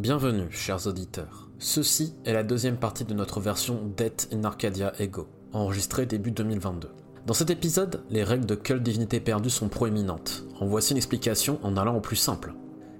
Bienvenue, 0.00 0.50
chers 0.50 0.86
auditeurs. 0.86 1.50
Ceci 1.58 2.14
est 2.24 2.32
la 2.32 2.42
deuxième 2.42 2.78
partie 2.78 3.04
de 3.04 3.12
notre 3.12 3.38
version 3.38 3.92
Death 3.98 4.30
in 4.32 4.44
Arcadia 4.44 4.94
Ego, 4.98 5.28
enregistrée 5.52 6.06
début 6.06 6.30
2022. 6.30 6.88
Dans 7.26 7.34
cet 7.34 7.50
épisode, 7.50 8.02
les 8.08 8.24
règles 8.24 8.46
de 8.46 8.54
Cult 8.54 8.82
Divinité 8.82 9.20
Perdue 9.20 9.50
sont 9.50 9.68
proéminentes. 9.68 10.44
En 10.58 10.64
voici 10.64 10.92
une 10.92 10.96
explication 10.96 11.60
en 11.62 11.76
allant 11.76 11.96
au 11.96 12.00
plus 12.00 12.16
simple. 12.16 12.54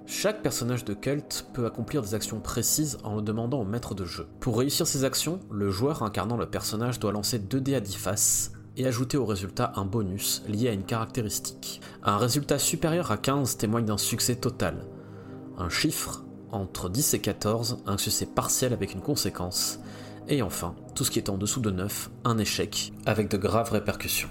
Chaque 0.05 0.43
personnage 0.43 0.85
de 0.85 0.93
Cult 0.93 1.47
peut 1.53 1.65
accomplir 1.65 2.03
des 2.03 2.13
actions 2.13 2.39
précises 2.39 2.99
en 3.03 3.15
le 3.15 3.23
demandant 3.23 3.61
au 3.61 3.65
maître 3.65 3.95
de 3.95 4.05
jeu. 4.05 4.27
Pour 4.39 4.59
réussir 4.59 4.85
ces 4.85 5.03
actions, 5.03 5.39
le 5.49 5.71
joueur 5.71 6.03
incarnant 6.03 6.37
le 6.37 6.51
personnage 6.51 6.99
doit 6.99 7.13
lancer 7.13 7.39
2 7.39 7.61
dés 7.61 7.73
à 7.73 7.79
10 7.79 7.95
faces 7.95 8.51
et 8.77 8.85
ajouter 8.85 9.17
au 9.17 9.25
résultat 9.25 9.73
un 9.75 9.85
bonus 9.85 10.43
lié 10.47 10.69
à 10.69 10.73
une 10.73 10.85
caractéristique. 10.85 11.81
Un 12.03 12.17
résultat 12.17 12.59
supérieur 12.59 13.09
à 13.09 13.17
15 13.17 13.57
témoigne 13.57 13.85
d'un 13.85 13.97
succès 13.97 14.35
total. 14.35 14.85
Un 15.57 15.69
chiffre 15.69 16.25
entre 16.51 16.89
10 16.89 17.13
et 17.13 17.19
14, 17.19 17.79
un 17.85 17.97
succès 17.97 18.25
partiel 18.25 18.73
avec 18.73 18.93
une 18.93 19.01
conséquence. 19.01 19.79
Et 20.27 20.41
enfin, 20.41 20.75
tout 20.95 21.03
ce 21.03 21.11
qui 21.11 21.19
est 21.19 21.29
en 21.29 21.37
dessous 21.37 21.61
de 21.61 21.71
9, 21.71 22.11
un 22.25 22.37
échec, 22.37 22.93
avec 23.05 23.29
de 23.29 23.37
graves 23.37 23.71
répercussions. 23.71 24.29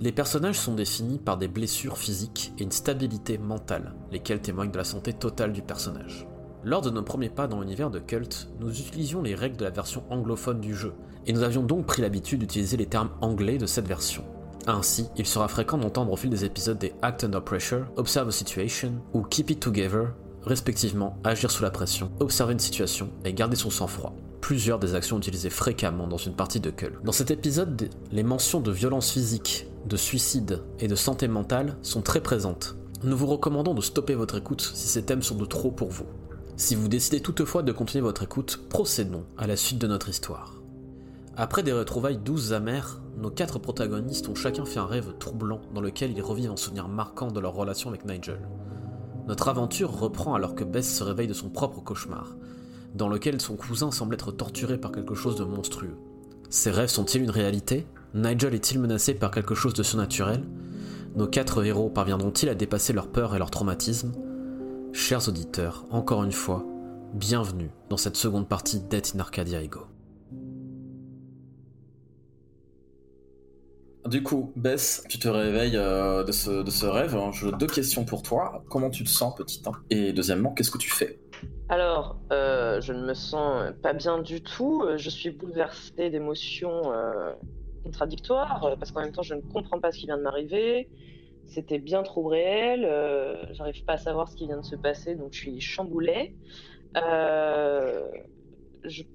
Les 0.00 0.12
personnages 0.12 0.58
sont 0.58 0.74
définis 0.74 1.18
par 1.18 1.36
des 1.36 1.48
blessures 1.48 1.98
physiques 1.98 2.52
et 2.58 2.64
une 2.64 2.72
stabilité 2.72 3.38
mentale, 3.38 3.94
lesquelles 4.10 4.40
témoignent 4.40 4.72
de 4.72 4.78
la 4.78 4.84
santé 4.84 5.12
totale 5.12 5.52
du 5.52 5.62
personnage. 5.62 6.26
Lors 6.64 6.82
de 6.82 6.90
nos 6.90 7.02
premiers 7.02 7.28
pas 7.28 7.46
dans 7.46 7.60
l'univers 7.60 7.90
de 7.90 7.98
Cult, 7.98 8.48
nous 8.60 8.70
utilisions 8.70 9.22
les 9.22 9.34
règles 9.34 9.56
de 9.56 9.64
la 9.64 9.70
version 9.70 10.04
anglophone 10.10 10.60
du 10.60 10.74
jeu, 10.74 10.92
et 11.26 11.32
nous 11.32 11.42
avions 11.42 11.62
donc 11.62 11.86
pris 11.86 12.02
l'habitude 12.02 12.40
d'utiliser 12.40 12.76
les 12.76 12.86
termes 12.86 13.10
anglais 13.20 13.58
de 13.58 13.66
cette 13.66 13.88
version. 13.88 14.24
Ainsi, 14.66 15.08
il 15.16 15.26
sera 15.26 15.48
fréquent 15.48 15.78
d'entendre 15.78 16.12
au 16.12 16.16
fil 16.16 16.30
des 16.30 16.44
épisodes 16.44 16.78
des 16.78 16.94
Act 17.02 17.24
Under 17.24 17.42
Pressure, 17.42 17.86
Observe 17.96 18.28
a 18.28 18.32
Situation 18.32 18.92
ou 19.12 19.22
Keep 19.22 19.50
It 19.50 19.60
Together, 19.60 20.12
respectivement 20.44 21.18
agir 21.24 21.50
sous 21.50 21.62
la 21.62 21.70
pression, 21.70 22.10
observer 22.20 22.52
une 22.52 22.58
situation 22.58 23.10
et 23.24 23.32
garder 23.32 23.56
son 23.56 23.70
sang-froid. 23.70 24.14
Plusieurs 24.40 24.78
des 24.78 24.94
actions 24.94 25.18
utilisées 25.18 25.50
fréquemment 25.50 26.08
dans 26.08 26.16
une 26.16 26.34
partie 26.34 26.60
de 26.60 26.70
Cult. 26.70 27.02
Dans 27.04 27.12
cet 27.12 27.30
épisode, 27.30 27.90
les 28.10 28.22
mentions 28.22 28.60
de 28.60 28.72
violence 28.72 29.12
physique, 29.12 29.68
de 29.86 29.96
suicide 29.96 30.62
et 30.80 30.88
de 30.88 30.94
santé 30.94 31.28
mentale 31.28 31.76
sont 31.82 32.02
très 32.02 32.20
présentes. 32.20 32.76
Nous 33.04 33.16
vous 33.16 33.26
recommandons 33.26 33.74
de 33.74 33.80
stopper 33.80 34.14
votre 34.14 34.38
écoute 34.38 34.70
si 34.74 34.88
ces 34.88 35.04
thèmes 35.04 35.22
sont 35.22 35.36
de 35.36 35.44
trop 35.44 35.70
pour 35.70 35.90
vous. 35.90 36.06
Si 36.56 36.74
vous 36.74 36.88
décidez 36.88 37.20
toutefois 37.20 37.62
de 37.62 37.72
continuer 37.72 38.02
votre 38.02 38.22
écoute, 38.22 38.60
procédons 38.68 39.24
à 39.38 39.46
la 39.46 39.56
suite 39.56 39.78
de 39.78 39.86
notre 39.86 40.08
histoire. 40.08 40.62
Après 41.36 41.62
des 41.62 41.72
retrouvailles 41.72 42.18
douces 42.18 42.52
amères, 42.52 43.00
nos 43.16 43.30
quatre 43.30 43.58
protagonistes 43.58 44.28
ont 44.28 44.34
chacun 44.34 44.64
fait 44.64 44.78
un 44.78 44.86
rêve 44.86 45.14
troublant 45.18 45.62
dans 45.74 45.80
lequel 45.80 46.12
ils 46.12 46.22
revivent 46.22 46.50
un 46.50 46.56
souvenir 46.56 46.88
marquant 46.88 47.30
de 47.30 47.40
leur 47.40 47.54
relation 47.54 47.88
avec 47.88 48.04
Nigel. 48.04 48.38
Notre 49.26 49.48
aventure 49.48 49.92
reprend 49.92 50.34
alors 50.34 50.54
que 50.54 50.64
Bess 50.64 50.96
se 50.96 51.04
réveille 51.04 51.28
de 51.28 51.32
son 51.32 51.48
propre 51.48 51.80
cauchemar, 51.80 52.36
dans 52.94 53.08
lequel 53.08 53.40
son 53.40 53.56
cousin 53.56 53.90
semble 53.90 54.14
être 54.14 54.32
torturé 54.32 54.78
par 54.78 54.92
quelque 54.92 55.14
chose 55.14 55.36
de 55.36 55.44
monstrueux. 55.44 55.96
Ces 56.50 56.70
rêves 56.70 56.88
sont-ils 56.88 57.22
une 57.22 57.30
réalité? 57.30 57.86
Nigel 58.14 58.54
est-il 58.54 58.78
menacé 58.78 59.14
par 59.14 59.30
quelque 59.30 59.54
chose 59.54 59.74
de 59.74 59.82
surnaturel? 59.82 60.42
Nos 61.14 61.26
quatre 61.26 61.64
héros 61.64 61.88
parviendront-ils 61.88 62.48
à 62.48 62.54
dépasser 62.54 62.92
leur 62.92 63.08
peur 63.08 63.34
et 63.34 63.38
leur 63.38 63.50
traumatisme 63.50 64.12
Chers 64.92 65.28
auditeurs, 65.28 65.84
encore 65.90 66.24
une 66.24 66.32
fois, 66.32 66.66
bienvenue 67.14 67.70
dans 67.88 67.96
cette 67.96 68.16
seconde 68.16 68.48
partie 68.48 68.80
Death 68.80 69.12
in 69.14 69.20
Arcadia 69.20 69.62
Ego. 69.62 69.91
Du 74.06 74.22
coup, 74.24 74.52
Bess, 74.56 75.04
tu 75.08 75.20
te 75.20 75.28
réveilles 75.28 75.76
euh, 75.76 76.24
de, 76.24 76.32
ce, 76.32 76.86
rêve. 76.86 77.16
J'ai 77.32 77.52
deux 77.52 77.68
questions 77.68 78.04
pour 78.04 78.22
toi. 78.22 78.64
Comment 78.68 78.90
tu 78.90 79.04
te 79.04 79.08
sens, 79.08 79.32
petit 79.36 79.62
1 79.64 79.70
Et 79.90 80.12
deuxièmement, 80.12 80.52
qu'est-ce 80.52 80.72
que 80.72 80.78
tu 80.78 80.90
fais? 80.90 81.20
Alors, 81.68 82.18
euh, 82.32 82.80
je 82.80 82.92
ne 82.92 83.06
me 83.06 83.14
sens 83.14 83.72
pas 83.80 83.92
bien 83.92 84.18
du 84.18 84.42
tout. 84.42 84.84
Je 84.96 85.08
suis 85.08 85.30
bouleversée 85.30 86.10
d'émotions 86.10 86.92
euh, 86.92 87.32
contradictoires 87.84 88.74
parce 88.76 88.90
qu'en 88.90 89.02
même 89.02 89.12
temps, 89.12 89.22
je 89.22 89.34
ne 89.34 89.40
comprends 89.40 89.78
pas 89.78 89.92
ce 89.92 89.98
qui 89.98 90.06
vient 90.06 90.18
de 90.18 90.22
m'arriver. 90.22 90.88
C'était 91.46 91.78
bien 91.78 92.02
trop 92.02 92.26
réel. 92.26 92.88
J'arrive 93.52 93.84
pas 93.84 93.92
à 93.94 93.98
savoir 93.98 94.28
ce 94.28 94.34
qui 94.34 94.46
vient 94.46 94.58
de 94.58 94.64
se 94.64 94.76
passer, 94.76 95.14
donc 95.14 95.32
je 95.32 95.38
suis 95.38 95.60
chamboulée. 95.60 96.34
je 96.94 98.02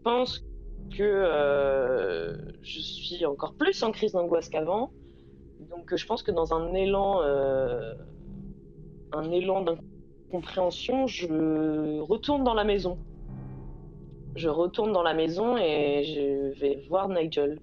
pense 0.04 0.40
que 0.40 0.46
euh, 1.00 2.36
je 2.62 2.80
suis 2.80 3.26
encore 3.26 3.54
plus 3.54 3.84
en 3.84 3.92
crise 3.92 4.14
d'angoisse 4.14 4.50
qu'avant. 4.50 4.92
Donc 5.70 5.96
je 5.96 6.06
pense 6.06 6.24
que 6.24 6.32
dans 6.32 6.54
un 6.54 6.74
élan, 6.74 7.22
euh, 7.22 7.94
un 9.12 9.32
élan 9.32 9.64
d'incompréhension, 9.64 11.08
je 11.08 12.00
retourne 12.02 12.44
dans 12.44 12.54
la 12.54 12.64
maison. 12.64 12.98
Je 14.36 14.50
retourne 14.50 14.92
dans 14.94 15.04
la 15.04 15.14
maison 15.14 15.58
et 15.58 16.04
je 16.04 16.60
vais 16.60 16.86
voir 16.88 17.10
Nigel. 17.10 17.60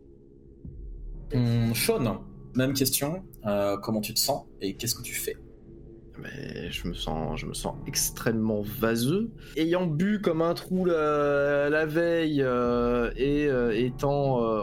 Sean, 1.75 2.23
même 2.55 2.73
question. 2.73 3.23
Euh, 3.47 3.77
comment 3.79 4.01
tu 4.01 4.15
te 4.15 4.19
sens 4.19 4.45
et 4.61 4.75
qu'est-ce 4.75 4.95
que 4.95 5.03
tu 5.03 5.15
fais? 5.15 5.37
Je 6.71 6.89
me 6.89 6.95
sens, 6.95 7.41
je 7.41 7.47
me 7.47 7.55
sens 7.55 7.75
extrêmement 7.87 8.63
vaseux. 8.63 9.31
Ayant 9.57 9.87
bu 9.87 10.21
comme 10.21 10.43
un 10.43 10.55
trou 10.55 10.85
la, 10.85 11.87
veille 11.87 12.43
euh, 12.43 13.11
et 13.17 13.47
euh, 13.49 13.73
étant 13.75 14.43
euh, 14.43 14.63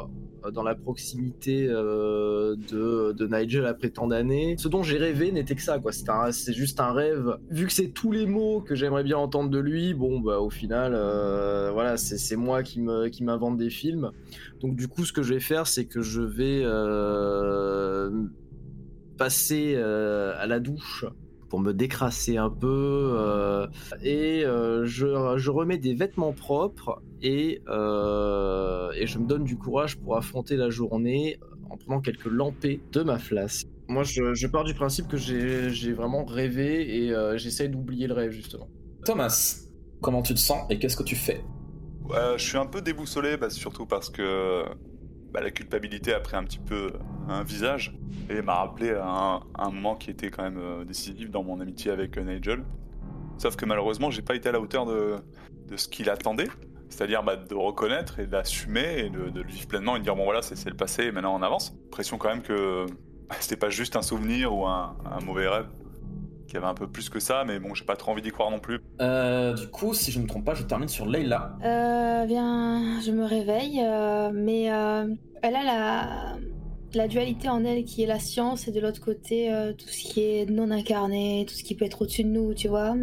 dans 0.52 0.64
la 0.64 0.74
proximité 0.74 1.68
de, 1.68 3.28
Nigel 3.28 3.66
après 3.68 3.90
tant 3.90 4.08
d'années, 4.08 4.56
ce 4.58 4.68
dont 4.68 4.82
j'ai 4.82 4.98
rêvé 4.98 5.32
n'était 5.32 5.54
que 5.54 5.62
ça, 5.62 5.78
quoi. 5.78 5.92
C'est 5.92 6.54
juste 6.54 6.80
un 6.80 6.94
rêve. 6.94 7.38
Vu 7.52 7.68
que 7.68 7.74
c'est 7.74 7.90
tous 7.90 8.12
les 8.12 8.26
mots 8.26 8.62
que 8.62 8.74
j'aimerais 8.74 9.04
bien 9.04 9.18
entendre 9.18 9.52
de 9.52 9.60
lui, 9.60 9.94
bon, 9.94 10.20
bah 10.20 10.40
au 10.40 10.50
final, 10.50 10.94
voilà, 11.74 11.98
c'est 11.98 12.36
moi 12.36 12.64
qui 12.64 12.82
me 12.82 13.08
qui 13.10 13.24
m'invente 13.24 13.58
des 13.58 13.70
films. 13.70 14.12
Donc 14.62 14.76
du 14.76 14.88
coup, 14.88 15.06
ce 15.06 15.14
que 15.14 15.22
je 15.22 15.36
vais 15.36 15.40
faire, 15.40 15.68
c'est 15.68 15.86
que 15.86 16.02
je 16.02 16.22
vais 16.22 16.64
passer 19.18 19.76
à 19.76 20.48
la 20.48 20.60
douche 20.60 21.06
pour 21.52 21.60
me 21.60 21.74
décrasser 21.74 22.38
un 22.38 22.50
peu 22.50 23.12
euh, 23.14 23.68
et 24.02 24.46
euh, 24.46 24.86
je, 24.86 25.50
remets 25.50 25.78
des 25.78 25.94
vêtements 25.94 26.32
propres 26.32 27.02
et, 27.22 27.62
euh, 27.68 28.90
et, 28.96 29.06
je 29.06 29.20
me 29.20 29.28
donne 29.28 29.44
du 29.44 29.58
courage 29.58 29.98
pour 29.98 30.16
affronter 30.16 30.56
la 30.56 30.70
journée 30.70 31.40
en 31.70 31.76
prenant 31.76 32.00
quelques 32.00 32.28
lampées 32.28 32.80
de 32.94 33.04
ma 33.04 33.20
flasque. 33.20 33.68
Moi, 33.90 34.04
je, 34.04 34.48
pars 34.48 34.64
du 34.64 34.74
principe 34.74 35.10
que 35.10 35.18
j'ai 35.18 35.92
vraiment 35.92 36.24
rêvé 36.24 37.04
et 37.04 37.14
j'essaye 37.36 37.68
d'oublier 37.68 38.08
le 38.08 38.14
rêve 38.14 38.32
justement. 38.32 38.70
Thomas, 39.04 39.58
comment 40.00 40.22
tu 40.22 40.34
te 40.34 40.40
sens 40.40 40.66
et 40.70 40.80
qu'est-ce 40.80 40.96
que 40.96 41.04
tu 41.04 41.18
fais? 41.18 41.44
Je 42.38 42.42
suis 42.42 42.58
un 42.58 42.66
peu 42.66 42.82
déboussolé, 42.82 43.36
bah, 43.36 43.50
surtout 43.50 43.86
parce 43.86 44.10
que 44.10 44.64
bah, 45.32 45.42
la 45.42 45.52
culpabilité 45.52 46.14
a 46.14 46.20
pris 46.20 46.36
un 46.36 46.44
petit 46.44 46.60
peu 46.60 46.94
un 47.30 47.44
visage 47.44 47.96
et 48.30 48.42
m'a 48.42 48.56
rappelé 48.56 48.92
un, 48.92 49.42
un, 49.58 49.72
moment 49.72 49.96
qui 49.96 50.10
était 50.10 50.30
quand 50.30 50.44
même 50.44 50.60
euh, 50.60 50.84
décisif 50.84 51.30
dans 51.30 51.44
mon 51.44 51.60
amitié 51.62 51.92
avec 51.92 52.18
euh, 52.18 52.24
Nigel. 52.24 52.64
Sauf 53.38 53.56
que 53.56 53.66
malheureusement, 53.66 54.12
j'ai 54.12 54.22
pas 54.22 54.36
été 54.36 54.50
à 54.50 54.52
la 54.52 54.60
hauteur 54.60 54.86
de, 54.86 55.16
de 55.68 55.78
ce 55.78 55.88
qu'il 55.88 56.10
attendait, 56.10 56.50
c'est-à-dire 56.90 57.24
bah, 57.24 57.38
de 57.38 57.56
reconnaître 57.56 58.20
et 58.20 58.28
d'assumer 58.28 59.00
et 59.00 59.10
de, 59.10 59.32
le 59.34 59.48
vivre 59.48 59.68
pleinement 59.68 59.96
et 59.96 60.00
de 60.00 60.04
dire 60.04 60.16
bon 60.16 60.26
voilà, 60.26 60.42
c'est 60.42 60.70
le 60.70 60.76
passé 60.76 61.12
maintenant 61.12 61.36
on 61.36 61.42
avance. 61.42 61.74
Pression 61.92 62.18
quand 62.18 62.30
même 62.30 62.44
que 62.44 62.86
c'était 63.40 63.56
pas 63.56 63.70
juste 63.70 63.96
un 63.96 64.02
souvenir 64.02 64.54
ou 64.54 64.66
un 64.66 64.96
mauvais 65.26 65.48
rêve 65.48 65.68
y 66.56 66.58
avait 66.58 66.68
un 66.68 66.74
peu 66.74 66.88
plus 66.88 67.10
que 67.10 67.20
ça, 67.20 67.44
mais 67.46 67.60
bon, 67.60 67.74
j'ai 67.74 67.86
pas 67.86 67.96
trop 67.96 68.12
envie 68.12 68.22
d'y 68.22 68.32
croire 68.32 68.52
non 68.52 68.60
plus. 68.60 68.80
Euh, 69.02 69.54
du 69.54 69.68
coup, 69.68 69.94
si 69.94 70.12
je 70.12 70.20
ne 70.20 70.24
me 70.24 70.28
trompe 70.30 70.46
pas, 70.46 70.54
je 70.54 70.64
termine 70.64 70.88
sur 70.88 71.06
Leila. 71.06 71.58
Euh, 71.64 72.26
bien, 72.26 73.00
je 73.02 73.12
me 73.12 73.26
réveille, 73.26 73.82
euh, 73.84 74.32
mais 74.34 74.72
euh, 74.72 75.08
elle 75.42 75.56
a 75.56 75.64
la, 75.64 76.38
la 76.94 77.08
dualité 77.08 77.50
en 77.50 77.64
elle 77.64 77.84
qui 77.84 78.04
est 78.04 78.08
la 78.08 78.20
science 78.20 78.68
et 78.68 78.72
de 78.72 78.80
l'autre 78.80 79.02
côté 79.02 79.52
tout 79.78 79.88
ce 79.88 80.04
qui 80.04 80.22
est 80.22 80.50
non 80.50 80.72
incarné, 80.72 81.46
tout 81.48 81.54
ce 81.56 81.64
qui 81.64 81.76
peut 81.76 81.86
être 81.86 82.02
au-dessus 82.02 82.24
de 82.24 82.30
nous, 82.30 82.54
tu 82.54 82.68
vois. 82.68 82.96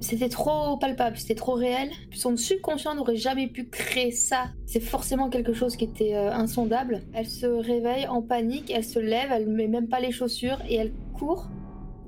C'était 0.00 0.28
trop 0.28 0.76
palpable, 0.76 1.16
c'était 1.16 1.34
trop 1.34 1.54
réel. 1.54 1.90
Son 2.12 2.36
subconscient 2.36 2.94
n'aurait 2.94 3.16
jamais 3.16 3.46
pu 3.46 3.64
créer 3.64 4.10
ça. 4.10 4.48
C'est 4.66 4.80
forcément 4.80 5.30
quelque 5.30 5.54
chose 5.54 5.76
qui 5.76 5.84
était 5.84 6.14
insondable. 6.14 7.02
Elle 7.14 7.26
se 7.26 7.46
réveille 7.46 8.06
en 8.06 8.20
panique, 8.20 8.70
elle 8.70 8.84
se 8.84 8.98
lève, 8.98 9.30
elle 9.32 9.48
met 9.48 9.68
même 9.68 9.88
pas 9.88 10.00
les 10.00 10.12
chaussures 10.12 10.58
et 10.68 10.76
elle 10.76 10.92
court 11.14 11.48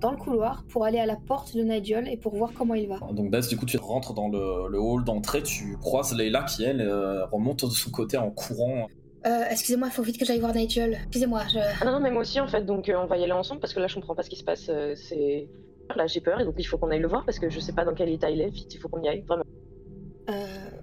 dans 0.06 0.12
le 0.12 0.18
couloir 0.18 0.62
pour 0.68 0.84
aller 0.84 1.00
à 1.00 1.06
la 1.06 1.16
porte 1.16 1.56
de 1.56 1.62
Nigel 1.62 2.06
et 2.08 2.16
pour 2.16 2.36
voir 2.36 2.52
comment 2.56 2.74
il 2.74 2.88
va. 2.88 3.00
Donc 3.10 3.28
Bess, 3.28 3.48
du 3.48 3.56
coup, 3.56 3.66
tu 3.66 3.76
rentres 3.76 4.14
dans 4.14 4.28
le, 4.28 4.78
hall 4.78 5.02
d'entrée, 5.02 5.42
tu 5.42 5.76
croises 5.78 6.16
Leila 6.16 6.44
qui, 6.44 6.62
elle, 6.62 6.80
euh, 6.80 7.26
remonte 7.26 7.64
de 7.64 7.70
son 7.70 7.90
côté 7.90 8.16
en 8.16 8.30
courant. 8.30 8.88
Euh, 9.26 9.42
excusez-moi, 9.50 9.88
il 9.88 9.92
faut 9.92 10.02
vite 10.02 10.18
que 10.18 10.24
j'aille 10.24 10.38
voir 10.38 10.54
Nigel. 10.54 10.98
Excusez-moi, 11.06 11.42
je... 11.52 11.58
Ah 11.58 11.84
non, 11.84 11.90
non, 11.90 12.00
mais 12.00 12.12
moi 12.12 12.22
aussi, 12.22 12.38
en 12.38 12.46
fait, 12.46 12.64
donc 12.64 12.88
euh, 12.88 12.94
on 12.96 13.06
va 13.06 13.16
y 13.16 13.24
aller 13.24 13.32
ensemble 13.32 13.60
parce 13.60 13.74
que 13.74 13.80
là, 13.80 13.88
je 13.88 13.96
comprends 13.96 14.14
pas 14.14 14.22
ce 14.22 14.30
qui 14.30 14.36
se 14.36 14.44
passe. 14.44 14.70
c'est... 14.94 15.48
Là, 15.96 16.06
j'ai 16.06 16.20
peur 16.20 16.40
et 16.40 16.44
donc 16.44 16.54
il 16.58 16.64
faut 16.64 16.78
qu'on 16.78 16.90
aille 16.90 17.00
le 17.00 17.08
voir 17.08 17.24
parce 17.24 17.38
que 17.38 17.48
je 17.48 17.60
sais 17.60 17.72
pas 17.72 17.84
dans 17.84 17.94
quel 17.94 18.08
état 18.08 18.30
il 18.30 18.40
est. 18.40 18.50
Vite, 18.50 18.74
il 18.74 18.78
faut 18.78 18.88
qu'on 18.88 19.02
y 19.02 19.08
aille, 19.08 19.22
vraiment. 19.26 19.44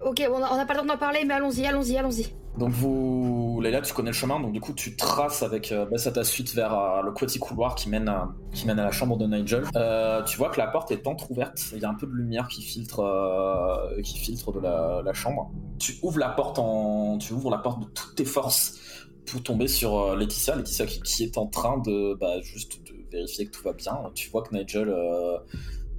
Ok, 0.06 0.28
on 0.30 0.42
a, 0.42 0.52
on 0.52 0.60
a 0.60 0.66
pas 0.66 0.74
le 0.74 0.80
temps 0.80 0.86
d'en 0.86 0.98
parler, 0.98 1.24
mais 1.26 1.34
allons-y, 1.34 1.66
allons-y, 1.66 1.98
allons-y. 1.98 2.28
Donc 2.58 2.70
vous 2.70 3.60
Leila, 3.64 3.82
tu 3.82 3.94
connais 3.94 4.12
le 4.12 4.16
chemin, 4.16 4.40
donc 4.40 4.52
du 4.52 4.60
coup, 4.60 4.74
tu 4.74 4.96
traces 4.96 5.42
avec 5.42 5.72
euh, 5.72 5.86
Bess 5.86 6.06
à 6.06 6.12
ta 6.12 6.24
suite 6.24 6.54
vers 6.54 6.78
euh, 6.78 7.02
le 7.02 7.14
petit 7.14 7.40
couloir 7.40 7.74
qui 7.74 7.90
mène, 7.90 8.08
à, 8.08 8.30
qui 8.54 8.68
mène 8.68 8.78
à 8.78 8.84
la 8.84 8.92
chambre 8.92 9.18
de 9.18 9.26
Nigel. 9.26 9.64
Euh, 9.76 10.22
tu 10.24 10.38
vois 10.38 10.50
que 10.50 10.60
la 10.60 10.68
porte 10.68 10.92
est 10.92 11.08
entrouverte, 11.08 11.60
il 11.74 11.80
y 11.80 11.86
a 11.86 11.90
un 11.90 11.96
peu 11.96 12.06
de 12.06 12.12
lumière 12.12 12.48
qui 12.48 12.62
filtre, 12.62 13.00
euh, 13.00 14.02
qui 14.04 14.20
filtre 14.20 14.52
de 14.52 14.60
la, 14.60 15.02
la 15.04 15.14
chambre. 15.14 15.52
Tu 15.80 15.94
ouvres 16.04 16.20
la 16.20 16.30
porte 16.30 16.60
en, 16.60 17.18
tu 17.18 17.34
ouvres 17.34 17.50
la 17.50 17.58
porte 17.58 17.80
de 17.80 17.86
toutes 17.86 18.16
tes 18.16 18.26
forces 18.26 18.80
pour 19.26 19.42
tomber 19.42 19.68
sur 19.68 20.00
euh, 20.00 20.16
Laetitia, 20.16 20.56
Laetitia 20.56 20.86
qui, 20.86 21.02
qui 21.02 21.24
est 21.24 21.38
en 21.38 21.48
train 21.48 21.80
de, 21.80 22.16
bah, 22.16 22.40
juste 22.42 22.86
de 22.86 22.94
vérifier 23.12 23.46
que 23.46 23.52
tout 23.52 23.64
va 23.64 23.74
bien. 23.74 23.98
Tu 24.16 24.30
vois 24.30 24.44
que 24.44 24.56
Nigel 24.56 24.90
euh, 24.90 25.38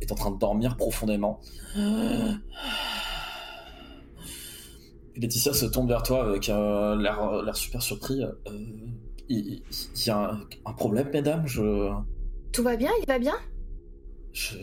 est 0.00 0.12
en 0.12 0.14
train 0.14 0.31
de 0.31 0.38
dormir 0.38 0.76
profondément. 0.76 1.41
Laetitia 5.17 5.53
se 5.53 5.67
tourne 5.67 5.89
vers 5.89 6.03
toi 6.03 6.25
avec 6.27 6.49
euh, 6.49 6.97
l'air 6.97 7.57
super 7.57 7.83
surpris. 7.83 8.23
Euh, 8.23 8.33
Il 9.29 9.63
y, 10.07 10.11
a 10.11 10.31
un, 10.33 10.41
un 10.67 10.73
problème, 10.73 11.11
mesdames 11.13 11.47
Je. 11.47 11.91
Tout 12.53 12.63
va 12.63 12.77
bien 12.77 12.91
Il 13.01 13.07
va 13.07 13.19
bien? 13.19 13.35
Je 14.33 14.57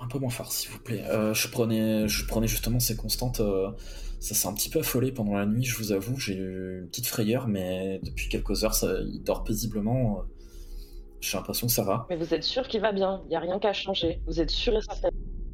un 0.00 0.08
peu 0.08 0.18
moins 0.18 0.30
fort, 0.30 0.50
s'il 0.52 0.70
vous 0.70 0.80
plaît. 0.80 1.04
Euh, 1.08 1.32
je, 1.32 1.46
prenais, 1.48 2.08
je 2.08 2.26
prenais 2.26 2.48
justement 2.48 2.80
ces 2.80 2.96
constantes. 2.96 3.38
euh, 3.40 3.70
ça 4.18 4.34
s'est 4.34 4.48
un 4.48 4.52
petit 4.52 4.68
peu 4.68 4.80
affolé 4.80 5.12
pendant 5.12 5.34
la 5.34 5.46
nuit, 5.46 5.64
je 5.64 5.76
vous 5.76 5.92
avoue. 5.92 6.18
J'ai 6.18 6.34
eu 6.34 6.80
une 6.80 6.88
petite 6.88 7.06
frayeur, 7.06 7.46
mais 7.46 8.00
depuis 8.02 8.28
quelques 8.28 8.64
heures, 8.64 8.74
ça, 8.74 8.94
il 9.00 9.22
dort 9.22 9.44
paisiblement. 9.44 10.18
euh, 10.18 10.22
J'ai 11.20 11.36
l'impression 11.38 11.68
que 11.68 11.72
ça 11.72 11.84
va. 11.84 12.06
Mais 12.10 12.16
vous 12.16 12.34
êêtre 12.34 12.42
sûr 12.44 12.66
qu'il 12.66 12.80
va 12.80 12.90
bien, 12.92 13.22
il 13.26 13.28
n'y 13.28 13.36
a 13.36 13.40
rien 13.40 13.60
qu'à 13.60 13.72
changer. 13.72 14.20
Vous 14.26 14.40
êtes 14.40 14.50
sûr 14.50 14.76
et 14.76 14.82
certain. 14.82 15.08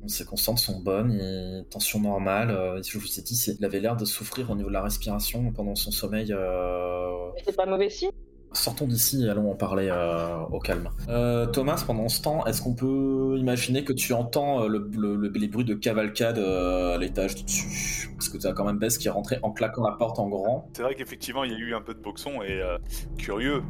Ses 0.07 0.25
constantes 0.25 0.59
sont 0.59 0.81
bonnes, 0.81 1.13
et 1.13 1.65
tension 1.71 2.01
normale. 2.01 2.51
euh, 2.51 2.81
je 2.83 2.99
vous 2.99 3.19
ai 3.19 3.23
dit, 3.23 3.35
c'est- 3.37 3.57
il 3.59 3.65
avait 3.65 3.81
l'air 3.81 3.97
de 3.97 4.05
souffrir 4.05 4.51
au 4.51 4.55
niveau 4.55 4.69
de 4.69 4.75
la 4.75 4.83
respiration 4.83 5.53
pendant 5.53 5.75
son 5.75 5.91
sommeil. 5.91 6.33
euh, 6.33 7.31
Mais 7.35 7.43
c'est 7.45 7.57
pas 7.57 7.67
mauvais 7.67 7.91
signe. 7.91 8.11
Sortons 8.53 8.87
d'ici 8.87 9.27
et 9.27 9.29
allons 9.29 9.51
en 9.51 9.55
parler 9.55 9.89
euh, 9.93 10.39
au 10.51 10.59
calme. 10.59 10.89
Euh, 11.11 11.45
Thomas, 11.45 11.85
pendant 11.87 12.09
ce 12.09 12.23
temps, 12.23 12.47
est-ce 12.47 12.63
qu'on 12.63 12.75
peut 12.75 13.37
imaginer 13.39 13.85
que 13.85 13.93
tu 13.93 14.15
entends 14.15 14.63
euh, 14.63 14.69
le, 14.69 14.89
le- 14.97 15.17
le- 15.17 15.29
les 15.29 15.49
bruits 15.49 15.67
de 15.67 15.75
cavalcade 15.75 16.39
euh, 16.39 16.95
à 16.95 16.99
l'étage 16.99 17.35
du 17.35 17.43
dessus? 17.45 18.09
Parce 18.17 18.31
que 18.31 18.39
tu 18.39 18.47
as 18.47 18.53
quand 18.55 18.65
même 18.65 18.79
Bess 18.79 18.97
qui 18.97 19.09
est 19.09 19.11
rentrée 19.11 19.39
en 19.43 19.51
claquant 19.53 19.87
la 19.87 19.97
porte 19.97 20.19
en 20.19 20.29
grand. 20.29 20.71
C'est 20.75 20.83
vrai 20.83 20.95
qu'effectivement, 20.95 21.45
il 21.45 21.53
y 21.53 21.55
a 21.55 21.59
eu 21.59 21.75
un 21.75 21.83
peu 21.83 21.93
de 21.93 22.01
boxon 22.01 22.41
et 22.43 22.63
euh, 22.63 22.79
curieux, 23.19 23.63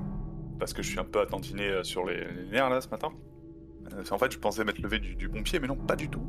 parce 0.60 0.72
que 0.72 0.82
je 0.82 0.90
suis 0.90 1.00
un 1.00 1.04
peu 1.04 1.20
attentionné 1.20 1.64
euh, 1.68 1.82
sur 1.82 2.04
les, 2.04 2.18
les 2.18 2.48
nerfs 2.52 2.70
là 2.70 2.80
ce 2.80 2.88
matin. 2.88 3.08
Euh, 3.94 4.02
en 4.10 4.18
fait, 4.18 4.32
je 4.32 4.38
pensais 4.38 4.64
m'être 4.64 4.78
levé 4.80 4.98
du, 4.98 5.14
du 5.14 5.28
bon 5.28 5.42
pied, 5.42 5.58
mais 5.60 5.68
non, 5.68 5.76
pas 5.76 5.96
du 5.96 6.08
tout. 6.08 6.22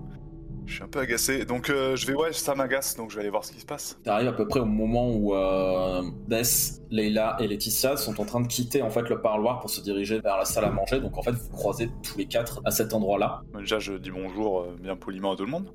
Je 0.65 0.75
suis 0.75 0.83
un 0.83 0.87
peu 0.87 0.99
agacé, 0.99 1.45
donc 1.45 1.71
euh, 1.71 1.95
je 1.95 2.05
vais, 2.05 2.13
ouais, 2.13 2.31
ça 2.31 2.53
m'agace, 2.53 2.95
donc 2.95 3.09
je 3.09 3.15
vais 3.15 3.21
aller 3.21 3.31
voir 3.31 3.43
ce 3.43 3.51
qui 3.51 3.59
se 3.59 3.65
passe. 3.65 3.99
Tu 4.03 4.09
arrives 4.11 4.27
à 4.27 4.33
peu 4.33 4.47
près 4.47 4.59
au 4.59 4.65
moment 4.65 5.09
où 5.09 5.33
euh, 5.33 6.03
Bess, 6.27 6.83
Leila 6.91 7.37
et 7.39 7.47
Laetitia 7.47 7.97
sont 7.97 8.21
en 8.21 8.25
train 8.25 8.39
de 8.39 8.47
quitter 8.47 8.83
en 8.83 8.91
fait 8.91 9.09
le 9.09 9.19
parloir 9.19 9.61
pour 9.61 9.71
se 9.71 9.81
diriger 9.81 10.19
vers 10.19 10.37
la 10.37 10.45
salle 10.45 10.65
à 10.65 10.69
manger. 10.69 10.99
Donc 10.99 11.17
en 11.17 11.23
fait, 11.23 11.31
vous 11.31 11.49
croisez 11.49 11.89
tous 12.03 12.19
les 12.19 12.27
quatre 12.27 12.61
à 12.65 12.71
cet 12.71 12.93
endroit-là. 12.93 13.41
Déjà, 13.57 13.79
je 13.79 13.93
dis 13.93 14.11
bonjour 14.11 14.59
euh, 14.59 14.75
bien 14.79 14.95
poliment 14.95 15.31
à 15.31 15.35
tout 15.35 15.45
le 15.45 15.49
monde. 15.51 15.71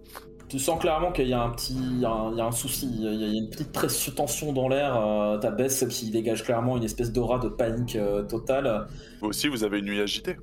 Tu 0.48 0.60
sens 0.60 0.78
clairement 0.80 1.10
qu'il 1.10 1.26
y 1.26 1.32
a 1.32 1.42
un 1.42 1.50
petit, 1.50 1.74
il 1.74 1.98
y 1.98 2.04
a 2.04 2.10
un, 2.10 2.30
il 2.30 2.38
y 2.38 2.40
a 2.40 2.44
un 2.46 2.52
souci, 2.52 2.88
il 2.88 3.02
y 3.02 3.24
a- 3.24 3.36
une 3.42 3.50
petite 3.50 3.72
pression 3.72 4.12
tension 4.12 4.52
dans 4.52 4.68
l'air. 4.68 4.94
Euh, 4.96 5.38
T'as 5.38 5.50
Bess 5.50 5.84
qui 5.90 6.10
dégage 6.12 6.44
clairement 6.44 6.76
une 6.76 6.84
espèce 6.84 7.10
d'aura 7.10 7.40
de 7.40 7.48
panique 7.48 7.96
euh, 7.96 8.22
totale. 8.22 8.86
Vous 9.20 9.26
aussi, 9.30 9.48
vous 9.48 9.64
avez 9.64 9.80
une 9.80 9.86
nuit 9.86 10.00
agitée. 10.00 10.36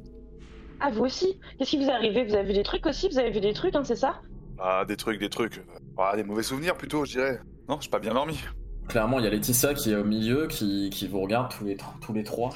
Ah, 0.84 0.90
vous 0.92 1.04
aussi 1.06 1.38
Qu'est-ce 1.58 1.70
qui 1.72 1.78
vous 1.78 1.90
est 1.90 1.92
arrivé? 1.92 2.26
Vous 2.26 2.34
avez 2.34 2.48
vu 2.48 2.54
des 2.54 2.64
trucs 2.64 2.86
aussi? 2.86 3.08
Vous 3.10 3.20
avez 3.20 3.30
vu 3.32 3.40
des 3.40 3.54
trucs, 3.54 3.76
hein, 3.76 3.84
c'est 3.84 3.96
ça? 3.96 4.22
Ah, 4.60 4.84
des 4.88 4.98
trucs, 4.98 5.20
des 5.20 5.30
trucs. 5.30 5.64
Ah, 5.98 6.16
des 6.16 6.24
mauvais 6.24 6.44
souvenirs 6.44 6.76
plutôt, 6.76 7.06
je 7.06 7.12
dirais. 7.12 7.40
Non, 7.70 7.78
j'ai 7.80 7.90
pas 7.90 8.00
bien 8.00 8.14
dormi. 8.14 8.40
Clairement, 8.88 9.20
il 9.20 9.26
y 9.26 9.28
a 9.28 9.30
Laetitia 9.32 9.74
qui 9.74 9.92
est 9.92 9.96
au 9.96 10.04
milieu, 10.04 10.48
qui, 10.48 10.90
qui 10.90 11.08
vous 11.08 11.22
regarde 11.22 11.52
tous 11.52 11.64
les, 11.66 11.76
tr- 11.76 12.00
tous 12.02 12.14
les 12.14 12.24
trois. 12.24 12.50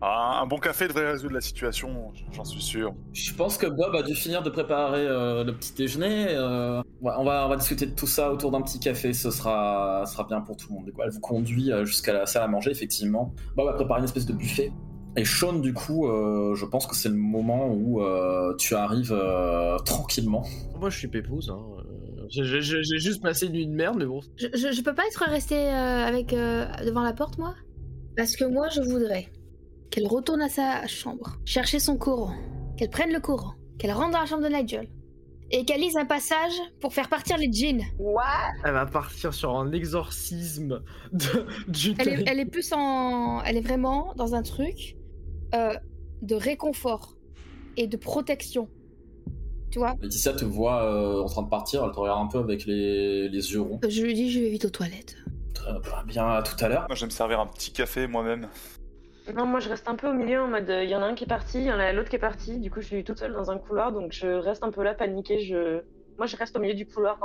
Ah, 0.00 0.40
un 0.42 0.46
bon 0.46 0.58
café 0.58 0.88
devrait 0.88 1.10
résoudre 1.12 1.34
la 1.34 1.40
situation, 1.40 2.12
j'en 2.32 2.44
suis 2.44 2.60
sûr. 2.60 2.94
Je 3.14 3.32
pense 3.32 3.56
que 3.56 3.66
Bob 3.66 3.94
a 3.94 4.02
dû 4.02 4.14
finir 4.14 4.42
de 4.42 4.50
préparer 4.50 5.06
euh, 5.06 5.42
le 5.44 5.54
petit 5.54 5.72
déjeuner. 5.72 6.26
euh, 6.30 6.82
on, 7.02 7.24
va, 7.24 7.46
on 7.46 7.48
va 7.48 7.56
discuter 7.56 7.86
de 7.86 7.94
tout 7.94 8.06
ça 8.06 8.30
autour 8.30 8.50
d'un 8.50 8.60
petit 8.60 8.78
café, 8.78 9.14
ce 9.14 9.30
sera, 9.30 10.04
sera 10.06 10.24
bien 10.24 10.42
pour 10.42 10.56
tout 10.56 10.68
le 10.68 10.74
monde. 10.76 10.90
Elle 11.02 11.10
vous 11.10 11.20
conduit 11.20 11.72
euh, 11.72 11.84
jusqu'à 11.86 12.12
la 12.12 12.26
salle 12.26 12.42
à 12.42 12.48
manger, 12.48 12.70
effectivement. 12.72 13.34
Bob 13.56 13.68
a 13.68 13.72
préparé 13.72 14.00
une 14.00 14.04
espèce 14.04 14.26
de 14.26 14.34
buffet. 14.34 14.70
Et 15.16 15.24
Sean, 15.24 15.54
du 15.54 15.72
coup, 15.72 16.06
euh, 16.06 16.54
je 16.54 16.66
pense 16.66 16.86
que 16.86 16.94
c'est 16.94 17.08
le 17.08 17.14
moment 17.14 17.68
où 17.72 18.02
euh, 18.02 18.54
tu 18.56 18.74
arrives 18.74 19.12
euh, 19.12 19.78
tranquillement. 19.78 20.44
Moi, 20.78 20.90
je 20.90 20.98
suis 20.98 21.08
pépouse. 21.08 21.50
Hein. 21.50 21.62
J'ai 22.28 22.60
juste 22.60 23.22
passé 23.22 23.46
une 23.46 23.52
nuit 23.52 23.66
de 23.66 23.72
merde, 23.72 23.96
mais 23.98 24.04
bon. 24.04 24.20
je, 24.36 24.48
je, 24.52 24.72
je 24.72 24.82
peux 24.82 24.94
pas 24.94 25.06
être 25.06 25.24
restée 25.28 25.54
euh, 25.54 26.06
avec, 26.06 26.32
euh, 26.32 26.66
devant 26.84 27.02
la 27.02 27.12
porte, 27.12 27.38
moi? 27.38 27.54
Parce 28.16 28.36
que 28.36 28.44
moi, 28.44 28.68
je 28.68 28.80
voudrais 28.80 29.28
qu'elle 29.90 30.06
retourne 30.06 30.42
à 30.42 30.48
sa 30.48 30.86
chambre, 30.86 31.38
chercher 31.44 31.78
son 31.78 31.96
courant, 31.96 32.34
qu'elle 32.76 32.90
prenne 32.90 33.12
le 33.12 33.20
courant, 33.20 33.54
qu'elle 33.78 33.92
rentre 33.92 34.10
dans 34.10 34.20
la 34.20 34.26
chambre 34.26 34.42
de 34.42 34.48
Nigel, 34.48 34.88
et 35.52 35.64
qu'elle 35.64 35.80
lise 35.80 35.96
un 35.96 36.04
passage 36.04 36.52
pour 36.80 36.92
faire 36.92 37.08
partir 37.08 37.38
les 37.38 37.50
djinns. 37.50 37.84
What? 37.98 38.24
Elle 38.64 38.72
va 38.72 38.86
partir 38.86 39.32
sur 39.32 39.56
un 39.56 39.70
exorcisme 39.70 40.82
de, 41.12 41.46
du 41.68 41.94
Elle 41.98 42.08
est, 42.08 42.24
elle 42.26 42.40
est 42.40 42.46
plus 42.46 42.72
en. 42.72 43.42
Elle 43.44 43.56
est 43.56 43.60
vraiment 43.60 44.12
dans 44.16 44.34
un 44.34 44.42
truc 44.42 44.95
euh, 45.54 45.74
de 46.22 46.34
réconfort 46.34 47.16
et 47.76 47.86
de 47.86 47.96
protection. 47.96 48.68
Tu 49.70 49.78
vois? 49.78 49.94
Laetitia 50.00 50.32
te 50.32 50.44
voit 50.44 50.84
euh, 50.84 51.22
en 51.22 51.26
train 51.26 51.42
de 51.42 51.48
partir, 51.48 51.84
elle 51.84 51.90
te 51.90 51.98
regarde 51.98 52.24
un 52.24 52.28
peu 52.28 52.38
avec 52.38 52.64
les, 52.66 53.28
les 53.28 53.52
yeux 53.52 53.60
ronds. 53.60 53.80
Je 53.86 54.02
lui 54.02 54.14
dis, 54.14 54.30
je 54.30 54.40
vais 54.40 54.48
vite 54.48 54.64
aux 54.64 54.70
toilettes. 54.70 55.16
Très 55.54 56.04
bien, 56.06 56.28
à 56.28 56.42
tout 56.42 56.64
à 56.64 56.68
l'heure. 56.68 56.86
Moi, 56.88 56.94
je 56.94 57.00
vais 57.00 57.06
me 57.06 57.10
servir 57.10 57.40
un 57.40 57.46
petit 57.46 57.72
café 57.72 58.06
moi-même. 58.06 58.48
Non, 59.34 59.44
moi 59.44 59.58
je 59.58 59.68
reste 59.68 59.88
un 59.88 59.96
peu 59.96 60.08
au 60.08 60.12
milieu 60.12 60.40
en 60.40 60.46
mode 60.46 60.70
euh, 60.70 60.84
il 60.84 60.90
y 60.90 60.94
en 60.94 61.02
a 61.02 61.06
un 61.06 61.14
qui 61.14 61.24
est 61.24 61.26
parti, 61.26 61.58
il 61.58 61.64
y 61.64 61.72
en 61.72 61.80
a 61.80 61.92
l'autre 61.92 62.08
qui 62.08 62.14
est 62.14 62.20
parti. 62.20 62.60
Du 62.60 62.70
coup, 62.70 62.80
je 62.80 62.86
suis 62.86 63.02
toute 63.02 63.18
seule 63.18 63.32
dans 63.32 63.50
un 63.50 63.58
couloir 63.58 63.90
donc 63.90 64.12
je 64.12 64.28
reste 64.28 64.62
un 64.62 64.70
peu 64.70 64.84
là 64.84 64.94
paniquée. 64.94 65.40
Je... 65.40 65.80
Moi 66.16 66.26
je 66.26 66.36
reste 66.36 66.56
au 66.56 66.60
milieu 66.60 66.74
du 66.74 66.86
couloir 66.86 67.18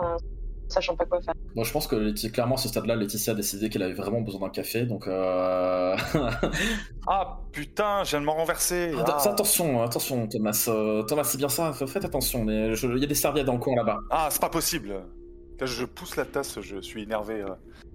sachant 0.72 0.96
pas 0.96 1.06
quoi 1.06 1.22
faire. 1.22 1.34
Bon, 1.56 1.64
je 1.64 1.72
pense 1.72 1.86
que 1.88 2.28
clairement, 2.30 2.56
à 2.56 2.58
ce 2.58 2.68
stade-là, 2.70 2.96
Laetitia 2.96 3.34
a 3.34 3.36
décidé 3.36 3.70
qu'elle 3.70 3.84
avait 3.84 3.94
vraiment 3.94 4.22
besoin 4.22 4.42
d'un 4.42 4.50
café, 4.50 4.86
donc... 4.86 5.08
Euh... 5.08 5.96
Ah, 7.08 7.40
putain, 7.52 8.04
je 8.04 8.12
viens 8.12 8.22
de 8.22 8.26
m'en 8.26 8.36
renverser. 8.36 8.94
Att- 8.98 9.06
Ah. 9.26 9.30
Attention, 9.30 9.82
attention, 9.84 10.28
Thomas. 10.28 10.66
Euh, 10.68 11.04
Thomas, 11.04 11.24
c'est 11.24 11.38
bien 11.38 11.50
ça, 11.50 11.74
faites 11.74 12.06
attention. 12.06 12.44
mais 12.46 12.76
je- 12.76 12.88
Il 12.88 13.00
y 13.00 13.04
a 13.04 13.08
des 13.08 13.16
serviettes 13.16 13.46
dans 13.46 13.54
le 13.54 13.60
coin 13.60 13.76
là-bas. 13.76 13.98
Ah, 14.10 14.28
c'est 14.32 14.42
pas 14.42 14.50
possible. 14.50 15.02
Je 15.64 15.86
pousse 15.86 16.16
la 16.16 16.26
tasse, 16.26 16.60
je 16.60 16.82
suis 16.82 17.04
énervé. 17.04 17.42
euh. 17.42 17.50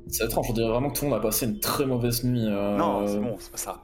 C'est 0.08 0.24
étrange, 0.24 0.46
on 0.50 0.52
dirait 0.52 0.68
vraiment 0.68 0.90
que 0.90 0.98
tout 0.98 1.04
le 1.04 1.10
monde 1.10 1.18
a 1.18 1.22
passé 1.22 1.46
une 1.46 1.58
très 1.58 1.84
mauvaise 1.84 2.22
nuit. 2.22 2.46
euh, 2.46 2.76
Non, 2.76 3.04
c'est 3.08 3.18
bon, 3.18 3.36
c'est 3.40 3.50
pas 3.50 3.56
ça. 3.58 3.82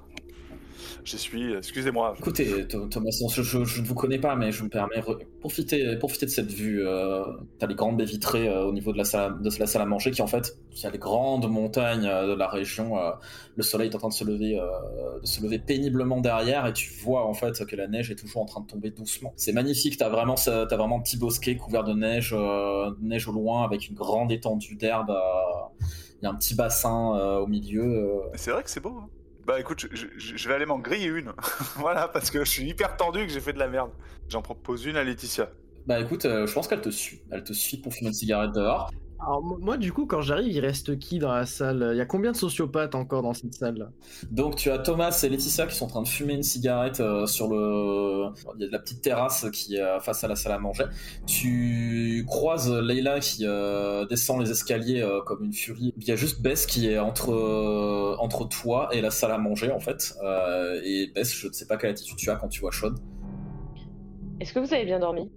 J'y 1.05 1.19
suis, 1.19 1.53
excusez-moi. 1.55 2.15
Écoutez, 2.19 2.65
Th- 2.65 2.89
Thomas, 2.89 3.11
je, 3.11 3.43
je- 3.43 3.65
je 3.65 3.81
ne 3.81 3.87
vous 3.87 3.95
connais 3.95 4.19
pas, 4.19 4.37
mais 4.37 4.53
je 4.53 4.63
me 4.65 4.69
permets, 4.69 5.01
re- 5.01 5.19
profitez, 5.41 5.97
profitez 5.97 6.27
de 6.27 6.31
cette 6.31 6.51
vue. 6.51 6.87
Euh, 6.87 7.25
T'as 7.59 7.67
les 7.67 7.75
grandes 7.75 7.97
baies 7.97 8.05
vitrées 8.05 8.49
euh, 8.49 8.65
au 8.65 8.73
niveau 8.73 8.93
de 8.93 8.99
la, 8.99 9.05
salle, 9.05 9.41
de 9.43 9.51
la 9.59 9.67
salle 9.67 9.83
à 9.83 9.87
manger 9.87 10.11
qui, 10.11 10.23
en 10.23 10.27
fait, 10.27 10.57
il 10.73 10.81
y 10.83 10.87
a 10.87 10.91
les 10.91 10.99
grandes 10.99 11.49
montagnes 11.51 12.07
euh, 12.07 12.27
de 12.29 12.35
la 12.35 12.49
région. 12.49 12.95
le 13.57 13.63
soleil 13.63 13.91
est 13.91 13.95
en 13.95 13.99
train 13.99 14.09
de 14.09 14.13
se 14.15 14.25
lever, 14.25 14.59
de 15.21 15.27
se 15.27 15.43
lever 15.43 15.59
péniblement 15.59 16.21
derrière, 16.21 16.67
et 16.67 16.73
tu 16.73 16.91
vois 17.03 17.27
en 17.27 17.35
fait 17.35 17.65
que 17.67 17.77
la 17.77 17.87
neige 17.89 18.11
est 18.11 18.17
toujours 18.17 18.43
en 18.43 18.47
train 18.47 18.61
de 18.63 18.67
tomber 18.67 18.91
doucement. 18.91 19.33
C'est 19.37 19.53
magnifique. 19.53 19.97
T'as 19.97 20.09
vraiment, 20.09 20.35
t'as 20.37 20.65
vraiment 20.77 20.99
un 20.99 21.03
petit 21.03 21.17
bosquet 21.17 21.57
couvert 21.57 21.85
de 21.85 21.93
neige, 21.95 22.31
de 22.33 23.05
neige 23.05 23.29
au 23.29 23.33
loin, 23.33 23.65
avec 23.65 23.89
une 23.89 23.95
grande 23.95 24.33
étendue 24.33 24.77
d'herbe. 24.77 25.13
Il 26.21 26.25
y 26.25 26.27
a 26.27 26.31
un 26.31 26.35
petit 26.35 26.55
bassin 26.55 27.39
au 27.41 27.47
milieu. 27.47 28.21
C'est 28.35 28.51
vrai 28.53 28.63
que 28.63 28.71
c'est 28.71 28.81
beau. 28.81 28.97
hein. 29.03 29.09
Bah 29.47 29.59
écoute, 29.59 29.87
je, 29.93 30.49
vais 30.49 30.55
aller 30.55 30.67
m'en 30.67 30.79
griller 30.79 31.07
une. 31.07 31.33
voilà, 31.77 32.09
parce 32.09 32.31
que 32.31 32.45
je 32.45 32.51
suis 32.51 32.69
hyper 32.69 32.97
tendu 32.97 33.27
que 33.27 33.33
j'ai 33.33 33.41
fait 33.41 33.53
de 33.53 33.59
la 33.59 33.69
merde. 33.69 33.91
J'en 34.29 34.43
propose 34.43 34.85
une 34.87 34.97
à 34.97 35.05
Laetitia. 35.05 35.51
Bah 35.87 35.99
écoute, 35.99 36.27
euh, 36.27 36.47
je 36.47 36.53
pense 36.53 36.69
qu'elle 36.69 36.81
te 36.81 36.91
suit. 36.91 37.23
Elle 37.31 37.43
te 37.43 37.53
suit 37.53 37.79
pour 37.79 37.93
fumer 37.93 38.09
une 38.09 38.15
cigarette 38.15 38.53
dehors. 38.53 38.93
Alors, 39.25 39.41
mo- 39.41 39.57
moi, 39.61 39.77
du 39.77 39.93
coup, 39.93 40.07
quand 40.07 40.21
j'arrive, 40.21 40.53
il 40.53 40.59
reste 40.59 40.99
qui 40.99 41.21
dans 41.21 41.33
la 41.33 41.47
salle? 41.47 41.91
Il 41.93 41.97
y 41.97 42.01
a 42.01 42.07
combien 42.07 42.33
de 42.33 42.37
sociopathes 42.37 42.97
encore 42.97 43.23
dans 43.23 43.35
cette 43.35 43.55
salle? 43.55 43.93
Donc 44.33 44.57
tu 44.57 44.69
as 44.69 44.79
Thomas 44.79 45.17
et 45.23 45.29
Laetitia 45.29 45.67
qui 45.69 45.77
sont 45.77 45.85
en 45.85 45.89
train 45.89 46.03
de 46.03 46.09
fumer 46.09 46.35
une 46.35 46.43
cigarette 46.43 46.99
euh, 46.99 47.27
sur 47.27 47.47
le... 47.49 48.31
Il 48.57 48.63
y 48.63 48.65
a 48.65 48.67
de 48.67 48.73
la 48.73 48.81
petite 48.81 49.01
terrasse 49.01 49.47
qui 49.53 49.77
est 49.77 49.81
euh, 49.81 50.01
face 50.01 50.25
à 50.25 50.29
la 50.29 50.35
salle 50.35 50.53
à 50.53 50.59
manger. 50.59 50.87
Tu 51.27 52.25
croises 52.27 52.69
Leila 52.73 53.21
qui 53.21 53.47
euh, 53.47 54.07
descend 54.07 54.41
les 54.41 54.51
escaliers 54.51 55.03
euh, 55.03 55.21
comme 55.25 55.45
une 55.45 55.53
furie. 55.53 55.95
Il 55.99 56.05
y 56.09 56.11
a 56.11 56.17
juste 56.17 56.43
Bess 56.43 56.67
qui 56.67 56.89
est 56.89 56.99
entre, 56.99 57.33
euh, 57.33 58.17
entre 58.19 58.49
toi 58.49 58.89
et 58.93 59.01
la 59.01 59.13
salle 59.13 59.31
à 59.31 59.39
manger 59.39 59.71
en 59.71 59.79
fait. 59.81 60.15
Euh, 60.25 60.81
et 60.83 61.13
Bess, 61.15 61.33
je 61.33 61.47
ne 61.47 61.53
sais 61.53 61.67
pas 61.67 61.77
quelle 61.77 61.91
attitude 61.91 62.17
tu 62.17 62.29
as 62.29 62.35
quand 62.35 62.49
tu 62.49 62.61
vois 62.61 62.73
Sean. 62.73 62.95
Est-ce 64.41 64.53
que 64.53 64.59
vous 64.59 64.75
avez 64.75 64.85
bien 64.85 64.99
dormi? 64.99 65.31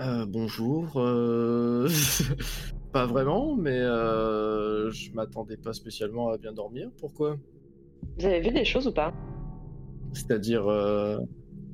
Euh, 0.00 0.24
Bonjour. 0.26 0.92
pas 2.92 3.06
vraiment, 3.06 3.54
mais 3.56 3.78
euh, 3.80 4.90
je 4.90 5.12
m'attendais 5.12 5.56
pas 5.56 5.72
spécialement 5.72 6.30
à 6.30 6.38
bien 6.38 6.52
dormir. 6.52 6.90
Pourquoi? 6.98 7.36
Vous 8.18 8.26
avez 8.26 8.40
vu 8.40 8.50
des 8.50 8.64
choses 8.64 8.86
ou 8.86 8.92
pas? 8.92 9.12
C'est-à-dire. 10.12 10.66
euh, 10.68 11.18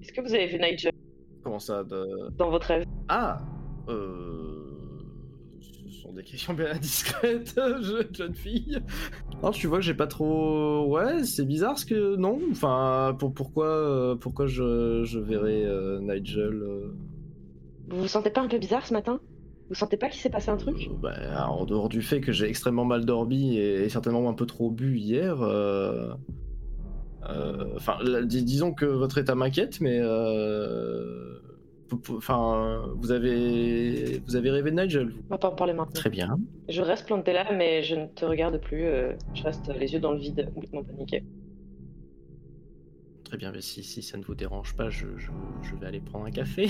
Est-ce 0.03 0.13
que 0.13 0.21
vous 0.21 0.35
avez 0.35 0.47
vu 0.47 0.59
Nigel? 0.59 0.93
Comment 1.43 1.59
ça 1.59 1.85
de... 1.85 2.31
dans 2.37 2.51
votre 2.51 2.67
rêve 2.69 2.85
Ah 3.09 3.41
euh... 3.89 4.65
Ce 5.61 6.03
sont 6.03 6.13
des 6.13 6.23
questions 6.23 6.55
bien 6.55 6.73
indiscrètes, 6.73 7.55
je- 7.57 8.07
jeune 8.13 8.35
fille. 8.35 8.79
Non, 9.43 9.51
tu 9.51 9.67
vois 9.67 9.79
que 9.79 9.85
j'ai 9.85 9.95
pas 9.95 10.07
trop. 10.07 10.87
Ouais, 10.87 11.25
c'est 11.25 11.45
bizarre 11.45 11.79
ce 11.79 11.87
que. 11.87 12.17
Non, 12.17 12.39
enfin, 12.51 13.17
pour, 13.19 13.33
pourquoi, 13.35 13.67
euh, 13.67 14.15
pourquoi 14.15 14.47
je, 14.47 15.03
je 15.05 15.19
verrais 15.19 15.65
euh, 15.65 15.99
Nigel. 16.01 16.63
Vous 17.89 18.01
vous 18.03 18.09
sentez 18.09 18.31
pas 18.31 18.43
un 18.43 18.49
peu 18.49 18.59
bizarre 18.59 18.87
ce 18.87 18.93
matin? 18.93 19.21
Vous 19.69 19.75
sentez 19.75 19.97
pas 19.97 20.09
qu'il 20.09 20.21
s'est 20.21 20.31
passé 20.31 20.51
un 20.51 20.57
truc? 20.57 20.89
Bah, 21.03 21.49
en 21.51 21.65
dehors 21.67 21.89
du 21.89 22.01
fait 22.03 22.21
que 22.21 22.33
j'ai 22.33 22.47
extrêmement 22.49 22.85
mal 22.87 23.05
dormi 23.05 23.59
et, 23.59 23.89
certainement 23.89 24.29
un 24.29 24.35
peu 24.35 24.47
trop 24.47 24.71
bu 24.71 24.97
hier. 24.99 25.43
euh, 25.43 26.15
euh, 27.29 27.65
Enfin, 27.77 27.99
dis- 28.25 28.45
disons 28.45 28.73
que 28.73 28.87
votre 28.87 29.19
état 29.19 29.35
m'inquiète, 29.35 29.81
mais. 29.81 29.99
euh, 30.01 31.39
Enfin, 32.11 32.83
vous 32.97 33.13
avez, 33.13 34.19
vous 34.27 34.37
avez 34.37 34.51
rêvé 34.51 34.71
de 34.71 34.79
Nigel, 34.83 35.09
vous? 35.09 35.23
On 35.31 35.35
va 35.35 35.39
pas 35.39 35.49
en 35.49 35.55
parler 35.55 35.73
maintenant. 35.73 35.95
Très 35.95 36.11
bien. 36.11 36.39
Je 36.69 36.83
reste 36.83 37.07
plantée 37.07 37.33
là, 37.33 37.47
mais 37.57 37.83
je 37.83 37.95
ne 37.95 38.07
te 38.07 38.27
regarde 38.27 38.61
plus. 38.61 38.85
euh, 38.85 39.15
je 39.35 39.43
reste 39.43 39.69
les 39.75 39.95
yeux 39.95 39.99
dans 40.01 40.13
le 40.13 40.19
vide, 40.19 40.51
complètement 40.55 40.85
paniquée. 40.85 41.25
Très 43.25 43.39
bien, 43.39 43.53
mais 43.53 43.63
si, 43.63 43.83
si 43.83 44.03
ça 44.03 44.19
ne 44.19 44.23
vous 44.23 44.35
dérange 44.35 44.75
pas, 44.77 44.91
je, 44.91 45.07
je- 45.17 45.31
je 45.63 45.75
vais 45.77 45.87
aller 45.87 46.01
prendre 46.01 46.27
un 46.27 46.31
café. 46.31 46.69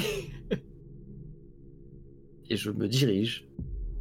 Et 2.50 2.56
je 2.56 2.70
me 2.70 2.88
dirige 2.88 3.46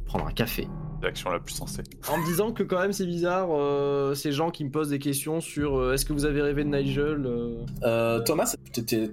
prendre 0.08 0.26
un 0.26 0.32
café. 0.32 0.66
L'action 1.00 1.30
la 1.30 1.38
plus 1.38 1.54
sensée. 1.54 1.82
En 2.08 2.18
me 2.18 2.24
disant 2.24 2.50
que 2.50 2.64
quand 2.64 2.80
même 2.80 2.92
c'est 2.92 3.06
bizarre, 3.06 3.50
euh, 3.52 4.14
ces 4.14 4.32
gens 4.32 4.50
qui 4.50 4.64
me 4.64 4.70
posent 4.70 4.88
des 4.88 4.98
questions 4.98 5.40
sur 5.40 5.76
euh, 5.76 5.92
est-ce 5.92 6.04
que 6.04 6.12
vous 6.12 6.24
avez 6.24 6.42
rêvé 6.42 6.64
de 6.64 6.70
Nigel 6.70 7.24
euh 7.24 7.64
Euh, 7.84 8.20
Thomas, 8.20 8.52
t'es 8.72 9.08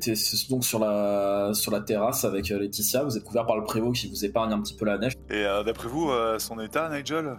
donc 0.50 0.64
sur 0.64 0.80
la, 0.80 1.52
sur 1.54 1.72
la 1.72 1.82
terrasse 1.82 2.26
avec 2.26 2.50
euh, 2.50 2.58
Laetitia, 2.58 3.04
vous 3.04 3.18
êtes 3.18 3.24
couvert 3.24 3.46
par 3.46 3.56
le 3.56 3.64
prévôt 3.64 3.92
qui 3.92 4.10
vous 4.10 4.26
épargne 4.26 4.52
un 4.52 4.62
petit 4.62 4.74
peu 4.74 4.86
la 4.86 4.98
neige. 4.98 5.14
Et 5.30 5.46
euh, 5.46 5.64
d'après 5.64 5.88
vous, 5.88 6.10
euh, 6.10 6.40
son 6.40 6.60
état, 6.60 6.90
Nigel? 6.90 7.38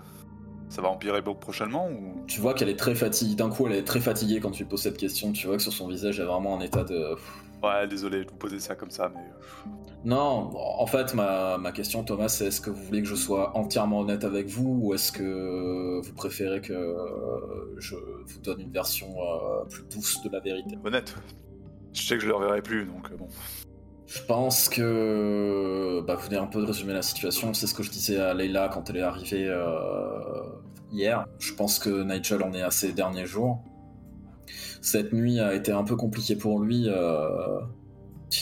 Ça 0.68 0.82
va 0.82 0.88
empirer 0.88 1.22
beaucoup 1.22 1.40
prochainement 1.40 1.88
ou? 1.88 2.24
Tu 2.26 2.40
vois 2.40 2.54
qu'elle 2.54 2.68
est 2.68 2.78
très 2.78 2.94
fatiguée, 2.94 3.36
d'un 3.36 3.50
coup 3.50 3.66
elle 3.66 3.74
est 3.74 3.84
très 3.84 4.00
fatiguée 4.00 4.38
quand 4.38 4.50
tu 4.50 4.62
lui 4.64 4.68
poses 4.68 4.82
cette 4.82 4.98
question, 4.98 5.32
tu 5.32 5.46
vois 5.46 5.56
que 5.56 5.62
sur 5.62 5.72
son 5.72 5.88
visage 5.88 6.16
il 6.16 6.20
y 6.20 6.22
a 6.22 6.26
vraiment 6.26 6.56
un 6.56 6.60
état 6.60 6.84
de... 6.84 7.16
Ouais, 7.62 7.86
désolé 7.88 8.24
de 8.24 8.30
vous 8.30 8.36
poser 8.36 8.60
ça 8.60 8.74
comme 8.74 8.90
ça, 8.90 9.10
mais. 9.14 9.22
Non, 10.06 10.52
en 10.54 10.86
fait 10.86 11.14
ma, 11.14 11.58
ma 11.58 11.72
question 11.72 12.04
Thomas 12.04 12.28
c'est 12.28 12.46
est-ce 12.46 12.60
que 12.60 12.70
vous 12.70 12.80
voulez 12.80 13.02
que 13.02 13.08
je 13.08 13.16
sois 13.16 13.56
entièrement 13.56 14.02
honnête 14.02 14.22
avec 14.22 14.46
vous 14.46 14.78
ou 14.80 14.94
est-ce 14.94 15.10
que 15.10 16.00
vous 16.00 16.12
préférez 16.14 16.60
que 16.60 16.72
euh, 16.72 17.74
je 17.78 17.96
vous 17.96 18.38
donne 18.38 18.60
une 18.60 18.70
version 18.70 19.08
euh, 19.20 19.64
plus 19.68 19.82
douce 19.92 20.22
de 20.22 20.30
la 20.30 20.38
vérité? 20.38 20.78
Honnête. 20.84 21.12
Je 21.92 22.02
sais 22.02 22.14
que 22.14 22.22
je 22.22 22.28
le 22.28 22.36
reverrai 22.36 22.62
plus, 22.62 22.86
donc 22.86 23.10
euh, 23.10 23.16
bon. 23.16 23.26
Je 24.06 24.22
pense 24.22 24.68
que 24.68 26.04
bah, 26.06 26.14
vous 26.14 26.26
venez 26.26 26.36
un 26.36 26.46
peu 26.46 26.60
de 26.60 26.66
résumer 26.66 26.92
la 26.92 27.02
situation. 27.02 27.52
C'est 27.52 27.66
ce 27.66 27.74
que 27.74 27.82
je 27.82 27.90
disais 27.90 28.18
à 28.18 28.32
Leila 28.32 28.68
quand 28.68 28.88
elle 28.88 28.98
est 28.98 29.02
arrivée 29.02 29.48
euh, 29.48 30.44
hier. 30.92 31.26
Je 31.40 31.52
pense 31.52 31.80
que 31.80 32.04
Nigel 32.04 32.44
en 32.44 32.52
est 32.52 32.62
à 32.62 32.70
ses 32.70 32.92
derniers 32.92 33.26
jours. 33.26 33.58
Cette 34.80 35.12
nuit 35.12 35.40
a 35.40 35.52
été 35.52 35.72
un 35.72 35.82
peu 35.82 35.96
compliquée 35.96 36.36
pour 36.36 36.60
lui. 36.60 36.84
euh, 36.86 37.58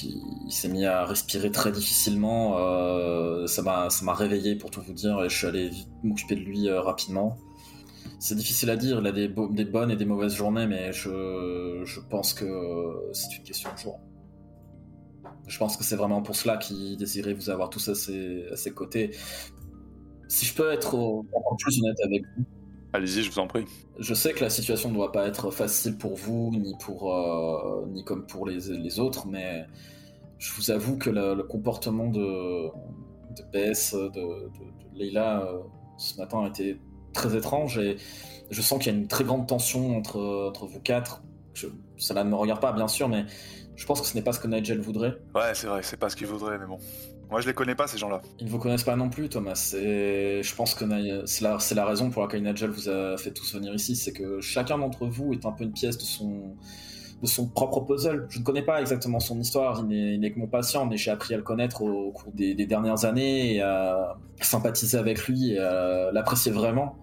il 0.03 0.51
s'est 0.51 0.69
mis 0.69 0.85
à 0.85 1.05
respirer 1.05 1.51
très 1.51 1.71
difficilement. 1.73 2.57
euh, 2.59 3.47
ça 3.47 3.63
m'a 3.63 4.15
réveillé 4.15 4.57
pour 4.57 4.71
tout 4.71 4.81
vous 4.83 4.93
dire 4.93 5.23
et 5.23 5.29
je 5.29 5.37
suis 5.37 5.47
allé 5.47 5.71
m'occuper 6.03 6.35
de 6.37 6.41
lui 6.41 6.69
euh, 6.69 6.81
rapidement. 6.81 7.37
C'est 8.19 8.35
difficile 8.35 8.71
à 8.71 8.77
dire. 8.77 9.01
Il 9.01 9.07
a 9.07 9.13
des, 9.13 9.29
bo- 9.29 9.49
des 9.53 9.65
bonnes 9.65 9.91
et 9.91 9.97
des 9.97 10.05
mauvaises 10.07 10.35
journées, 10.35 10.67
mais 10.67 10.93
je, 10.93 11.83
je 11.85 12.01
pense 12.01 12.33
que 12.35 12.47
c'est 13.13 13.37
une 13.37 13.45
question 13.45 13.71
de 13.73 13.79
jour. 13.79 14.01
Je 15.47 15.59
pense 15.59 15.77
que 15.77 15.85
c'est 15.85 15.97
vraiment 15.97 16.23
pour 16.23 16.35
cela 16.37 16.57
qu'il 16.57 16.97
désirait 16.97 17.35
vous 17.35 17.51
avoir 17.51 17.69
tous 17.69 17.89
à 17.89 17.95
ses, 17.95 18.47
à 18.51 18.57
ses 18.57 18.73
côtés. 18.73 19.11
Si 20.29 20.47
je 20.47 20.55
peux 20.55 20.71
être 20.73 20.95
encore 20.95 21.57
plus 21.59 21.79
honnête 21.83 21.99
avec 22.03 22.23
vous, 22.37 22.45
Allez-y, 22.95 23.25
je 23.25 23.31
vous 23.33 23.41
en 23.41 23.49
prie. 23.49 23.65
je 23.99 24.15
sais 24.15 24.33
que 24.35 24.41
la 24.45 24.51
situation 24.51 24.89
ne 24.89 24.95
doit 24.95 25.11
pas 25.11 25.27
être 25.27 25.51
facile 25.51 25.99
pour 25.99 26.15
vous, 26.15 26.53
ni, 26.53 26.77
pour, 26.79 27.13
euh, 27.13 27.85
ni 27.89 28.05
comme 28.05 28.25
pour 28.25 28.47
les, 28.47 28.61
les 28.71 29.01
autres, 29.01 29.27
mais 29.27 29.67
je 30.39 30.53
vous 30.55 30.71
avoue 30.71 30.97
que 30.97 31.11
le, 31.11 31.35
le 31.35 31.43
comportement 31.43 32.07
de, 32.07 32.69
de 33.37 33.43
PS, 33.53 33.95
de, 33.95 34.09
de, 34.11 34.11
de 34.13 34.97
Leila 34.99 35.43
euh, 35.43 35.59
ce 35.99 36.17
matin 36.19 36.45
a 36.45 36.49
été 36.49 36.79
très 37.13 37.37
étrange 37.37 37.79
et 37.79 37.97
je 38.51 38.63
sens 38.63 38.79
qu'il 38.79 38.93
y 38.93 38.95
a 38.95 38.99
une 38.99 39.09
très 39.09 39.25
grande 39.25 39.49
tension 39.49 39.97
entre, 39.97 40.47
entre 40.49 40.67
vous 40.67 40.81
quatre. 40.81 41.25
Je, 41.53 41.67
cela 41.97 42.23
ne 42.23 42.31
me 42.31 42.37
regarde 42.37 42.61
pas, 42.61 42.73
bien 42.73 42.87
sûr, 42.87 43.09
mais 43.09 43.25
je 43.75 43.87
pense 43.87 44.01
que 44.01 44.07
ce 44.07 44.15
n'est 44.15 44.23
pas 44.23 44.33
ce 44.33 44.39
que 44.39 44.47
Nigel 44.47 44.81
voudrait. 44.81 45.17
Ouais, 45.35 45.53
c'est 45.55 45.67
vrai, 45.67 45.83
c'est 45.83 45.97
pas 45.97 46.11
ce 46.11 46.15
qu'il 46.15 46.29
vaudrait, 46.29 46.59
mais 46.61 46.67
bon. 46.67 46.79
Moi, 47.35 47.41
je 47.41 47.49
les 47.49 47.53
connais 47.55 47.75
pas, 47.75 47.89
ces 47.89 47.99
gens-là. 47.99 48.23
Ils 48.39 48.47
ne 48.47 48.51
vous 48.53 48.61
connaissent 48.61 48.85
pas 48.85 48.95
non 48.95 49.11
plus, 49.11 49.29
Thomas. 49.29 49.75
Et 49.77 50.41
je 50.41 50.55
pense 50.55 50.73
que 50.77 50.85
c'est 51.27 51.43
la, 51.43 51.85
raison 51.85 52.09
pour 52.09 52.23
laquelle 52.23 52.45
Nigel 52.45 52.71
vous 52.71 52.89
a 52.89 53.17
fait 53.17 53.33
tous 53.33 53.57
venir 53.57 53.75
ici. 53.75 53.97
C'est 53.97 54.13
que 54.13 54.41
chacun 54.41 54.79
d'entre 54.79 55.07
vous 55.07 55.33
est 55.33 55.45
un 55.45 55.51
peu 55.51 55.65
une 55.65 55.73
pièce 55.73 55.99
de 55.99 56.05
son, 56.05 56.55
de 57.21 57.27
son 57.27 57.49
propre 57.49 57.81
puzzle. 57.81 58.29
Je 58.31 58.39
ne 58.39 58.45
connais 58.45 58.63
pas 58.63 58.81
exactement 58.81 59.19
son 59.19 59.41
histoire. 59.41 59.85
Il 59.91 60.21
n'est, 60.21 60.31
que 60.31 60.39
mon 60.39 60.47
patient, 60.47 60.87
mais 60.87 60.97
j'ai 60.97 61.11
appris 61.11 61.35
à 61.35 61.37
le 61.37 61.43
connaître 61.43 61.83
au, 61.83 62.13
cours 62.13 62.31
des, 62.33 62.55
dernières 62.55 63.05
années 63.05 63.57
et 63.57 63.63
à 63.63 64.17
sympathiser 64.41 64.97
avec 64.97 65.27
lui 65.27 65.55
et 65.55 65.59
à 65.59 66.13
l'apprécier 66.13 66.53
vraiment. 66.53 66.95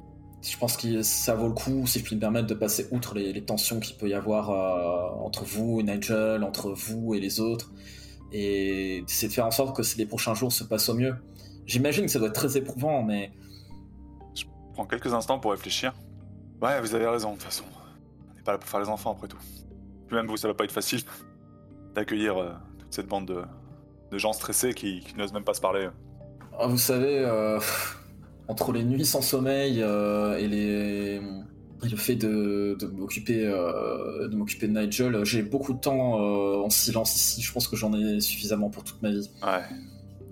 Je 0.41 0.57
pense 0.57 0.77
que 0.77 1.01
ça 1.01 1.35
vaut 1.35 1.49
le 1.49 1.53
coup, 1.53 1.85
si 1.85 1.99
je 1.99 2.05
puis 2.05 2.15
me 2.15 2.21
permettre, 2.21 2.47
de 2.47 2.53
passer 2.53 2.87
outre 2.91 3.15
les, 3.15 3.33
les 3.33 3.43
tensions 3.43 3.81
qu'il 3.81 3.97
peut 3.97 4.07
y 4.07 4.13
avoir 4.13 4.49
euh, 4.49 5.25
entre 5.25 5.43
vous 5.43 5.81
et 5.81 5.83
Nigel, 5.83 6.45
entre 6.45 6.71
vous 6.71 7.15
et 7.15 7.19
les 7.19 7.41
autres 7.41 7.73
et 8.31 9.03
d'essayer 9.07 9.27
de 9.27 9.33
faire 9.33 9.45
en 9.45 9.51
sorte 9.51 9.75
que 9.75 9.81
les 9.97 10.05
prochains 10.05 10.33
jours 10.33 10.51
se 10.51 10.63
passent 10.63 10.89
au 10.89 10.95
mieux. 10.95 11.15
J'imagine 11.65 12.05
que 12.05 12.11
ça 12.11 12.19
doit 12.19 12.29
être 12.29 12.35
très 12.35 12.57
éprouvant, 12.57 13.03
mais 13.03 13.31
Prends 14.73 14.85
quelques 14.85 15.13
instants 15.13 15.39
pour 15.39 15.51
réfléchir. 15.51 15.93
Ouais, 16.61 16.79
vous 16.79 16.95
avez 16.95 17.07
raison, 17.07 17.31
de 17.31 17.35
toute 17.35 17.43
façon. 17.43 17.65
On 18.31 18.35
n'est 18.35 18.43
pas 18.43 18.53
là 18.53 18.57
pour 18.57 18.69
faire 18.69 18.79
les 18.79 18.89
enfants, 18.89 19.11
après 19.11 19.27
tout. 19.27 19.37
Puis 20.07 20.15
même 20.15 20.27
vous, 20.27 20.37
ça 20.37 20.47
va 20.47 20.53
pas 20.53 20.63
être 20.63 20.71
facile 20.71 21.01
d'accueillir 21.95 22.37
euh, 22.37 22.51
toute 22.79 22.93
cette 22.93 23.07
bande 23.07 23.25
de, 23.27 23.43
de 24.11 24.17
gens 24.17 24.33
stressés 24.33 24.73
qui, 24.73 25.01
qui 25.01 25.15
n'osent 25.17 25.33
même 25.33 25.43
pas 25.43 25.53
se 25.53 25.61
parler. 25.61 25.89
ah, 26.57 26.67
vous 26.67 26.77
savez, 26.77 27.19
euh, 27.19 27.59
entre 28.47 28.71
les 28.71 28.83
nuits 28.83 29.05
sans 29.05 29.21
sommeil 29.21 29.81
euh, 29.81 30.37
et, 30.37 30.47
les... 30.47 31.21
et 31.83 31.89
le 31.89 31.97
fait 31.97 32.15
de, 32.15 32.75
de 32.79 32.87
m'occuper 32.87 33.45
euh, 33.45 34.27
de 34.27 34.35
m'occuper 34.35 34.67
de 34.67 34.79
Nigel, 34.79 35.23
j'ai 35.25 35.41
beaucoup 35.41 35.73
de 35.73 35.79
temps 35.79 36.19
euh, 36.21 36.63
en 36.63 36.69
silence 36.69 37.15
ici. 37.15 37.41
Je 37.41 37.51
pense 37.51 37.67
que 37.67 37.75
j'en 37.75 37.93
ai 37.93 38.19
suffisamment 38.19 38.69
pour 38.69 38.83
toute 38.83 39.01
ma 39.01 39.09
vie. 39.09 39.29
Ouais. 39.43 39.63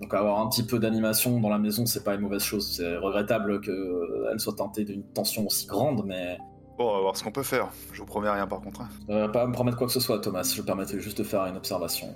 Donc 0.00 0.14
avoir 0.14 0.40
un 0.40 0.48
petit 0.48 0.62
peu 0.62 0.78
d'animation 0.78 1.40
dans 1.40 1.48
la 1.50 1.58
maison, 1.58 1.84
c'est 1.86 2.04
pas 2.04 2.14
une 2.14 2.22
mauvaise 2.22 2.42
chose. 2.42 2.76
C'est 2.76 2.96
regrettable 2.96 3.60
qu'elle 3.60 4.38
soit 4.40 4.54
teintée 4.56 4.84
d'une 4.84 5.02
tension 5.02 5.46
aussi 5.46 5.66
grande, 5.66 6.04
mais 6.06 6.38
Bon, 6.78 6.88
on 6.88 6.94
va 6.94 7.00
voir 7.02 7.16
ce 7.16 7.22
qu'on 7.22 7.32
peut 7.32 7.42
faire. 7.42 7.68
Je 7.92 7.98
vous 8.00 8.06
promets 8.06 8.30
rien 8.30 8.46
par 8.46 8.60
contre. 8.62 8.80
euh, 9.10 9.28
pas 9.28 9.42
à 9.42 9.46
me 9.46 9.52
promettre 9.52 9.76
quoi 9.76 9.86
que 9.86 9.92
ce 9.92 10.00
soit, 10.00 10.18
Thomas. 10.20 10.50
Je 10.54 10.62
me 10.62 10.66
permettais 10.66 10.98
juste 10.98 11.18
de 11.18 11.24
faire 11.24 11.44
une 11.44 11.56
observation. 11.58 12.14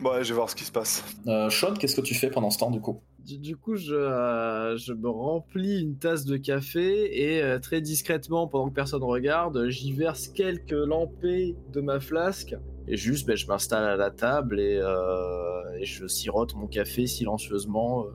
Bon, 0.00 0.12
allez, 0.12 0.24
je 0.24 0.30
vais 0.30 0.36
voir 0.36 0.48
ce 0.48 0.56
qui 0.56 0.64
se 0.64 0.72
passe. 0.72 1.04
Euh, 1.26 1.50
Sean, 1.50 1.74
qu'est-ce 1.74 1.94
que 1.96 2.00
tu 2.00 2.14
fais 2.14 2.30
pendant 2.30 2.48
ce 2.48 2.56
temps 2.56 2.70
du 2.70 2.80
coup? 2.80 3.02
Du, 3.30 3.38
du 3.38 3.56
coup, 3.56 3.76
je, 3.76 3.94
euh, 3.94 4.76
je 4.76 4.92
me 4.92 5.08
remplis 5.08 5.80
une 5.80 5.96
tasse 5.96 6.24
de 6.24 6.36
café 6.36 7.22
et 7.22 7.40
euh, 7.40 7.60
très 7.60 7.80
discrètement, 7.80 8.48
pendant 8.48 8.68
que 8.68 8.74
personne 8.74 9.04
regarde, 9.04 9.68
j'y 9.68 9.92
verse 9.92 10.26
quelques 10.26 10.72
lampées 10.72 11.54
de 11.72 11.80
ma 11.80 12.00
flasque. 12.00 12.56
Et 12.88 12.96
juste, 12.96 13.28
ben, 13.28 13.36
je 13.36 13.46
m'installe 13.46 13.84
à 13.84 13.94
la 13.94 14.10
table 14.10 14.58
et, 14.58 14.80
euh, 14.82 15.78
et 15.78 15.84
je 15.84 16.08
sirote 16.08 16.56
mon 16.56 16.66
café 16.66 17.06
silencieusement. 17.06 18.06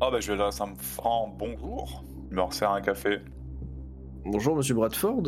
Ah 0.00 0.10
bah 0.10 0.20
je 0.20 0.32
vais 0.32 0.38
là, 0.38 0.50
ça 0.50 0.64
me 0.64 0.72
un 0.72 1.28
bonjour. 1.38 2.02
Je 2.30 2.36
me 2.36 2.40
resserre 2.40 2.70
un 2.70 2.80
café. 2.80 3.18
Bonjour, 4.24 4.56
monsieur 4.56 4.74
Bradford, 4.74 5.24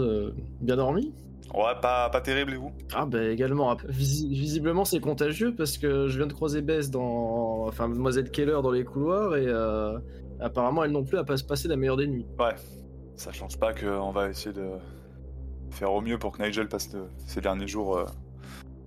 bien 0.63 0.77
dormi? 0.77 1.13
Ouais, 1.55 1.75
pas, 1.81 2.11
pas 2.11 2.21
terrible 2.21 2.55
et 2.55 2.57
vous? 2.57 2.73
Ah 2.95 3.07
bah 3.07 3.23
également, 3.25 3.75
Visi- 3.89 4.29
visiblement 4.29 4.85
c'est 4.85 5.01
contagieux 5.01 5.55
parce 5.55 5.79
que 5.79 6.09
je 6.09 6.17
viens 6.19 6.27
de 6.27 6.33
croiser 6.33 6.61
Bess 6.61 6.91
dans... 6.91 7.67
Enfin, 7.69 7.89
Mademoiselle 7.89 8.31
Keller 8.31 8.59
dans 8.63 8.71
les 8.73 8.85
couloirs 8.85 9.37
et 9.37 9.47
euh, 9.47 9.99
apparemment 10.41 10.83
elle 10.85 10.91
non 10.91 11.05
plus 11.05 11.19
a 11.19 11.25
pas 11.25 11.37
se 11.37 11.45
passer 11.45 11.69
la 11.69 11.77
meilleure 11.77 11.97
des 11.97 12.09
nuits. 12.09 12.27
Ouais. 12.39 12.55
Ça 13.15 13.33
change 13.33 13.59
pas 13.59 13.73
qu'on 13.73 14.11
va 14.11 14.29
essayer 14.29 14.53
de 14.53 14.69
faire 15.71 15.93
au 15.93 16.01
mieux 16.01 16.19
pour 16.19 16.33
que 16.37 16.43
Nigel 16.43 16.69
passe 16.69 16.91
de- 16.91 17.05
ces 17.27 17.41
derniers 17.41 17.69
jours, 17.69 17.97
euh, 17.97 18.05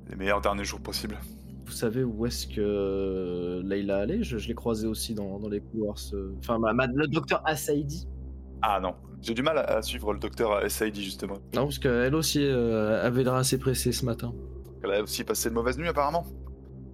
les 0.10 0.16
meilleurs 0.16 0.42
derniers 0.42 0.66
jours 0.66 0.82
possibles. 0.82 1.18
Vous 1.66 1.72
savez 1.72 2.04
où 2.04 2.26
est-ce 2.26 2.46
que 2.48 3.62
Leila 3.64 4.00
allait? 4.00 4.22
Je, 4.24 4.38
je 4.38 4.48
l'ai 4.48 4.56
croisé 4.56 4.86
aussi 4.88 5.14
dans, 5.14 5.40
dans 5.40 5.50
les 5.50 5.62
couloirs. 5.62 5.98
ce- 5.98 6.34
Enfin, 6.40 6.60
ma- 6.60 6.74
ma- 6.74 6.88
le 6.88 7.08
docteur 7.08 7.42
Asaidi. 7.46 8.08
Ah 8.62 8.80
non, 8.82 8.94
j'ai 9.22 9.34
du 9.34 9.42
mal 9.42 9.58
à, 9.58 9.62
à 9.78 9.82
suivre 9.82 10.14
le 10.14 10.20
docteur 10.20 10.52
à 10.54 10.68
SID 10.70 10.96
justement. 10.96 11.36
Non, 11.54 11.64
parce 11.66 11.80
qu'elle 11.80 12.16
aussi 12.16 12.44
euh, 12.44 13.06
avait 13.06 13.24
l'air 13.24 13.34
assez 13.36 13.58
pressée 13.60 13.92
ce 13.92 14.06
matin. 14.06 14.34
Elle 14.84 14.92
a 14.92 15.02
aussi 15.04 15.24
passé 15.24 15.50
de 15.50 15.54
mauvaises 15.56 15.78
nuits 15.78 15.88
apparemment. 15.90 16.26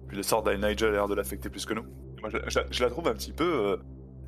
Puis 0.08 0.16
le 0.16 0.22
sort 0.22 0.44
Nigel 0.44 0.88
a 0.88 0.92
l'air 0.92 1.08
de 1.08 1.14
l'affecter 1.14 1.48
plus 1.50 1.64
que 1.66 1.74
nous. 1.74 1.84
Moi 2.20 2.30
je, 2.30 2.38
je- 2.48 2.60
je 2.70 2.82
la 2.84 2.90
trouve 2.90 3.08
un 3.08 3.14
petit 3.14 3.32
peu... 3.32 3.44
euh, 3.44 3.76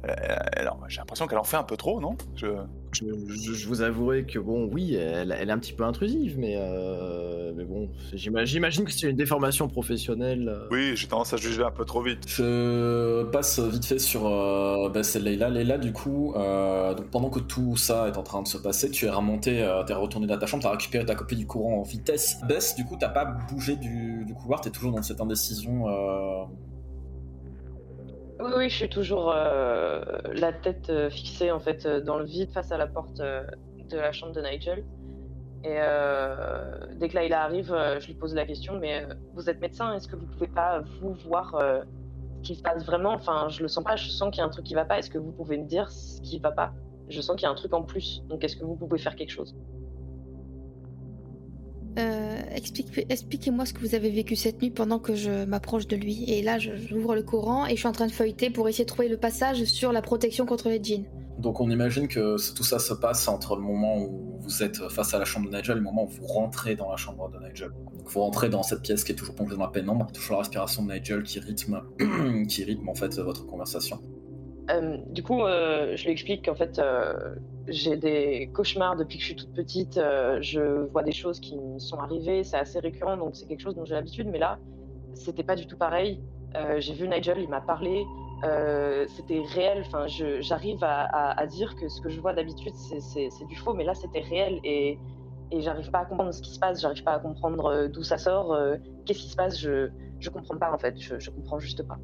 elle- 0.05 0.49
elle- 0.52 0.71
j'ai 0.88 0.99
l'impression 0.99 1.26
qu'elle 1.26 1.38
en 1.38 1.45
fait 1.45 1.57
un 1.57 1.62
peu 1.64 1.76
trop, 1.76 2.00
non? 2.00 2.17
Je... 2.37 2.47
Je, 2.92 3.04
je- 3.04 3.52
je 3.52 3.68
vous 3.68 3.83
avouerai 3.83 4.25
que 4.25 4.38
bon, 4.38 4.68
oui, 4.73 4.95
elle, 4.95 5.37
elle 5.38 5.49
est 5.50 5.52
un 5.52 5.59
petit 5.59 5.75
peu 5.75 5.85
intrusive, 5.85 6.37
mais, 6.38 6.54
euh, 6.57 7.52
mais 7.54 7.64
bon, 7.64 7.90
j'ima- 8.14 8.45
j'imagine 8.47 8.85
que 8.85 8.92
c'est 8.92 9.11
une 9.11 9.16
déformation 9.16 9.68
professionnelle. 9.68 10.49
euh. 10.49 10.66
Oui, 10.71 10.92
j'ai 10.97 11.07
tendance 11.07 11.35
à 11.35 11.37
juger 11.37 11.62
un 11.62 11.71
peu 11.71 11.85
trop 11.85 12.00
vite. 12.02 12.25
Je 12.28 13.25
passe 13.25 13.61
vite 13.61 13.85
fait 13.85 13.99
sur 13.99 14.26
euh, 14.26 14.88
bah, 14.88 15.02
c'est 15.02 15.21
Leila. 15.21 15.50
Leila, 15.50 15.76
du 15.78 15.92
coup, 15.92 16.33
euh, 16.37 16.95
donc 16.95 17.11
pendant 17.11 17.28
que 17.30 17.40
tout 17.40 17.76
ça 17.76 18.09
est 18.09 18.16
en 18.16 18.23
train 18.23 18.42
de 18.42 18.49
se 18.49 18.57
passer, 18.59 18.90
tu 18.90 19.04
es 19.07 19.11
remonté, 19.11 19.62
euh, 19.62 19.85
t'es 19.85 19.92
retourné 19.95 20.26
dans 20.26 20.38
ta 20.38 20.47
chambre, 20.47 20.62
t'as 20.62 20.71
récupéré 20.71 21.04
ta 21.04 21.14
copie 21.14 21.37
du 21.37 21.47
courant 21.47 21.80
en 21.80 21.83
vitesse. 21.83 22.38
Bess, 22.49 22.75
du 22.75 22.85
coup, 22.85 22.97
t'as 22.99 23.09
pas 23.11 23.26
bougé 23.50 23.76
du, 23.76 24.25
du 24.25 24.35
couloir, 24.35 24.61
t'es 24.62 24.71
toujours 24.71 24.92
dans 24.92 25.02
cette 25.02 25.21
indécision. 25.21 25.88
Oui, 28.40 28.52
oui, 28.57 28.71
je 28.71 28.75
suis 28.75 28.88
toujours 28.88 29.33
euh, 29.35 30.00
la 30.33 30.52
tête 30.52 30.90
euh, 30.90 31.11
fixée 31.11 31.50
en 31.50 31.59
fait 31.59 31.87
euh, 31.87 32.00
dans 32.00 32.18
le 32.18 32.25
vide 32.25 32.52
face 32.52 32.71
à 32.71 32.78
la 32.78 32.87
porte 32.87 33.16
de 33.16 33.97
la 33.97 34.12
chambre 34.12 34.33
de 34.33 34.40
Nigel. 34.40 34.85
Et 35.64 35.80
dès 37.00 37.09
que 37.09 37.14
Layla 37.14 37.42
arrive, 37.42 37.73
euh, 37.73 37.99
je 37.99 38.07
lui 38.07 38.14
pose 38.14 38.33
la 38.33 38.47
question, 38.47 38.78
mais 38.78 39.04
vous 39.35 39.50
êtes 39.50 39.61
médecin, 39.61 39.92
est-ce 39.95 40.07
que 40.07 40.14
vous 40.14 40.26
pouvez 40.26 40.47
pas 40.47 40.83
vous 41.00 41.14
voir 41.14 41.61
ce 41.61 42.42
qui 42.42 42.54
se 42.54 42.62
passe 42.62 42.85
vraiment? 42.87 43.11
Enfin, 43.12 43.49
je 43.49 43.62
le 43.62 43.68
sens 43.68 43.83
pas, 43.83 43.97
je 43.97 44.09
sens 44.09 44.30
qu'il 44.30 44.38
y 44.38 44.42
a 44.42 44.47
un 44.47 44.50
truc 44.50 44.64
qui 44.64 44.75
va 44.75 44.85
pas. 44.85 45.00
Est-ce 45.00 45.11
que 45.11 45.18
vous 45.18 45.33
pouvez 45.33 45.59
me 45.59 45.66
dire 45.66 45.90
ce 45.90 46.21
qui 46.21 46.38
va 46.38 46.52
pas? 46.52 46.73
Je 47.09 47.21
sens 47.21 47.35
qu'il 47.35 47.42
y 47.42 47.47
a 47.47 47.50
un 47.50 47.57
truc 47.57 47.75
en 47.75 47.83
plus. 47.83 48.23
Donc, 48.28 48.45
est-ce 48.45 48.57
que 48.57 48.64
vous 48.64 48.76
pouvez 48.76 48.99
faire 48.99 49.16
quelque 49.16 49.33
chose? 49.33 49.57
Euh, 51.99 52.37
explique- 52.55 53.05
Expliquez-moi 53.09 53.67
ce 53.67 53.73
que 53.73 53.81
vous 53.81 53.95
avez 53.95 54.11
vécu 54.11 54.37
cette 54.37 54.61
nuit 54.62 54.71
pendant 54.71 54.99
que 54.99 55.14
je 55.14 55.45
m'approche 55.45 55.87
de 55.87 55.97
lui. 55.97 56.25
Et 56.31 56.43
là, 56.43 56.59
j'ouvre 56.59 57.14
le 57.14 57.23
courant 57.23 57.67
et 57.67 57.71
je 57.71 57.76
suis 57.81 57.88
en 57.88 57.93
train 57.93 58.07
de 58.07 58.12
feuilleter 58.12 58.50
pour 58.50 58.69
essayer 58.69 58.85
de 58.85 58.88
trouver 58.88 59.09
le 59.09 59.17
passage 59.17 59.64
sur 59.64 59.93
la 59.93 60.02
protection 60.02 60.47
contre 60.47 60.69
les 60.69 60.83
djinns. 60.83 61.05
Donc 61.38 61.61
on 61.61 61.71
imagine 61.71 62.09
que 62.09 62.37
tout 62.55 62.64
ça 62.64 62.81
se 62.81 62.93
passe 62.95 63.28
entre 63.28 63.55
le 63.55 63.62
moment 63.62 63.97
où 63.99 64.38
vous 64.40 64.62
êtes 64.64 64.88
face 64.88 65.14
à 65.14 65.21
la 65.21 65.25
chambre 65.25 65.49
de 65.49 65.57
Nigel 65.57 65.76
et 65.76 65.78
le 65.78 65.85
moment 65.85 66.05
où 66.05 66.09
vous 66.09 66.26
rentrez 66.26 66.75
dans 66.75 66.90
la 66.90 66.97
chambre 66.97 67.31
de 67.31 67.38
Nigel. 67.38 67.69
Donc 67.97 68.09
vous 68.09 68.21
rentrez 68.21 68.49
dans 68.49 68.64
cette 68.64 68.83
pièce 68.83 69.05
qui 69.05 69.12
est 69.12 69.14
toujours 69.14 69.37
plongée 69.37 69.55
dans 69.55 69.62
la 69.62 69.69
pénombre, 69.69 70.09
toujours 70.12 70.33
la 70.35 70.38
respiration 70.40 70.85
de 70.85 70.93
Nigel 70.93 71.23
qui 71.23 71.38
rythme, 71.38 71.81
qui 72.49 72.64
rythme 72.64 72.88
en 72.88 72.95
fait 72.97 73.17
votre 73.21 73.47
conversation. 73.47 74.00
Euh, 74.71 74.99
du 75.11 75.23
coup, 75.23 75.43
euh, 75.43 75.97
je 75.97 76.05
lui 76.05 76.13
explique 76.13 76.45
qu'en 76.45 76.55
fait, 76.55 76.79
euh, 76.79 77.35
j'ai 77.69 77.97
des 77.97 78.51
cauchemars 78.53 78.97
depuis 78.97 79.17
que 79.19 79.23
je 79.23 79.27
suis 79.29 79.37
toute 79.37 79.53
petite. 79.55 79.97
je 79.97 80.87
vois 80.91 81.03
des 81.03 81.13
choses 81.13 81.41
qui 81.41 81.57
me 81.57 81.79
sont 81.79 81.99
arrivées, 81.99 82.45
c'est 82.45 82.59
assez 82.59 82.79
récurrent, 82.79 83.17
donc 83.17 83.35
c'est 83.37 83.47
quelque 83.47 83.61
chose 83.61 83.75
dont 83.75 83.85
j'ai 83.85 83.95
l'habitude. 83.95 84.29
Mais 84.29 84.39
là, 84.39 84.59
c'était 85.15 85.43
pas 85.43 85.57
du 85.57 85.67
tout 85.67 85.77
pareil. 85.77 86.23
J'ai 86.79 86.95
vu 86.95 87.09
Nigel, 87.09 87.39
il 87.41 87.49
m'a 87.49 87.61
parlé. 87.61 88.05
c'était 89.09 89.43
réel. 89.55 89.85
Enfin, 89.87 90.07
j'arrive 90.41 90.79
à, 90.83 91.47
dire 91.47 91.75
que 91.77 91.89
ce 91.89 92.01
que 92.01 92.09
je 92.09 92.21
vois 92.21 92.33
d'habitude, 92.33 92.75
c'est- 92.75 93.47
du 93.47 93.57
faux, 93.57 93.75
mais 93.75 93.85
là, 93.85 93.95
c'était 93.95 94.21
réel 94.21 94.61
et, 94.65 94.99
j'arrive 95.61 95.91
pas 95.91 96.01
à 96.01 96.05
comprendre 96.05 96.33
ce 96.33 96.43
qui 96.43 96.53
se 96.55 96.59
passe. 96.59 96.81
J'arrive 96.81 97.03
pas 97.05 97.15
à 97.15 97.19
comprendre 97.21 97.87
d'où 97.89 98.03
ça 98.03 98.19
sort. 98.19 98.57
Qu'est-ce 99.07 99.21
qui 99.21 99.31
se 99.31 99.37
passe 99.37 99.59
Je 99.61 99.91
je 100.21 100.31
comprends 100.31 100.59
pas 100.59 100.73
en 100.73 100.79
fait. 100.79 100.99
Je, 100.99 101.19
je 101.19 101.31
comprends 101.31 101.59
juste 101.59 101.87
pas. 101.87 101.99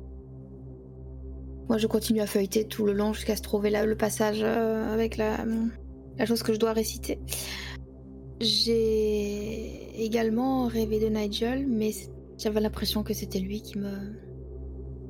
Moi, 1.68 1.78
je 1.78 1.86
continue 1.86 2.20
à 2.20 2.26
feuilleter 2.26 2.66
tout 2.66 2.84
le 2.84 2.92
long 2.92 3.12
jusqu'à 3.12 3.36
se 3.36 3.42
trouver 3.42 3.70
là, 3.70 3.86
le 3.86 3.96
passage 3.96 4.40
euh, 4.42 4.92
avec 4.92 5.16
la, 5.16 5.44
la 6.18 6.26
chose 6.26 6.42
que 6.42 6.52
je 6.52 6.58
dois 6.58 6.72
réciter. 6.72 7.18
J'ai 8.40 10.04
également 10.04 10.66
rêvé 10.66 11.00
de 11.00 11.06
Nigel, 11.06 11.66
mais 11.66 11.90
j'avais 12.38 12.60
l'impression 12.60 13.02
que 13.02 13.14
c'était 13.14 13.38
lui 13.38 13.62
qui 13.62 13.78
me. 13.78 13.90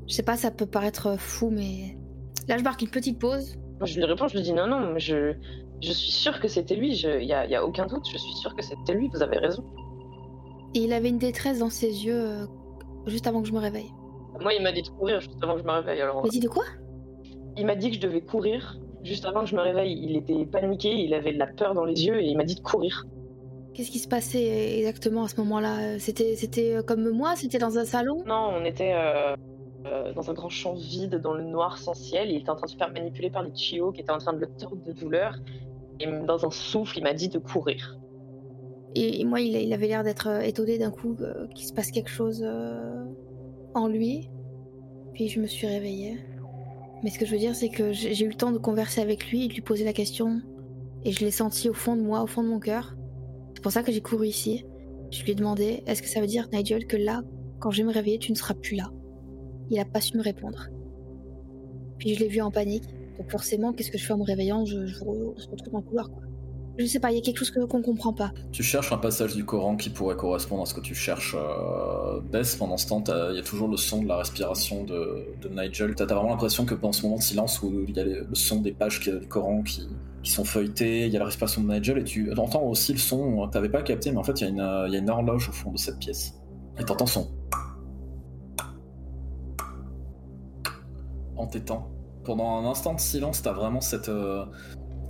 Je 0.07 0.15
sais 0.15 0.23
pas, 0.23 0.37
ça 0.37 0.51
peut 0.51 0.67
paraître 0.67 1.19
fou, 1.19 1.51
mais. 1.51 1.97
Là, 2.49 2.59
je 2.59 2.63
marque 2.63 2.83
une 2.83 2.91
petite 2.91 3.19
pause. 3.19 3.57
Je 3.83 3.97
lui 3.97 4.05
réponds, 4.05 4.29
je 4.29 4.37
lui 4.37 4.43
dis 4.43 4.53
non, 4.53 4.67
non, 4.67 4.93
mais 4.93 5.01
je, 5.01 5.35
je 5.83 5.93
suis 5.93 6.13
sûre 6.13 6.41
que 6.41 6.49
c'était 6.49 6.77
lui, 6.77 6.97
il 6.97 7.27
n'y 7.27 7.33
a, 7.33 7.47
y 7.47 7.55
a 7.55 7.65
aucun 7.65 7.87
doute, 7.87 8.07
je 8.11 8.17
suis 8.17 8.35
sûre 8.35 8.55
que 8.55 8.63
c'était 8.63 8.95
lui, 8.95 9.09
vous 9.13 9.23
avez 9.23 9.39
raison. 9.39 9.65
Et 10.75 10.81
il 10.81 10.93
avait 10.93 11.09
une 11.09 11.19
détresse 11.19 11.59
dans 11.59 11.71
ses 11.71 12.05
yeux 12.05 12.15
euh, 12.15 12.47
juste 13.07 13.27
avant 13.27 13.43
que 13.43 13.49
je 13.49 13.53
me 13.53 13.59
réveille. 13.59 13.91
Moi, 14.41 14.53
il 14.55 14.63
m'a 14.63 14.73
dit 14.73 14.83
de 14.83 14.89
courir 14.89 15.21
juste 15.21 15.43
avant 15.43 15.55
que 15.55 15.61
je 15.61 15.65
me 15.65 15.73
réveille. 15.73 16.01
Alors, 16.01 16.23
Mais 16.25 16.31
dis 16.31 16.41
de 16.41 16.49
quoi? 16.49 16.65
Il 17.57 17.67
m'a 17.67 17.77
dit 17.77 17.91
que 17.91 17.97
je 17.97 18.01
devais 18.01 18.21
courir 18.21 18.79
juste 19.03 19.25
avant 19.27 19.41
que 19.45 19.47
je 19.47 19.55
me 19.57 19.61
réveille. 19.61 19.99
Il 20.03 20.17
était 20.17 20.45
paniqué, 20.47 20.91
il 20.93 21.15
avait 21.15 21.33
de 21.33 21.39
la 21.39 21.47
peur 21.47 21.75
dans 21.75 21.85
les 21.85 22.07
yeux 22.07 22.21
et 22.21 22.27
il 22.27 22.37
m'a 22.37 22.45
dit 22.45 22.55
de 22.57 22.61
courir. 22.61 23.05
Qu'est-ce 23.75 23.91
qui 23.91 23.99
se 23.99 24.09
passait 24.09 24.79
exactement 24.79 25.25
à 25.25 25.29
ce 25.29 25.41
moment-là? 25.41 25.99
C'était 25.99 26.37
c'était 26.37 26.77
euh, 26.77 26.83
comme 26.83 27.11
moi 27.11 27.35
C'était 27.37 27.59
dans 27.59 27.77
un 27.79 27.85
salon? 27.85 28.23
Non, 28.27 28.51
on 28.57 28.65
était 28.65 28.93
euh, 28.95 29.35
euh, 29.87 30.13
dans 30.15 30.31
un 30.31 30.35
grand 30.35 30.49
champ 30.49 30.75
vide, 30.75 31.17
dans 31.21 31.35
le 31.35 31.43
noir 31.45 31.79
sans 31.79 31.95
ciel. 31.95 32.31
Il 32.31 32.37
était 32.37 32.51
en 32.51 32.57
train 32.57 32.67
de 32.67 32.71
se 32.71 32.77
faire 32.77 32.93
manipuler 32.93 33.31
par 33.31 33.43
les 33.43 33.55
Chio 33.55 33.93
qui 33.93 34.01
étaient 34.01 34.13
en 34.13 34.19
train 34.19 34.33
de 34.33 34.39
le 34.39 34.47
tordre 34.47 34.83
de 34.85 34.93
douleur. 34.93 35.37
Et 36.01 36.07
dans 36.07 36.45
un 36.45 36.51
souffle, 36.51 36.99
il 36.99 37.03
m'a 37.05 37.15
dit 37.15 37.29
de 37.29 37.39
courir. 37.39 37.99
Et, 38.95 39.21
et 39.21 39.25
moi, 39.25 39.41
il, 39.41 39.57
il 39.57 39.73
avait 39.73 39.89
l'air 39.89 40.05
d'être 40.05 40.29
étonné 40.43 40.79
d'un 40.79 40.91
coup 40.91 41.17
euh, 41.21 41.47
qu'il 41.55 41.67
se 41.67 41.73
passe 41.73 41.91
quelque 41.91 42.11
chose 42.11 42.45
en 43.75 43.89
lui. 43.89 44.31
Puis 45.13 45.29
je 45.29 45.41
me 45.41 45.47
suis 45.47 45.67
réveillée. 45.67 46.19
Mais 47.03 47.11
ce 47.11 47.19
que 47.19 47.27
je 47.27 47.33
veux 47.33 47.39
dire, 47.39 47.55
c'est 47.55 47.69
que 47.69 47.93
j'ai 47.93 48.25
eu 48.25 48.29
le 48.29 48.35
temps 48.35 48.51
de 48.51 48.59
converser 48.59 49.01
avec 49.01 49.31
lui 49.31 49.49
de 49.49 49.55
lui 49.55 49.61
poser 49.61 49.85
la 49.85 49.93
question. 49.93 50.41
Et 51.05 51.13
je 51.13 51.25
l'ai 51.25 51.31
senti 51.31 51.69
au 51.69 51.75
fond 51.75 51.97
de 51.97 52.03
moi, 52.03 52.23
au 52.23 52.27
fond 52.27 52.43
de 52.43 52.49
mon 52.49 52.61
cœur. 52.61 52.97
C'est 53.55 53.63
pour 53.63 53.73
ça 53.73 53.83
que 53.83 53.93
j'ai 53.93 54.01
couru 54.01 54.27
ici. 54.27 54.65
Je 55.11 55.23
lui 55.23 55.33
ai 55.33 55.35
demandé 55.35 55.83
est-ce 55.87 56.03
que 56.03 56.09
ça 56.09 56.21
veut 56.21 56.27
dire, 56.27 56.49
Nigel, 56.53 56.87
que 56.87 56.97
là, 56.97 57.23
quand 57.61 57.71
je 57.71 57.83
vais 57.83 57.89
me 57.89 57.93
réveiller, 57.93 58.19
tu 58.19 58.33
ne 58.33 58.37
seras 58.37 58.55
plus 58.55 58.77
là? 58.77 58.91
Il 59.71 59.79
a 59.79 59.85
pas 59.85 60.01
su 60.01 60.17
me 60.17 60.23
répondre. 60.23 60.69
Puis 61.99 62.15
je 62.15 62.21
l'ai 62.21 62.29
vu 62.29 62.41
en 62.41 62.51
panique. 62.51 62.85
Donc 63.19 63.31
forcément, 63.31 63.73
qu'est-ce 63.73 63.91
que 63.91 63.99
je 63.99 64.07
fais 64.07 64.13
en 64.13 64.19
me 64.19 64.25
réveillant? 64.25 64.65
Je, 64.65 64.87
je, 64.87 64.95
se 64.95 65.01
retrouve 65.05 65.73
dans 65.73 65.79
le 65.79 65.85
couloir, 65.85 66.11
quoi. 66.11 66.24
Je 66.77 66.87
sais 66.87 66.99
pas, 66.99 67.13
il 67.13 67.17
y 67.17 67.19
a 67.19 67.21
quelque 67.21 67.39
chose 67.39 67.53
qu'on 67.53 67.83
comprend 67.83 68.13
pas. 68.13 68.33
Tu 68.51 68.63
cherches 68.63 68.93
un 68.93 68.99
passage 68.99 69.37
du 69.37 69.45
Coran 69.45 69.77
qui 69.77 69.91
pourrait 69.91 70.17
correspondre 70.17 70.63
à 70.63 70.67
ce 70.67 70.75
que 70.75 70.81
tu 70.81 70.95
cherches. 70.95 71.37
Euh, 71.39 72.21
Bess, 72.21 72.57
pendant 72.57 72.77
ce 72.77 72.89
temps, 72.89 73.05
il 73.31 73.37
y 73.37 73.39
a 73.39 73.43
toujours 73.43 73.69
le 73.69 73.77
son 73.77 74.03
de 74.03 74.09
la 74.09 74.17
respiration 74.17 74.83
de, 74.83 75.25
de 75.41 75.49
Nigel. 75.49 75.95
T'as 75.95 76.07
t'as 76.07 76.15
vraiment 76.15 76.31
l'impression 76.31 76.65
que 76.65 76.75
pendant 76.75 76.93
ce 76.93 77.03
moment 77.03 77.17
de 77.17 77.23
silence 77.23 77.63
où 77.63 77.85
il 77.87 77.97
y 77.97 78.01
a 78.01 78.05
le 78.05 78.27
son 78.33 78.61
des 78.61 78.73
pages 78.73 79.01
du 79.01 79.29
Coran 79.29 79.63
qui, 79.63 79.87
qui 80.25 80.31
sont 80.31 80.45
feuilletées, 80.45 81.07
il 81.07 81.13
y 81.13 81.17
a 81.17 81.21
la 81.21 81.27
respiration 81.27 81.63
de 81.63 81.73
Nigel 81.73 81.99
et 81.99 82.05
tu 82.05 82.33
entends 82.37 82.63
aussi 82.63 82.93
le 82.93 82.99
son, 82.99 83.47
t'avais 83.49 83.69
pas 83.69 83.83
capté, 83.83 84.11
mais 84.11 84.19
en 84.19 84.25
fait 84.25 84.41
il 84.41 84.45
y, 84.45 84.47
a 84.47 84.51
une, 84.51 84.61
euh, 84.61 84.89
y 84.89 84.97
a 84.97 84.99
une 84.99 85.11
horloge 85.11 85.51
au 85.51 85.53
fond 85.53 85.71
de 85.71 85.79
cette 85.79 85.99
pièce. 85.99 86.35
Et 86.81 86.85
t'entends 86.85 87.07
son. 87.07 87.31
En 91.37 91.47
t'étant. 91.47 91.91
Pendant 92.25 92.59
un 92.59 92.65
instant 92.65 92.95
de 92.95 93.01
silence, 93.01 93.43
t'as 93.43 93.53
vraiment 93.53 93.83
cette, 93.83 94.09
euh, 94.09 94.47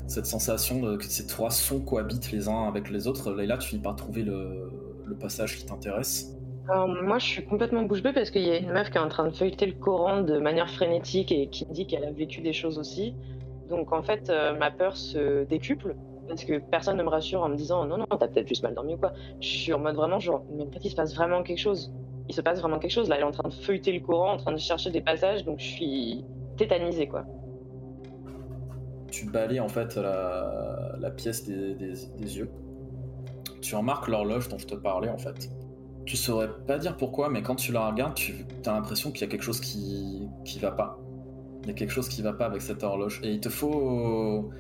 cette 0.07 0.27
sensation 0.27 0.81
de, 0.81 0.97
que 0.97 1.05
ces 1.05 1.27
trois 1.27 1.51
sons 1.51 1.81
cohabitent 1.81 2.33
les 2.33 2.49
uns 2.49 2.69
avec 2.69 2.91
les 2.91 3.07
autres. 3.07 3.33
Là, 3.33 3.59
tu 3.59 3.69
finis 3.69 3.83
par 3.83 3.97
trouver 3.97 4.23
le, 4.23 4.71
le 5.05 5.15
passage 5.17 5.57
qui 5.57 5.65
t'intéresse. 5.65 6.37
Alors, 6.69 6.89
moi, 6.89 7.19
je 7.19 7.27
suis 7.27 7.45
complètement 7.45 7.83
bouche 7.83 8.03
bée 8.03 8.13
parce 8.13 8.31
qu'il 8.31 8.43
y 8.43 8.51
a 8.51 8.57
une 8.57 8.73
meuf 8.73 8.91
qui 8.91 8.97
est 8.97 9.01
en 9.01 9.09
train 9.09 9.27
de 9.27 9.35
feuilleter 9.35 9.67
le 9.67 9.75
Coran 9.75 10.23
de 10.23 10.39
manière 10.39 10.71
frénétique 10.71 11.31
et 11.31 11.49
qui 11.49 11.67
me 11.67 11.75
dit 11.75 11.87
qu'elle 11.87 12.05
a 12.05 12.11
vécu 12.11 12.41
des 12.41 12.53
choses 12.55 12.79
aussi. 12.79 13.15
Donc, 13.69 13.93
en 13.93 14.03
fait, 14.03 14.31
euh, 14.31 14.57
ma 14.59 14.71
peur 14.71 14.97
se 14.97 15.45
décuple 15.45 15.95
parce 16.27 16.45
que 16.45 16.59
personne 16.59 16.97
ne 16.97 17.03
me 17.03 17.09
rassure 17.09 17.43
en 17.43 17.51
me 17.51 17.57
disant 17.57 17.85
non, 17.85 17.99
non, 17.99 18.07
t'as 18.19 18.29
peut-être 18.29 18.49
juste 18.49 18.63
mal 18.63 18.75
dormi 18.75 18.95
ou 18.95 18.97
quoi. 18.97 19.13
Je 19.41 19.49
suis 19.49 19.73
en 19.75 19.79
mode 19.79 19.97
vraiment 19.97 20.19
genre, 20.21 20.43
mais 20.57 20.63
en 20.63 20.71
fait, 20.71 20.81
il 20.85 20.91
se 20.91 20.97
passe 20.97 21.15
vraiment 21.15 21.43
quelque 21.43 21.59
chose. 21.59 21.93
Il 22.29 22.35
se 22.35 22.41
passe 22.41 22.61
vraiment 22.61 22.79
quelque 22.79 22.93
chose. 22.93 23.09
Là, 23.11 23.17
elle 23.17 23.23
est 23.23 23.27
en 23.27 23.31
train 23.31 23.49
de 23.49 23.55
feuilleter 23.55 23.93
le 23.93 24.01
Coran, 24.01 24.33
en 24.33 24.37
train 24.39 24.53
de 24.53 24.59
chercher 24.59 24.91
des 24.91 25.03
passages, 25.03 25.45
donc 25.45 25.59
je 25.59 25.67
suis 25.67 26.25
tétanisée, 26.57 27.09
quoi. 27.09 27.25
Tu 29.15 29.27
balayes 29.27 29.61
en 29.61 29.69
fait 29.69 29.97
la, 29.97 31.11
pièce 31.17 31.45
des 31.45 32.09
yeux. 32.19 32.51
Tu 33.61 33.77
remarques 33.77 34.09
l'horloge 34.09 34.49
dont 34.49 34.59
je 34.59 34.67
te 34.67 34.75
parlais 34.75 35.09
en 35.09 35.19
fait. 35.19 35.51
Tu 36.05 36.17
saurais 36.17 36.49
pas 36.67 36.79
dire 36.79 36.97
pourquoi, 36.97 37.31
mais 37.31 37.41
quand 37.41 37.55
tu 37.55 37.71
la 37.71 37.89
regardes, 37.89 38.15
tu 38.15 38.45
as 38.67 38.73
l'impression 38.73 39.13
qu'il 39.13 39.21
y 39.21 39.25
a 39.25 39.29
quelque 39.29 39.45
chose 39.45 39.61
qui, 39.61 40.29
qui 40.45 40.59
va 40.59 40.73
pas. 40.73 40.99
Il 41.63 41.69
y 41.69 41.71
a 41.71 41.75
quelque 41.75 41.93
chose 41.93 42.09
qui 42.09 42.23
va 42.23 42.33
pas 42.33 42.47
avec 42.47 42.61
cette 42.61 42.83
horloge. 42.83 43.21
Et 43.23 43.31
il 43.31 43.39
te 43.39 43.49
faut, 43.49 44.51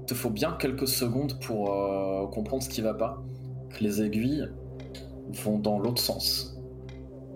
il 0.00 0.04
te 0.06 0.14
faut 0.14 0.30
bien 0.30 0.56
quelques 0.58 0.88
secondes 0.88 1.38
pour 1.38 1.72
euh, 1.72 2.26
comprendre 2.26 2.64
ce 2.64 2.68
qui 2.68 2.80
va 2.80 2.94
pas. 2.94 3.22
Que 3.70 3.84
les 3.84 4.02
aiguilles 4.02 4.48
vont 5.28 5.60
dans 5.60 5.78
l'autre 5.78 6.02
sens. 6.02 6.60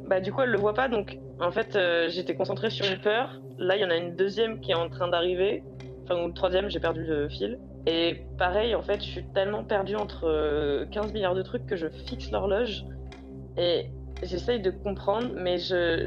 Bah, 0.09 0.21
du 0.21 0.33
coup, 0.33 0.43
elle 0.43 0.51
le 0.51 0.59
voit 0.59 0.75
pas, 0.75 0.89
donc 0.89 1.21
en 1.39 1.53
fait, 1.53 1.77
euh, 1.77 2.09
j'étais 2.09 2.35
concentrée 2.35 2.71
sur 2.71 2.85
une 2.85 3.01
peur. 3.01 3.41
Là, 3.59 3.77
il 3.77 3.81
y 3.81 3.85
en 3.85 3.91
a 3.91 3.97
une 3.97 4.17
deuxième 4.17 4.59
qui 4.59 4.73
est 4.73 4.75
en 4.75 4.89
train 4.89 5.07
d'arriver. 5.07 5.63
Enfin, 6.09 6.23
ou 6.23 6.29
le 6.29 6.33
troisième, 6.33 6.71
j'ai 6.71 6.81
perdu 6.81 7.05
le 7.05 7.29
fil. 7.29 7.59
Et 7.87 8.23
pareil, 8.39 8.75
en 8.75 8.83
fait, 8.83 9.01
je 9.01 9.09
suis 9.09 9.25
tellement 9.35 9.63
perdue 9.63 9.97
entre 9.97 10.25
euh, 10.25 10.87
15 10.91 11.13
milliards 11.13 11.35
de 11.35 11.43
trucs 11.43 11.67
que 11.67 11.77
je 11.77 11.87
fixe 11.89 12.31
l'horloge. 12.31 12.85
Et 13.59 13.91
j'essaye 14.23 14.61
de 14.61 14.71
comprendre, 14.71 15.29
mais 15.37 15.59
je 15.59 16.05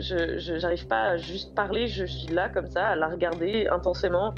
j'arrive 0.57 0.87
pas 0.87 1.01
à 1.03 1.17
juste 1.17 1.53
parler. 1.53 1.87
Je 1.87 2.05
suis 2.05 2.33
là, 2.33 2.49
comme 2.49 2.67
ça, 2.67 2.87
à 2.87 2.95
la 2.95 3.09
regarder 3.09 3.67
intensément. 3.67 4.33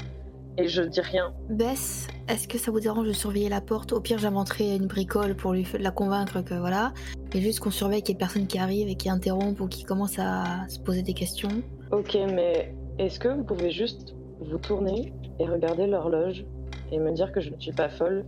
Et 0.56 0.68
je 0.68 0.82
dis 0.82 1.00
rien. 1.00 1.32
Bess, 1.48 2.06
est-ce 2.28 2.46
que 2.46 2.58
ça 2.58 2.70
vous 2.70 2.78
dérange 2.78 3.08
de 3.08 3.12
surveiller 3.12 3.48
la 3.48 3.60
porte? 3.60 3.92
Au 3.92 4.00
pire, 4.00 4.18
j'inventerai 4.18 4.76
une 4.76 4.86
bricole 4.86 5.34
pour 5.34 5.52
lui 5.52 5.66
la 5.80 5.90
convaincre 5.90 6.42
que 6.42 6.54
voilà. 6.54 6.92
Et 7.32 7.40
juste 7.40 7.58
qu'on 7.58 7.72
surveille 7.72 8.02
qu'il 8.02 8.14
y 8.14 8.16
ait 8.16 8.18
personne 8.18 8.46
qui 8.46 8.58
arrive 8.58 8.88
et 8.88 8.94
qui 8.94 9.10
interrompt 9.10 9.58
ou 9.60 9.66
qui 9.66 9.82
commence 9.82 10.18
à 10.18 10.68
se 10.68 10.78
poser 10.78 11.02
des 11.02 11.14
questions. 11.14 11.48
Ok, 11.90 12.16
mais 12.32 12.72
est-ce 12.98 13.18
que 13.18 13.28
vous 13.28 13.42
pouvez 13.42 13.72
juste 13.72 14.14
vous 14.40 14.58
tourner 14.58 15.12
et 15.38 15.46
regarder 15.46 15.86
l'horloge 15.86 16.44
et 16.92 16.98
me 16.98 17.12
dire 17.12 17.32
que 17.32 17.40
je 17.40 17.50
ne 17.50 17.58
suis 17.60 17.72
pas 17.72 17.88
folle. 17.88 18.24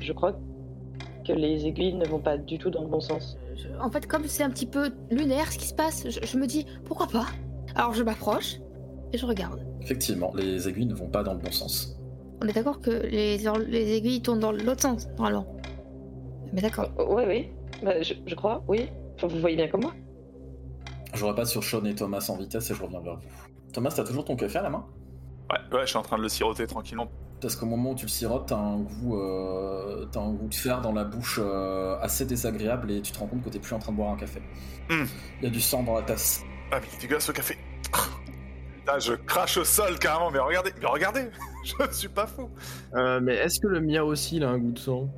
Je 0.00 0.12
crois 0.12 0.38
que 1.26 1.32
les 1.32 1.66
aiguilles 1.66 1.94
ne 1.94 2.06
vont 2.06 2.20
pas 2.20 2.36
du 2.38 2.58
tout 2.58 2.70
dans 2.70 2.82
le 2.82 2.88
bon 2.88 3.00
sens. 3.00 3.36
Je- 3.56 3.68
En 3.80 3.90
fait, 3.90 4.06
comme 4.06 4.24
c'est 4.26 4.42
un 4.42 4.50
petit 4.50 4.66
peu 4.66 4.90
lunaire 5.10 5.50
ce 5.52 5.58
qui 5.58 5.66
se 5.66 5.74
passe, 5.74 6.04
je, 6.08 6.20
je 6.24 6.38
me 6.38 6.46
dis 6.46 6.66
pourquoi 6.84 7.06
pas? 7.06 7.26
Alors 7.74 7.92
je 7.94 8.02
m'approche 8.02 8.58
et 9.12 9.18
je 9.18 9.26
regarde. 9.26 9.60
Effectivement, 9.82 10.32
les 10.34 10.68
aiguilles 10.68 10.86
ne 10.86 10.94
vont 10.94 11.08
pas 11.08 11.22
dans 11.22 11.32
le 11.34 11.38
bon 11.40 11.50
sens. 11.50 11.96
On 12.42 12.46
est 12.46 12.52
d'accord 12.52 12.80
que 12.80 12.90
les, 12.90 13.38
les 13.68 13.92
aiguilles 13.96 14.22
tournent 14.22 14.40
dans 14.40 14.52
l'autre 14.52 14.82
sens, 14.82 15.08
normalement. 15.16 15.46
Mais 16.52 16.62
d'accord. 16.62 16.88
Oh, 16.98 17.14
ouais, 17.14 17.26
oui. 17.26 17.48
Bah, 17.82 18.00
je, 18.00 18.14
je 18.26 18.34
crois, 18.34 18.62
oui. 18.68 18.88
Enfin, 19.16 19.26
vous 19.26 19.40
voyez 19.40 19.56
bien 19.56 19.68
comme 19.68 19.82
moi. 19.82 19.92
Je 21.14 21.24
repasse 21.24 21.50
sur 21.50 21.64
Sean 21.64 21.84
et 21.84 21.94
Thomas 21.94 22.24
en 22.28 22.36
vitesse 22.36 22.70
et 22.70 22.74
je 22.74 22.82
reviens 22.82 23.00
vers 23.00 23.16
vous. 23.16 23.26
Thomas, 23.72 23.90
t'as 23.94 24.04
toujours 24.04 24.24
ton 24.24 24.36
café 24.36 24.58
à 24.58 24.62
la 24.62 24.70
main? 24.70 24.86
Ouais, 25.50 25.76
ouais, 25.76 25.80
je 25.82 25.86
suis 25.86 25.96
en 25.96 26.02
train 26.02 26.18
de 26.18 26.22
le 26.22 26.28
siroter 26.28 26.66
tranquillement. 26.66 27.08
Parce 27.40 27.54
qu'au 27.56 27.66
moment 27.66 27.92
où 27.92 27.94
tu 27.94 28.04
le 28.06 28.10
sirotes, 28.10 28.48
t'as 28.48 28.56
un 28.56 28.78
goût, 28.80 29.16
euh, 29.16 30.06
t'as 30.10 30.20
un 30.20 30.32
goût 30.32 30.48
de 30.48 30.54
fer 30.54 30.80
dans 30.80 30.92
la 30.92 31.04
bouche 31.04 31.38
euh, 31.42 31.96
assez 32.00 32.24
désagréable 32.26 32.90
et 32.90 33.00
tu 33.00 33.12
te 33.12 33.18
rends 33.18 33.26
compte 33.28 33.42
que 33.44 33.48
t'es 33.48 33.60
plus 33.60 33.74
en 33.74 33.78
train 33.78 33.92
de 33.92 33.96
boire 33.96 34.10
un 34.10 34.16
café. 34.16 34.40
Hmm. 34.90 35.04
Il 35.40 35.44
y 35.44 35.46
a 35.46 35.50
du 35.50 35.60
sang 35.60 35.82
dans 35.84 35.94
la 35.94 36.02
tasse. 36.02 36.42
Ah, 36.72 36.80
mais 36.80 36.86
il 36.92 36.96
est 36.96 37.00
dégueulasse 37.02 37.26
ce 37.26 37.32
café. 37.32 37.56
Putain, 38.74 38.98
je 38.98 39.14
crache 39.14 39.56
au 39.56 39.64
sol 39.64 39.98
carrément, 39.98 40.30
mais 40.30 40.38
regardez, 40.40 40.72
mais 40.80 40.86
regardez, 40.86 41.30
je 41.64 41.86
ne 41.86 41.92
suis 41.92 42.08
pas 42.08 42.26
fou. 42.26 42.50
Euh, 42.94 43.20
mais 43.22 43.34
est-ce 43.36 43.60
que 43.60 43.68
le 43.68 43.80
mien 43.80 44.02
aussi 44.02 44.36
il 44.36 44.44
a 44.44 44.48
un 44.50 44.58
goût 44.58 44.72
de 44.72 44.78
sang? 44.78 45.08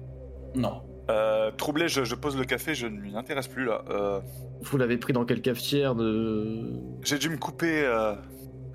Non. 0.54 0.82
Euh, 1.08 1.50
troublé, 1.52 1.88
je, 1.88 2.04
je 2.04 2.14
pose 2.14 2.36
le 2.36 2.44
café, 2.44 2.74
je 2.74 2.86
ne 2.86 3.00
m'y 3.00 3.16
intéresse 3.16 3.48
plus 3.48 3.64
là. 3.64 3.82
Euh, 3.90 4.20
Vous 4.62 4.76
l'avez 4.76 4.96
pris 4.98 5.12
dans 5.12 5.24
quelle 5.24 5.40
cafetière 5.42 5.94
de... 5.94 6.70
j'ai 7.02 7.18
dû 7.18 7.30
me 7.30 7.36
couper, 7.38 7.82
euh, 7.84 8.14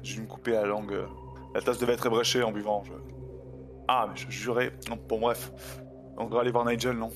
j'ai 0.03 0.15
dû 0.15 0.21
me 0.23 0.27
couper 0.27 0.51
la 0.51 0.65
langue. 0.65 0.97
La 1.55 1.61
tasse 1.61 1.79
devait 1.79 1.93
être 1.93 2.05
ébréchée 2.05 2.43
en 2.43 2.51
buvant. 2.51 2.83
je- 2.85 2.91
Ah, 3.87 4.07
mais 4.09 4.15
je 4.15 4.29
jurais. 4.29 4.71
Non, 4.89 4.97
bon 5.09 5.19
bref. 5.19 5.51
On 6.17 6.25
va 6.25 6.41
aller 6.41 6.51
voir 6.51 6.65
Nigel, 6.65 6.97
non? 6.97 7.09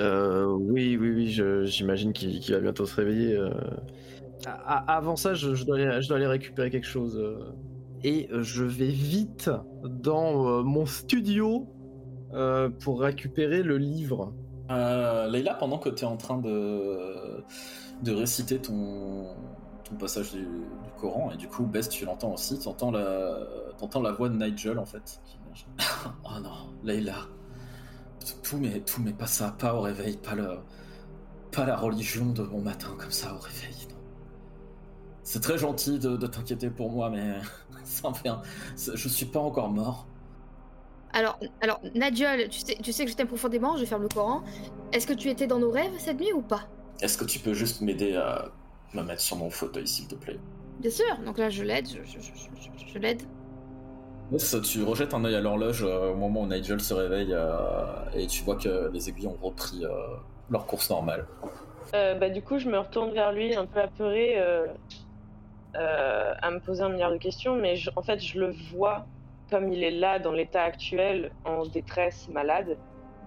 Euh, 0.00 0.46
oui, 0.46 0.96
oui, 1.00 1.10
oui, 1.14 1.30
je- 1.30 1.64
j'imagine 1.64 2.12
qu'il 2.12 2.40
va 2.52 2.60
bientôt 2.60 2.84
se 2.86 2.96
réveiller. 2.96 3.36
euh. 3.36 3.50
Avant 4.66 5.16
ça, 5.16 5.32
je, 5.34 5.54
je 5.54 5.64
dois 5.64 5.76
aller, 5.76 6.02
je 6.02 6.08
dois 6.08 6.16
aller 6.16 6.26
récupérer 6.26 6.70
quelque 6.70 6.86
chose. 6.86 7.16
euh. 7.18 7.52
Et 8.02 8.28
euh, 8.32 8.42
je 8.42 8.64
vais 8.64 8.88
vite 8.88 9.50
dans 9.84 10.46
euh, 10.58 10.62
mon 10.62 10.84
studio 10.86 11.66
euh, 12.34 12.68
pour 12.68 13.00
récupérer 13.00 13.62
le 13.62 13.78
livre. 13.78 14.32
Euh, 14.70 15.28
Leïla, 15.30 15.54
pendant 15.54 15.78
que 15.78 15.88
t'es 15.88 16.04
en 16.04 16.16
train 16.16 16.38
de, 16.38 16.98
de 18.02 18.12
réciter 18.12 18.58
ton, 18.58 19.26
ton 19.94 20.00
passage 20.00 20.32
du, 20.32 20.40
du 20.42 20.90
Coran, 21.00 21.30
et 21.32 21.36
du 21.36 21.48
coup, 21.48 21.64
Best, 21.64 21.92
tu 21.92 22.04
l'entends 22.04 22.32
aussi, 22.32 22.58
t'entends 22.58 22.90
la, 22.90 23.38
t'entends 23.78 24.02
la 24.02 24.12
voix 24.12 24.28
de 24.28 24.36
Nigel 24.36 24.78
en 24.78 24.84
fait. 24.86 25.20
qui 25.24 25.38
oh 26.24 26.40
non, 26.42 26.50
Leïla. 26.82 27.14
Tout 28.42 28.56
mais, 28.56 28.80
tout 28.80 29.00
mais 29.02 29.12
pas 29.12 29.26
ça, 29.26 29.54
pas 29.56 29.74
au 29.74 29.80
réveil, 29.80 30.16
pas, 30.16 30.34
le, 30.34 30.58
pas 31.52 31.64
la 31.64 31.76
religion 31.76 32.26
de 32.26 32.42
bon 32.42 32.60
matin 32.60 32.88
comme 32.98 33.10
ça 33.10 33.34
au 33.34 33.38
réveil. 33.38 33.86
non. 33.90 33.96
C'est 35.22 35.40
très 35.40 35.58
gentil 35.58 35.98
de, 35.98 36.16
de 36.16 36.26
t'inquiéter 36.26 36.70
pour 36.70 36.90
moi, 36.90 37.10
mais 37.10 37.34
ça 37.84 38.08
me 38.10 38.14
fait 38.14 38.28
un- 38.28 38.42
Je 38.76 39.08
suis 39.08 39.26
pas 39.26 39.40
encore 39.40 39.70
mort. 39.70 40.06
Alors, 41.12 41.38
alors, 41.60 41.80
Nigel, 41.94 42.48
tu 42.48 42.60
sais, 42.60 42.76
tu 42.82 42.92
sais 42.92 43.04
que 43.04 43.10
je 43.10 43.16
t'aime 43.16 43.28
profondément, 43.28 43.76
je 43.76 43.84
ferme 43.84 44.02
le 44.02 44.08
Coran. 44.08 44.42
Est-ce 44.92 45.06
que 45.06 45.12
tu 45.12 45.28
étais 45.30 45.46
dans 45.46 45.60
nos 45.60 45.70
rêves 45.70 45.92
cette 45.98 46.18
nuit 46.18 46.32
ou 46.32 46.42
pas? 46.42 46.62
Est-ce 47.00 47.16
que 47.16 47.24
tu 47.24 47.38
peux 47.38 47.54
juste 47.54 47.80
m'aider 47.82 48.16
à 48.16 48.50
me 48.94 49.02
mettre 49.02 49.20
sur 49.20 49.36
mon 49.36 49.50
fauteuil, 49.50 49.86
s'il 49.86 50.06
te 50.08 50.14
plaît 50.14 50.38
Bien 50.80 50.90
sûr, 50.90 51.16
donc 51.24 51.38
là 51.38 51.50
je 51.50 51.62
l'aide, 51.62 51.86
je, 51.86 52.02
je- 52.04 52.18
je- 52.20 52.78
je- 52.78 52.92
je 52.92 52.98
l'aide. 52.98 53.22
Yes, 54.32 54.56
tu 54.62 54.82
rejettes 54.82 55.12
un 55.14 55.24
œil 55.24 55.34
à 55.36 55.40
l'horloge 55.40 55.82
euh, 55.84 56.12
au 56.12 56.16
moment 56.16 56.42
où 56.42 56.46
Nigel 56.46 56.80
se 56.80 56.94
réveille 56.94 57.32
euh, 57.32 57.50
et 58.14 58.26
tu 58.26 58.42
vois 58.42 58.56
que 58.56 58.90
les 58.92 59.08
aiguilles 59.08 59.26
ont 59.28 59.36
repris 59.40 59.84
euh, 59.84 59.90
leur 60.50 60.66
course 60.66 60.88
normale. 60.90 61.26
Euh, 61.94 62.14
bah, 62.14 62.30
du 62.30 62.42
coup, 62.42 62.58
je 62.58 62.68
me 62.68 62.78
retourne 62.78 63.12
vers 63.12 63.32
lui, 63.32 63.54
un 63.54 63.66
peu 63.66 63.80
apeuré, 63.80 64.38
euh, 64.38 64.66
euh, 65.76 66.32
à 66.40 66.50
me 66.50 66.58
poser 66.60 66.82
un 66.82 66.88
milliard 66.88 67.10
de 67.12 67.18
questions, 67.18 67.56
mais 67.56 67.76
je- 67.76 67.90
en 67.96 68.02
fait, 68.02 68.20
je 68.20 68.38
le 68.40 68.52
vois 68.72 69.06
comme 69.50 69.72
il 69.72 69.84
est 69.84 69.90
là 69.90 70.18
dans 70.18 70.32
l'état 70.32 70.62
actuel, 70.62 71.30
en 71.44 71.66
détresse, 71.66 72.28
malade. 72.32 72.76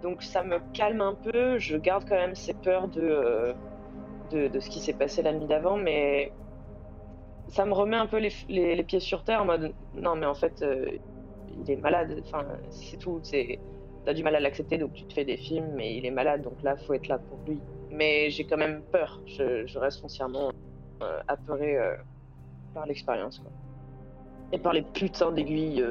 Donc 0.01 0.23
ça 0.23 0.43
me 0.43 0.59
calme 0.73 1.01
un 1.01 1.13
peu, 1.13 1.59
je 1.59 1.77
garde 1.77 2.03
quand 2.09 2.15
même 2.15 2.35
ces 2.35 2.53
peurs 2.53 2.87
de, 2.87 3.01
euh, 3.01 3.53
de, 4.31 4.59
ce 4.59 4.69
qui 4.69 4.79
s'est 4.79 4.93
passé 4.93 5.21
la 5.21 5.33
nuit 5.33 5.47
d'avant, 5.47 5.77
mais 5.77 6.31
ça 7.49 7.65
me 7.65 7.73
remet 7.73 7.95
un 7.97 8.07
peu 8.07 8.17
les, 8.17 8.33
les- 8.49 8.83
pieds 8.83 8.99
sur 8.99 9.23
terre 9.23 9.41
en 9.41 9.45
mode 9.45 9.73
non, 9.93 10.15
mais 10.15 10.25
en 10.25 10.33
fait, 10.33 10.61
euh, 10.61 10.85
il 11.49 11.71
est 11.71 11.77
malade, 11.77 12.21
enfin, 12.25 12.45
c'est 12.69 12.97
tout, 12.97 13.19
c'est. 13.23 13.59
T'as 14.05 14.13
du 14.13 14.23
mal 14.23 14.35
à 14.35 14.39
l'accepter, 14.39 14.77
donc 14.77 14.93
tu 14.93 15.03
te 15.03 15.13
fais 15.13 15.25
des 15.25 15.35
films, 15.35 15.73
mais 15.75 15.95
il 15.97 16.05
est 16.05 16.11
malade, 16.11 16.41
donc 16.41 16.61
là, 16.63 16.77
faut 16.77 16.93
être 16.93 17.07
là 17.09 17.17
pour 17.17 17.39
lui. 17.45 17.59
Mais 17.91 18.29
j'ai 18.29 18.45
quand 18.45 18.55
même 18.55 18.81
peur. 18.91 19.21
Je, 19.25 19.77
reste 19.77 19.99
foncièrement 19.99 20.49
euh, 21.03 21.19
apeuré 21.27 21.77
euh, 21.77 21.93
par 22.73 22.85
l'expérience. 22.85 23.41
Et 24.53 24.59
par 24.59 24.71
les 24.71 24.81
putains 24.81 25.31
d'aiguilles 25.31 25.85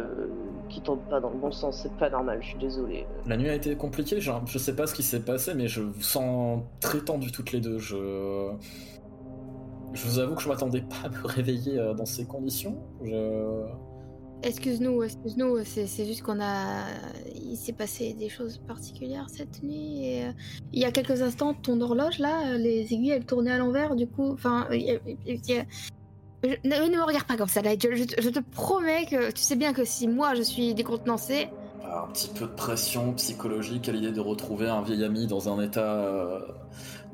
qui 0.68 0.80
tombent 0.80 1.08
pas 1.08 1.20
dans 1.20 1.30
le 1.30 1.38
bon 1.38 1.50
sens. 1.52 1.80
C'est 1.82 1.92
pas 1.96 2.10
normal, 2.10 2.38
je 2.42 2.48
suis 2.48 2.58
désolé. 2.58 3.06
La 3.26 3.36
nuit 3.36 3.48
a 3.48 3.54
été 3.54 3.76
compliquée, 3.76 4.20
genre, 4.20 4.42
je 4.46 4.58
sais 4.58 4.74
pas 4.74 4.86
ce 4.86 4.94
qui 4.94 5.02
s'est 5.02 5.20
passé, 5.20 5.54
mais 5.54 5.68
je 5.68 5.80
vous 5.82 6.02
sens 6.02 6.62
très 6.80 7.00
tendus 7.00 7.32
toutes 7.32 7.52
les 7.52 7.60
deux. 7.60 7.78
Je, 7.78 8.50
je 9.94 10.04
vous 10.06 10.18
avoue 10.18 10.34
que 10.34 10.42
je 10.42 10.48
m'attendais 10.48 10.82
pas 10.82 11.06
à 11.06 11.08
me 11.08 11.26
réveiller 11.26 11.78
euh, 11.78 11.94
dans 11.94 12.06
ces 12.06 12.24
conditions. 12.26 12.76
Je... 13.02 13.64
Excuse-nous, 14.42 15.02
excuse-nous, 15.02 15.64
c'est 15.64 15.86
c'est 15.86 16.04
juste 16.04 16.22
qu'on 16.22 16.40
a. 16.40 16.84
Il 17.34 17.56
s'est 17.56 17.72
passé 17.72 18.12
des 18.12 18.28
choses 18.28 18.58
particulières 18.58 19.26
cette 19.30 19.62
nuit. 19.62 20.04
Et, 20.06 20.24
euh, 20.26 20.30
il 20.74 20.80
y 20.82 20.84
a 20.84 20.92
quelques 20.92 21.22
instants, 21.22 21.54
ton 21.54 21.80
horloge 21.80 22.18
là, 22.18 22.56
les 22.58 22.82
aiguilles 22.92 23.10
elles 23.12 23.24
tournaient 23.24 23.52
à 23.52 23.58
l'envers, 23.58 23.96
du 23.96 24.06
coup. 24.06 24.30
Enfin. 24.32 24.66
il 24.72 24.82
y 24.82 24.90
a- 24.90 24.98
il 25.26 25.40
y 25.48 25.58
a- 25.58 25.64
Je- 26.48 26.68
ne, 26.68 26.88
ne 26.90 26.96
me 26.96 27.02
regarde 27.04 27.26
pas 27.26 27.36
comme 27.36 27.48
ça, 27.48 27.62
Nigel. 27.62 27.94
Je, 27.96 28.04
te- 28.04 28.20
je 28.22 28.28
te 28.30 28.38
promets 28.40 29.06
que 29.06 29.30
tu 29.32 29.42
sais 29.42 29.56
bien 29.56 29.72
que 29.72 29.84
si 29.84 30.08
moi 30.08 30.34
je 30.34 30.42
suis 30.42 30.74
décontenancée, 30.74 31.48
Un 31.84 32.08
petit 32.12 32.28
peu 32.28 32.46
de 32.46 32.50
pression 32.52 33.12
psychologique 33.14 33.88
à 33.88 33.92
l'idée 33.92 34.10
de 34.12 34.20
retrouver 34.20 34.68
un 34.68 34.82
vieil 34.82 35.04
ami 35.04 35.26
dans 35.26 35.48
un 35.48 35.62
état, 35.62 35.94
euh, 35.94 36.40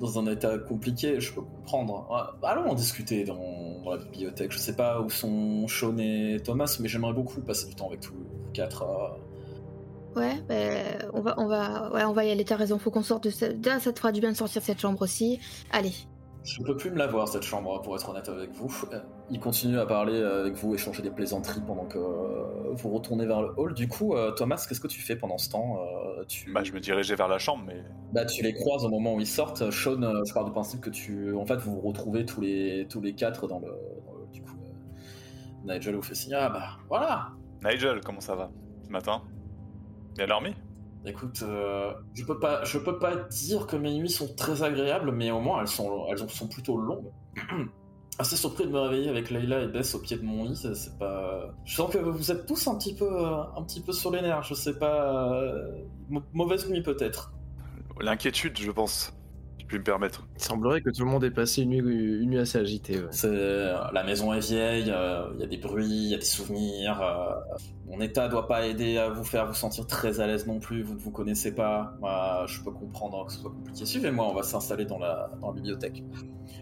dans 0.01 0.19
un 0.19 0.27
état 0.27 0.57
compliqué, 0.59 1.21
je 1.21 1.33
peux 1.35 1.43
comprendre. 1.43 2.07
Ouais, 2.11 2.49
Allons 2.49 2.71
en 2.71 2.75
discuter 2.75 3.25
dans, 3.25 3.81
dans 3.85 3.91
la 3.93 3.99
bibliothèque. 3.99 4.51
Je 4.53 4.59
sais 4.59 4.75
pas 4.75 5.01
où 5.01 5.11
sont 5.11 5.69
Sean 5.69 5.97
et 5.99 6.39
Thomas, 6.45 6.77
mais 6.81 6.89
j'aimerais 6.89 7.13
beaucoup 7.13 7.41
passer 7.43 7.67
du 7.69 7.75
temps 7.75 7.89
avec 7.89 8.01
tous 8.01 8.15
vous 8.15 8.25
quatre. 8.55 8.83
euh. 8.83 10.21
ouais, 10.21 10.43
ben, 10.49 10.85
on 11.13 11.21
va, 11.21 11.35
on 11.39 11.47
va, 11.47 11.91
ouais, 11.93 12.05
on 12.05 12.13
va 12.13 12.25
y 12.25 12.31
aller. 12.31 12.45
T'as 12.45 12.57
raison, 12.57 12.79
faut 12.79 12.91
qu'on 12.91 13.03
sorte 13.03 13.25
de 13.25 13.31
cette. 13.31 13.61
Déjà, 13.61 13.79
ça 13.79 13.93
te 13.93 13.99
fera 13.99 14.11
du 14.13 14.21
bien 14.21 14.33
de 14.33 14.37
sortir 14.37 14.63
de 14.63 14.67
cette 14.67 14.81
chambre 14.81 15.03
aussi. 15.03 15.39
Allez. 15.71 15.93
Je 16.45 16.61
peux 16.63 16.77
plus 16.77 16.91
me 16.91 16.97
la 16.99 17.07
voir 17.07 17.29
cette 17.29 17.45
chambre, 17.45 17.81
pour 17.83 17.95
être 17.95 18.09
honnête 18.09 18.29
avec 18.29 18.51
vous. 18.53 18.69
Euh, 18.93 18.99
Il 19.31 19.39
continue 19.39 19.79
à 19.79 19.87
parler 19.87 20.21
avec 20.21 20.55
vous, 20.55 20.75
échanger 20.75 21.01
des 21.03 21.11
plaisanteries 21.11 21.61
pendant 21.65 21.85
que 21.85 21.99
euh, 21.99 22.73
vous 22.73 22.91
retournez 22.91 23.27
vers 23.27 23.43
le 23.43 23.51
hall. 23.57 23.75
Du 23.75 23.87
coup, 23.87 24.15
euh, 24.17 24.33
Thomas, 24.33 24.65
qu'est-ce 24.69 24.81
que 24.81 24.89
tu 24.89 25.01
fais 25.01 25.15
pendant 25.15 25.39
ce 25.39 25.51
temps 25.51 25.79
Euh, 25.79 26.25
tu... 26.27 26.53
Bah, 26.53 26.65
je 26.65 26.73
me 26.73 26.81
dirigeais 26.81 27.15
vers 27.15 27.29
la 27.29 27.39
chambre, 27.39 27.63
mais 27.67 27.85
Bah, 28.13 28.25
tu 28.25 28.43
les 28.43 28.55
croises 28.55 28.85
au 28.85 28.89
moment 28.89 29.15
où 29.15 29.21
ils 29.21 29.27
sortent. 29.27 29.71
Sean, 29.71 30.03
euh, 30.03 30.23
je 30.27 30.35
pars 30.35 30.45
du 30.45 30.51
principe 30.51 30.81
que 30.81 30.91
tu, 30.91 31.33
en 31.35 31.47
fait, 31.47 31.57
vous 31.59 31.75
vous 31.77 31.81
retrouvez 31.81 32.25
tous 32.27 32.41
les 32.41 32.87
tous 32.91 33.01
les 33.01 33.15
quatre 33.15 33.47
dans 33.47 33.61
le, 33.61 33.69
dans 34.07 34.15
le- 34.19 34.27
du 34.33 34.43
coup. 34.43 34.57
euh, 34.65 35.73
Nigel 35.75 35.95
vous 35.95 36.03
fait 36.03 36.17
signe. 36.17 36.35
Ah 36.35 36.49
bah 36.49 36.71
voilà. 36.89 37.29
Nigel, 37.65 38.01
comment 38.05 38.21
ça 38.21 38.35
va? 38.35 38.51
Ce 38.85 38.91
matin? 38.91 39.23
Bien 40.17 40.27
dormi? 40.27 40.55
Écoute, 41.05 41.41
euh, 41.43 41.93
je 42.15 42.25
peux 42.25 42.39
pas, 42.39 42.63
je 42.65 42.79
peux 42.79 42.99
pas 42.99 43.17
dire 43.17 43.67
que 43.67 43.75
mes 43.77 43.93
nuits 43.95 44.09
sont 44.11 44.35
très 44.37 44.63
agréables, 44.63 45.11
mais 45.11 45.31
au 45.33 45.41
moins 45.41 45.61
elles 45.61 45.67
sont, 45.69 46.07
elles 46.11 46.19
sont 46.31 46.47
plutôt 46.49 46.77
longues. 46.77 47.11
Assez 48.19 48.37
surpris 48.37 48.67
de 48.67 48.71
me 48.71 48.79
réveiller 48.79 49.09
avec 49.09 49.31
Layla 49.31 49.63
et 49.63 49.67
Bess 49.69 49.95
au 49.95 49.99
pied 49.99 50.17
de 50.19 50.23
mon 50.23 50.45
lit. 50.45 50.55
C'est 50.57 50.99
pas. 50.99 51.51
Je 51.65 51.75
sens 51.75 51.91
que 51.93 51.99
vous 51.99 52.31
êtes 52.31 52.47
tous 52.47 52.69
un 52.69 52.77
petit 52.77 52.95
peu, 52.95 53.07
euh, 53.07 53.43
un 53.57 53.63
petit 53.63 53.81
peu 53.81 53.93
sur 53.93 54.11
les 54.11 54.21
nerfs. 54.21 54.43
Je 54.43 54.55
sais 54.55 54.79
pas. 54.79 55.33
euh, 55.43 55.73
mau- 56.11 56.23
Mauvaise 56.35 56.69
nuit 56.71 56.83
peut-être. 56.83 57.33
L'inquiétude, 58.01 58.57
je 58.59 58.71
pense. 58.71 59.13
Me 59.79 59.83
permettre. 59.83 60.27
Il 60.37 60.43
semblerait 60.43 60.83
que 60.83 60.91
tout 60.91 61.05
le 61.05 61.11
monde 61.11 61.25
ait 61.25 61.31
passé 61.31 61.63
une 61.63 61.71
nuit, 61.71 61.79
une 61.79 62.31
nuit 62.31 62.39
assez 62.39 62.59
agitée. 62.59 62.99
ouais. 62.99 63.07
C'est 63.11 63.29
la 63.29 64.05
maison 64.05 64.33
est 64.33 64.41
vieille, 64.41 64.91
euh, 64.91 65.27
il 65.35 65.41
y 65.41 65.45
a 65.45 65.47
des 65.47 65.57
bruits, 65.57 65.87
il 65.87 66.09
y 66.11 66.15
a 66.15 66.19
des 66.19 66.25
souvenirs. 66.25 67.01
euh, 67.03 67.57
mon 67.87 68.01
état 68.01 68.29
doit 68.29 68.47
pas 68.47 68.67
aider 68.67 68.99
à 68.99 69.11
vous 69.11 69.25
faire 69.25 69.47
vous 69.47 69.55
sentir 69.55 69.87
très 69.87 70.21
à 70.21 70.27
l'aise 70.27 70.47
non 70.47 70.61
plus. 70.61 70.83
Vous 70.83 70.95
ne 70.95 70.99
vous 70.99 71.11
connaissez 71.11 71.55
pas. 71.55 71.95
Moi, 72.01 72.45
je 72.47 72.61
peux 72.63 72.71
comprendre 72.71 73.27
que 73.27 73.33
ce 73.33 73.41
soit 73.41 73.51
compliqué. 73.51 73.85
Suivez-moi, 73.85 74.27
on 74.31 74.35
va 74.35 74.43
s'installer 74.43 74.85
dans 74.85 74.99
la, 74.99 75.31
dans 75.41 75.49
la 75.49 75.55
bibliothèque. 75.55 76.03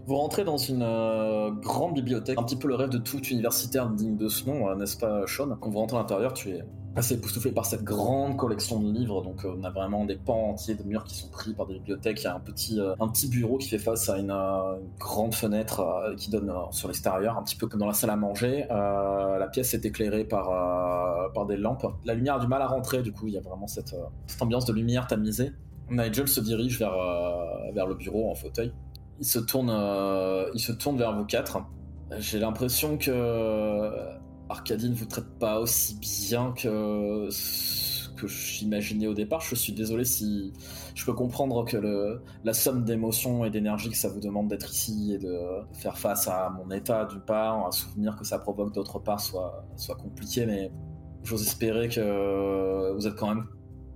Vous 0.06 0.16
rentrez 0.16 0.44
dans 0.44 0.56
une 0.56 0.82
euh, 0.82 1.50
grande 1.50 1.94
bibliothèque, 1.94 2.38
un 2.38 2.42
petit 2.42 2.56
peu 2.56 2.68
le 2.68 2.74
rêve 2.74 2.90
de 2.90 2.98
tout 2.98 3.20
universitaire 3.26 3.88
digne 3.90 4.16
de 4.16 4.28
ce 4.28 4.46
nom, 4.46 4.68
euh, 4.68 4.74
n'est-ce 4.74 4.96
pas, 4.96 5.26
Sean? 5.26 5.56
Quand 5.60 5.70
vous 5.70 5.78
rentrez 5.78 5.96
à 5.96 6.00
l'intérieur, 6.00 6.32
tu 6.32 6.50
es 6.50 6.64
assez 6.96 7.14
époustouflé 7.14 7.52
par 7.52 7.66
cette 7.66 7.84
grande 7.84 8.36
collection 8.36 8.80
de 8.80 8.92
livres. 8.92 9.22
Donc, 9.22 9.44
euh, 9.44 9.54
on 9.56 9.64
a 9.64 9.70
vraiment 9.70 10.04
des 10.04 10.16
pans 10.16 10.50
entiers 10.50 10.74
de 10.74 10.82
murs 10.82 11.04
qui 11.04 11.14
sont 11.14 11.28
pris 11.28 11.54
par 11.54 11.66
des 11.66 11.74
bibliothèques. 11.74 12.20
Il 12.22 12.24
y 12.24 12.26
a 12.26 12.34
un 12.34 12.40
petit, 12.40 12.80
euh, 12.80 12.94
un 13.00 13.08
petit 13.08 13.28
bureau 13.28 13.58
qui 13.58 13.68
fait 13.68 13.78
face 13.78 14.08
à 14.08 14.18
une, 14.18 14.30
euh, 14.30 14.76
grande 14.98 15.34
fenêtre 15.34 16.14
qui 16.16 16.30
donne 16.30 16.52
sur 16.70 16.88
l'extérieur, 16.88 17.38
un 17.38 17.42
petit 17.42 17.56
peu 17.56 17.66
comme 17.66 17.80
dans 17.80 17.86
la 17.86 17.92
salle 17.92 18.10
à 18.10 18.16
manger. 18.16 18.66
La 18.70 19.48
pièce 19.50 19.74
est 19.74 19.84
éclairée 19.84 20.24
par, 20.24 21.32
par 21.32 21.46
des 21.46 21.56
lampes. 21.56 21.86
La 22.04 22.14
lumière 22.14 22.36
a 22.36 22.38
du 22.40 22.46
mal 22.46 22.62
à 22.62 22.66
rentrer, 22.66 23.02
du 23.02 23.12
coup, 23.12 23.26
il 23.28 23.34
y 23.34 23.38
a 23.38 23.40
vraiment 23.40 23.66
cette, 23.66 23.94
ambiance 24.40 24.64
de 24.64 24.72
lumière 24.72 25.06
tamisée. 25.06 25.52
Nigel 25.90 26.28
se 26.28 26.40
dirige 26.40 26.78
vers, 26.78 26.94
vers 27.72 27.86
le 27.86 27.94
bureau 27.94 28.30
en 28.30 28.34
fauteuil. 28.34 28.72
Il 29.18 29.26
se 29.26 29.38
tourne, 29.38 29.70
il 30.54 30.60
se 30.60 30.72
tourne 30.72 30.98
vers 30.98 31.16
vous 31.16 31.24
quatre. 31.24 31.58
J'ai 32.18 32.38
l'impression 32.38 32.98
que 32.98 33.90
Arcadie 34.50 34.90
ne 34.90 34.94
vous 34.94 35.06
traite 35.06 35.38
pas 35.38 35.60
aussi 35.60 35.96
bien 36.00 36.52
que 36.52 37.28
ce 37.30 38.08
que 38.10 38.26
j'imaginais 38.26 39.06
au 39.06 39.14
départ. 39.14 39.40
Je 39.40 39.54
suis 39.54 39.72
désolé 39.72 40.04
si 40.04 40.52
je 40.94 41.04
peux 41.04 41.14
comprendre 41.14 41.64
que 41.64 42.20
la 42.44 42.52
somme 42.52 42.84
d'émotions 42.84 43.44
et 43.44 43.50
d'énergie 43.50 43.90
que 43.90 43.96
ça 43.96 44.08
vous 44.08 44.18
demande 44.18 44.48
d'être 44.48 44.70
ici 44.72 45.14
et 45.14 45.18
de 45.18 45.38
faire 45.72 45.96
face 45.96 46.26
à 46.26 46.50
mon 46.50 46.70
état 46.72 47.04
d'une 47.04 47.20
part, 47.20 47.64
un 47.64 47.70
souvenir 47.70 48.16
que 48.16 48.24
ça 48.24 48.40
provoque 48.40 48.74
d'autre 48.74 48.98
part 48.98 49.20
soit, 49.20 49.64
soit 49.76 49.94
compliqué, 49.94 50.46
mais 50.46 50.72
j'ose 51.22 51.42
espérer 51.42 51.88
que 51.88 52.92
vous 52.92 53.06
êtes 53.06 53.14
quand 53.14 53.34
même 53.34 53.46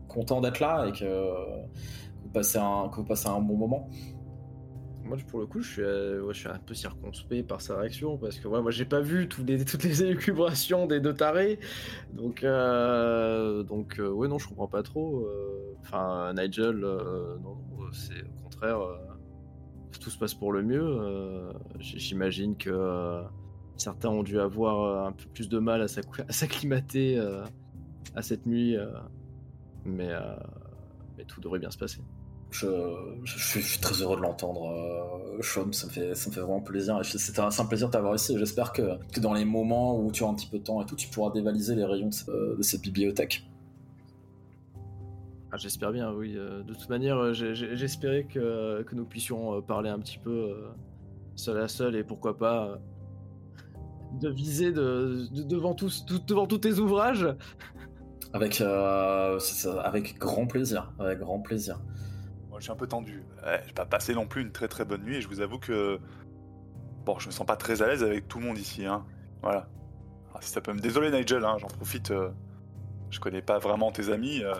content 0.08 0.40
d'être 0.40 0.60
là 0.60 0.86
et 0.86 0.92
que 0.92 1.04
vous 2.22 2.28
passez 2.32 2.58
un, 2.58 2.88
que 2.90 2.96
vous 2.96 3.04
passez 3.04 3.28
un 3.28 3.40
bon 3.40 3.56
moment. 3.56 3.88
Moi, 5.04 5.18
pour 5.28 5.40
le 5.40 5.46
coup, 5.46 5.60
je 5.60 5.70
suis, 5.70 5.82
euh, 5.82 6.32
je 6.32 6.38
suis 6.38 6.48
un 6.48 6.58
peu 6.58 6.72
circonspect 6.72 7.46
par 7.46 7.60
sa 7.60 7.76
réaction 7.78 8.16
parce 8.16 8.38
que 8.38 8.48
ouais, 8.48 8.62
moi, 8.62 8.70
j'ai 8.70 8.86
pas 8.86 9.00
vu 9.00 9.28
toutes 9.28 9.48
les 9.48 10.02
élucubrations 10.02 10.86
des 10.86 11.00
deux 11.00 11.12
tarés. 11.14 11.58
Donc, 12.12 12.42
euh, 12.42 13.62
donc 13.62 13.98
euh, 13.98 14.08
ouais, 14.10 14.28
non, 14.28 14.38
je 14.38 14.48
comprends 14.48 14.68
pas 14.68 14.82
trop. 14.82 15.26
euh, 15.26 15.74
Enfin, 15.80 16.32
Nigel, 16.34 16.82
euh, 16.82 17.36
non, 17.42 17.58
c'est 17.92 18.22
au 18.22 18.42
contraire, 18.44 18.78
tout 20.00 20.08
se 20.10 20.18
passe 20.18 20.34
pour 20.34 20.52
le 20.52 20.62
mieux. 20.62 21.50
J'imagine 21.78 22.56
que 22.56 23.22
certains 23.76 24.08
ont 24.08 24.22
dû 24.22 24.40
avoir 24.40 25.06
un 25.06 25.12
peu 25.12 25.26
plus 25.34 25.48
de 25.50 25.58
mal 25.58 25.82
à 25.82 25.88
s'acclimater 25.88 27.18
à 28.14 28.22
cette 28.22 28.46
nuit, 28.46 28.76
mais 29.84 30.10
tout 31.28 31.40
devrait 31.42 31.58
bien 31.58 31.70
se 31.70 31.78
passer. 31.78 32.00
Je, 32.54 32.68
je, 33.24 33.36
suis, 33.36 33.60
je 33.62 33.66
suis 33.66 33.80
très 33.80 34.00
heureux 34.00 34.14
de 34.16 34.22
l'entendre, 34.22 34.70
euh, 34.70 35.42
Sean. 35.42 35.72
Ça 35.72 35.88
me, 35.88 35.90
fait, 35.92 36.14
ça 36.14 36.30
me 36.30 36.34
fait 36.34 36.40
vraiment 36.40 36.60
plaisir. 36.60 37.00
C'est 37.02 37.36
un, 37.40 37.50
plaisir 37.66 37.88
de 37.88 37.92
t'avoir 37.92 38.14
ici. 38.14 38.36
J'espère 38.38 38.72
que, 38.72 38.96
que 39.12 39.18
dans 39.18 39.34
les 39.34 39.44
moments 39.44 39.98
où 39.98 40.12
tu 40.12 40.22
as 40.22 40.28
un 40.28 40.34
petit 40.34 40.46
peu 40.46 40.58
de 40.60 40.62
temps 40.62 40.80
et 40.80 40.86
tout, 40.86 40.94
tu 40.94 41.08
pourras 41.08 41.32
dévaliser 41.32 41.74
les 41.74 41.84
rayons 41.84 42.10
de, 42.10 42.30
euh, 42.30 42.56
de 42.56 42.62
cette 42.62 42.82
bibliothèque. 42.82 43.44
Ah, 45.50 45.56
J'espère 45.56 45.90
bien, 45.90 46.12
oui. 46.12 46.34
euh, 46.36 46.62
De 46.62 46.74
toute 46.74 46.88
manière, 46.88 47.16
euh, 47.18 47.32
j'espérais 47.32 48.22
que, 48.22 48.82
que 48.82 48.94
nous 48.94 49.04
puissions 49.04 49.56
euh, 49.56 49.60
parler 49.60 49.90
un 49.90 49.98
petit 49.98 50.18
peu 50.18 50.30
euh, 50.30 50.68
seul 51.34 51.60
à 51.60 51.66
seul 51.66 51.96
et 51.96 52.04
pourquoi 52.04 52.38
pas 52.38 52.68
euh, 52.68 52.76
de 54.20 54.28
viser 54.28 54.70
de, 54.70 55.26
de- 55.34 55.42
devant, 55.42 55.74
tous, 55.74 56.04
tout- 56.06 56.20
devant 56.24 56.46
tous 56.46 56.58
tes 56.58 56.74
ouvrages. 56.78 57.26
Avec, 58.32 58.60
euh, 58.60 59.40
c'est 59.40 59.66
ça, 59.68 59.80
avec 59.80 60.18
grand 60.18 60.46
plaisir. 60.46 60.92
Avec 61.00 61.18
grand 61.18 61.40
plaisir. 61.40 61.80
Moi, 62.54 62.60
je 62.60 62.66
suis 62.66 62.72
un 62.72 62.76
peu 62.76 62.86
tendu. 62.86 63.24
Ouais, 63.44 63.60
j'ai 63.66 63.72
pas 63.72 63.84
passé 63.84 64.14
non 64.14 64.28
plus 64.28 64.40
une 64.42 64.52
très 64.52 64.68
très 64.68 64.84
bonne 64.84 65.02
nuit 65.02 65.16
et 65.16 65.20
je 65.20 65.26
vous 65.26 65.40
avoue 65.40 65.58
que. 65.58 65.98
Bon, 67.04 67.18
je 67.18 67.26
me 67.26 67.32
sens 67.32 67.44
pas 67.44 67.56
très 67.56 67.82
à 67.82 67.88
l'aise 67.88 68.04
avec 68.04 68.28
tout 68.28 68.38
le 68.38 68.46
monde 68.46 68.56
ici, 68.58 68.86
hein. 68.86 69.04
Voilà. 69.42 69.66
Ah, 70.32 70.38
si 70.40 70.50
ça 70.50 70.60
peut 70.60 70.72
me 70.72 70.78
désoler, 70.78 71.10
Nigel, 71.10 71.44
hein, 71.44 71.56
j'en 71.58 71.66
profite. 71.66 72.12
euh, 72.12 72.30
Je 73.10 73.18
connais 73.18 73.42
pas 73.42 73.58
vraiment 73.58 73.90
tes 73.90 74.08
amis. 74.12 74.44
euh, 74.44 74.54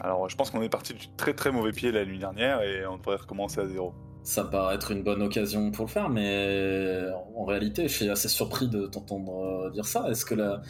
Alors, 0.00 0.28
je 0.28 0.36
pense 0.36 0.50
qu'on 0.50 0.60
est 0.60 0.68
parti 0.68 0.92
du 0.92 1.08
très 1.16 1.32
très 1.32 1.50
mauvais 1.50 1.72
pied 1.72 1.92
la 1.92 2.04
nuit 2.04 2.18
dernière 2.18 2.60
et 2.60 2.86
on 2.86 2.98
devrait 2.98 3.16
recommencer 3.16 3.58
à 3.58 3.66
zéro. 3.68 3.94
Ça 4.22 4.44
paraît 4.44 4.74
être 4.74 4.90
une 4.90 5.02
bonne 5.02 5.22
occasion 5.22 5.70
pour 5.70 5.86
le 5.86 5.90
faire, 5.90 6.10
mais 6.10 7.06
en 7.34 7.46
réalité, 7.46 7.88
je 7.88 7.94
suis 7.94 8.10
assez 8.10 8.28
surpris 8.28 8.68
de 8.68 8.84
t'entendre 8.86 9.44
euh, 9.46 9.70
dire 9.70 9.86
ça. 9.86 10.10
Est-ce 10.10 10.26
que 10.26 10.34
la. 10.34 10.60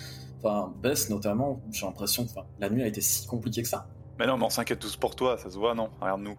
Enfin, 0.40 0.72
Bess 0.80 1.10
notamment, 1.10 1.60
j'ai 1.72 1.84
l'impression 1.84 2.24
que 2.24 2.30
enfin, 2.30 2.46
la 2.60 2.70
nuit 2.70 2.84
a 2.84 2.86
été 2.86 3.00
si 3.00 3.26
compliquée 3.26 3.62
que 3.62 3.68
ça? 3.68 3.88
Mais 4.18 4.26
non, 4.26 4.36
mais 4.38 4.44
on 4.44 4.50
s'inquiète 4.50 4.78
tous 4.78 4.96
pour 4.96 5.16
toi, 5.16 5.36
ça 5.38 5.50
se 5.50 5.58
voit, 5.58 5.74
non? 5.74 5.90
Regarde-nous. 6.00 6.36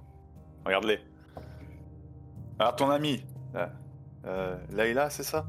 Regarde-les. 0.65 0.99
Alors, 2.59 2.75
ton 2.75 2.89
ami, 2.89 3.21
là, 3.53 3.71
euh, 4.25 4.55
Layla, 4.71 5.09
c'est 5.09 5.23
ça? 5.23 5.45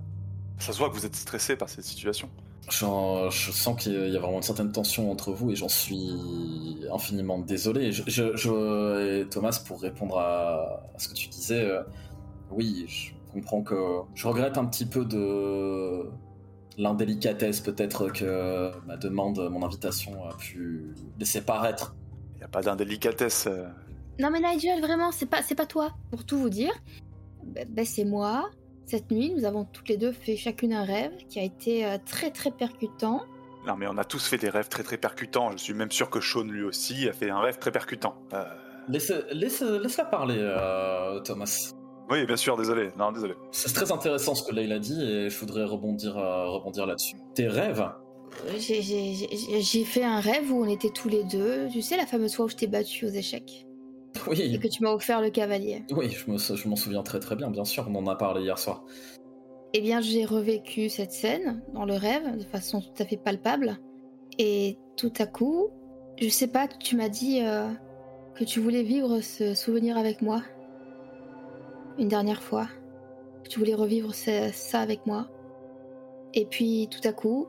Ça 0.58 0.72
se 0.72 0.78
voit 0.78 0.88
que 0.90 0.94
vous 0.94 1.06
êtes 1.06 1.14
stressé 1.14 1.54
par 1.56 1.68
cette 1.68 1.84
situation. 1.84 2.28
Je 2.68 3.52
sens 3.52 3.80
qu'il 3.80 4.08
y 4.08 4.16
a 4.16 4.20
vraiment 4.20 4.38
une 4.38 4.42
certaine 4.42 4.72
tension 4.72 5.10
entre 5.12 5.30
vous 5.32 5.52
et 5.52 5.54
j'en 5.56 5.68
suis 5.68 6.80
infiniment 6.92 7.38
désolé. 7.38 7.92
Je, 7.92 8.02
je- 8.08 8.34
je- 8.36 9.20
et 9.22 9.28
Thomas, 9.28 9.60
pour 9.64 9.80
répondre 9.80 10.18
à, 10.18 10.82
à 10.94 10.98
ce 10.98 11.08
que 11.08 11.14
tu 11.14 11.28
disais, 11.28 11.62
euh, 11.64 11.82
oui, 12.50 12.86
je 12.88 13.12
comprends 13.32 13.62
que 13.62 13.76
je 14.16 14.26
regrette 14.26 14.58
un 14.58 14.64
petit 14.64 14.86
peu 14.86 15.04
de 15.04 16.10
l'indélicatesse 16.76 17.60
peut-être 17.60 18.08
que 18.08 18.72
ma 18.86 18.96
demande, 18.96 19.48
mon 19.48 19.64
invitation 19.64 20.28
a 20.28 20.34
pu 20.36 20.92
laisser 21.20 21.42
paraître. 21.42 21.94
A 22.46 22.48
pas 22.48 22.62
d'indélicatesse. 22.62 23.48
euh, 23.48 23.66
Non 24.20 24.30
mais 24.30 24.38
Nigel, 24.40 24.80
vraiment, 24.80 25.10
c'est 25.10 25.26
pas, 25.26 25.42
c'est 25.42 25.56
pas 25.56 25.66
toi. 25.66 25.90
Pour 26.12 26.24
tout 26.24 26.38
vous 26.38 26.48
dire, 26.50 26.72
ben 27.44 27.66
ben, 27.68 27.84
c'est 27.84 28.04
moi. 28.04 28.48
Cette 28.86 29.10
nuit, 29.10 29.34
nous 29.36 29.44
avons 29.44 29.64
toutes 29.64 29.88
les 29.88 29.96
deux 29.96 30.12
fait 30.12 30.36
chacune 30.36 30.72
un 30.72 30.84
rêve 30.84 31.10
qui 31.28 31.40
a 31.40 31.42
été 31.42 31.84
euh, 31.84 31.98
très 32.06 32.30
très 32.30 32.52
percutant. 32.52 33.22
Non, 33.66 33.74
mais 33.76 33.88
on 33.88 33.98
a 33.98 34.04
tous 34.04 34.24
fait 34.28 34.38
des 34.38 34.48
rêves 34.48 34.68
très 34.68 34.84
très 34.84 34.96
percutants. 34.96 35.50
Je 35.50 35.56
suis 35.56 35.74
même 35.74 35.90
sûr 35.90 36.08
que 36.08 36.20
Sean, 36.20 36.44
lui 36.44 36.62
aussi, 36.62 37.08
a 37.08 37.12
fait 37.12 37.30
un 37.30 37.40
rêve 37.40 37.58
très 37.58 37.72
percutant. 37.72 38.14
Euh, 38.32 38.44
Laisse, 38.88 39.12
laisse, 39.32 39.62
laisse-la 39.62 40.04
parler, 40.04 40.36
euh, 40.38 41.18
Thomas. 41.18 41.72
Oui, 42.08 42.24
bien 42.24 42.36
sûr, 42.36 42.56
désolé. 42.56 42.90
Non, 42.96 43.10
désolé. 43.10 43.34
C'est 43.50 43.74
très 43.74 43.90
intéressant 43.90 44.36
ce 44.36 44.48
que 44.48 44.54
Leila 44.54 44.78
dit 44.78 45.02
et 45.02 45.28
je 45.28 45.36
voudrais 45.40 45.64
rebondir, 45.64 46.16
euh, 46.16 46.46
rebondir 46.50 46.86
là-dessus. 46.86 47.16
Tes 47.34 47.48
rêves 47.48 47.84
J'ai- 48.58 49.60
J'ai 49.60 49.84
fait 49.84 50.04
un 50.04 50.20
rêve 50.20 50.52
où 50.52 50.62
on 50.64 50.68
était 50.68 50.90
tous 50.90 51.08
les 51.08 51.24
deux. 51.24 51.68
Tu 51.72 51.82
sais, 51.82 51.96
la 51.96 52.06
fameuse 52.06 52.34
fois 52.34 52.44
où 52.46 52.48
je 52.48 52.56
t'ai 52.56 52.66
battu 52.66 53.06
aux 53.06 53.10
échecs 53.10 53.66
et 54.16 54.30
Oui, 54.30 54.58
que 54.58 54.68
tu 54.68 54.82
m'as 54.82 54.92
offert 54.92 55.20
le 55.20 55.30
cavalier. 55.30 55.84
oui, 55.92 56.10
je 56.10 56.30
me- 56.30 56.38
je 56.38 56.68
m'en 56.68 56.76
souviens 56.76 57.02
très 57.02 57.20
très 57.20 57.36
bien, 57.36 57.50
bien 57.50 57.64
sûr, 57.64 57.86
on 57.88 57.94
en 57.96 58.06
a 58.06 58.16
parlé 58.16 58.42
hier 58.42 58.58
soir. 58.58 58.84
Eh 59.74 59.80
bien, 59.80 60.00
j'ai 60.00 60.24
revécu 60.24 60.88
cette 60.88 61.12
scène 61.12 61.62
dans 61.74 61.84
le 61.84 61.94
rêve 61.94 62.38
de 62.38 62.44
façon 62.44 62.80
tout 62.80 63.02
à 63.02 63.04
fait 63.04 63.16
palpable. 63.18 63.78
Et 64.38 64.78
tout 64.96 65.12
à 65.18 65.26
coup, 65.26 65.68
je 66.20 66.28
sais 66.28 66.46
pas, 66.46 66.66
tu 66.68 66.96
m'as 66.96 67.08
dit 67.10 67.40
euh, 67.42 67.68
que 68.34 68.44
tu 68.44 68.60
voulais 68.60 68.82
vivre 68.82 69.20
ce 69.20 69.54
souvenir 69.54 69.98
avec 69.98 70.22
moi. 70.22 70.42
Une 71.98 72.08
dernière 72.08 72.42
fois. 72.42 72.68
Que 73.44 73.48
tu 73.50 73.58
voulais 73.58 73.74
revivre 73.74 74.14
ce- 74.14 74.50
ça 74.52 74.80
avec 74.80 75.04
moi. 75.06 75.28
Et 76.34 76.44
puis, 76.46 76.88
tout 76.90 77.06
à 77.06 77.12
coup, 77.12 77.46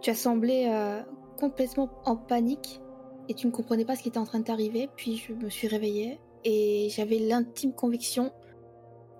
tu 0.00 0.10
as 0.10 0.14
semblé 0.14 0.66
euh, 0.68 1.02
complètement 1.38 1.90
en 2.04 2.16
panique 2.16 2.80
et 3.28 3.34
tu 3.34 3.46
ne 3.46 3.52
comprenais 3.52 3.84
pas 3.84 3.96
ce 3.96 4.02
qui 4.02 4.08
était 4.08 4.18
en 4.18 4.24
train 4.24 4.38
de 4.38 4.44
t'arriver. 4.44 4.88
Puis, 4.96 5.16
je 5.16 5.32
me 5.32 5.50
suis 5.50 5.68
réveillée 5.68 6.20
et 6.44 6.88
j'avais 6.90 7.18
l'intime 7.18 7.72
conviction 7.72 8.32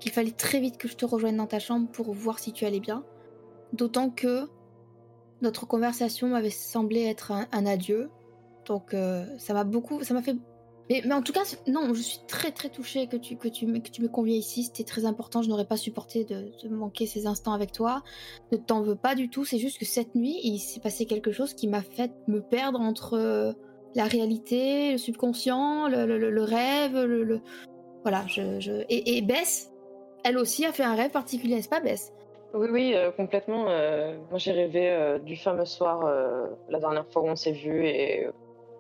qu'il 0.01 0.13
fallait 0.13 0.31
très 0.31 0.61
vite 0.61 0.79
que 0.79 0.89
je 0.89 0.97
te 0.97 1.05
rejoigne 1.05 1.37
dans 1.37 1.47
ta 1.47 1.59
chambre 1.59 1.89
pour 1.89 2.13
voir 2.13 2.39
si 2.39 2.53
tu 2.53 2.65
allais 2.65 2.81
bien. 2.81 3.05
D'autant 3.73 4.11
que 4.11 4.49
notre 5.43 5.67
conversation 5.67 6.29
m'avait 6.29 6.51
semblé 6.51 7.03
être 7.03 7.33
un, 7.33 7.67
adieu. 7.67 8.11
Donc 8.67 8.95
euh, 8.95 9.27
ça 9.39 9.55
m'a 9.55 9.65
beaucoup, 9.65 10.03
ça 10.03 10.15
m'a 10.15 10.23
fait. 10.23 10.37
Mais, 10.91 11.13
en 11.13 11.23
tout 11.23 11.33
cas, 11.33 11.43
non, 11.67 11.93
je 11.93 12.01
suis 12.01 12.21
très 12.27 12.51
très 12.51 12.71
touchée 12.71 13.07
que 13.09 13.17
tu, 13.17 13.37
que 13.37 13.49
tu, 13.49 13.67
que 13.67 13.91
tu 13.91 14.03
me 14.03 14.09
conviens 14.09 14.37
ici. 14.37 14.65
C'était 14.65 14.85
très 14.85 15.05
important. 15.05 15.43
Je 15.43 15.49
n'aurais 15.49 15.67
pas 15.67 15.77
supporté 15.77 16.25
de, 16.25 16.51
manquer 16.69 17.07
ces 17.07 17.27
instants 17.27 17.53
avec 17.53 17.73
toi. 17.73 18.03
Ne 18.53 18.57
t'en 18.57 18.81
veux 18.81 18.97
pas 18.97 19.15
du 19.15 19.29
tout. 19.29 19.45
C'est 19.45 19.59
juste 19.59 19.79
que 19.79 19.85
cette 19.85 20.15
nuit, 20.15 20.39
il 20.43 20.59
s'est 20.59 20.81
passé 20.81 21.05
quelque 21.05 21.33
chose 21.33 21.55
qui 21.55 21.69
m'a 21.69 21.83
fait 21.83 22.11
me 22.27 22.41
perdre 22.41 22.81
entre 22.81 23.15
euh, 23.15 23.53
la 23.95 24.05
réalité, 24.05 24.93
le 24.93 24.99
subconscient, 24.99 25.89
le, 25.89 26.07
le- 26.07 26.43
rêve, 26.43 26.97
le, 26.97 27.41
voilà. 28.03 28.25
Je, 28.27 28.59
je... 28.61 28.85
Et, 28.89 29.21
Bess, 29.21 29.71
elle 30.25 30.39
aussi 30.39 30.65
a 30.65 30.73
fait 30.73 30.85
un 30.85 30.95
rêve 30.95 31.11
particulier, 31.11 31.57
n'est-ce 31.57 31.69
pas, 31.69 31.81
Bess? 31.81 32.13
Oui, 32.55 32.69
oui, 32.71 32.93
euh, 32.95 33.11
complètement. 33.11 33.67
euh, 33.69 34.17
moi, 34.31 34.39
j'ai 34.39 34.53
rêvé 34.53 35.19
du 35.23 35.37
fameux 35.37 35.67
soir, 35.67 36.11
la 36.71 36.81
dernière 36.81 37.07
fois 37.09 37.23
où 37.23 37.27
on 37.27 37.37
s'est 37.37 37.53
vus, 37.53 37.87
et 37.87 38.27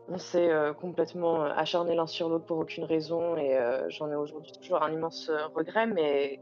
on 0.09 0.19
s'est 0.19 0.51
euh, 0.51 0.73
complètement 0.73 1.45
euh, 1.45 1.51
acharné 1.55 1.95
l'un 1.95 2.07
sur 2.07 2.29
l'autre 2.29 2.47
pour 2.47 2.59
aucune 2.59 2.85
raison, 2.85 3.37
et 3.37 3.57
euh, 3.57 3.89
j'en 3.91 4.11
ai 4.11 4.17
aujourd'hui 4.17 4.53
toujours 4.53 4.83
un 4.83 4.91
immense 4.91 5.31
regret, 5.55 5.87
mais 5.87 6.41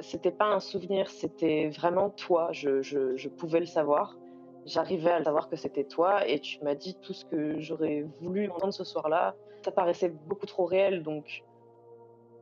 c'était 0.00 0.32
pas 0.32 0.46
un 0.46 0.60
souvenir, 0.60 1.10
c'était 1.10 1.68
vraiment 1.68 2.10
toi. 2.10 2.48
Je, 2.52 2.82
je, 2.82 3.16
je 3.16 3.28
pouvais 3.28 3.60
le 3.60 3.66
savoir. 3.66 4.16
J'arrivais 4.64 5.10
à 5.10 5.18
le 5.18 5.24
savoir 5.24 5.48
que 5.48 5.56
c'était 5.56 5.84
toi, 5.84 6.26
et 6.26 6.38
tu 6.40 6.62
m'as 6.64 6.74
dit 6.74 6.96
tout 7.02 7.12
ce 7.12 7.24
que 7.24 7.60
j'aurais 7.60 8.06
voulu 8.20 8.48
entendre 8.50 8.72
ce 8.72 8.84
soir-là. 8.84 9.34
Ça 9.64 9.70
paraissait 9.70 10.08
beaucoup 10.08 10.46
trop 10.46 10.64
réel, 10.64 11.02
donc 11.02 11.44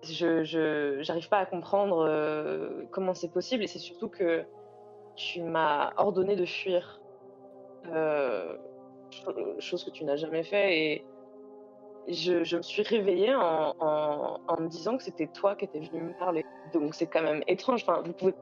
je 0.03 0.43
j'arrive 1.03 1.29
pas 1.29 1.39
à 1.39 1.45
comprendre 1.45 2.09
comment 2.91 3.13
c'est 3.13 3.31
possible 3.31 3.65
et 3.65 3.67
c'est 3.67 3.79
surtout 3.79 4.09
que 4.09 4.45
tu 5.15 5.43
m'as 5.43 5.93
ordonné 5.99 6.37
de 6.37 6.47
fuir 6.47 7.03
chose 9.59 9.85
que 9.85 9.91
tu 9.91 10.05
n'as 10.05 10.17
jamais 10.17 10.43
fait. 10.43 10.79
Et 10.79 11.05
je, 12.09 12.57
me 12.57 12.63
suis 12.63 12.83
réveillée 12.83 13.35
en, 13.35 13.75
en, 13.79 14.61
me 14.61 14.69
disant 14.69 14.97
que 14.97 15.03
c'était 15.03 15.27
toi 15.27 15.55
qui 15.55 15.65
étais 15.65 15.81
venu 15.81 16.03
me 16.03 16.13
parler. 16.19 16.45
Donc 16.73 16.95
c'est 16.95 17.07
quand 17.07 17.23
même 17.23 17.43
étrange. 17.47 17.83
Enfin, 17.83 18.03
vous 18.05 18.13
pouvez 18.13 18.35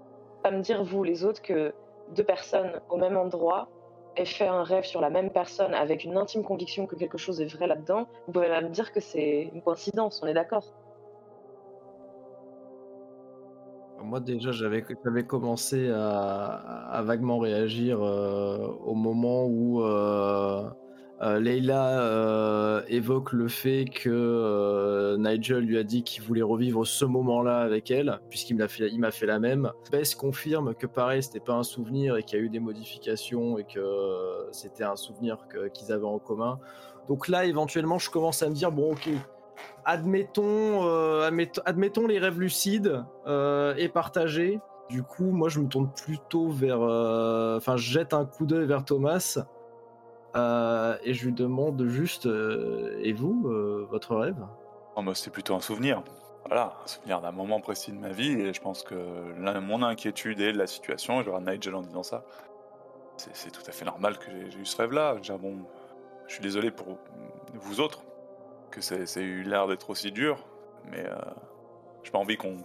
pas 0.43 0.51
me 0.51 0.61
dire, 0.61 0.83
vous 0.85 1.03
les 1.03 1.25
autres, 1.25 1.43
que 1.43 1.75
deux 2.15 2.25
personnes 2.25 2.81
au 2.89 2.97
même 2.97 3.17
endroit 3.17 3.69
aient 4.17 4.25
fait 4.25 4.47
un 4.47 4.63
rêve 4.63 4.85
sur 4.85 5.01
la 5.01 5.11
même 5.11 5.31
personne 5.31 5.75
avec 5.75 6.05
une 6.05 6.17
intime 6.17 6.43
conviction 6.43 6.87
que 6.87 6.97
quelque 6.97 7.19
chose 7.19 7.41
est 7.41 7.47
vrai 7.47 7.67
là-dedans. 7.67 8.07
Vous 8.27 8.33
pouvez 8.33 8.49
même 8.49 8.65
me 8.65 8.71
dire 8.71 8.93
que 8.93 9.01
c'est 9.01 9.51
une 9.53 9.63
coïncidence, 9.63 10.21
on 10.23 10.27
est 10.27 10.35
d'accord 10.35 10.65
Moi 14.09 14.21
déjà 14.21 14.53
j'avais 14.53 14.83
commencé 15.27 15.91
à, 15.91 17.03
vaguement 17.05 17.39
réagir 17.39 18.03
euh, 18.03 18.57
au 18.87 18.95
moment 18.95 19.45
où 19.45 19.83
euh, 19.83 20.67
euh, 21.21 21.39
Leila 21.39 22.01
euh, 22.01 22.83
évoque 22.89 23.35
le 23.35 23.49
fait 23.49 23.85
que 23.85 25.17
Nigel 25.19 25.59
lui 25.59 25.77
a 25.77 25.83
dit 25.83 26.05
qu'il 26.05 26.23
voulait 26.23 26.41
revivre 26.41 26.87
ce 26.87 27.05
moment-là 27.05 27.59
avec 27.59 27.91
elle, 27.91 28.19
puisqu'il 28.31 28.57
m'a 28.57 28.69
fait, 28.69 28.89
il 28.91 29.07
fait 29.13 29.27
la 29.27 29.41
même. 29.41 29.71
Bess 29.93 30.15
confirme 30.15 30.75
que 30.75 30.87
pareil, 30.87 31.23
c'était 31.23 31.39
pas 31.39 31.55
un 31.55 31.63
souvenir 31.63 32.17
et 32.17 32.23
qu'il 32.23 32.39
y 32.39 32.41
a 32.41 32.45
eu 32.47 32.49
des 32.49 32.61
modifications 32.61 33.59
et 33.59 33.65
que 33.65 34.49
c'était 34.53 34.85
un 34.85 34.97
souvenir 34.97 35.37
qu'ils 35.75 35.93
avaient 35.93 36.07
en 36.07 36.19
commun. 36.19 36.59
Donc 37.09 37.29
là, 37.29 37.45
éventuellement, 37.45 37.99
je 37.99 38.09
commence 38.09 38.43
à 38.43 38.49
me 38.49 38.55
dire 38.55 38.73
bon, 38.73 38.93
ok, 38.93 39.11
admettons, 39.89 40.87
euh, 40.87 41.31
admettons, 41.65 42.07
les 42.07 42.19
rêves 42.19 42.39
lucides 42.39 43.05
euh, 43.27 43.75
et 43.79 43.89
partagés. 43.89 44.61
Du 44.91 45.03
coup, 45.03 45.31
moi, 45.31 45.49
je 45.49 45.61
me 45.61 45.67
tourne 45.67 45.91
plutôt 45.91 46.51
vers, 46.51 46.83
euh, 46.83 47.57
enfin, 47.57 47.77
je 47.79 47.91
jette 47.91 48.13
un 48.13 48.27
coup 48.27 48.45
d'œil 48.45 48.67
vers 48.67 48.85
Thomas. 48.85 49.39
Et 51.03 51.15
je 51.15 51.25
lui 51.25 51.33
demande 51.33 51.85
juste, 51.87 52.27
et 52.27 53.13
vous, 53.13 53.49
votre 53.91 54.15
rêve? 54.15 54.47
Oh, 54.95 55.03
moi, 55.03 55.15
c'est 55.17 55.31
plutôt 55.31 55.57
un 55.57 55.61
souvenir. 55.61 56.05
Voilà, 56.47 56.77
un 56.85 56.87
souvenir 56.87 57.21
d'un 57.21 57.33
moment 57.33 57.61
précis 57.61 57.91
de 57.91 57.99
ma 57.99 58.11
vie, 58.11 58.41
et 58.41 58.53
je 58.55 58.61
pense 58.61 58.85
que 58.85 58.95
mon 59.59 59.83
inquiétude 59.83 60.41
est 60.41 60.53
la 60.53 60.69
situation, 60.69 61.21
et 61.21 61.25
je 61.25 61.31
regarde 61.31 61.49
Nigel 61.49 61.75
en 61.75 61.83
disant 61.83 62.05
ça. 62.05 62.23
C'est 63.17 63.51
tout 63.51 63.63
à 63.67 63.73
fait 63.73 63.85
normal 63.85 64.17
que 64.19 64.31
j'ai 64.49 64.59
eu 64.59 64.65
ce 64.65 64.77
rêve-là. 64.77 65.17
Bon, 65.41 65.57
je 66.29 66.35
suis 66.35 66.43
désolé 66.43 66.71
pour 66.71 66.87
vous 67.55 67.81
autres, 67.81 68.05
que 68.71 68.81
ça 68.81 69.21
eu 69.21 69.43
l'air 69.43 69.67
d'être 69.67 69.91
aussi 69.91 70.13
dur, 70.13 70.45
mais 70.91 71.05
euh, 71.05 71.17
j'ai 72.03 72.11
pas 72.11 72.19
envie 72.19 72.37
qu'on 72.37 72.57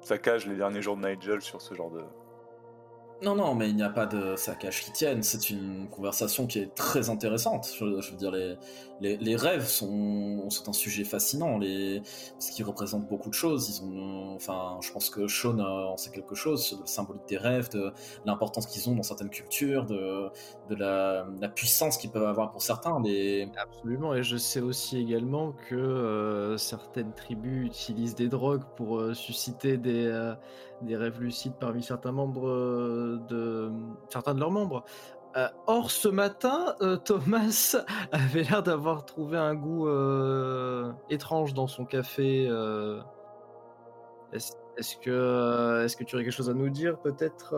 saccage 0.00 0.46
les 0.46 0.56
derniers 0.56 0.82
jours 0.82 0.96
de 0.96 1.06
Nigel 1.06 1.40
sur 1.40 1.60
ce 1.60 1.74
genre 1.74 1.90
de. 1.90 2.02
Non, 3.22 3.34
non, 3.34 3.54
mais 3.54 3.70
il 3.70 3.76
n'y 3.76 3.82
a 3.82 3.88
pas 3.88 4.04
de 4.04 4.36
saccage 4.36 4.84
qui 4.84 4.92
tienne. 4.92 5.22
C'est 5.22 5.48
une 5.48 5.88
conversation 5.88 6.46
qui 6.46 6.58
est 6.58 6.74
très 6.74 7.08
intéressante. 7.08 7.66
Je, 7.78 7.84
veux 7.84 8.16
dire, 8.16 8.30
les, 9.00 9.36
rêves 9.36 9.66
sont, 9.66 10.46
un 10.66 10.72
sujet 10.72 11.04
fascinant, 11.04 11.56
les, 11.58 12.02
parce 12.32 12.50
qu'ils 12.50 12.66
représentent 12.66 13.08
beaucoup 13.08 13.30
de 13.30 13.34
choses. 13.34 13.70
Ils 13.70 13.84
ont, 13.84 14.34
enfin, 14.34 14.78
je 14.82 14.92
pense 14.92 15.08
que 15.08 15.28
Sean 15.28 15.58
en 15.58 15.96
sait 15.96 16.10
quelque 16.10 16.34
chose, 16.34 16.72
de 16.72 16.80
la 16.80 16.86
symbolique 16.86 17.26
des 17.26 17.38
rêves, 17.38 17.70
de 17.70 17.90
l'importance 18.26 18.66
qu'ils 18.66 18.88
ont 18.90 18.94
dans 18.94 19.02
certaines 19.02 19.30
cultures, 19.30 19.86
de, 19.86 20.30
la, 20.70 21.26
puissance 21.54 21.96
qu'ils 21.96 22.10
peuvent 22.10 22.26
avoir 22.26 22.50
pour 22.50 22.60
certains. 22.60 23.02
Absolument, 23.56 24.14
et 24.14 24.22
je 24.22 24.36
sais 24.36 24.60
aussi 24.60 24.98
également 24.98 25.52
que 25.68 25.74
euh, 25.74 26.58
certaines 26.58 27.14
tribus 27.14 27.66
utilisent 27.66 28.14
des 28.14 28.28
drogues 28.28 28.64
pour 28.76 28.98
euh, 28.98 29.14
susciter 29.14 29.78
des, 29.78 30.06
euh, 30.06 30.34
des 30.82 30.96
rêves 30.96 31.20
lucides 31.20 31.54
parmi 31.58 31.82
certains 31.82 32.12
membres 32.12 32.48
euh, 32.48 33.20
de 33.28 33.72
certains 34.08 34.34
de 34.34 34.40
leurs 34.40 34.50
membres. 34.50 34.84
Euh, 35.36 35.48
or, 35.66 35.90
ce 35.90 36.08
matin, 36.08 36.74
euh, 36.80 36.96
Thomas 36.96 37.76
avait 38.12 38.42
l'air 38.42 38.62
d'avoir 38.62 39.04
trouvé 39.04 39.36
un 39.36 39.54
goût 39.54 39.88
étrange 41.10 41.54
dans 41.54 41.66
son 41.66 41.84
café. 41.84 42.46
Est-ce 44.32 44.96
que, 44.98 45.84
est-ce 45.84 45.96
que 45.96 46.04
tu 46.04 46.16
aurais 46.16 46.24
quelque 46.24 46.32
chose 46.34 46.50
à 46.50 46.54
nous 46.54 46.70
dire, 46.70 46.98
peut-être, 46.98 47.54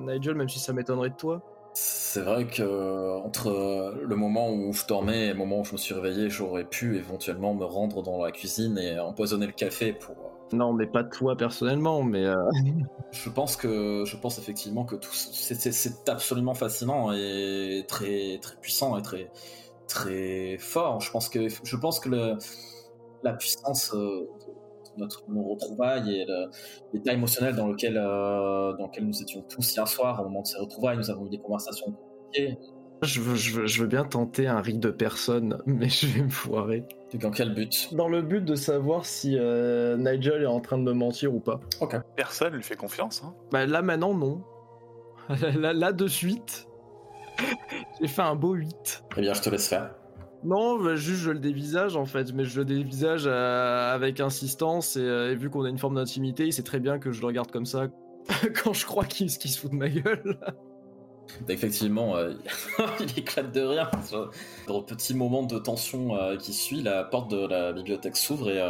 Nigel, 0.00 0.34
même 0.34 0.48
si 0.48 0.58
ça 0.58 0.72
m'étonnerait 0.72 1.10
de 1.10 1.16
toi? 1.16 1.42
C'est 1.78 2.22
vrai 2.22 2.46
que 2.46 2.62
euh, 2.62 3.18
entre 3.18 3.48
euh, 3.48 4.02
le 4.02 4.16
moment 4.16 4.50
où 4.50 4.72
je 4.72 4.86
dormais 4.86 5.26
et 5.26 5.28
le 5.28 5.34
moment 5.34 5.60
où 5.60 5.64
je 5.64 5.72
me 5.72 5.76
suis 5.76 5.92
réveillé, 5.92 6.30
j'aurais 6.30 6.64
pu 6.64 6.96
éventuellement 6.96 7.52
me 7.54 7.66
rendre 7.66 8.02
dans 8.02 8.24
la 8.24 8.32
cuisine 8.32 8.78
et 8.78 8.98
empoisonner 8.98 9.46
le 9.46 9.52
café 9.52 9.92
pour. 9.92 10.16
euh, 10.16 10.56
Non, 10.56 10.72
mais 10.72 10.86
pas 10.86 11.04
toi 11.04 11.36
personnellement, 11.36 12.02
mais 12.02 12.24
euh, 12.24 12.34
Je 13.12 13.28
pense 13.28 13.56
que 13.56 14.04
je 14.06 14.16
pense 14.16 14.38
effectivement 14.38 14.86
que 14.86 14.96
tout 14.96 15.12
ce- 15.12 15.54
c'est- 15.54 16.08
absolument 16.08 16.54
fascinant 16.54 17.12
et 17.12 17.84
très 17.86 18.38
très 18.40 18.56
puissant 18.56 18.96
et 18.98 19.02
très 19.02 19.30
très 19.86 20.56
fort. 20.58 21.02
Je 21.02 21.10
pense 21.10 21.28
que 21.28 21.46
je 21.48 21.76
pense 21.76 22.00
que 22.00 22.08
le, 22.08 22.38
la 23.22 23.34
puissance 23.34 23.92
notre 24.98 25.24
nos 25.28 25.42
retrouvailles 25.42 26.20
et 26.20 26.26
l'état 26.92 27.12
émotionnel 27.12 27.54
dans 27.54 27.66
lequel 27.66 27.96
euh, 27.96 28.76
dans 28.76 28.86
lequel 28.86 29.06
nous 29.06 29.22
étions 29.22 29.42
tous 29.42 29.74
hier 29.74 29.86
soir 29.86 30.20
au 30.20 30.24
moment 30.24 30.42
de 30.42 30.46
ces 30.46 30.58
retrouvailles, 30.58 30.96
nous 30.96 31.10
avons 31.10 31.26
eu 31.26 31.30
des 31.30 31.38
conversations 31.38 31.86
compliquées. 31.92 32.58
Je 33.02 33.20
veux, 33.20 33.34
je, 33.34 33.52
veux, 33.52 33.66
je 33.66 33.82
veux 33.82 33.86
bien 33.86 34.04
tenter 34.04 34.46
un 34.46 34.62
riz 34.62 34.78
de 34.78 34.90
personne, 34.90 35.58
mais 35.66 35.88
je 35.88 36.06
vais 36.06 36.22
me 36.22 36.30
foirer. 36.30 36.84
Dans 37.14 37.30
quel 37.30 37.54
but? 37.54 37.94
Dans 37.94 38.08
le 38.08 38.22
but 38.22 38.44
de 38.44 38.54
savoir 38.54 39.04
si 39.04 39.36
euh, 39.38 39.96
Nigel 39.96 40.42
est 40.42 40.46
en 40.46 40.60
train 40.60 40.78
de 40.78 40.82
me 40.82 40.92
mentir 40.92 41.34
ou 41.34 41.40
pas. 41.40 41.60
Personne 42.16 42.54
lui 42.54 42.62
fait 42.62 42.76
confiance. 42.76 43.22
Hein. 43.24 43.34
Bah 43.52 43.66
là 43.66 43.82
maintenant 43.82 44.14
non. 44.14 44.42
là, 45.58 45.72
là 45.72 45.92
de 45.92 46.06
suite, 46.06 46.68
j'ai 48.00 48.08
fait 48.08 48.22
un 48.22 48.36
beau 48.36 48.54
8. 48.54 49.04
Eh 49.16 49.20
bien, 49.20 49.34
je 49.34 49.42
te 49.42 49.50
laisse 49.50 49.68
faire. 49.68 49.95
Non, 50.44 50.82
bah, 50.82 50.96
juste 50.96 51.22
je 51.22 51.30
le 51.30 51.38
dévisage 51.38 51.96
en 51.96 52.06
fait, 52.06 52.32
mais 52.32 52.44
je 52.44 52.60
le 52.60 52.64
dévisage 52.64 53.24
euh, 53.26 53.94
avec 53.94 54.20
insistance 54.20 54.96
et, 54.96 55.00
euh, 55.00 55.32
et 55.32 55.34
vu 55.34 55.50
qu'on 55.50 55.64
a 55.64 55.68
une 55.68 55.78
forme 55.78 55.96
d'intimité, 55.96 56.46
il 56.46 56.52
sait 56.52 56.62
très 56.62 56.80
bien 56.80 56.98
que 56.98 57.12
je 57.12 57.20
le 57.20 57.26
regarde 57.26 57.50
comme 57.50 57.66
ça 57.66 57.88
quand 58.62 58.72
je 58.72 58.86
crois 58.86 59.04
qu'il 59.04 59.30
se 59.30 59.58
fout 59.58 59.70
de 59.70 59.76
ma 59.76 59.88
gueule. 59.88 60.38
Effectivement, 61.48 62.16
euh, 62.16 62.34
il 63.00 63.18
éclate 63.18 63.52
de 63.52 63.60
rire. 63.60 63.90
Dans 64.68 64.78
le 64.78 64.84
petit 64.84 65.14
moment 65.14 65.42
de 65.42 65.58
tension 65.58 66.16
qui 66.38 66.52
suit, 66.52 66.82
la 66.82 67.02
porte 67.02 67.30
de 67.30 67.46
la 67.46 67.72
bibliothèque 67.72 68.16
s'ouvre 68.16 68.50
et 68.50 68.60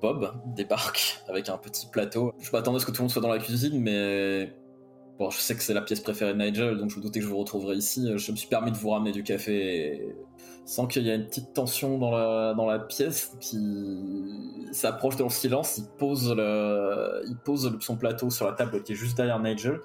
Bob 0.00 0.32
débarque 0.46 1.22
avec 1.28 1.48
un 1.48 1.58
petit 1.58 1.86
plateau. 1.86 2.32
Je 2.40 2.50
m'attendais 2.52 2.78
à 2.78 2.80
ce 2.80 2.86
que 2.86 2.90
tout 2.90 2.98
le 2.98 3.04
monde 3.04 3.12
soit 3.12 3.22
dans 3.22 3.28
la 3.28 3.38
cuisine, 3.38 3.80
mais 3.80 4.52
je 5.30 5.38
sais 5.38 5.54
que 5.54 5.62
c'est 5.62 5.74
la 5.74 5.82
pièce 5.82 6.00
préférée 6.00 6.34
de 6.34 6.38
Nigel, 6.38 6.78
donc 6.78 6.90
je 6.90 6.96
me 6.96 7.02
doutais 7.02 7.20
que 7.20 7.26
je 7.26 7.30
vous 7.30 7.38
retrouverai 7.38 7.76
ici. 7.76 8.06
Je 8.16 8.32
me 8.32 8.36
suis 8.36 8.48
permis 8.48 8.72
de 8.72 8.76
vous 8.76 8.90
ramener 8.90 9.12
du 9.12 9.22
café 9.22 10.14
sans 10.64 10.86
qu'il 10.86 11.02
y 11.02 11.10
ait 11.10 11.16
une 11.16 11.26
petite 11.26 11.52
tension 11.52 11.98
dans 11.98 12.10
la, 12.66 12.78
pièce 12.78 13.32
qui 13.40 13.58
s'approche 14.72 15.16
dans 15.16 15.24
le 15.24 15.30
silence. 15.30 15.78
Il 15.78 15.86
pose, 15.98 17.78
son 17.80 17.96
plateau 17.96 18.30
sur 18.30 18.46
la 18.46 18.52
table 18.52 18.82
qui 18.82 18.92
est 18.92 18.96
juste 18.96 19.16
derrière 19.16 19.40
Nigel. 19.40 19.80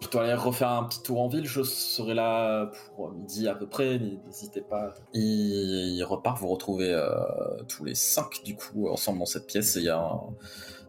Je 0.00 0.08
dois 0.08 0.22
aller 0.22 0.34
refaire 0.34 0.70
un 0.70 0.84
petit 0.84 1.02
tour 1.02 1.20
en 1.20 1.28
ville, 1.28 1.46
je 1.46 1.62
serai 1.62 2.14
là 2.14 2.70
pour 2.96 3.12
midi 3.12 3.46
à 3.48 3.54
peu 3.54 3.66
près, 3.66 3.98
n'hésitez 3.98 4.62
pas. 4.62 4.94
Il, 5.12 5.20
il 5.22 6.02
repart, 6.04 6.38
vous 6.38 6.48
retrouvez 6.48 6.90
euh, 6.90 7.10
tous 7.68 7.84
les 7.84 7.94
cinq 7.94 8.42
du 8.42 8.56
coup 8.56 8.88
ensemble 8.88 9.18
dans 9.18 9.26
cette 9.26 9.46
pièce 9.46 9.76
et 9.76 9.80
il 9.80 9.84
y 9.84 9.90
a 9.90 9.98
un 9.98 10.20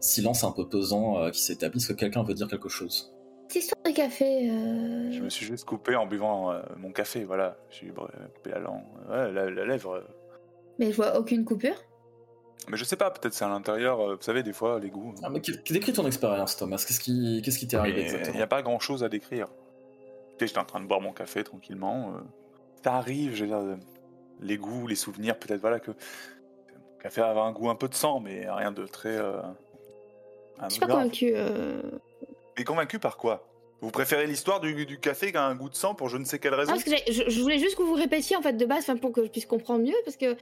silence 0.00 0.44
un 0.44 0.52
peu 0.52 0.66
pesant 0.66 1.18
euh, 1.18 1.30
qui 1.30 1.42
s'établit. 1.42 1.78
Est-ce 1.78 1.88
que 1.88 1.92
quelqu'un 1.92 2.22
veut 2.22 2.34
dire 2.34 2.48
quelque 2.48 2.70
chose? 2.70 3.11
Histoire 3.54 3.82
de 3.84 3.90
café. 3.90 4.50
euh, 4.50 5.12
Je 5.12 5.20
me 5.20 5.28
suis 5.28 5.44
juste 5.46 5.64
coupé 5.66 5.94
en 5.96 6.06
buvant 6.06 6.52
euh, 6.52 6.62
mon 6.78 6.90
café, 6.92 7.24
voilà. 7.24 7.56
J'ai 7.70 7.88
coupé 7.88 8.50
la 8.50 8.58
langue, 8.60 8.82
ouais, 9.10 9.30
la, 9.32 9.50
la 9.50 9.64
lèvre. 9.66 10.02
Mais 10.78 10.90
je 10.90 10.96
vois 10.96 11.18
aucune 11.18 11.44
coupure. 11.44 11.74
Mais 12.68 12.76
je 12.76 12.84
sais 12.84 12.96
pas, 12.96 13.10
peut-être 13.10 13.34
c'est 13.34 13.44
à 13.44 13.48
l'intérieur, 13.48 14.00
euh, 14.00 14.14
vous 14.16 14.22
savez, 14.22 14.42
des 14.42 14.52
fois, 14.52 14.78
les 14.78 14.88
goûts. 14.90 15.14
ah, 15.22 15.28
mais 15.30 15.40
qui- 15.40 15.58
Décris 15.70 15.92
ton 15.92 16.06
expérience 16.06 16.56
Thomas, 16.56 16.82
qu'est-ce 16.86 17.00
qui 17.00 17.42
qu'est-ce 17.44 17.58
qui 17.58 17.66
t'est 17.66 17.76
arrivé 17.76 18.06
Mais 18.12 18.22
Il 18.28 18.36
n'y 18.36 18.42
a 18.42 18.46
pas 18.46 18.62
grand 18.62 18.78
chose 18.78 19.02
à 19.04 19.08
décrire. 19.08 19.48
J'étais 20.40 20.58
en 20.58 20.64
train 20.64 20.80
de 20.80 20.86
boire 20.86 21.00
mon 21.00 21.12
café 21.12 21.44
tranquillement. 21.44 22.14
ça 22.84 22.94
arrive, 22.94 23.34
je 23.36 23.44
veux 23.44 23.48
dire, 23.48 23.78
les 24.40 24.56
goûts, 24.56 24.86
les 24.88 24.96
souvenirs, 24.96 25.38
peut-être 25.38 25.60
voilà 25.60 25.78
que. 25.80 25.90
Mon 25.92 26.98
café 27.02 27.20
avait 27.20 27.40
un 27.40 27.52
goût 27.52 27.68
un 27.68 27.74
peu 27.76 27.88
de 27.88 27.94
sang, 27.94 28.18
mais 28.20 28.48
rien 28.48 28.70
de 28.72 28.86
très. 28.86 29.16
euh, 29.16 29.40
Je 30.64 30.68
suis 30.70 30.80
pas 30.80 30.86
anodin. 30.86 30.94
convaincue. 31.02 31.32
euh. 31.34 31.82
Mais 32.58 32.64
convaincu 32.64 32.98
par 32.98 33.16
quoi? 33.16 33.48
Vous 33.80 33.90
préférez 33.90 34.26
l'histoire 34.26 34.60
du, 34.60 34.86
du 34.86 35.00
café 35.00 35.32
qui 35.32 35.36
a 35.38 35.44
un 35.44 35.54
goût 35.56 35.68
de 35.68 35.74
sang 35.74 35.94
pour 35.94 36.08
je 36.08 36.16
ne 36.16 36.24
sais 36.24 36.38
quelle 36.38 36.54
raison? 36.54 36.70
Parce 36.72 36.84
que 36.84 36.90
je, 37.10 37.22
je 37.28 37.40
voulais 37.40 37.58
juste 37.58 37.76
que 37.76 37.82
vous 37.82 37.94
répétiez 37.94 38.36
en 38.36 38.42
fait 38.42 38.52
de 38.52 38.64
base, 38.64 38.86
pour 39.00 39.10
que 39.12 39.24
je 39.24 39.28
puisse 39.28 39.46
comprendre 39.46 39.84
mieux, 39.84 39.96
parce 40.04 40.16
que 40.16 40.36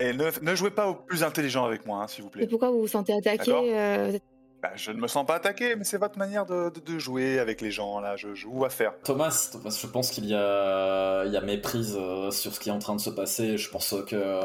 Et 0.00 0.12
ne, 0.12 0.28
ne 0.42 0.54
jouez 0.56 0.70
pas 0.72 0.88
au 0.88 0.94
plus 0.96 1.22
intelligent 1.22 1.64
avec 1.64 1.86
moi, 1.86 2.02
hein, 2.02 2.08
s'il 2.08 2.24
vous 2.24 2.30
mais 2.34 2.40
plaît. 2.40 2.46
pourquoi 2.48 2.70
vous 2.70 2.80
vous 2.80 2.88
sentez 2.88 3.12
attaqué 3.12 3.36
D'accord. 3.52 3.64
euh, 3.64 4.06
vous 4.08 4.16
êtes- 4.16 4.22
Bah, 4.62 4.72
je 4.76 4.90
ne 4.92 5.00
me 5.00 5.06
sens 5.08 5.24
pas 5.26 5.36
attaqué, 5.36 5.74
mais 5.74 5.84
c'est 5.84 5.96
votre 5.96 6.18
manière 6.18 6.44
de, 6.44 6.68
de- 6.68 6.80
de 6.80 6.98
jouer 6.98 7.38
avec 7.38 7.62
les 7.62 7.70
gens, 7.70 7.98
là. 7.98 8.16
Je 8.16 8.34
joue 8.34 8.64
à 8.66 8.68
faire. 8.68 8.92
Thomas, 9.04 9.48
Thomas, 9.52 9.74
je 9.80 9.86
pense 9.86 10.10
qu'il 10.10 10.26
y 10.26 10.34
a, 10.34 11.24
il 11.24 11.32
y 11.32 11.36
a 11.36 11.40
méprise 11.40 11.96
euh, 11.98 12.30
sur 12.30 12.52
ce 12.52 12.60
qui 12.60 12.68
est 12.68 12.72
en 12.72 12.78
train 12.78 12.94
de 12.94 13.00
se 13.00 13.08
passer. 13.08 13.56
Je 13.56 13.70
pense 13.70 13.94
que, 14.06 14.40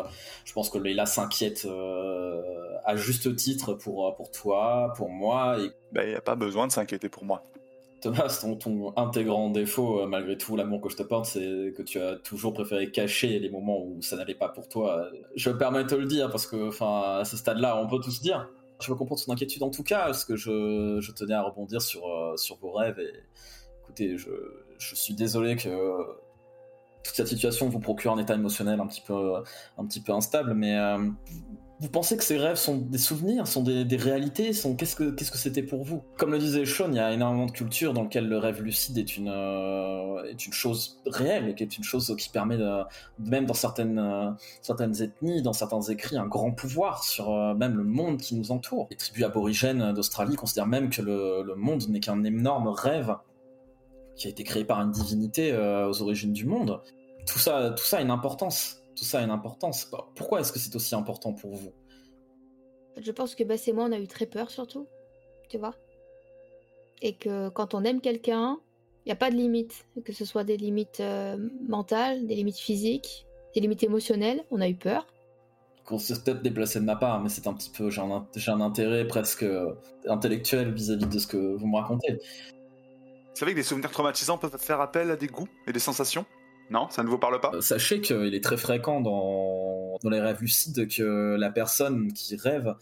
je 0.46 0.54
pense 0.54 0.70
que 0.70 0.78
Leila 0.78 1.06
s'inquiète 1.06 1.66
euh, 1.66 2.42
à 2.86 2.96
juste 2.96 3.36
titre 3.36 3.74
pour, 3.74 4.16
pour 4.16 4.32
toi, 4.32 4.94
pour 4.96 5.10
moi. 5.10 5.58
Et 5.60 5.72
Bah, 5.92 6.04
il 6.06 6.10
n'y 6.12 6.16
a 6.16 6.22
pas 6.22 6.36
besoin 6.36 6.68
de 6.68 6.72
s'inquiéter 6.72 7.10
pour 7.10 7.26
moi. 7.26 7.44
Thomas, 8.02 8.38
ton, 8.40 8.56
ton 8.56 8.94
intégrant 8.98 9.50
défaut, 9.50 10.00
euh, 10.02 10.06
malgré 10.08 10.38
tout 10.38 10.56
l'amour 10.56 10.80
que 10.80 10.90
je 10.90 10.96
te 10.96 11.04
porte, 11.04 11.26
c'est 11.26 11.74
que 11.76 11.82
tu 11.82 12.00
as 12.00 12.16
toujours 12.16 12.54
préféré 12.54 12.90
cacher 12.92 13.40
les 13.40 13.50
moments 13.50 13.80
où 13.82 14.02
ça 14.02 14.16
n'allait 14.16 14.36
pas 14.36 14.48
pour 14.48 14.70
toi. 14.70 15.10
Je 15.36 15.50
me 15.50 15.58
permets 15.58 15.84
de 15.84 15.90
te 15.90 15.96
le 15.96 16.06
dire 16.06 16.30
parce 16.30 16.48
que, 16.48 16.70
enfin, 16.70 17.18
à 17.20 17.26
ce 17.26 17.36
stade-là, 17.36 17.78
on 17.82 17.88
peut 17.88 18.00
tous 18.00 18.22
dire. 18.22 18.48
Je 18.82 18.90
veux 18.90 18.96
comprendre 18.96 19.20
son 19.22 19.32
inquiétude 19.32 19.64
en 19.64 19.70
tout 19.70 19.84
cas, 19.84 20.06
parce 20.06 20.26
que 20.26 20.36
je, 20.36 21.12
tenais 21.12 21.34
à 21.34 21.42
rebondir 21.42 21.82
sur, 21.82 22.08
euh, 22.08 22.38
sur 22.38 22.58
vos 22.58 22.72
rêves. 22.72 23.00
Et 23.00 23.12
écoutez, 23.82 24.18
je, 24.18 24.30
suis 24.78 25.14
désolé 25.14 25.56
que 25.56 25.70
toute 27.04 27.16
cette 27.16 27.28
situation 27.28 27.70
vous 27.70 27.80
procure 27.80 28.12
un 28.12 28.18
état 28.18 28.34
émotionnel 28.34 28.80
un 28.80 28.88
petit 28.88 29.02
peu, 29.02 29.36
un 29.78 29.86
petit 29.86 30.02
peu 30.02 30.12
instable, 30.12 30.54
mais 30.54 30.76
euh, 30.78 31.10
vous 31.86 31.92
pensez 31.92 32.18
que 32.18 32.24
ces 32.24 32.38
rêves 32.38 32.56
sont 32.56 32.78
des 32.78 32.98
souvenirs, 32.98 33.46
sont 33.46 33.62
des, 33.62 33.86
réalités, 33.96 34.54
sont 34.54 34.76
qu'est-ce 34.76 34.96
que 34.96 35.38
c'était 35.38 35.62
pour 35.62 35.84
vous? 35.84 36.02
Comme 36.18 36.32
le 36.32 36.40
disait 36.40 36.66
Sean, 36.66 36.90
il 36.90 36.96
y 36.96 37.00
a 37.00 37.14
énormément 37.14 37.46
de 37.46 37.52
cultures 37.52 37.94
dans 37.94 38.02
lesquelles 38.02 38.28
le 38.28 38.40
rêve 38.40 38.64
lucide 38.64 38.98
est 38.98 39.18
une 39.18 39.30
euh, 39.30 40.34
chose 40.52 41.00
réelle 41.06 41.48
et 41.48 41.54
qui 41.54 41.62
est 41.62 41.78
une 41.78 41.84
chose 41.84 42.16
qui 42.18 42.30
permet 42.30 42.58
même 43.20 43.46
dans 43.46 43.54
certaines 43.54 44.00
euh, 44.00 44.32
certaines 44.64 45.00
ethnies, 45.00 45.44
dans 45.44 45.54
certains 45.54 45.82
écrits, 45.82 46.18
un 46.18 46.26
grand 46.26 46.52
pouvoir 46.52 47.04
sur 47.04 47.32
euh, 47.32 47.54
même 47.54 47.78
le 47.78 47.84
monde 47.84 48.18
qui 48.18 48.34
nous 48.34 48.52
entoure. 48.52 48.88
Les 48.90 48.98
tribus 48.98 49.24
aborigènes 49.24 49.94
d'Australie 49.94 50.36
considèrent 50.36 50.66
même 50.66 50.90
que 50.90 51.04
le, 51.04 51.54
monde 51.56 51.88
n'est 51.88 52.00
qu'un 52.00 52.24
énorme 52.24 52.68
rêve 52.68 53.16
qui 54.16 54.26
a 54.26 54.32
été 54.32 54.44
créé 54.44 54.66
par 54.66 54.82
une 54.82 54.92
divinité 54.92 55.56
aux 55.56 56.02
origines 56.02 56.34
du 56.34 56.46
monde. 56.46 56.82
Tout 57.28 57.38
ça 57.38 57.76
a 57.92 58.02
une 58.02 58.10
importance. 58.10 58.82
Tout 58.96 59.04
ça 59.04 59.20
a 59.20 59.24
une 59.24 59.32
importance. 59.32 59.92
Pourquoi 60.16 60.40
est-ce 60.40 60.52
que 60.52 60.60
c'est 60.60 60.76
aussi 60.76 60.96
important 60.96 61.34
pour 61.34 61.56
vous? 61.56 61.72
Je 62.98 63.12
pense 63.12 63.36
que 63.36 63.44
Bess 63.44 63.68
et 63.68 63.74
moi, 63.74 63.86
on 63.86 63.92
a 63.92 64.00
eu 64.00 64.08
très 64.08 64.26
peur 64.26 64.50
surtout, 64.50 64.88
tu 65.50 65.58
vois. 65.58 65.76
Et 67.02 67.16
que 67.16 67.50
quand 67.50 67.74
on 67.74 67.84
aime 67.84 68.00
quelqu'un, 68.00 68.58
il 69.06 69.10
n'y 69.10 69.12
a 69.12 69.18
pas 69.18 69.30
de 69.30 69.36
limite. 69.36 69.86
Que 70.04 70.14
ce 70.14 70.26
soit 70.26 70.44
des 70.44 70.58
limites 70.58 71.00
euh, 71.02 71.38
mentales, 71.68 72.26
des 72.26 72.36
limites 72.36 72.58
physiques, 72.58 73.26
des 73.54 73.62
limites 73.62 73.84
émotionnelles, 73.84 74.44
on 74.50 74.62
a 74.62 74.70
eu 74.70 74.76
peur. 74.76 75.06
qu'on 75.86 76.00
s'est 76.00 76.22
peut-être 76.22 76.42
déplacé 76.42 76.80
de 76.80 76.86
ma 76.86 76.96
part, 76.96 77.22
mais 77.22 77.30
c'est 77.30 77.48
un 77.48 77.54
petit 77.54 77.70
peu, 77.70 77.90
j'ai 77.90 78.02
un, 78.02 78.62
intérêt 78.62 79.06
presque 79.08 79.44
euh, 79.44 79.74
intellectuel 80.08 80.74
vis-à-vis 80.74 81.08
de 81.08 81.20
ce 81.20 81.28
que 81.28 81.38
vous 81.38 81.68
me 81.68 81.78
racontez. 81.78 82.14
Vous 82.14 83.40
savez 83.40 83.52
que 83.52 83.58
des 83.58 83.64
souvenirs 83.64 83.92
traumatisants 83.92 84.38
peuvent 84.38 84.58
faire 84.58 84.80
appel 84.80 85.12
à 85.12 85.18
des 85.18 85.28
goûts 85.28 85.50
et 85.68 85.74
des 85.74 85.80
sensations? 85.80 86.26
Non, 86.70 86.90
ça 86.90 87.04
ne 87.04 87.10
vous 87.10 87.20
parle 87.20 87.40
pas? 87.40 87.52
Euh, 87.54 87.62
Sachez 87.62 88.02
qu'il 88.02 88.34
est 88.34 88.44
très 88.44 88.58
fréquent 88.58 89.02
dans, 89.02 89.98
les 90.10 90.20
rêves 90.20 90.42
lucides 90.42 90.88
que 90.88 91.36
la 91.38 91.52
personne 91.52 92.12
qui 92.14 92.36
rêve 92.36 92.76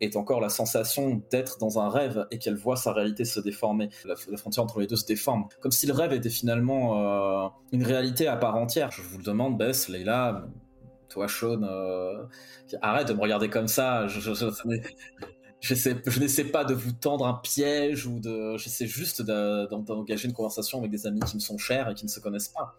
ait 0.00 0.16
encore 0.16 0.40
la 0.40 0.48
sensation 0.48 1.22
d'être 1.30 1.58
dans 1.58 1.78
un 1.78 1.90
rêve 1.90 2.26
et 2.30 2.38
qu'elle 2.38 2.56
voit 2.56 2.76
sa 2.76 2.92
réalité 2.92 3.24
se 3.24 3.40
déformer. 3.40 3.90
La, 4.04 4.14
frontière 4.36 4.64
entre 4.64 4.80
les 4.80 4.86
deux 4.86 4.96
se 4.96 5.06
déforme. 5.06 5.46
Comme 5.60 5.72
si 5.72 5.86
le 5.86 5.92
rêve 5.92 6.12
était 6.12 6.30
finalement 6.30 7.44
euh, 7.44 7.48
une 7.72 7.82
réalité 7.82 8.26
à 8.26 8.36
part 8.36 8.56
entière. 8.56 8.90
Je 8.90 9.02
vous 9.02 9.18
le 9.18 9.24
demande, 9.24 9.58
Bess, 9.58 9.88
Leila, 9.88 10.46
toi, 11.10 11.28
Sean, 11.28 11.62
euh, 11.62 12.22
arrête 12.80 13.08
de 13.08 13.12
me 13.12 13.20
regarder 13.20 13.50
comme 13.50 13.68
ça. 13.68 14.06
Je, 14.06 14.20
je- 14.20 16.20
n'essaie 16.20 16.44
pas 16.44 16.64
de 16.64 16.72
vous 16.72 16.92
tendre 16.92 17.26
un 17.26 17.34
piège 17.34 18.06
ou 18.06 18.20
de. 18.20 18.56
J'essaie 18.56 18.86
juste 18.86 19.20
de- 19.20 19.66
d'en- 19.68 19.80
d'engager 19.80 20.28
une 20.28 20.34
conversation 20.34 20.78
avec 20.78 20.90
des 20.90 21.06
amis 21.06 21.20
qui 21.20 21.34
me 21.36 21.40
sont 21.40 21.58
chers 21.58 21.90
et 21.90 21.94
qui 21.94 22.06
ne 22.06 22.10
se 22.10 22.20
connaissent 22.20 22.48
pas. 22.48 22.74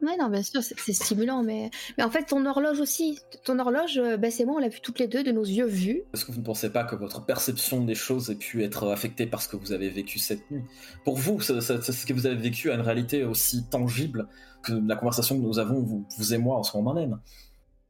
Ouais, 0.00 0.16
non, 0.16 0.28
bien 0.28 0.42
sûr, 0.44 0.62
c'est 0.62 0.78
c'est 0.78 0.92
stimulant, 0.92 1.42
mais... 1.42 1.70
mais 1.96 2.04
en 2.04 2.10
fait, 2.10 2.22
ton 2.24 2.46
horloge 2.46 2.78
aussi. 2.78 3.18
Ton 3.44 3.58
horloge, 3.58 3.98
euh, 3.98 4.16
Bess 4.16 4.38
et 4.38 4.44
moi, 4.44 4.54
on 4.56 4.58
l'a 4.60 4.68
vu 4.68 4.80
toutes 4.80 5.00
les 5.00 5.08
deux 5.08 5.24
de 5.24 5.32
nos 5.32 5.42
yeux 5.44 5.66
vus. 5.66 6.02
Est-ce 6.14 6.24
que 6.24 6.30
vous 6.30 6.38
ne 6.40 6.44
pensez 6.44 6.70
pas 6.70 6.84
que 6.84 6.94
votre 6.94 7.24
perception 7.24 7.82
des 7.84 7.96
choses 7.96 8.30
ait 8.30 8.36
pu 8.36 8.62
être 8.62 8.88
affectée 8.90 9.26
par 9.26 9.42
ce 9.42 9.48
que 9.48 9.56
vous 9.56 9.72
avez 9.72 9.88
vécu 9.90 10.20
cette 10.20 10.48
nuit? 10.52 10.62
Pour 11.04 11.16
vous, 11.16 11.40
ce, 11.40 11.60
ce- 11.60 11.80
ce 11.80 12.06
que 12.06 12.12
vous 12.12 12.26
avez 12.26 12.36
vécu 12.36 12.70
a 12.70 12.74
une 12.74 12.80
réalité 12.80 13.24
aussi 13.24 13.64
tangible 13.68 14.28
que 14.62 14.72
la 14.72 14.94
conversation 14.94 15.36
que 15.36 15.42
nous 15.42 15.58
avons, 15.58 15.80
vous, 15.82 16.06
vous 16.16 16.32
et 16.34 16.38
moi, 16.38 16.56
en 16.58 16.62
ce 16.62 16.76
moment 16.76 16.94
même. 16.94 17.18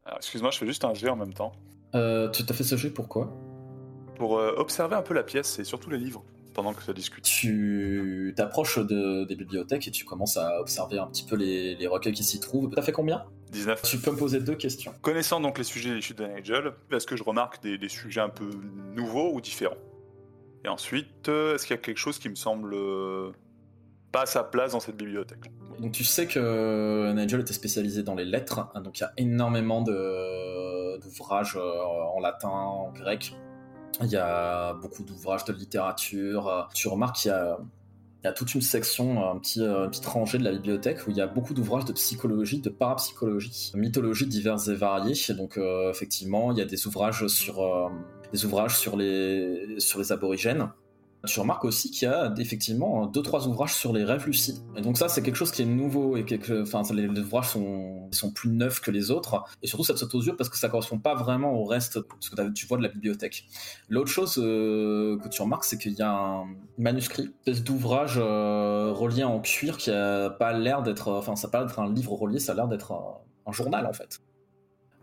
Alors, 0.07 0.19
Excuse-moi, 0.19 0.51
je 0.51 0.59
fais 0.59 0.67
juste 0.67 0.85
un 0.87 0.95
jet 0.95 1.11
en 1.11 1.17
même 1.17 1.35
temps. 1.35 1.53
Euh, 1.95 2.31
tu 2.31 2.45
t'as 2.47 2.55
fait 2.55 2.65
ce 2.65 2.77
jeu 2.77 2.91
pourquoi 2.91 3.37
Pour 4.17 4.39
euh, 4.39 4.55
observer 4.57 4.97
un 4.97 5.03
peu 5.03 5.13
la 5.13 5.23
pièce 5.25 5.59
et 5.59 5.65
surtout 5.65 5.91
les 5.91 5.99
livres 5.99 6.25
pendant 6.59 6.75
que 6.75 6.83
ça 6.83 6.93
discute. 6.93 7.23
Tu 7.23 8.35
t'approches 8.37 8.81
de, 8.81 9.23
des 9.23 9.37
bibliothèques 9.37 9.87
et 9.87 9.93
tu 9.93 10.05
commences 10.05 10.37
à 10.37 10.61
observer 10.61 10.99
un 10.99 11.07
petit 11.07 11.23
peu 11.23 11.37
les, 11.37 11.77
les 11.77 11.87
recueils 11.87 12.13
qui 12.13 12.25
s'y 12.25 12.41
trouvent. 12.41 12.69
T'as 12.75 12.83
fait 12.83 12.91
combien? 12.91 13.27
19. 13.53 13.81
Tu 13.83 13.99
peux 13.99 14.11
me 14.11 14.17
poser 14.17 14.41
deux 14.41 14.57
questions. 14.57 14.93
Connaissant 15.01 15.39
donc 15.39 15.57
les 15.57 15.63
sujets 15.63 15.95
des 15.95 16.01
chutes 16.01 16.19
de 16.19 16.27
Nigel, 16.27 16.73
est-ce 16.91 17.07
que 17.07 17.15
je 17.15 17.23
remarque 17.23 17.63
des, 17.63 17.79
des 17.79 17.89
sujets 17.89 18.23
un 18.23 18.29
peu 18.29 18.51
nouveaux 18.97 19.33
ou 19.33 19.41
différents? 19.41 19.77
Et 20.65 20.69
ensuite, 20.69 21.29
euh, 21.29 21.55
est-ce 21.55 21.65
qu'il 21.65 21.77
y 21.77 21.79
a 21.79 21.81
quelque 21.81 21.97
chose 21.97 22.19
qui 22.19 22.29
me 22.29 22.35
semble 22.35 22.75
euh, 22.75 23.31
pas 24.11 24.23
à 24.23 24.27
sa 24.27 24.43
place 24.43 24.73
dans 24.73 24.81
cette 24.81 24.97
bibliothèque? 24.97 25.53
Donc 25.79 25.93
tu 25.93 26.03
sais 26.03 26.27
que 26.27 27.13
Nigel 27.13 27.39
était 27.43 27.53
spécialisé 27.53 28.03
dans 28.03 28.17
les 28.17 28.25
lettres, 28.25 28.69
hein, 28.75 28.81
donc 28.81 28.99
il 28.99 29.03
y 29.03 29.07
a 29.07 29.13
énormément 29.17 29.81
d'ouvrages 29.83 31.57
euh, 31.57 31.83
en 32.17 32.19
latin, 32.19 32.49
en 32.49 32.91
grec. 32.91 33.33
Il 34.01 34.11
y 34.11 34.17
a 34.17 34.75
beaucoup 34.75 35.03
d'ouvrages 35.03 35.45
de 35.45 35.53
littérature. 35.53 36.49
euh, 36.49 36.63
Tu 36.75 36.89
remarques 36.89 37.17
qu'il 37.17 37.31
y 37.31 37.35
a, 37.35 37.59
il 38.23 38.27
y 38.27 38.29
a 38.29 38.33
toute 38.33 38.55
une 38.55 38.63
section, 38.63 39.31
un 39.31 39.39
petit, 39.39 39.63
euh, 39.63 39.85
une 39.85 39.91
petite 39.91 40.07
rangée 40.07 40.39
de 40.39 40.45
la 40.45 40.53
bibliothèque 40.53 41.07
où 41.07 41.11
il 41.11 41.17
y 41.17 41.21
a 41.21 41.27
beaucoup 41.29 41.55
d'ouvrages 41.55 41.85
de 41.85 41.93
psychologie, 41.93 42.61
de 42.61 42.69
parapsychologie, 42.69 43.71
de 43.75 43.79
mythologie 43.79 44.27
diverses 44.27 44.69
et 44.69 44.75
variées. 44.75 45.15
Donc 45.35 45.57
euh, 45.57 45.91
effectivement, 45.91 46.51
il 46.51 46.59
y 46.59 46.61
a 46.61 46.65
des 46.65 46.87
ouvrages 46.87 47.27
sur, 47.29 47.63
euh, 47.63 47.89
des 48.33 48.45
ouvrages 48.45 48.77
sur 48.77 48.97
les, 48.97 49.79
sur 49.79 50.01
les 50.01 50.11
aborigènes. 50.11 50.69
Tu 51.27 51.41
remarques 51.41 51.65
aussi 51.65 51.91
qu'il 51.91 52.09
y 52.09 52.11
a 52.11 52.33
effectivement 52.39 53.07
deux 53.07 53.23
trois 53.23 53.49
ouvrages 53.49 53.75
sur 53.75 53.93
les 53.93 54.05
rêves 54.05 54.25
lucides. 54.27 54.59
Et 54.77 54.83
donc 54.83 54.97
ça 54.97 55.09
c'est 55.09 55.21
quelque 55.23 55.35
chose 55.35 55.51
qui 55.51 55.63
est 55.63 55.67
nouveau 55.67 56.17
et 56.17 56.25
enfin 56.63 56.83
les, 56.95 57.09
ouvrages 57.09 57.49
sont 57.49 58.09
sont 58.13 58.31
plus 58.31 58.51
neufs 58.51 58.81
que 58.81 58.93
les 58.93 59.11
autres 59.11 59.45
et 59.63 59.67
surtout 59.67 59.85
ça 59.85 59.95
te 59.95 59.99
saute 59.99 60.15
aux 60.15 60.23
yeux 60.23 60.37
parce 60.37 60.49
que 60.49 60.57
ça 60.57 60.69
correspond 60.69 60.99
pas 60.99 61.15
vraiment 61.15 61.55
au 61.55 61.65
reste 61.65 61.99
ce 62.21 62.31
que 62.31 62.53
tu 62.53 62.67
vois 62.67 62.79
de 62.79 62.83
la 62.85 62.89
bibliothèque. 62.89 63.47
L'autre 63.89 64.11
chose 64.11 64.39
euh, 64.39 65.19
que 65.19 65.29
tu 65.29 65.43
remarques 65.43 65.65
c'est 65.65 65.79
qu'il 65.79 65.95
y 65.95 66.03
a 66.03 66.13
un 66.13 66.45
manuscrit, 66.79 67.25
une 67.25 67.33
espèce 67.47 67.65
d'ouvrage 67.65 68.15
euh, 68.17 68.93
relié 68.93 69.25
en 69.25 69.41
cuir 69.41 69.77
qui 69.77 69.91
a 69.91 70.31
pas 70.31 70.53
l'air 70.53 70.83
d'être 70.83 71.11
enfin 71.11 71.35
ça 71.35 71.49
a 71.49 71.51
pas 71.51 71.59
l'air 71.59 71.67
d'être 71.67 71.81
un 71.81 71.93
livre 71.93 72.13
relié, 72.13 72.39
ça 72.39 72.53
a 72.53 72.55
l'air 72.55 72.69
d'être 72.69 72.93
un, 72.93 73.19
un 73.47 73.53
journal 73.53 73.87
en 73.87 73.93
fait. 73.93 74.21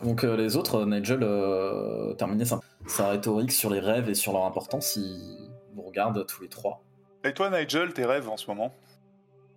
Donc 0.04 0.24
euh, 0.24 0.36
les 0.36 0.56
autres, 0.58 0.86
Nigel 0.86 1.20
euh, 1.24 2.14
terminait 2.14 2.46
sa, 2.46 2.60
sa 2.86 3.10
rhétorique 3.10 3.52
sur 3.52 3.70
les 3.70 3.80
rêves 3.80 4.10
et 4.10 4.14
sur 4.14 4.34
leur 4.34 4.46
importance, 4.46 4.96
il 4.98 5.45
vous 5.76 5.84
regarde 5.84 6.26
tous 6.26 6.42
les 6.42 6.50
trois. 6.50 6.82
Et 7.24 7.34
toi, 7.34 7.50
Nigel, 7.50 7.94
tes 7.94 8.06
rêves 8.06 8.30
en 8.30 8.38
ce 8.38 8.48
moment? 8.48 8.74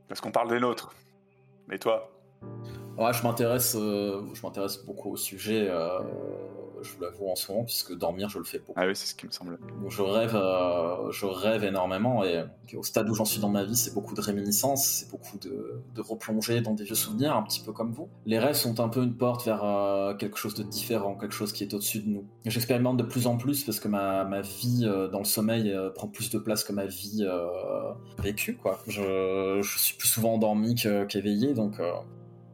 Parce 0.08 0.20
qu'on 0.20 0.32
parle 0.32 0.48
des 0.48 0.60
nôtres. 0.60 0.94
Mais 1.68 1.78
toi? 1.78 2.10
Ouais, 2.96 3.12
je 3.12 3.22
m'intéresse, 3.22 3.76
euh, 3.78 4.22
je 4.34 4.42
m'intéresse 4.42 4.84
beaucoup 4.84 5.12
au 5.12 5.16
sujet. 5.16 5.68
euh, 5.70 6.00
je 6.82 6.92
vous 6.92 7.02
l'avoue 7.02 7.28
en 7.28 7.34
ce 7.36 7.50
moment, 7.52 7.64
puisque 7.64 7.96
dormir, 7.96 8.28
je 8.28 8.38
le 8.38 8.44
fais 8.44 8.58
beaucoup. 8.58 8.74
Ah 8.76 8.86
oui, 8.86 8.94
c'est 8.94 9.06
ce 9.06 9.14
qui 9.14 9.26
me 9.26 9.30
semble. 9.30 9.58
Donc, 9.80 9.90
je 9.90 10.02
rêve, 10.02 10.34
euh, 10.34 11.10
je 11.10 11.26
rêve 11.26 11.64
énormément, 11.64 12.24
et 12.24 12.44
au 12.76 12.82
stade 12.82 13.08
où 13.08 13.14
j'en 13.14 13.24
suis 13.24 13.40
dans 13.40 13.48
ma 13.48 13.64
vie, 13.64 13.76
c'est 13.76 13.94
beaucoup 13.94 14.14
de 14.14 14.20
réminiscences, 14.20 14.86
c'est 14.86 15.10
beaucoup 15.10 15.38
de, 15.38 15.80
de 15.94 16.00
replonger 16.00 16.60
dans 16.60 16.74
des 16.74 16.84
vieux 16.84 16.94
souvenirs, 16.94 17.34
un 17.36 17.42
petit 17.42 17.60
peu 17.60 17.72
comme 17.72 17.92
vous. 17.92 18.08
Les 18.26 18.38
rêves 18.38 18.54
sont 18.54 18.80
un 18.80 18.88
peu 18.88 19.02
une 19.02 19.16
porte 19.16 19.44
vers 19.44 19.64
euh, 19.64 20.14
quelque 20.14 20.38
chose 20.38 20.54
de 20.54 20.62
différent, 20.62 21.14
quelque 21.16 21.34
chose 21.34 21.52
qui 21.52 21.64
est 21.64 21.72
au-dessus 21.74 22.00
de 22.00 22.08
nous. 22.08 22.24
J'expérimente 22.44 22.96
de 22.96 23.04
plus 23.04 23.26
en 23.26 23.36
plus 23.36 23.64
parce 23.64 23.80
que 23.80 23.88
ma, 23.88 24.24
ma 24.24 24.40
vie 24.42 24.82
euh, 24.84 25.08
dans 25.08 25.18
le 25.18 25.24
sommeil 25.24 25.72
euh, 25.72 25.90
prend 25.90 26.08
plus 26.08 26.30
de 26.30 26.38
place 26.38 26.64
que 26.64 26.72
ma 26.72 26.86
vie 26.86 27.24
euh, 27.26 27.46
vécue, 28.22 28.56
quoi. 28.56 28.80
Je, 28.86 29.60
je 29.62 29.78
suis 29.78 29.96
plus 29.96 30.08
souvent 30.08 30.34
endormi 30.34 30.74
qu'éveillé, 30.74 31.54
donc. 31.54 31.80
euh, 31.80 31.92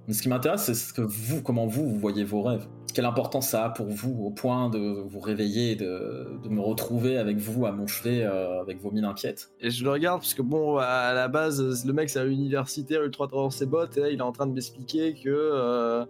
mais 0.07 0.13
ce 0.13 0.21
qui 0.21 0.29
m'intéresse, 0.29 0.65
c'est 0.65 0.75
ce 0.75 0.93
que 0.93 1.01
vous, 1.01 1.43
comment 1.43 1.67
vous, 1.67 1.89
vous 1.89 1.99
voyez 1.99 2.25
vos 2.25 2.43
rêves. 2.43 2.67
Quelle 2.95 3.07
importance 3.07 3.49
ça 3.49 3.65
a 3.65 3.71
pour 3.71 3.89
vous 3.89 4.25
au 4.25 4.31
point 4.31 4.71
de 4.71 4.79
vous 4.79 5.19
réveiller 5.19 5.75
de, 5.75 6.39
me 6.49 6.61
retrouver 6.61 7.19
avec 7.19 7.39
vous 7.39 7.67
à 7.67 7.73
mon 7.73 7.89
chevet 7.89 8.23
euh, 8.23 8.61
avec 8.61 8.81
vos 8.81 8.93
mines 8.93 9.05
inquiètes? 9.05 9.51
Et 9.61 9.71
je 9.71 9.83
le 9.83 9.91
regarde 9.91 10.21
parce 10.21 10.35
que 10.35 10.43
bon, 10.43 10.77
à 10.77 11.13
la 11.13 11.27
base, 11.27 11.85
le 11.85 11.93
mec 11.93 12.09
c'est 12.09 12.21
un 12.21 12.29
universitaire 12.29 13.03
ultra 13.03 13.27
dans 13.27 13.51
ses 13.51 13.67
bottes 13.67 13.97
et 13.97 14.01
là 14.01 14.11
il 14.11 14.21
est 14.21 14.23
en 14.23 14.31
train 14.31 14.47
de 14.47 14.53
m'expliquer 14.53 15.15
que 15.15 15.29
euh, 15.29 16.05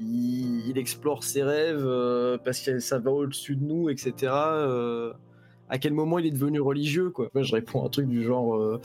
il, 0.00 0.72
explore 0.78 1.24
ses 1.24 1.42
rêves 1.42 1.84
euh, 1.84 2.38
parce 2.42 2.60
que 2.60 2.78
ça 2.78 2.98
va 2.98 3.10
au-dessus 3.10 3.56
de 3.56 3.64
nous, 3.64 3.90
etc. 3.90 4.32
à 4.32 5.78
quel 5.78 5.92
moment 5.92 6.18
il 6.18 6.24
est 6.24 6.30
devenu 6.30 6.58
religieux 6.58 7.10
quoi 7.10 7.28
Moi 7.34 7.42
je 7.42 7.54
réponds 7.54 7.84
un 7.84 7.90
truc 7.90 8.08
du 8.08 8.22
genre, 8.22 8.56
euh, 8.56 8.80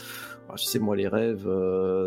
Ah, 0.50 0.58
sais 0.58 0.80
moi 0.80 0.98
les 0.98 1.08
rêves, 1.08 1.48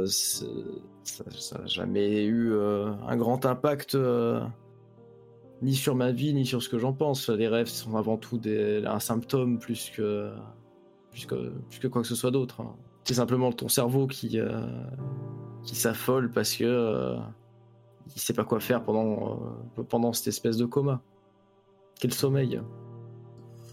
ça 0.04 1.24
n'a 1.58 1.66
jamais 1.66 2.22
eu 2.26 2.52
un 2.54 3.16
grand 3.16 3.46
impact. 3.46 3.96
Ni 5.62 5.74
sur 5.74 5.94
ma 5.94 6.10
vie, 6.10 6.34
ni 6.34 6.44
sur 6.44 6.62
ce 6.62 6.68
que 6.68 6.78
j'en 6.78 6.92
pense. 6.92 7.28
Les 7.28 7.48
rêves 7.48 7.68
sont 7.68 7.96
avant 7.96 8.16
tout 8.16 8.40
un 8.44 9.00
symptôme 9.00 9.58
plus 9.58 9.90
que, 9.90 10.32
plus 11.10 11.26
que, 11.26 11.52
plus 11.70 11.78
que 11.78 11.86
quoi 11.88 12.02
que 12.02 12.08
ce 12.08 12.16
soit 12.16 12.30
d'autre. 12.32 12.60
hein. 12.60 12.74
C'est 13.04 13.14
simplement 13.14 13.50
ton 13.52 13.68
cerveau 13.68 14.06
qui, 14.06 14.38
euh, 14.38 14.66
qui 15.64 15.74
s'affole 15.74 16.30
parce 16.30 16.54
que 16.54 16.64
euh, 16.64 17.16
il 18.14 18.20
sait 18.20 18.34
pas 18.34 18.44
quoi 18.44 18.60
faire 18.60 18.82
pendant, 18.82 19.40
euh, 19.78 19.82
pendant 19.82 20.12
cette 20.12 20.28
espèce 20.28 20.56
de 20.56 20.66
coma. 20.66 21.00
Quel 22.00 22.12
sommeil. 22.12 22.60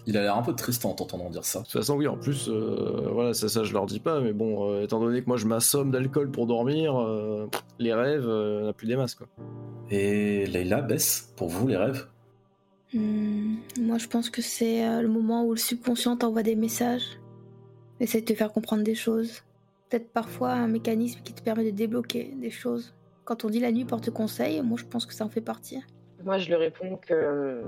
Il 0.07 0.17
a 0.17 0.21
l'air 0.21 0.37
un 0.37 0.41
peu 0.41 0.53
triste 0.53 0.85
en 0.85 0.93
t'entendant 0.93 1.29
dire 1.29 1.45
ça. 1.45 1.59
De 1.59 1.63
toute 1.65 1.73
façon, 1.73 1.95
oui, 1.95 2.07
en 2.07 2.17
plus, 2.17 2.49
euh, 2.49 3.09
voilà, 3.11 3.33
ça, 3.33 3.49
ça, 3.49 3.63
je 3.63 3.73
leur 3.73 3.85
dis 3.85 3.99
pas, 3.99 4.21
mais 4.21 4.33
bon, 4.33 4.71
euh, 4.71 4.83
étant 4.83 4.99
donné 4.99 5.21
que 5.21 5.27
moi 5.27 5.37
je 5.37 5.45
m'assomme 5.45 5.91
d'alcool 5.91 6.31
pour 6.31 6.47
dormir, 6.47 6.99
euh, 6.99 7.47
les 7.77 7.93
rêves, 7.93 8.27
euh, 8.27 8.65
on 8.65 8.69
a 8.69 8.73
plus 8.73 8.87
des 8.87 8.95
masses, 8.95 9.15
quoi. 9.15 9.27
Et 9.91 10.45
Leila 10.47 10.81
baisse 10.81 11.33
pour 11.35 11.49
vous 11.49 11.67
les 11.67 11.77
rêves? 11.77 12.07
Hmm, 12.93 13.57
moi, 13.79 13.97
je 13.97 14.07
pense 14.07 14.29
que 14.29 14.41
c'est 14.41 14.87
euh, 14.87 15.01
le 15.01 15.07
moment 15.07 15.45
où 15.45 15.51
le 15.51 15.57
subconscient 15.57 16.17
t'envoie 16.17 16.43
des 16.43 16.55
messages, 16.55 17.19
essaie 17.99 18.21
de 18.21 18.25
te 18.25 18.33
faire 18.33 18.51
comprendre 18.51 18.83
des 18.83 18.95
choses. 18.95 19.43
Peut-être 19.89 20.11
parfois 20.11 20.53
un 20.53 20.67
mécanisme 20.67 21.19
qui 21.23 21.33
te 21.33 21.41
permet 21.41 21.65
de 21.65 21.75
débloquer 21.75 22.33
des 22.39 22.51
choses. 22.51 22.93
Quand 23.25 23.45
on 23.45 23.49
dit 23.49 23.59
la 23.59 23.71
nuit 23.71 23.85
porte 23.85 24.09
conseil, 24.09 24.61
moi 24.61 24.77
je 24.79 24.85
pense 24.85 25.05
que 25.05 25.13
ça 25.13 25.25
en 25.25 25.29
fait 25.29 25.41
partie. 25.41 25.79
Moi, 26.23 26.37
je 26.37 26.47
lui 26.47 26.55
réponds 26.55 26.97
que 26.97 27.63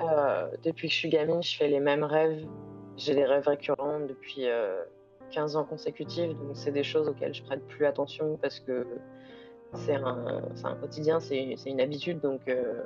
euh, 0.00 0.48
depuis 0.64 0.88
que 0.88 0.94
je 0.94 0.98
suis 0.98 1.08
gamine, 1.08 1.42
je 1.42 1.56
fais 1.56 1.68
les 1.68 1.80
mêmes 1.80 2.04
rêves. 2.04 2.46
J'ai 2.96 3.14
des 3.14 3.24
rêves 3.24 3.46
récurrents 3.46 4.00
depuis 4.00 4.48
euh, 4.48 4.82
15 5.30 5.56
ans 5.56 5.64
consécutifs, 5.64 6.34
donc 6.36 6.50
c'est 6.54 6.72
des 6.72 6.82
choses 6.82 7.08
auxquelles 7.08 7.34
je 7.34 7.42
prête 7.42 7.66
plus 7.66 7.86
attention 7.86 8.36
parce 8.40 8.60
que 8.60 8.86
c'est 9.74 9.94
un, 9.96 10.42
quotidien, 10.80 11.18
c'est 11.18 11.56
une 11.66 11.80
habitude, 11.80 12.20
donc 12.20 12.42
euh, 12.48 12.82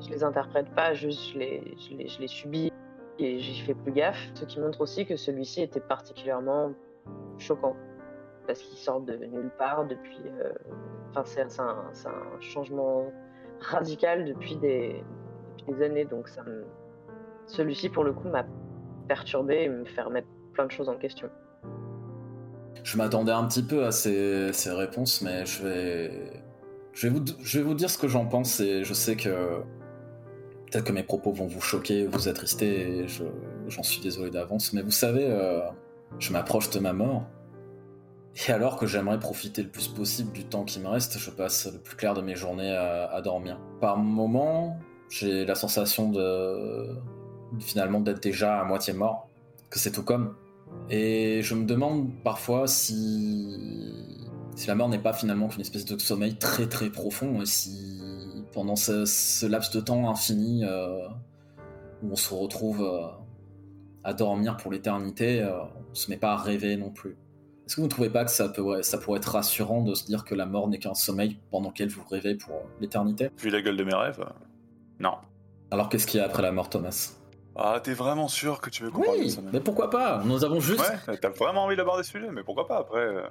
je 0.00 0.10
les 0.10 0.22
interprète 0.22 0.68
pas, 0.70 0.94
juste 0.94 1.32
je 1.32 1.38
les, 1.38 1.76
je 1.78 1.96
les, 1.96 2.06
je 2.06 2.20
les 2.20 2.28
subis 2.28 2.72
et 3.18 3.40
j'y 3.40 3.60
fais 3.62 3.74
plus 3.74 3.90
gaffe. 3.92 4.30
Ce 4.34 4.44
qui 4.44 4.60
montre 4.60 4.80
aussi 4.80 5.06
que 5.06 5.16
celui-ci 5.16 5.62
était 5.62 5.80
particulièrement 5.80 6.72
choquant 7.38 7.74
parce 8.46 8.60
qu'il 8.62 8.78
sort 8.78 9.00
de 9.00 9.16
nulle 9.16 9.50
part 9.58 9.86
depuis. 9.86 10.22
euh, 10.40 10.52
Enfin, 11.16 11.46
c'est 11.46 11.60
un, 11.60 11.90
un 12.06 12.40
changement 12.40 13.12
radical 13.60 14.24
depuis 14.24 14.56
des, 14.56 15.04
des 15.68 15.82
années, 15.82 16.04
donc 16.04 16.28
celui-ci 17.46 17.88
pour 17.88 18.04
le 18.04 18.12
coup 18.12 18.28
m'a 18.28 18.44
perturbé 19.08 19.62
et 19.62 19.68
me 19.68 19.84
fait 19.84 20.02
remettre 20.02 20.28
plein 20.52 20.66
de 20.66 20.70
choses 20.70 20.88
en 20.88 20.96
question. 20.96 21.28
Je 22.82 22.96
m'attendais 22.98 23.32
un 23.32 23.44
petit 23.46 23.62
peu 23.62 23.84
à 23.84 23.92
ces, 23.92 24.52
réponses, 24.66 25.22
mais 25.22 25.46
je 25.46 25.62
vais, 25.62 27.08
vous, 27.08 27.74
dire 27.74 27.88
ce 27.88 27.98
que 27.98 28.08
j'en 28.08 28.26
pense 28.26 28.60
et 28.60 28.84
je 28.84 28.92
sais 28.92 29.16
que 29.16 29.60
peut-être 30.70 30.84
que 30.84 30.92
mes 30.92 31.02
propos 31.02 31.32
vont 31.32 31.46
vous 31.46 31.60
choquer, 31.60 32.06
vous 32.06 32.28
attrister, 32.28 32.98
et 32.98 33.08
je- 33.08 33.24
j'en 33.68 33.82
suis 33.82 34.02
désolé 34.02 34.30
d'avance, 34.30 34.72
mais 34.72 34.82
vous 34.82 34.90
savez, 34.90 35.26
euh, 35.26 35.60
je 36.18 36.32
m'approche 36.32 36.70
de 36.70 36.78
ma 36.78 36.92
mort. 36.92 37.24
Et 38.48 38.52
alors 38.52 38.76
que 38.76 38.86
j'aimerais 38.86 39.18
profiter 39.18 39.62
le 39.62 39.68
plus 39.68 39.88
possible 39.88 40.32
du 40.32 40.44
temps 40.44 40.64
qui 40.64 40.80
me 40.80 40.88
reste, 40.88 41.18
je 41.18 41.30
passe 41.30 41.72
le 41.72 41.78
plus 41.78 41.96
clair 41.96 42.14
de 42.14 42.20
mes 42.20 42.34
journées 42.34 42.74
à, 42.76 43.06
à 43.06 43.22
dormir. 43.22 43.60
Par 43.80 43.96
moments, 43.96 44.76
j'ai 45.10 45.44
la 45.44 45.54
sensation 45.54 46.10
de 46.10 46.88
finalement 47.60 48.00
d'être 48.00 48.22
déjà 48.22 48.60
à 48.60 48.64
moitié 48.64 48.92
mort, 48.92 49.28
que 49.70 49.78
c'est 49.78 49.92
tout 49.92 50.02
comme. 50.02 50.34
Et 50.90 51.40
je 51.42 51.54
me 51.54 51.64
demande 51.64 52.10
parfois 52.22 52.66
si, 52.66 53.56
si 54.56 54.66
la 54.66 54.74
mort 54.74 54.88
n'est 54.88 54.98
pas 54.98 55.12
finalement 55.12 55.48
qu'une 55.48 55.60
espèce 55.60 55.84
de 55.84 55.98
sommeil 55.98 56.36
très 56.36 56.68
très 56.68 56.90
profond, 56.90 57.42
et 57.42 57.46
si 57.46 58.44
pendant 58.52 58.76
ce, 58.76 59.46
laps 59.46 59.74
de 59.74 59.80
temps 59.80 60.08
infini 60.08 60.64
euh, 60.64 61.08
où 62.02 62.12
on 62.12 62.16
se 62.16 62.32
retrouve 62.32 62.82
euh, 62.82 63.08
à 64.04 64.14
dormir 64.14 64.56
pour 64.56 64.72
l'éternité, 64.72 65.42
euh, 65.42 65.62
on 65.90 65.94
se 65.94 66.10
met 66.10 66.16
pas 66.16 66.32
à 66.32 66.36
rêver 66.36 66.76
non 66.76 66.90
plus. 66.90 67.16
Est-ce 67.66 67.76
que 67.76 67.80
vous 67.80 67.86
ne 67.86 67.90
trouvez 67.90 68.10
pas 68.10 68.24
que 68.24 68.30
ça, 68.30 68.48
peut, 68.50 68.82
ça 68.82 68.98
pourrait 68.98 69.18
être 69.18 69.32
rassurant 69.32 69.82
de 69.82 69.94
se 69.94 70.04
dire 70.04 70.24
que 70.24 70.34
la 70.34 70.44
mort 70.44 70.68
n'est 70.68 70.78
qu'un 70.78 70.94
sommeil 70.94 71.38
pendant 71.50 71.70
lequel 71.70 71.88
vous 71.88 72.04
rêvez 72.10 72.34
pour 72.34 72.54
l'éternité? 72.80 73.30
Vu 73.38 73.48
la 73.48 73.62
gueule 73.62 73.78
de 73.78 73.84
mes 73.84 73.94
rêves, 73.94 74.22
non. 75.04 75.14
Alors 75.70 75.88
qu'est-ce 75.88 76.06
qu'il 76.06 76.18
y 76.18 76.22
a 76.22 76.26
après 76.26 76.42
la 76.42 76.50
mort, 76.52 76.68
Thomas? 76.70 77.12
Ah, 77.56 77.78
t'es 77.82 77.92
vraiment 77.94 78.26
sûr 78.26 78.60
que 78.60 78.68
tu 78.68 78.82
veux 78.82 78.90
qu'on 78.90 79.00
parle 79.02 79.16
de 79.18 79.22
Oui, 79.22 79.30
ça 79.30 79.40
mais 79.52 79.60
pourquoi 79.60 79.88
pas? 79.88 80.22
Nous 80.24 80.44
avons 80.44 80.58
juste 80.58 80.80
Ouais, 81.08 81.16
t'as 81.20 81.28
vraiment 81.28 81.64
envie 81.64 81.76
d'aborder 81.76 82.02
ce 82.02 82.10
sujet, 82.10 82.28
mais 82.32 82.42
pourquoi 82.42 82.66
pas 82.66 82.78
après 82.78 82.98
euh, 82.98 83.22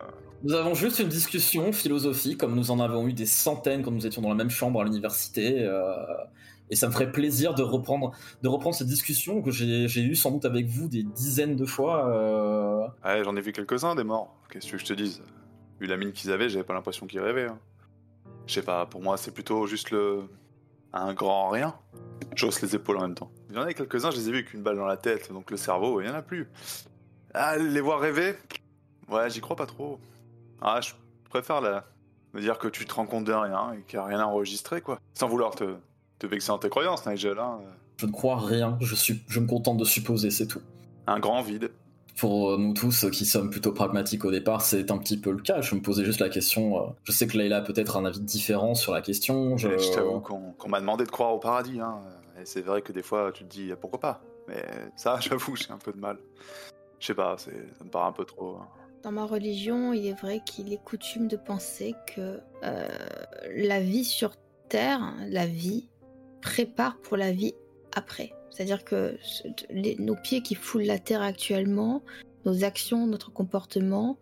Nous 0.44 0.54
avons 0.54 0.74
juste 0.76 1.00
une 1.00 1.10
discussion 1.10 1.74
philosophique, 1.74 2.38
comme 2.40 2.56
nous 2.56 2.72
en 2.72 2.80
avons 2.80 3.06
eu 3.08 3.12
des 3.14 3.26
centaines 3.26 3.84
quand 3.84 3.92
nous 3.92 4.08
étions 4.08 4.22
dans 4.22 4.30
la 4.30 4.36
même 4.36 4.50
chambre 4.50 4.80
à 4.80 4.86
l'université. 4.86 5.62
euh, 5.64 5.94
et 6.70 6.76
ça 6.78 6.88
me 6.88 6.94
ferait 6.94 7.12
plaisir 7.12 7.54
de 7.54 7.62
reprendre, 7.64 8.12
de 8.42 8.48
reprendre 8.48 8.74
cette 8.76 8.88
discussion 8.88 9.42
que 9.42 9.52
j'ai 9.52 10.02
eue 10.02 10.16
sans 10.16 10.32
doute 10.32 10.46
avec 10.46 10.68
vous 10.68 10.88
des 10.88 11.04
dizaines 11.04 11.58
de 11.58 11.66
fois. 11.66 12.08
euh. 12.10 12.88
Ouais, 13.04 13.24
j'en 13.26 13.36
ai 13.36 13.42
vu 13.42 13.52
quelques-uns 13.52 13.94
des 13.96 14.06
morts. 14.06 14.34
Qu'est-ce 14.50 14.72
que 14.72 14.78
je 14.78 14.86
te 14.86 14.94
dise? 14.94 15.22
Vu 15.82 15.88
la 15.88 15.98
mine 15.98 16.14
qu'ils 16.14 16.32
avaient, 16.32 16.48
j'avais 16.48 16.64
pas 16.64 16.74
l'impression 16.74 17.08
qu'ils 17.08 17.20
rêvaient. 17.20 17.48
hein. 17.50 17.60
Je 18.48 18.54
sais 18.54 18.62
pas, 18.62 18.86
pour 18.86 19.02
moi, 19.02 19.18
c'est 19.18 19.32
plutôt 19.34 19.68
juste 19.68 19.92
le. 19.92 20.24
Un 20.94 21.14
grand 21.14 21.50
rien. 21.50 21.76
J'hausse 22.36 22.62
les 22.62 22.76
épaules 22.76 22.98
en 22.98 23.02
même 23.02 23.16
temps. 23.16 23.32
Il 23.50 23.56
y 23.56 23.60
en 23.60 23.64
a 23.64 23.74
quelques-uns, 23.74 24.12
je 24.12 24.18
les 24.18 24.30
ai 24.30 24.32
vus 24.32 24.38
avec 24.39 24.54
une 24.54 24.64
balle 24.64 24.78
dans 24.78 24.86
la 24.86 24.98
tête, 24.98 25.32
donc 25.32 25.52
le 25.52 25.58
cerveau, 25.58 26.02
il 26.02 26.08
y 26.08 26.10
en 26.10 26.16
a 26.16 26.22
plus. 26.22 26.48
Ah, 27.34 27.58
les 27.58 27.82
voir 27.82 28.00
rêver? 28.00 28.36
Ouais, 29.10 29.30
j'y 29.30 29.41
crois 29.41 29.56
pas 29.56 29.66
trop. 29.66 30.00
Ah, 30.62 30.80
je 30.82 30.94
préfère 31.30 31.62
la... 31.62 31.86
me 32.34 32.41
dire 32.41 32.58
que 32.58 32.68
tu 32.68 32.86
te 32.86 32.94
rends 32.94 33.06
compte 33.06 33.26
de 33.26 33.34
rien 33.34 33.74
et 33.74 33.82
qu'il 33.84 34.00
n'y 34.00 34.06
a 34.06 34.08
rien 34.08 34.20
à 34.20 34.26
enregistrer, 34.26 34.82
quoi. 34.82 35.00
Sans 35.14 35.28
vouloir 35.28 35.56
te, 35.56 35.76
te 36.20 36.28
vexer 36.28 36.48
dans 36.48 36.60
tes 36.60 36.70
croyances, 36.70 37.06
Nigel. 37.06 37.38
Hein. 37.38 37.60
Je 37.98 38.06
ne 38.06 38.12
crois 38.12 38.38
rien, 38.38 38.78
je, 38.82 38.96
suis, 38.96 39.24
je 39.28 39.39
me 39.39 39.48
contente 39.48 39.78
de 39.78 39.86
supposer, 39.86 40.32
c'est 40.32 40.48
tout. 40.48 40.62
Un 41.08 41.20
grand 41.20 41.41
vide. 41.41 41.72
Pour 42.18 42.57
nous 42.59 42.74
tous 42.74 43.09
qui 43.11 43.26
sommes 43.26 43.49
plutôt 43.49 43.72
pragmatiques 43.72 44.24
au 44.26 44.32
départ, 44.32 44.61
c'est 44.61 44.91
un 44.91 44.97
petit 44.97 45.18
peu 45.20 45.32
le 45.32 45.41
cas. 45.41 45.61
Je 45.61 45.74
me 45.76 45.82
posais 45.82 46.05
juste 46.05 46.20
la 46.20 46.30
question. 46.30 46.78
euh, 46.78 46.89
Je 47.03 47.11
sais 47.11 47.26
que 47.28 47.38
Leïla 47.38 47.57
a 47.57 47.61
peut-être 47.61 47.97
un 47.97 48.05
avis 48.05 48.20
différent 48.22 48.76
sur 48.76 48.93
la 48.93 49.01
question. 49.01 49.57
Je, 49.57 49.70
t'avoue 49.93 50.20
qu'on 50.22 50.70
m'a 50.70 50.80
demandé 50.80 51.05
de 51.05 51.11
croire 51.11 51.34
au 51.34 51.39
paradis, 51.39 51.80
hein. 51.80 52.01
Et 52.39 52.45
c'est 52.45 52.61
vrai 52.61 52.82
que 52.82 52.91
des 52.91 53.03
fois, 53.03 53.32
tu 53.34 53.43
te 53.45 53.49
dis 53.49 53.72
pourquoi 53.82 53.99
pas? 53.99 54.22
Mais 54.47 54.64
ça, 54.95 55.18
j'avoue, 55.22 55.55
j'ai 55.55 55.72
un 55.72 55.78
peu 55.78 55.91
de 55.91 55.99
mal. 55.99 56.18
Je 56.99 57.07
sais 57.07 57.14
pas, 57.16 57.36
ça 57.38 57.51
me 57.84 57.89
paraît 57.89 58.07
un 58.07 58.11
peu 58.14 58.26
trop. 58.26 58.57
hein. 58.57 58.68
Dans 59.01 59.11
ma 59.11 59.26
religion, 59.26 59.91
il 59.91 60.05
est 60.07 60.20
vrai 60.20 60.41
qu'il 60.45 60.72
est 60.72 60.82
coutume 60.82 61.28
de 61.28 61.36
penser 61.36 61.93
que 62.16 62.39
euh, 62.64 62.88
la 63.55 63.82
vie 63.82 64.05
sur 64.05 64.32
Terre, 64.70 65.14
la 65.30 65.45
vie, 65.45 65.89
prépare 66.41 66.97
pour 67.01 67.18
la 67.18 67.32
vie 67.34 67.53
après. 67.95 68.32
C'est-à-dire 68.54 68.86
que 68.86 69.18
nos 69.97 70.16
pieds 70.16 70.43
qui 70.43 70.54
foulent 70.54 70.84
la 70.84 70.99
Terre 70.99 71.24
actuellement, 71.24 72.04
nos 72.45 72.64
actions, 72.64 73.08
notre 73.08 73.32
comportement, 73.32 74.18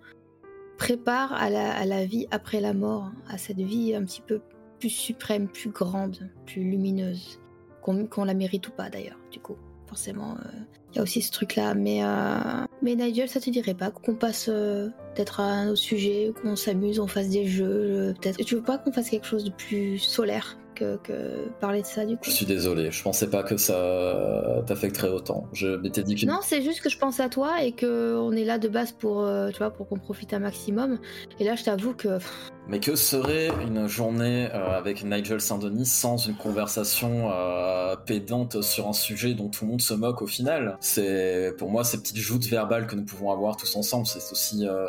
préparent 0.78 1.34
à 1.34 1.50
la, 1.50 2.06
vie 2.06 2.28
après 2.32 2.62
la 2.62 2.74
mort, 2.74 3.12
à 3.28 3.38
cette 3.38 3.60
vie 3.60 3.94
un 3.94 4.06
petit 4.06 4.22
peu 4.22 4.40
plus 4.80 4.90
suprême, 4.90 5.50
plus 5.50 5.70
grande, 5.70 6.30
plus 6.46 6.64
lumineuse, 6.64 7.42
qu'on 7.82 8.24
la 8.24 8.34
mérite 8.34 8.70
ou 8.70 8.72
pas 8.72 8.90
d'ailleurs, 8.90 9.20
du 9.32 9.40
coup. 9.40 9.58
Forcément, 9.88 10.36
euh, 10.36 10.50
il 10.94 10.96
y 10.96 11.00
a 11.00 11.04
aussi 11.04 11.22
ce 11.22 11.34
truc-là. 11.34 11.74
Mais, 11.74 12.00
euh, 12.02 12.66
mais 12.82 12.96
Nigel, 12.96 13.28
ça 13.28 13.42
te 13.42 13.50
dirait 13.50 13.74
pas 13.74 13.92
qu'on 13.92 14.16
passe 14.16 14.48
euh, 14.48 14.88
peut-être 15.14 15.42
à 15.42 15.44
un 15.44 15.68
autre 15.68 15.78
sujet, 15.78 16.32
qu'on 16.42 16.56
s'amuse, 16.56 17.00
on 17.00 17.08
fasse 17.08 17.28
des 17.28 17.46
jeux, 17.46 18.14
peut-être. 18.22 18.38
Tu 18.38 18.56
veux 18.56 18.64
pas 18.64 18.78
qu'on 18.78 18.94
fasse 18.94 19.10
quelque 19.10 19.28
chose 19.28 19.44
de 19.44 19.52
plus 19.52 20.00
solaire? 20.00 20.58
Que, 20.82 20.98
que 20.98 21.50
parler 21.60 21.82
de 21.82 21.88
ça 21.88 22.06
du 22.06 22.16
coup 22.16 22.24
je 22.26 22.32
suis 22.32 22.46
désolé, 22.46 22.90
je 22.92 23.04
pensais 23.04 23.30
pas 23.30 23.44
que 23.44 23.58
ça 23.58 24.64
t'affecterait 24.66 25.10
autant. 25.10 25.46
Je 25.54 25.68
m'étais 25.78 26.04
dit 26.04 26.16
que 26.16 26.26
Non, 26.26 26.40
c'est 26.42 26.62
juste 26.62 26.82
que 26.82 26.90
je 26.90 26.98
pense 26.98 27.20
à 27.20 27.30
toi 27.30 27.64
et 27.64 27.72
que 27.72 28.16
on 28.18 28.32
est 28.32 28.46
là 28.46 28.58
de 28.58 28.68
base 28.68 28.92
pour, 28.92 29.22
euh, 29.22 29.50
tu 29.52 29.58
vois, 29.60 29.70
pour 29.72 29.88
qu'on 29.88 29.98
profite 30.00 30.34
un 30.34 30.40
maximum. 30.40 31.00
Et 31.40 31.44
là, 31.44 31.56
je 31.56 31.64
t'avoue 31.64 31.94
que 31.94 32.20
Mais 32.68 32.80
que 32.80 32.96
serait 32.96 33.50
une 33.68 33.88
journée 33.88 34.50
euh, 34.54 34.78
avec 34.78 35.04
Nigel 35.04 35.42
Saint-Denis 35.42 35.86
sans 35.86 36.18
une 36.18 36.36
conversation 36.36 37.30
euh, 37.32 37.96
pédante 37.96 38.62
sur 38.62 38.88
un 38.88 38.94
sujet 38.94 39.34
dont 39.34 39.50
tout 39.50 39.66
le 39.66 39.72
monde 39.72 39.82
se 39.82 39.94
moque 39.94 40.22
au 40.22 40.28
final? 40.28 40.78
C'est 40.80 41.54
pour 41.58 41.70
moi 41.70 41.84
ces 41.84 41.98
petites 41.98 42.18
joutes 42.18 42.46
verbales 42.48 42.88
que 42.88 42.96
nous 42.96 43.06
pouvons 43.06 43.32
avoir 43.32 43.58
tous 43.58 43.76
ensemble, 43.76 44.08
c'est 44.08 44.32
aussi. 44.32 44.66
euh, 44.68 44.88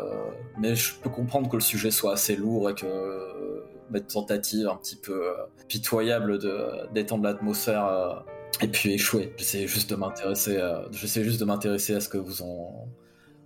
Mais 0.59 0.75
je 0.75 0.95
peux 1.03 1.11
comprendre 1.11 1.49
que 1.51 1.57
le 1.57 1.63
sujet 1.63 1.91
soit 1.91 2.13
assez 2.13 2.37
lourd 2.37 2.71
et 2.71 2.75
que 2.75 2.87
tentative 4.01 4.69
un 4.69 4.77
petit 4.77 4.97
peu 4.97 5.29
euh, 5.29 5.35
pitoyable 5.69 6.39
de 6.39 6.93
d'étendre 6.93 7.25
l'atmosphère. 7.25 7.87
euh, 7.87 8.15
et 8.61 8.69
puis 8.69 8.93
échouer. 8.93 9.33
J'essaie 9.39 9.67
juste 9.67 9.91
de 9.91 9.97
m'intéresser, 9.97 10.59
euh, 10.59 10.83
juste 10.93 11.41
de 11.41 11.45
m'intéresser 11.45 11.95
à 11.95 12.01
ce 12.01 12.09
que 12.09 12.19
vous 12.19 12.43
en, 12.43 12.87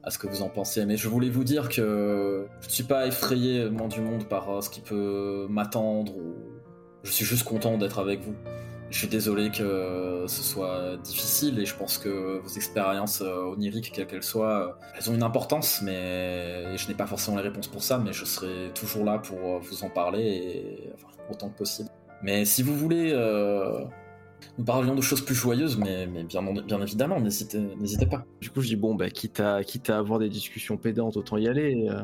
à 0.02 0.10
ce 0.10 0.18
que 0.18 0.26
vous 0.26 0.42
en 0.42 0.48
pensez. 0.48 0.84
Mais 0.84 0.96
je 0.96 1.08
voulais 1.08 1.30
vous 1.30 1.44
dire 1.44 1.68
que 1.68 2.46
je 2.60 2.66
ne 2.66 2.72
suis 2.72 2.84
pas 2.84 3.06
effrayé, 3.06 3.68
du 3.88 4.00
monde, 4.00 4.28
par 4.28 4.62
ce 4.62 4.68
qui 4.68 4.80
peut 4.80 5.46
m'attendre. 5.48 6.16
Ou... 6.16 6.34
Je 7.04 7.12
suis 7.12 7.24
juste 7.24 7.44
content 7.44 7.78
d'être 7.78 7.98
avec 7.98 8.20
vous. 8.20 8.34
Je 8.90 8.98
suis 8.98 9.08
désolé 9.08 9.50
que 9.50 10.24
ce 10.28 10.42
soit 10.42 10.96
difficile 10.98 11.58
et 11.58 11.66
je 11.66 11.74
pense 11.74 11.98
que 11.98 12.38
vos 12.38 12.48
expériences 12.48 13.20
euh, 13.20 13.52
oniriques, 13.52 13.90
quelles 13.92 14.06
qu'elles 14.06 14.22
soient, 14.22 14.68
euh, 14.68 14.86
elles 14.96 15.10
ont 15.10 15.14
une 15.14 15.24
importance, 15.24 15.82
mais 15.82 16.76
je 16.76 16.86
n'ai 16.88 16.94
pas 16.94 17.06
forcément 17.06 17.36
les 17.36 17.42
réponses 17.42 17.66
pour 17.66 17.82
ça, 17.82 17.98
mais 17.98 18.12
je 18.12 18.24
serai 18.24 18.70
toujours 18.74 19.04
là 19.04 19.18
pour 19.18 19.38
euh, 19.38 19.58
vous 19.58 19.82
en 19.82 19.90
parler 19.90 20.22
et 20.22 20.90
enfin, 20.94 21.08
autant 21.30 21.50
que 21.50 21.58
possible. 21.58 21.88
Mais 22.22 22.44
si 22.44 22.62
vous 22.62 22.76
voulez, 22.76 23.10
euh, 23.12 23.84
nous 24.56 24.64
parlions 24.64 24.94
de 24.94 25.02
choses 25.02 25.20
plus 25.20 25.34
joyeuses, 25.34 25.76
mais, 25.76 26.06
bien, 26.06 26.80
évidemment, 26.80 27.20
n'hésitez 27.20 28.06
pas. 28.06 28.24
Du 28.40 28.50
coup, 28.50 28.60
je 28.60 28.68
dis 28.68 28.76
bon, 28.76 28.94
bah, 28.94 29.10
quitte 29.10 29.40
à, 29.40 29.64
quitte 29.64 29.90
à 29.90 29.98
avoir 29.98 30.18
des 30.20 30.28
discussions 30.28 30.76
pédantes, 30.76 31.16
autant 31.16 31.36
y 31.36 31.48
aller. 31.48 31.88
euh. 31.90 32.02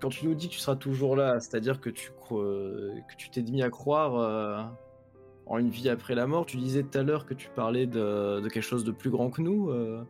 Quand 0.00 0.08
tu 0.08 0.26
nous 0.26 0.34
dis 0.34 0.48
que 0.48 0.54
tu 0.54 0.58
seras 0.58 0.74
toujours 0.74 1.14
là, 1.14 1.38
c'est-à-dire 1.38 1.80
que 1.80 1.88
tu 1.88 2.10
euh, 2.32 2.92
que 3.08 3.16
tu 3.16 3.30
t'es 3.30 3.42
mis 3.42 3.62
à 3.62 3.70
croire 3.70 4.16
euh, 4.16 4.62
en 5.52 5.58
une 5.58 5.68
vie 5.68 5.90
après 5.90 6.14
la 6.14 6.26
mort. 6.26 6.46
Tu 6.46 6.56
disais 6.56 6.82
tout 6.82 6.98
à 6.98 7.02
l'heure 7.02 7.26
que 7.26 7.34
tu 7.34 7.50
parlais 7.54 7.86
de, 7.86 8.40
de 8.40 8.48
quelque 8.48 8.62
chose 8.64 8.84
de 8.84 8.90
plus 8.90 9.10
grand 9.10 9.30
que 9.30 9.42
nous. 9.42 9.70
euh. 9.70 10.02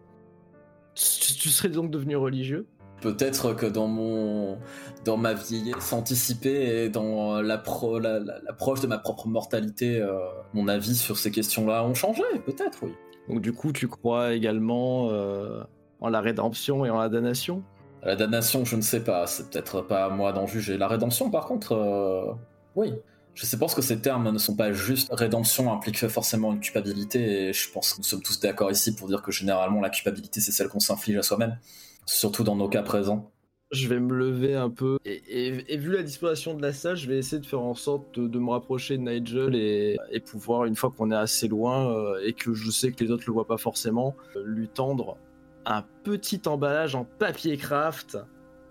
Tu, 0.94 1.34
tu 1.34 1.48
serais 1.48 1.68
donc 1.68 1.90
devenu 1.90 2.16
religieux? 2.16 2.66
Peut-être 3.00 3.52
que 3.52 3.66
dans 3.66 3.88
mon 3.88 4.58
dans 5.04 5.16
ma 5.16 5.34
vieillesse 5.34 5.92
anticipée 5.92 6.84
et 6.84 6.88
dans 6.88 7.42
l'appro- 7.42 7.98
la- 7.98 8.20
la- 8.20 8.38
l'approche 8.46 8.80
de 8.80 8.86
ma 8.86 8.98
propre 8.98 9.26
mortalité, 9.26 10.00
euh, 10.00 10.16
mon 10.54 10.68
avis 10.68 10.94
sur 10.94 11.16
ces 11.18 11.32
questions-là 11.32 11.84
ont 11.84 11.94
changé. 11.94 12.22
Peut-être, 12.46 12.78
oui. 12.84 12.92
Donc 13.28 13.40
du 13.40 13.52
coup, 13.52 13.72
tu 13.72 13.88
crois 13.88 14.34
également 14.34 15.08
euh, 15.10 15.64
en 16.00 16.08
la 16.08 16.20
rédemption 16.20 16.86
et 16.86 16.90
en 16.90 16.98
la 16.98 17.08
damnation? 17.08 17.64
La 18.04 18.14
damnation, 18.14 18.64
je 18.64 18.76
ne 18.76 18.82
sais 18.82 19.02
pas. 19.02 19.26
C'est 19.26 19.50
peut-être 19.50 19.80
pas 19.80 20.04
à 20.04 20.08
moi 20.08 20.32
d'en 20.32 20.46
juger. 20.46 20.78
La 20.78 20.86
rédemption, 20.86 21.30
par 21.30 21.46
contre, 21.46 22.36
oui. 22.76 22.92
Je 23.34 23.46
ce 23.46 23.74
que 23.74 23.82
ces 23.82 24.00
termes 24.00 24.30
ne 24.30 24.38
sont 24.38 24.56
pas 24.56 24.72
juste. 24.72 25.08
Rédemption 25.12 25.72
implique 25.72 26.06
forcément 26.08 26.52
une 26.52 26.60
culpabilité, 26.60 27.48
et 27.48 27.52
je 27.52 27.70
pense 27.70 27.94
que 27.94 27.98
nous 27.98 28.04
sommes 28.04 28.22
tous 28.22 28.40
d'accord 28.40 28.70
ici 28.70 28.94
pour 28.94 29.08
dire 29.08 29.22
que 29.22 29.32
généralement 29.32 29.80
la 29.80 29.90
culpabilité 29.90 30.40
c'est 30.40 30.52
celle 30.52 30.68
qu'on 30.68 30.80
s'inflige 30.80 31.16
à 31.16 31.22
soi-même, 31.22 31.58
surtout 32.04 32.44
dans 32.44 32.56
nos 32.56 32.68
cas 32.68 32.82
présents. 32.82 33.30
Je 33.70 33.88
vais 33.88 34.00
me 34.00 34.14
lever 34.14 34.54
un 34.54 34.68
peu. 34.68 34.98
Et, 35.06 35.78
vu 35.78 35.92
la 35.92 36.02
disposition 36.02 36.52
de 36.52 36.60
la 36.60 36.74
salle, 36.74 36.96
je 36.96 37.08
vais 37.08 37.16
essayer 37.16 37.40
de 37.40 37.46
faire 37.46 37.62
en 37.62 37.74
sorte 37.74 38.18
de, 38.18 38.38
me 38.38 38.50
rapprocher 38.50 38.98
de 38.98 39.02
Nigel 39.02 39.54
et, 39.54 39.96
et 40.10 40.20
pouvoir, 40.20 40.66
une 40.66 40.76
fois 40.76 40.92
qu'on 40.94 41.10
est 41.10 41.16
assez 41.16 41.48
loin 41.48 41.90
euh, 41.90 42.20
et 42.22 42.34
que 42.34 42.52
je 42.52 42.70
sais 42.70 42.92
que 42.92 43.02
les 43.02 43.10
autres 43.10 43.24
le 43.26 43.32
voient 43.32 43.46
pas 43.46 43.56
forcément, 43.56 44.14
euh, 44.36 44.42
lui 44.44 44.68
tendre 44.68 45.16
un 45.64 45.84
petit 46.04 46.42
emballage 46.46 46.94
en 46.94 47.04
papier 47.04 47.56
craft 47.56 48.18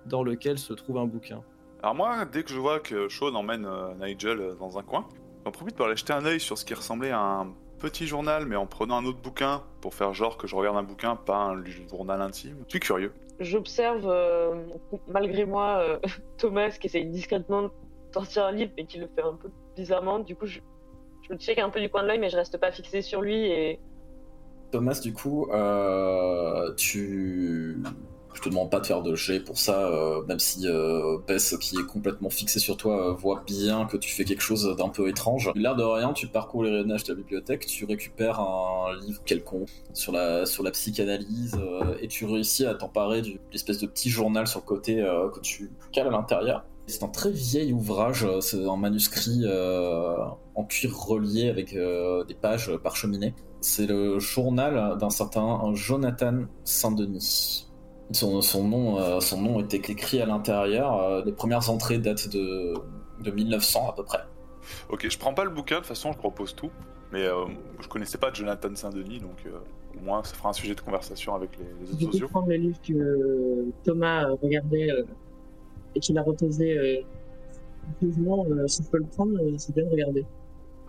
dans 0.05 0.21
lequel 0.21 0.59
se 0.59 0.73
trouve 0.73 0.99
un 0.99 1.07
bouquin. 1.07 1.41
Alors 1.83 1.95
moi, 1.95 2.25
dès 2.25 2.43
que 2.43 2.49
je 2.49 2.59
vois 2.59 2.79
que 2.79 3.09
Sean 3.09 3.33
emmène 3.33 3.65
euh, 3.65 3.93
Nigel 3.95 4.39
euh, 4.39 4.53
dans 4.53 4.77
un 4.77 4.83
coin, 4.83 5.07
j'en 5.45 5.51
profite 5.51 5.75
pour 5.75 5.87
aller 5.87 5.95
jeter 5.95 6.13
un 6.13 6.25
œil 6.25 6.39
sur 6.39 6.57
ce 6.57 6.65
qui 6.65 6.73
ressemblait 6.73 7.11
à 7.11 7.19
un 7.19 7.53
petit 7.81 8.05
journal, 8.05 8.45
mais 8.45 8.55
en 8.55 8.67
prenant 8.67 8.97
un 8.97 9.05
autre 9.05 9.19
bouquin 9.19 9.63
pour 9.81 9.95
faire 9.95 10.13
genre 10.13 10.37
que 10.37 10.45
je 10.45 10.55
regarde 10.55 10.77
un 10.77 10.83
bouquin, 10.83 11.15
pas 11.15 11.37
un 11.37 11.63
journal 11.89 12.21
intime. 12.21 12.57
Je 12.67 12.69
suis 12.69 12.79
curieux. 12.79 13.11
J'observe, 13.39 14.05
euh, 14.05 14.63
malgré 15.07 15.45
moi, 15.45 15.79
euh, 15.79 15.99
Thomas 16.37 16.69
qui 16.69 16.87
essaye 16.87 17.05
discrètement 17.05 17.63
de 17.63 17.71
sortir 18.13 18.45
un 18.45 18.51
livre, 18.51 18.71
mais 18.77 18.85
qui 18.85 18.99
le 18.99 19.07
fait 19.07 19.23
un 19.23 19.33
peu 19.33 19.49
bizarrement. 19.75 20.19
Du 20.19 20.35
coup, 20.35 20.45
je, 20.45 20.59
je 21.27 21.33
me 21.33 21.39
check 21.39 21.57
un 21.57 21.71
peu 21.71 21.81
du 21.81 21.89
coin 21.89 22.03
de 22.03 22.07
l'œil, 22.07 22.19
mais 22.19 22.29
je 22.29 22.37
reste 22.37 22.57
pas 22.59 22.71
fixé 22.71 23.01
sur 23.01 23.21
lui. 23.21 23.47
Et 23.47 23.79
Thomas, 24.71 24.99
du 25.01 25.11
coup, 25.13 25.47
euh, 25.51 26.73
tu. 26.75 27.81
Je 28.33 28.41
te 28.41 28.49
demande 28.49 28.69
pas 28.69 28.79
de 28.79 28.85
faire 28.85 29.01
de 29.01 29.13
jet 29.13 29.39
pour 29.39 29.57
ça, 29.57 29.87
euh, 29.87 30.23
même 30.25 30.39
si 30.39 30.67
euh, 30.67 31.17
Bess, 31.27 31.57
qui 31.59 31.77
est 31.77 31.85
complètement 31.85 32.29
fixé 32.29 32.59
sur 32.59 32.77
toi, 32.77 33.09
euh, 33.09 33.13
voit 33.13 33.43
bien 33.45 33.85
que 33.85 33.97
tu 33.97 34.09
fais 34.11 34.23
quelque 34.23 34.41
chose 34.41 34.75
d'un 34.77 34.89
peu 34.89 35.09
étrange. 35.09 35.51
L'air 35.55 35.75
de 35.75 35.83
rien, 35.83 36.13
tu 36.13 36.27
parcours 36.27 36.63
les 36.63 36.71
rayonnages 36.71 37.03
de 37.03 37.13
la 37.13 37.17
bibliothèque, 37.17 37.65
tu 37.65 37.85
récupères 37.85 38.39
un 38.39 38.95
livre 39.01 39.21
quelconque 39.25 39.69
sur 39.93 40.11
la, 40.11 40.45
sur 40.45 40.63
la 40.63 40.71
psychanalyse, 40.71 41.57
euh, 41.59 41.95
et 42.01 42.07
tu 42.07 42.25
réussis 42.25 42.65
à 42.65 42.73
t'emparer 42.73 43.21
d'une 43.21 43.39
espèce 43.53 43.79
de 43.79 43.87
petit 43.87 44.09
journal 44.09 44.47
sur 44.47 44.61
le 44.61 44.65
côté 44.65 44.95
que 44.95 45.39
tu 45.41 45.71
cales 45.91 46.07
à 46.07 46.11
l'intérieur. 46.11 46.65
C'est 46.87 47.03
un 47.03 47.09
très 47.09 47.31
vieil 47.31 47.73
ouvrage, 47.73 48.27
c'est 48.39 48.65
un 48.65 48.75
manuscrit 48.75 49.45
en 50.55 50.63
cuir 50.65 50.97
relié 50.97 51.49
avec 51.49 51.73
des 51.73 52.33
pages 52.35 52.75
parcheminées. 52.77 53.33
C'est 53.61 53.85
le 53.85 54.19
journal 54.19 54.97
d'un 54.97 55.09
certain 55.09 55.73
Jonathan 55.73 56.45
Saint-Denis. 56.63 57.70
Son, 58.13 58.41
son 58.41 58.67
nom, 58.67 58.99
euh, 58.99 59.19
son 59.19 59.41
nom 59.41 59.59
était 59.61 59.77
écrit 59.91 60.21
à 60.21 60.25
l'intérieur. 60.25 60.99
euh, 61.01 61.23
les 61.25 61.31
premières 61.31 61.69
entrées 61.69 61.97
datent 61.97 62.27
de, 62.29 62.73
de 63.21 63.31
1900 63.31 63.89
à 63.89 63.93
peu 63.93 64.03
près. 64.03 64.19
Ok, 64.89 65.07
je 65.09 65.17
prends 65.17 65.33
pas 65.33 65.43
le 65.43 65.49
bouquin, 65.49 65.75
de 65.75 65.79
toute 65.79 65.87
façon, 65.87 66.11
je 66.11 66.17
propose 66.17 66.55
tout. 66.55 66.69
Mais 67.11 67.25
euh, 67.25 67.45
je 67.81 67.87
connaissais 67.87 68.17
pas 68.17 68.31
Jonathan 68.31 68.73
Saint-Denis, 68.73 69.19
donc 69.19 69.43
euh, 69.45 69.51
au 69.97 70.03
moins 70.03 70.23
ça 70.23 70.33
fera 70.33 70.49
un 70.49 70.53
sujet 70.53 70.75
de 70.75 70.81
conversation 70.81 71.35
avec 71.35 71.49
les, 71.57 71.91
autres 71.91 72.11
sociaux. 72.13 72.27
prendre 72.29 72.47
le 72.47 72.55
livre 72.55 72.79
que 72.87 73.65
Thomas 73.83 74.27
regardait 74.41 74.89
euh, 74.91 75.03
et 75.93 75.99
qu'il 75.99 76.17
a 76.17 76.21
reposé 76.23 76.77
euh, 76.77 77.01
euh, 78.03 78.67
si 78.67 78.83
je 78.83 78.89
peux 78.89 78.97
le 78.97 79.05
prendre, 79.05 79.33
euh, 79.41 79.55
c'est 79.57 79.73
bien 79.75 79.83
de 79.83 79.89
regarder. 79.89 80.25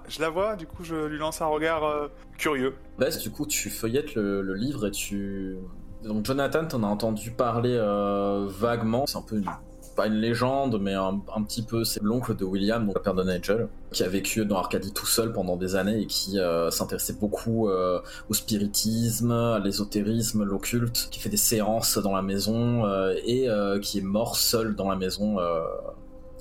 Je 0.09 0.20
la 0.20 0.31
vois, 0.31 0.57
du 0.57 0.66
coup 0.66 0.85
je 0.85 1.07
lui 1.07 1.18
lance 1.18 1.41
un 1.43 1.47
regard 1.47 1.85
euh, 1.85 2.09
curieux. 2.39 2.75
Bess, 2.99 3.18
du 3.18 3.31
coup, 3.31 3.47
tu 3.47 3.70
feuillettes 3.70 4.14
le, 4.14 4.43
le 4.43 4.55
livre 4.55 4.87
et 4.87 4.91
tu. 4.91 5.57
Donc, 6.05 6.26
Jonathan, 6.26 6.66
t'en 6.66 6.82
as 6.82 6.86
entendu 6.86 7.30
parler 7.30 7.76
euh, 7.78 8.46
vaguement. 8.48 9.05
C'est 9.07 9.18
un 9.18 9.22
peu 9.22 9.36
une- 9.36 9.46
pas 9.94 10.07
une 10.07 10.14
légende, 10.14 10.80
mais 10.80 10.94
un, 10.94 11.20
petit 11.46 11.62
peu. 11.62 11.84
C'est 11.84 12.03
l'oncle 12.03 12.34
de 12.34 12.44
William, 12.44 12.86
donc 12.86 12.94
le 12.96 13.03
père 13.03 13.14
de 13.14 13.22
Nigel, 13.24 13.68
qui 13.92 14.03
a 14.03 14.09
vécu 14.09 14.44
dans 14.46 14.57
Arcadie 14.57 14.92
tout 14.92 15.05
seul 15.07 15.32
pendant 15.32 15.57
des 15.57 15.76
années 15.76 16.00
et 16.00 16.07
qui 16.07 16.38
euh, 16.38 16.70
s'intéressait 16.70 17.12
beaucoup 17.20 17.68
euh, 17.68 18.00
au 18.30 18.34
spiritisme, 18.34 19.30
à 19.32 19.59
l'ésotérisme, 19.59 20.44
l'occulte, 20.44 21.09
qui 21.11 21.20
fait 21.20 21.28
des 21.28 21.36
séances 21.36 21.98
dans 21.98 22.14
la 22.16 22.22
maison 22.22 22.84
et 23.26 23.48
qui 23.82 23.98
est 23.98 24.03
mort 24.03 24.36
seul 24.36 24.74
dans 24.74 24.88
la 24.88 24.96
maison 24.96 25.36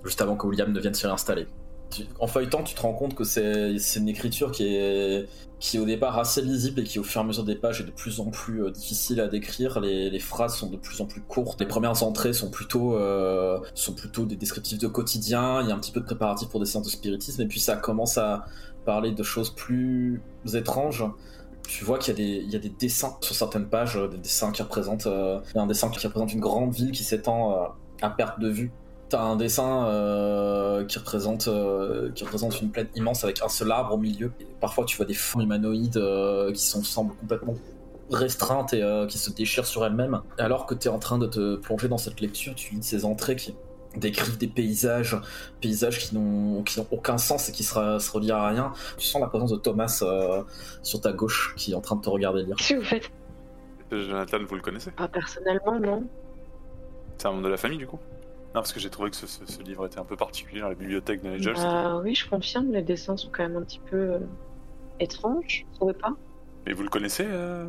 juste 0.06 0.22
avant 0.22 0.38
que 0.38 0.48
William 0.48 0.72
ne 0.72 0.80
vienne 0.80 0.94
s'y 0.94 1.06
réinstaller. 1.06 1.46
En 2.20 2.28
feuilletant, 2.28 2.64
tu 2.64 2.76
te 2.76 2.82
rends 2.82 2.94
compte 2.94 3.16
que 3.16 3.24
c'est 3.24 3.76
une 3.96 4.10
écriture 4.10 4.52
qui 4.52 4.76
est 4.76 5.28
qui 5.62 5.78
au 5.78 5.86
départ 5.86 6.18
assez 6.18 6.42
lisible 6.42 6.82
et 6.82 6.84
qui 6.84 6.98
au 6.98 7.04
fur 7.04 7.22
et 7.22 7.24
à 7.24 7.28
mesure 7.28 7.44
des 7.44 7.56
pages 7.56 7.82
est 7.82 7.84
de 7.84 7.92
plus 7.92 8.20
en 8.20 8.32
plus 8.32 8.64
euh, 8.64 8.72
difficile 8.72 9.22
à 9.22 9.28
décrire. 9.28 9.80
Les, 9.80 10.20
phrases 10.20 10.56
sont 10.56 10.72
de 10.72 10.76
plus 10.76 11.00
en 11.02 11.06
plus 11.06 11.22
courtes. 11.22 11.62
Les 11.62 11.68
premières 11.68 12.02
entrées 12.02 12.34
sont 12.34 12.50
plutôt 12.50 12.96
euh, 12.96 13.60
sont 13.76 13.94
plutôt 13.94 14.26
des 14.26 14.36
descriptifs 14.36 14.80
de 14.80 14.88
quotidien. 14.88 15.62
Il 15.62 15.70
y 15.70 15.72
a 15.72 15.76
un 15.76 15.80
petit 15.80 15.92
peu 15.92 16.00
de 16.00 16.06
préparatifs 16.06 16.50
pour 16.50 16.60
des 16.60 16.66
séances 16.66 16.86
de 16.86 16.90
spiritisme 16.90 17.44
et 17.44 17.46
puis 17.46 17.60
ça 17.60 17.76
commence 17.78 18.18
à 18.18 18.46
parler 18.86 19.12
de 19.12 19.22
choses 19.22 19.52
plus 19.52 20.20
étranges. 20.52 21.06
Tu 21.68 21.86
vois 21.86 22.00
qu'il 22.00 22.18
y, 22.18 22.22
a 22.22 22.42
des- 22.42 22.46
y 22.52 22.56
a 22.56 22.60
des 22.60 22.70
dessins 22.70 23.16
sur 23.22 23.36
certaines 23.36 23.68
pages, 23.68 23.98
euh, 23.98 24.08
des 24.08 24.18
dessins 24.18 24.52
qui 24.52 24.64
représentent 24.64 25.08
un 25.08 25.68
dessin 25.68 25.90
qui 25.90 26.06
représente 26.06 26.34
une 26.34 26.42
grande 26.42 26.74
ville 26.74 26.92
qui 26.92 27.04
s'étend 27.04 27.76
à 28.02 28.10
perte 28.10 28.40
de 28.40 28.50
vue. 28.50 28.72
T'as 29.12 29.24
un 29.24 29.36
dessin 29.36 29.88
euh, 29.88 30.86
qui 30.86 30.98
représente 30.98 31.50
euh, 31.50 32.12
qui 32.14 32.24
représente 32.24 32.62
une 32.62 32.72
plaine 32.72 32.88
immense 32.96 33.26
avec 33.26 33.42
un 33.42 33.50
seul 33.50 33.70
arbre 33.70 33.96
au 33.96 33.98
milieu. 33.98 34.32
Et 34.40 34.48
parfois, 34.62 34.86
tu 34.86 34.96
vois 34.96 35.06
des 35.06 35.14
formes 35.14 35.44
humanoïdes 35.44 35.98
euh, 35.98 36.54
qui 36.54 36.62
sont 36.62 36.82
semblent 36.82 37.14
complètement 37.16 37.56
restreintes 38.10 38.74
et 38.74 38.82
euh, 38.82 39.06
qui 39.08 39.18
se 39.18 39.30
déchirent 39.30 39.66
sur 39.66 39.86
elles-mêmes. 39.86 40.22
Alors 40.38 40.66
que 40.66 40.76
tu 40.76 40.88
es 40.88 40.90
en 40.90 40.98
train 40.98 41.18
de 41.18 41.28
te 41.28 41.58
plonger 41.58 41.90
dans 41.90 41.98
cette 41.98 42.22
lecture, 42.22 42.56
tu 42.56 42.76
lis 42.76 42.84
ces 42.84 43.04
entrées 43.04 43.36
qui 43.36 43.54
décrivent 43.98 44.38
des 44.38 44.48
paysages, 44.48 45.18
paysages 45.60 46.00
qui 46.00 46.16
n'ont 46.16 46.64
qui 46.64 46.80
n'ont 46.80 46.88
aucun 46.92 47.18
sens 47.18 47.50
et 47.50 47.52
qui 47.52 47.66
se, 47.66 48.00
se 48.00 48.12
relient 48.12 48.32
à 48.32 48.48
rien. 48.48 48.72
Tu 48.98 49.08
sens 49.08 49.22
la 49.22 49.28
présence 49.28 49.52
de 49.52 49.58
Thomas 49.58 50.00
euh, 50.04 50.42
sur 50.84 51.02
ta 51.02 51.12
gauche 51.12 51.54
qui 51.58 51.74
est 51.74 51.76
en 51.76 51.82
train 51.82 51.98
de 51.98 52.02
te 52.02 52.10
regarder 52.10 52.44
lire. 52.44 52.56
qu'est-ce 52.56 52.76
que 52.76 52.80
vous 52.80 52.86
faites? 52.86 53.12
Jonathan, 53.92 54.38
vous 54.48 54.56
le 54.56 54.62
connaissez? 54.62 54.92
Pas 54.92 55.10
personnellement, 55.10 55.78
non. 55.78 56.06
C'est 57.18 57.28
un 57.28 57.32
membre 57.32 57.44
de 57.44 57.50
la 57.50 57.58
famille, 57.58 57.78
du 57.78 57.88
coup? 57.88 58.00
Non, 58.54 58.60
parce 58.62 58.74
que 58.74 58.80
j'ai 58.82 58.90
trouvé 58.90 59.10
que 59.10 59.16
ce, 59.16 59.28
ce- 59.28 59.46
ce 59.46 59.62
livre 59.62 59.86
était 59.86 60.00
un 60.00 60.04
peu 60.06 60.18
particulier 60.18 60.60
dans 60.62 60.68
la 60.70 60.76
bibliothèque 60.76 61.22
de 61.24 61.30
Nigel. 61.30 61.54
Bah 61.56 61.98
oui, 62.04 62.14
je 62.16 62.30
confirme, 62.30 62.72
les 62.72 62.82
dessins 62.82 63.16
sont 63.16 63.30
quand 63.32 63.44
même 63.44 63.56
un 63.56 63.62
petit 63.64 63.80
peu 63.90 63.96
euh, 63.98 64.20
étranges, 65.00 65.66
vous 65.70 65.76
trouvez 65.78 65.94
pas 65.94 66.14
Mais 66.66 66.74
vous 66.74 66.84
le 66.84 66.90
connaissez, 66.90 67.26
euh, 67.28 67.66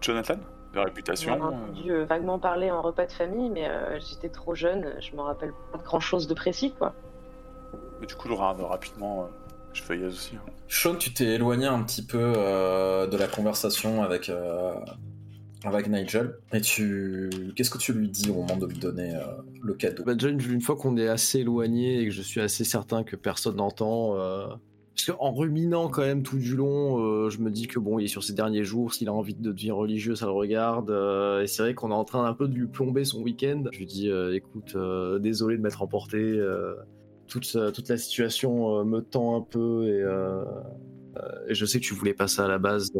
Jonathan? 0.00 0.36
De 0.74 0.78
réputation 0.78 1.32
J'en 1.32 1.38
ai 1.38 1.42
euh, 1.42 1.46
entendu 1.66 1.90
euh, 1.92 2.04
vaguement 2.04 2.38
parler 2.38 2.70
en 2.70 2.80
repas 2.82 3.06
de 3.06 3.12
famille, 3.12 3.50
mais 3.50 3.68
euh, 3.68 3.98
j'étais 3.98 4.28
trop 4.28 4.54
jeune, 4.54 4.94
je 5.00 5.16
me 5.16 5.20
rappelle 5.22 5.52
pas 5.72 5.78
de 5.78 5.82
grand 5.82 6.00
chose 6.00 6.28
de 6.28 6.34
précis, 6.34 6.72
quoi. 6.78 6.94
mais 8.00 8.06
Du 8.06 8.14
coup, 8.14 8.28
regarde 8.28 8.60
rapidement. 8.60 9.22
euh, 9.22 9.26
je 9.72 9.82
feuillais 9.82 10.06
aussi. 10.06 10.36
hein. 10.36 10.42
Sean, 10.68 10.94
tu 10.96 11.12
t'es 11.14 11.24
éloigné 11.24 11.66
un 11.66 11.82
petit 11.82 12.04
peu 12.04 12.18
euh, 12.36 13.06
de 13.06 13.16
la 13.16 13.26
conversation 13.26 14.02
avec, 14.02 14.28
euh, 14.28 14.74
avec 15.64 15.88
Nigel. 15.88 16.36
Et 16.52 16.60
tu. 16.60 17.30
Qu'est-ce 17.54 17.70
que 17.70 17.78
tu 17.78 17.92
lui 17.92 18.08
dis 18.08 18.30
au 18.30 18.34
moment 18.34 18.56
de 18.56 18.66
lui 18.66 18.78
donner 18.78 19.14
euh, 19.14 19.20
le 19.62 19.74
cadeau? 19.74 20.04
Bah, 20.04 20.14
déjà, 20.14 20.28
une, 20.28 20.60
fois 20.60 20.76
qu'on 20.76 20.96
est 20.96 21.08
assez 21.08 21.40
éloigné 21.40 22.00
et 22.00 22.06
que 22.06 22.10
je 22.10 22.22
suis 22.22 22.40
assez 22.40 22.64
certain 22.64 23.04
que 23.04 23.16
personne 23.16 23.56
n'entend. 23.56 24.16
euh, 24.16 24.46
Parce 24.94 25.10
qu'en 25.10 25.32
ruminant 25.32 25.88
quand 25.88 26.02
même 26.02 26.22
tout 26.22 26.38
du 26.38 26.56
long, 26.56 26.98
euh, 26.98 27.30
je 27.30 27.38
me 27.40 27.50
dis 27.50 27.66
que 27.66 27.78
bon, 27.78 27.98
il 27.98 28.04
est 28.04 28.08
sur 28.08 28.24
ses 28.24 28.32
derniers 28.32 28.64
jours, 28.64 28.94
s'il 28.94 29.08
a 29.08 29.12
envie 29.12 29.34
de 29.34 29.42
devenir 29.42 29.76
religieux, 29.76 30.14
ça 30.14 30.26
le 30.26 30.32
regarde. 30.32 30.90
et 31.42 31.46
c'est 31.46 31.62
vrai 31.62 31.74
qu'on 31.74 31.90
est 31.90 31.94
en 31.94 32.04
train 32.04 32.24
un 32.24 32.34
peu 32.34 32.48
de 32.48 32.54
lui 32.54 32.66
plomber 32.66 33.04
son 33.04 33.22
week-end. 33.22 33.64
Je 33.72 33.78
lui 33.78 33.86
dis, 33.86 34.10
écoute, 34.32 34.76
désolé 35.20 35.56
de 35.56 35.62
m'être 35.62 35.82
emporté. 35.82 36.40
toute, 37.26 37.56
toute 37.74 37.88
la 37.88 37.96
situation 37.96 38.84
me 38.84 39.00
tend 39.00 39.36
un 39.36 39.42
peu 39.42 39.86
et, 39.88 41.50
et 41.50 41.54
je 41.54 41.66
sais 41.66 41.80
que 41.80 41.84
tu 41.84 41.94
voulais 41.94 42.14
pas 42.14 42.28
ça 42.28 42.46
à 42.46 42.48
la 42.48 42.58
base. 42.58 42.90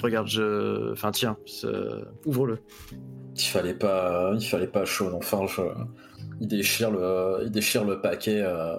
Regarde, 0.00 0.26
je. 0.28 0.92
Enfin, 0.92 1.10
tiens, 1.10 1.36
ouvre-le. 2.26 2.58
Il 3.36 3.42
fallait 3.42 3.74
pas. 3.74 4.32
Il 4.34 4.46
fallait 4.46 4.66
pas 4.66 4.84
Sean. 4.86 5.12
Enfin, 5.14 5.46
je... 5.46 5.62
il, 6.40 6.48
déchire 6.48 6.90
le, 6.90 8.00
paquet, 8.00 8.42
euh, 8.42 8.76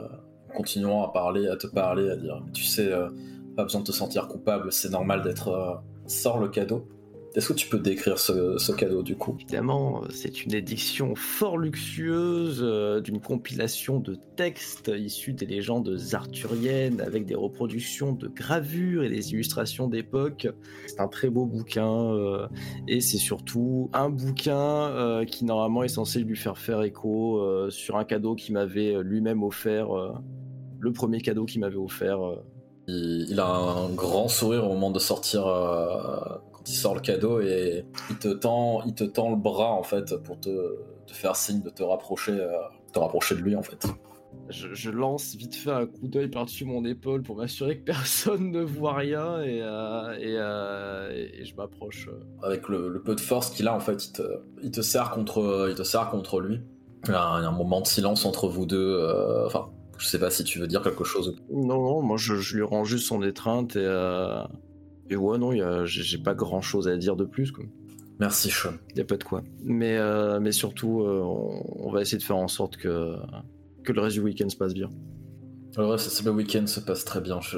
continuant 0.56 1.04
à 1.04 1.12
parler, 1.12 1.48
à 1.48 1.56
te 1.56 1.68
parler, 1.68 2.10
à 2.10 2.16
dire 2.16 2.42
Tu 2.54 2.64
sais, 2.64 2.92
euh, 2.92 3.10
pas 3.56 3.64
besoin 3.64 3.82
de 3.82 3.86
te 3.88 3.92
sentir 3.92 4.28
coupable, 4.28 4.72
c'est 4.72 4.90
normal 4.90 5.22
d'être. 5.22 5.50
euh, 5.50 5.76
Sors 6.06 6.38
le 6.40 6.50
cadeau. 6.50 6.88
Est-ce 7.36 7.48
que 7.48 7.54
tu 7.54 7.68
peux 7.68 7.80
décrire 7.80 8.20
ce, 8.20 8.58
ce 8.60 8.72
cadeau 8.72 9.02
du 9.02 9.16
coup? 9.16 9.36
Évidemment, 9.40 10.04
c'est 10.12 10.46
une 10.46 10.54
édition 10.54 11.16
fort 11.16 11.58
luxueuse 11.58 12.60
euh, 12.62 13.02
d'une 13.02 13.20
compilation 13.20 14.00
de 14.00 14.18
textes 14.36 14.92
issus 14.96 15.34
des 15.34 15.48
légendes 15.48 15.98
arthuriennes 16.14 17.02
avec 17.02 17.26
des 17.26 17.34
reproductions 17.34 18.12
de 18.14 18.28
gravures 18.28 19.04
et 19.04 19.10
des 19.10 19.32
illustrations 19.34 19.88
d'époque. 19.88 20.48
C'est 20.86 21.00
un 21.00 21.08
très 21.08 21.30
beau 21.30 21.46
bouquin 21.46 22.14
euh, 22.14 22.48
et 22.88 23.02
c'est 23.02 23.18
surtout 23.18 23.90
un 23.94 24.10
bouquin 24.10 24.56
euh, 24.60 25.26
qui 25.26 25.44
normalement 25.46 25.84
est 25.84 25.88
censé 25.88 26.20
lui 26.20 26.36
faire 26.36 26.58
faire 26.60 26.84
écho 26.84 27.40
euh, 27.40 27.72
sur 27.72 27.98
un 27.98 28.04
cadeau 28.04 28.36
qu'il 28.36 28.54
m'avait 28.54 29.02
lui-même 29.02 29.42
offert, 29.44 29.98
euh, 29.98 30.14
le 30.80 30.94
premier 30.94 31.20
cadeau 31.22 31.46
qu'il 31.46 31.62
m'avait 31.62 31.78
offert. 31.78 32.24
euh. 32.24 32.36
il, 32.88 33.26
il 33.30 33.40
a 33.40 33.48
un 33.48 33.90
grand 33.90 34.28
sourire 34.28 34.66
au 34.66 34.74
moment 34.74 34.92
de 34.92 35.00
sortir 35.00 35.48
euh, 35.48 36.20
quand 36.64 36.70
il 36.72 36.76
sort 36.76 36.96
le 36.96 37.02
cadeau 37.02 37.42
et 37.42 37.86
il 38.10 38.18
te 38.18 38.30
tend, 38.30 38.82
il 38.86 38.94
te 38.94 39.04
tend 39.04 39.30
le 39.32 39.36
bras 39.36 39.72
en 39.74 39.84
fait 39.84 40.16
pour 40.24 40.40
te, 40.40 40.50
te 41.08 41.14
faire 41.14 41.36
signe 41.36 41.62
de 41.62 41.70
te 41.70 41.84
rapprocher, 41.84 42.32
euh, 42.34 42.52
te 42.94 43.00
rapprocher 43.00 43.36
de 43.36 43.42
lui 43.42 43.56
en 43.56 43.64
fait. 43.64 43.86
Je, 44.50 44.74
je 44.74 44.90
lance 44.90 45.36
vite 45.36 45.56
fait 45.56 45.72
un 45.72 45.86
coup 45.86 46.08
d'œil 46.08 46.28
par-dessus 46.30 46.66
mon 46.66 46.84
épaule 46.86 47.22
pour 47.22 47.36
m'assurer 47.38 47.78
que 47.80 47.84
personne 47.86 48.52
ne 48.52 48.62
voit 48.62 48.96
rien 48.96 49.42
et, 49.42 49.62
euh, 49.62 50.14
et, 50.20 50.36
euh, 50.38 51.12
et- 51.12 51.46
je 51.46 51.56
m'approche. 51.56 52.08
euh. 52.10 52.20
Avec 52.46 52.68
le, 52.70 52.88
le 52.90 53.02
peu 53.02 53.14
de 53.16 53.20
force 53.22 53.50
qu'il 53.52 53.68
a 53.68 53.76
en 53.76 53.80
fait, 53.80 54.06
il 54.06 54.12
te, 54.14 54.22
il 54.64 54.72
te 54.72 54.82
serre 54.82 55.12
contre, 55.12 55.68
il 55.70 55.76
te 55.76 55.84
serre 55.84 56.10
contre 56.10 56.40
lui. 56.40 56.62
Il 57.06 57.12
y 57.12 57.14
a 57.14 57.22
un, 57.24 57.40
il 57.42 57.44
y 57.44 57.46
a 57.46 57.50
un 57.50 57.52
moment 57.52 57.82
de 57.82 57.88
silence 57.88 58.26
entre 58.26 58.48
vous 58.48 58.66
deux. 58.66 58.98
euh, 59.00 59.46
Enfin, 59.46 59.70
je 59.98 60.08
sais 60.08 60.20
pas 60.20 60.30
si 60.30 60.44
tu 60.46 60.60
veux 60.60 60.68
dire 60.68 60.82
quelque 60.82 61.04
chose. 61.04 61.36
Non, 61.52 61.82
non, 61.82 62.02
moi 62.02 62.16
je, 62.18 62.36
je 62.36 62.56
lui 62.56 62.64
rends 62.64 62.86
juste 62.86 63.08
son 63.08 63.22
étreinte 63.22 63.76
et, 63.76 63.80
euh, 63.86 64.42
et 65.10 65.16
ouais, 65.16 65.38
non, 65.38 65.52
j'ai 65.86 66.18
pas 66.18 66.34
grand-chose 66.34 66.88
à 66.88 66.98
dire 66.98 67.16
de 67.16 67.26
plus. 67.26 67.52
Quoi. 67.52 67.66
Merci 68.20 68.50
Sean. 68.50 68.74
Y 68.96 69.02
a 69.02 69.06
pas 69.06 69.18
de 69.18 69.24
quoi. 69.24 69.44
Mais, 69.64 69.98
euh, 69.98 70.40
mais 70.40 70.52
surtout, 70.52 71.02
euh, 71.02 71.22
on, 71.22 71.88
on 71.88 71.92
va 71.92 72.02
essayer 72.02 72.18
de 72.18 72.24
faire 72.24 72.38
en 72.38 72.48
sorte 72.48 72.78
que, 72.78 73.16
que 73.84 73.92
le 73.92 74.02
reste 74.02 74.16
du 74.16 74.22
week-end 74.22 74.50
se 74.50 74.56
passe 74.58 74.74
bien. 74.74 74.90
C'est- 75.98 76.24
le 76.24 76.32
week-end 76.32 76.68
se 76.68 76.80
passe 76.80 77.04
très 77.06 77.22
bien. 77.22 77.42
Je... 77.42 77.58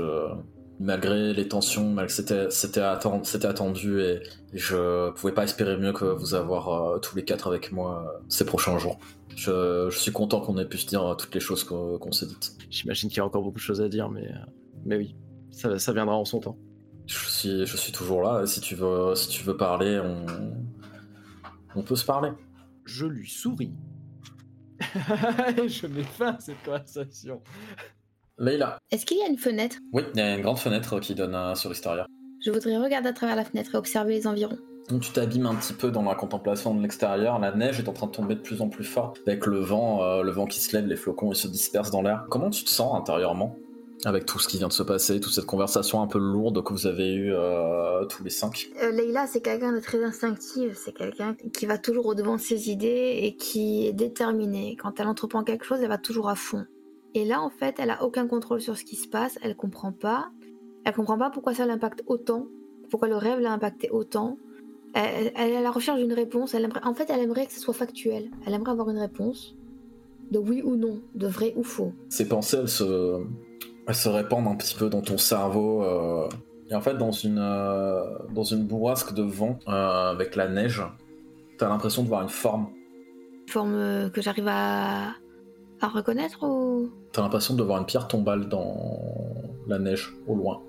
Malgré 0.78 1.34
les 1.34 1.48
tensions, 1.48 1.96
c'était 2.10 2.50
c'était 2.50 2.82
atten- 2.82 3.24
c'était 3.24 3.46
attendu 3.48 4.02
et, 4.02 4.16
et 4.52 4.58
je 4.58 5.10
pouvais 5.12 5.32
pas 5.34 5.46
espérer 5.46 5.78
mieux 5.78 5.94
que 5.94 6.04
vous 6.04 6.34
avoir 6.36 6.68
euh, 6.70 7.00
tous 7.00 7.16
les 7.16 7.24
quatre 7.24 7.48
avec 7.48 7.72
moi 7.72 8.22
ces 8.28 8.46
prochains 8.46 8.78
jours. 8.78 8.98
Je, 9.38 9.88
je 9.90 9.98
suis 9.98 10.12
content 10.12 10.42
qu'on 10.42 10.58
ait 10.58 10.66
pu 10.68 10.78
se 10.78 10.86
dire 10.88 11.16
toutes 11.18 11.34
les 11.34 11.40
choses 11.40 11.64
qu'on 11.64 12.12
s'est 12.12 12.26
dites. 12.26 12.58
J'imagine 12.70 13.10
qu'il 13.10 13.20
y 13.20 13.22
a 13.22 13.26
encore 13.26 13.42
beaucoup 13.42 13.56
de 13.56 13.62
choses 13.62 13.82
à 13.82 13.88
dire, 13.88 14.10
mais, 14.10 14.30
mais 14.86 14.98
oui, 14.98 15.16
ça, 15.52 15.80
ça 15.80 15.94
viendra 15.94 16.16
en 16.18 16.26
son 16.26 16.40
temps. 16.42 16.58
Je 17.08 17.30
suis, 17.30 17.66
je 17.66 17.78
suis 17.78 17.92
toujours 17.92 18.24
là. 18.24 18.46
Si 18.46 18.62
tu 18.62 18.76
veux, 18.76 19.16
si 19.16 19.30
tu 19.30 19.44
veux 19.44 19.58
parler, 19.58 20.00
on, 20.00 20.26
on 21.76 21.84
peut 21.84 21.96
se 21.96 22.06
parler. 22.06 22.32
Je 22.86 23.06
lui 23.06 23.30
souris. 23.30 23.74
Je 24.80 25.88
mets 25.88 26.04
fin 26.04 26.34
à 26.34 26.40
cette 26.40 26.62
conversation. 26.64 27.42
Leïla. 28.38 28.78
Est-ce 28.92 29.06
qu'il 29.06 29.18
y 29.18 29.22
a 29.22 29.28
une 29.28 29.38
fenêtre? 29.38 29.78
Oui, 29.94 30.04
il 30.14 30.20
y 30.20 30.22
a 30.22 30.36
une 30.36 30.42
grande 30.42 30.60
fenêtre 30.60 31.00
qui 31.00 31.16
donne 31.16 31.36
euh, 31.36 31.56
sur 31.56 31.70
l'extérieur. 31.70 32.08
Je 32.46 32.52
voudrais 32.52 32.78
regarder 32.78 33.10
à 33.10 33.14
travers 33.14 33.36
la 33.36 33.46
fenêtre 33.46 33.74
et 33.74 33.78
observer 33.78 34.14
les 34.14 34.28
environs. 34.28 34.58
Donc 34.90 35.02
tu 35.02 35.12
t'abîmes 35.12 35.48
un 35.48 35.56
petit 35.56 35.74
peu 35.74 35.90
dans 35.90 36.04
la 36.04 36.14
contemplation 36.14 36.76
de 36.76 36.82
l'extérieur, 36.82 37.40
la 37.40 37.52
neige 37.56 37.80
est 37.80 37.90
en 37.90 37.94
train 37.94 38.06
de 38.06 38.12
tomber 38.12 38.36
de 38.36 38.42
plus 38.42 38.62
en 38.62 38.70
plus 38.70 38.84
fort, 38.84 39.16
avec 39.26 39.48
le 39.48 39.58
vent, 39.58 40.04
euh, 40.04 40.22
le 40.22 40.32
vent 40.32 40.46
qui 40.46 40.60
se 40.60 40.76
lève, 40.76 40.86
les 40.86 40.96
flocons 40.96 41.32
ils 41.32 41.36
se 41.36 41.48
dispersent 41.48 41.90
dans 41.90 42.04
l'air. 42.04 42.26
Comment 42.30 42.52
tu 42.52 42.64
te 42.64 42.70
sens 42.70 42.96
intérieurement? 42.96 43.58
Avec 44.04 44.26
tout 44.26 44.40
ce 44.40 44.48
qui 44.48 44.58
vient 44.58 44.68
de 44.68 44.74
se 44.74 44.84
passer, 44.84 45.20
toute 45.20 45.34
cette 45.34 45.46
conversation 45.46 46.02
un 46.02 46.08
peu 46.08 46.20
lourde 46.20 46.64
que 46.64 46.74
vous 46.74 46.86
avez 46.88 47.14
eue 47.14 47.34
euh, 47.34 48.06
tous 48.06 48.24
les 48.24 48.30
cinq 48.30 48.70
Euh, 48.82 48.92
Leïla, 48.92 49.26
c'est 49.28 49.42
quelqu'un 49.42 49.72
de 49.72 49.80
très 49.80 50.04
instinctif, 50.04 50.74
c'est 50.76 50.92
quelqu'un 50.92 51.36
qui 51.54 51.66
va 51.66 51.78
toujours 51.78 52.06
au-devant 52.08 52.36
de 52.36 52.42
ses 52.42 52.70
idées 52.70 53.20
et 53.22 53.36
qui 53.36 53.88
est 53.88 53.94
déterminé. 53.94 54.76
Quand 54.76 55.00
elle 55.00 55.08
entreprend 55.08 55.44
quelque 55.44 55.66
chose, 55.66 55.80
elle 55.82 55.90
va 55.90 55.98
toujours 55.98 56.30
à 56.30 56.36
fond. 56.36 56.66
Et 57.14 57.26
là, 57.26 57.42
en 57.42 57.50
fait, 57.50 57.76
elle 57.80 57.90
a 57.90 58.04
aucun 58.04 58.28
contrôle 58.28 58.62
sur 58.62 58.78
ce 58.78 58.84
qui 58.84 58.96
se 58.96 59.08
passe, 59.08 59.40
elle 59.42 59.56
comprend 59.56 59.92
pas. 59.92 60.30
Elle 60.84 60.94
comprend 60.94 61.18
pas 61.18 61.30
pourquoi 61.30 61.54
ça 61.54 61.66
l'impacte 61.66 62.04
autant, 62.06 62.48
pourquoi 62.90 63.08
le 63.08 63.16
rêve 63.16 63.40
l'a 63.40 63.52
impacté 63.52 63.90
autant. 63.90 64.38
Elle, 64.94 65.32
elle 65.36 65.52
est 65.52 65.58
à 65.58 65.62
la 65.62 65.72
recherche 65.72 66.00
d'une 66.00 66.14
réponse. 66.14 66.54
Elle 66.54 66.64
aimerait, 66.66 66.84
en 66.84 66.94
fait, 66.94 67.10
elle 67.10 67.22
aimerait 67.22 67.48
que 67.48 67.54
ce 67.54 67.60
soit 67.60 67.74
factuel. 67.74 68.30
Elle 68.46 68.54
aimerait 68.54 68.72
avoir 68.72 68.90
une 68.90 69.00
réponse 69.00 69.56
de 70.32 70.40
oui 70.40 70.62
ou 70.64 70.76
non, 70.76 71.02
de 71.14 71.28
vrai 71.28 71.54
ou 71.56 71.64
faux. 71.64 71.94
Ces 72.10 72.28
pensées, 72.28 72.58
elles 72.58 72.70
se, 72.70 73.22
se 73.94 74.10
répandent 74.10 74.48
un 74.48 74.56
petit 74.56 74.76
peu 74.76 74.90
dans 74.90 75.02
ton 75.02 75.18
cerveau. 75.18 75.84
euh, 75.84 76.28
et 76.72 76.76
en 76.76 76.82
fait, 76.82 76.96
dans 76.98 77.12
une, 77.12 77.38
euh, 77.40 78.02
dans 78.34 78.44
une 78.44 78.64
bourrasque 78.66 79.14
de 79.14 79.22
vent, 79.22 79.60
euh, 79.68 80.12
avec 80.12 80.36
la 80.36 80.48
neige, 80.48 80.82
t'as 81.60 81.70
l'impression 81.70 82.02
de 82.04 82.08
voir 82.08 82.22
une 82.24 82.30
forme. 82.30 82.68
Forme 83.50 83.76
euh, 83.76 84.10
que 84.10 84.22
j'arrive 84.22 84.48
à, 84.48 85.10
à 85.82 85.88
reconnaître 85.88 86.44
ou... 86.44 86.90
T'as 87.12 87.22
l'impression 87.22 87.54
de 87.54 87.62
voir 87.64 87.78
une 87.80 87.86
pierre 87.86 88.08
tombale 88.08 88.50
dans 88.50 88.76
la 89.68 89.78
neige, 89.78 90.16
au 90.28 90.36
loin. 90.36 90.62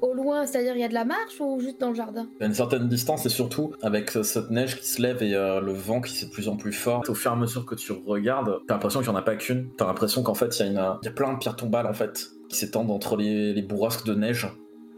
Au 0.00 0.12
loin, 0.12 0.44
c'est-à-dire 0.44 0.74
il 0.74 0.80
y 0.80 0.84
a 0.84 0.88
de 0.88 0.94
la 0.94 1.04
marche 1.06 1.40
ou 1.40 1.60
juste 1.60 1.80
dans 1.80 1.88
le 1.90 1.94
jardin? 1.94 2.26
À 2.40 2.44
une 2.46 2.52
certaine 2.54 2.88
distance 2.88 3.24
et 3.24 3.30
surtout 3.30 3.72
avec 3.82 4.10
cette 4.10 4.50
neige 4.50 4.78
qui 4.78 4.86
se 4.86 5.00
lève 5.00 5.22
et 5.22 5.34
euh, 5.34 5.60
le 5.60 5.72
vent 5.72 6.00
qui 6.02 6.12
c'est 6.14 6.26
de 6.26 6.30
plus 6.30 6.48
en 6.48 6.56
plus 6.56 6.72
fort. 6.72 7.02
Au 7.08 7.14
fur 7.14 7.30
et 7.30 7.34
à 7.34 7.36
mesure 7.36 7.64
que 7.64 7.74
tu 7.74 7.92
regardes, 7.92 8.58
t'as 8.66 8.74
l'impression 8.74 9.00
qu'il 9.00 9.08
n'y 9.10 9.14
en 9.16 9.18
a 9.18 9.22
pas 9.22 9.36
qu'une. 9.36 9.68
T'as 9.78 9.86
l'impression 9.86 10.22
qu'en 10.22 10.34
fait 10.34 10.58
il 10.58 10.66
y, 10.66 10.68
a 10.68 10.72
une- 10.72 10.98
il 11.02 11.06
y 11.06 11.08
a 11.08 11.12
plein 11.12 11.32
de 11.32 11.38
pierres 11.38 11.56
tombales 11.56 11.86
en 11.86 11.94
fait 11.94 12.32
qui 12.48 12.56
s'étendent 12.56 12.90
entre 12.90 13.16
les, 13.16 13.52
les 13.54 13.62
bourrasques 13.62 14.06
de 14.06 14.14
neige 14.14 14.48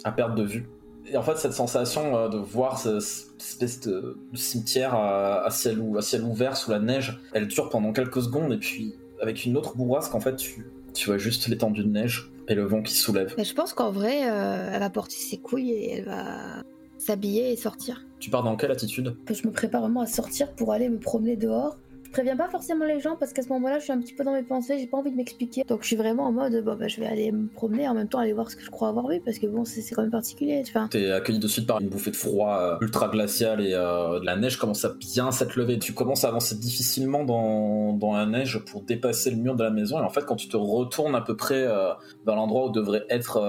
à 0.05 0.13
perte 0.13 0.35
de 0.35 0.43
vue. 0.43 0.69
Et 1.09 1.17
en 1.17 1.23
fait 1.23 1.37
cette 1.37 1.53
sensation 1.53 2.17
euh, 2.17 2.29
de 2.29 2.37
voir 2.39 2.79
ce- 2.79 2.99
cette 3.01 3.63
espèce 3.63 3.81
de, 3.81 4.17
de 4.33 4.37
cimetière 4.37 4.95
à, 4.95 5.45
à 5.45 5.51
ciel 5.51 5.79
ou, 5.81 5.97
à 5.97 6.03
ciel 6.03 6.23
ouvert 6.23 6.57
sous 6.57 6.71
la 6.73 6.81
neige, 6.81 7.21
elle 7.33 7.47
dure 7.47 7.69
pendant 7.69 7.93
quelques 7.93 8.23
secondes 8.23 8.53
et 8.53 8.59
puis 8.59 8.95
avec 9.23 9.45
une 9.45 9.57
autre 9.57 9.77
bourrasque 9.77 10.15
en 10.15 10.21
fait 10.21 10.37
tu, 10.37 10.67
tu 10.95 11.09
vois 11.09 11.19
juste 11.19 11.47
l'étendue 11.49 11.85
de 11.85 11.89
neige 11.89 12.31
et 12.49 12.55
le 12.55 12.65
vent 12.65 12.83
qui 12.83 12.93
se 12.93 13.03
soulève. 13.03 13.35
Mais 13.39 13.45
je 13.45 13.55
pense 13.55 13.73
qu'en 13.73 13.91
vrai, 13.91 14.29
euh, 14.31 14.71
elle 14.73 14.81
va 14.81 14.91
porter 14.91 15.17
ses 15.17 15.37
couilles 15.39 15.71
et 15.71 15.93
elle 15.95 16.05
va 16.05 16.63
s'habiller 16.99 17.53
et 17.53 17.57
sortir. 17.57 18.05
Tu 18.21 18.31
pars 18.31 18.43
dans 18.43 18.57
quelle 18.57 18.71
attitude? 18.73 19.17
Je 19.33 19.47
me 19.47 19.53
prépare 19.53 19.83
vraiment 19.83 20.01
à 20.01 20.07
sortir 20.07 20.53
pour 20.53 20.73
aller 20.73 20.89
me 20.89 20.99
promener 20.99 21.37
dehors. 21.37 21.77
Je 22.07 22.13
préviens 22.13 22.37
pas 22.37 22.49
forcément 22.49 22.85
les 22.85 23.01
gens 23.01 23.17
parce 23.17 23.33
qu'à 23.33 23.43
ce 23.43 23.49
moment-là, 23.49 23.81
je 23.81 23.85
suis 23.85 23.93
un 23.93 24.01
petit 24.01 24.15
peu 24.15 24.23
dans 24.23 24.33
mes 24.33 24.45
pensées, 24.45 24.79
j'ai 24.79 24.87
pas 24.87 24.97
envie 24.97 25.11
de 25.11 25.17
m'expliquer. 25.17 25.65
Donc 25.65 25.83
je 25.83 25.89
suis 25.89 25.97
vraiment 25.97 26.27
en 26.27 26.33
mode, 26.33 26.65
bon, 26.65 26.77
bah, 26.77 26.87
je 26.87 27.01
vais 27.01 27.07
aller 27.07 27.33
me 27.33 27.49
promener 27.49 27.89
en 27.89 27.95
même 27.95 28.09
temps 28.09 28.21
aller 28.21 28.33
voir 28.33 28.49
ce 28.49 28.55
que 28.55 28.63
je 28.63 28.71
crois 28.71 28.89
avoir 28.89 29.09
vu 29.09 29.21
parce 29.25 29.41
que 29.41 29.47
bon, 29.47 29.65
c'est 29.65 29.83
quand 29.93 30.03
même 30.03 30.13
particulier. 30.13 30.63
Enfin, 30.67 30.87
T'es 30.89 31.11
accueilli 31.11 31.41
de 31.41 31.49
suite 31.49 31.67
par 31.67 31.81
une 31.81 31.89
bouffée 31.89 32.13
de 32.13 32.17
froid 32.17 32.59
euh, 32.61 32.79
ultra 32.81 33.09
glaciale 33.09 33.61
et 33.61 33.75
euh, 33.75 34.21
la 34.23 34.37
neige 34.37 34.57
commence 34.57 34.85
à 34.85 34.91
bien 34.91 35.33
s'être 35.33 35.57
levée? 35.57 35.81
Tu 35.81 35.95
commences 35.95 36.25
à 36.25 36.29
avancer 36.29 36.55
difficilement 36.55 37.25
dans, 37.25 38.15
la 38.15 38.27
neige 38.27 38.61
pour 38.71 38.83
dépasser 38.83 39.33
le 39.33 39.37
mur 39.39 39.57
de 39.57 39.65
la 39.65 39.71
maison. 39.71 39.99
Et 39.99 40.03
en 40.03 40.11
fait, 40.11 40.25
quand 40.25 40.37
tu 40.37 40.49
te 40.49 40.57
retournes 40.57 41.17
à 41.17 41.23
peu 41.23 41.37
près 41.37 41.65
euh, 41.67 41.93
vers 42.25 42.37
l'endroit 42.37 42.67
où 42.67 42.71
devrait 42.71 43.05
être, 43.11 43.41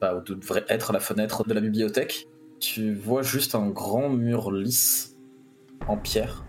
bah, 0.00 0.14
où 0.14 0.20
devrait 0.20 0.64
être 0.68 0.92
la 0.92 1.00
fenêtre 1.00 1.44
de 1.44 1.52
la 1.52 1.60
bibliothèque, 1.60 2.28
tu 2.60 2.94
vois 2.94 3.22
juste 3.22 3.56
un 3.56 3.68
grand 3.68 4.08
mur 4.08 4.52
lisse 4.52 5.16
en 5.88 5.96
pierre. 5.96 6.43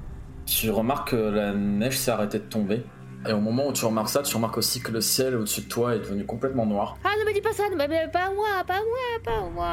Tu 0.45 0.69
remarques 0.69 1.11
que 1.11 1.15
la 1.15 1.53
neige 1.53 1.97
s'est 1.97 2.11
arrêtée 2.11 2.39
de 2.39 2.43
tomber. 2.43 2.83
Et 3.27 3.33
au 3.33 3.39
moment 3.39 3.67
où 3.69 3.73
tu 3.73 3.83
remarques 3.85 4.09
ça, 4.09 4.21
tu 4.21 4.35
remarques 4.35 4.57
aussi 4.59 4.79
que 4.81 4.91
le 4.91 5.01
ciel 5.01 5.35
au-dessus 5.35 5.61
de 5.61 5.67
toi 5.67 5.95
est 5.95 5.99
devenu 5.99 6.25
complètement 6.25 6.67
noir. 6.67 6.95
Ah, 7.03 7.09
ne 7.19 7.27
me 7.27 7.33
dis 7.33 7.41
pas 7.41 7.53
ça, 7.53 7.63
ne 7.69 7.75
me- 7.75 8.11
pas 8.11 8.31
moi, 8.31 8.63
pas 8.67 8.75
moi, 8.75 9.23
pas 9.23 9.49
moi. 9.49 9.69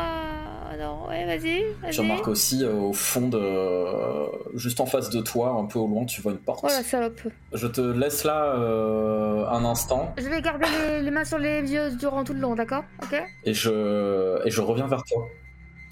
Non, 0.78 1.06
ouais, 1.06 1.26
vas-y, 1.26 1.64
vas-y. 1.82 1.90
Tu 1.92 2.00
remarques 2.00 2.28
aussi 2.28 2.64
euh, 2.64 2.72
au 2.72 2.94
fond 2.94 3.28
de. 3.28 3.36
euh, 3.38 4.24
juste 4.54 4.80
en 4.80 4.86
face 4.86 5.10
de 5.10 5.20
toi, 5.20 5.50
un 5.50 5.66
peu 5.66 5.78
au 5.78 5.86
loin, 5.86 6.06
tu 6.06 6.22
vois 6.22 6.32
une 6.32 6.38
porte. 6.38 6.60
Oh 6.64 6.68
la 6.68 6.82
salope. 6.82 7.20
Je 7.52 7.66
te 7.66 7.82
laisse 7.82 8.24
là 8.24 8.54
euh, 8.56 9.46
un 9.48 9.66
instant 9.66 10.14
Je 10.16 10.26
vais 10.30 10.40
garder 10.40 10.64
les, 10.88 11.02
les 11.02 11.10
mains 11.10 11.24
sur 11.26 11.36
les 11.38 11.60
yeux 11.70 11.94
durant 11.96 12.24
tout 12.24 12.32
le 12.32 12.40
long, 12.40 12.54
d'accord? 12.54 12.84
Ok? 13.02 13.22
Et 13.44 13.52
je, 13.52 14.40
et 14.46 14.50
je 14.50 14.62
reviens 14.62 14.86
vers 14.86 15.04
toi. 15.04 15.26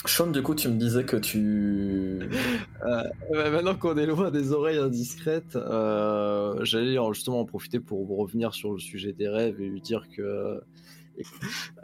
Sean, 0.06 0.28
du 0.28 0.42
coup, 0.42 0.54
tu 0.54 0.68
me 0.68 0.78
disais 0.78 1.04
que 1.04 1.16
tu. 1.16 2.20
Euh, 2.86 3.02
maintenant 3.34 3.74
qu'on 3.74 3.98
est 3.98 4.06
loin 4.06 4.30
des 4.30 4.52
oreilles 4.52 4.78
indiscrètes, 4.78 5.56
euh, 5.56 6.64
j'allais 6.64 6.96
en- 6.96 7.12
justement 7.12 7.40
en 7.40 7.44
profiter 7.44 7.80
pour 7.80 8.08
revenir 8.16 8.54
sur 8.54 8.72
le 8.72 8.78
sujet 8.78 9.12
des 9.12 9.28
rêves 9.28 9.60
et 9.60 9.68
lui 9.68 9.80
dire 9.82 10.06
que. 10.16 10.60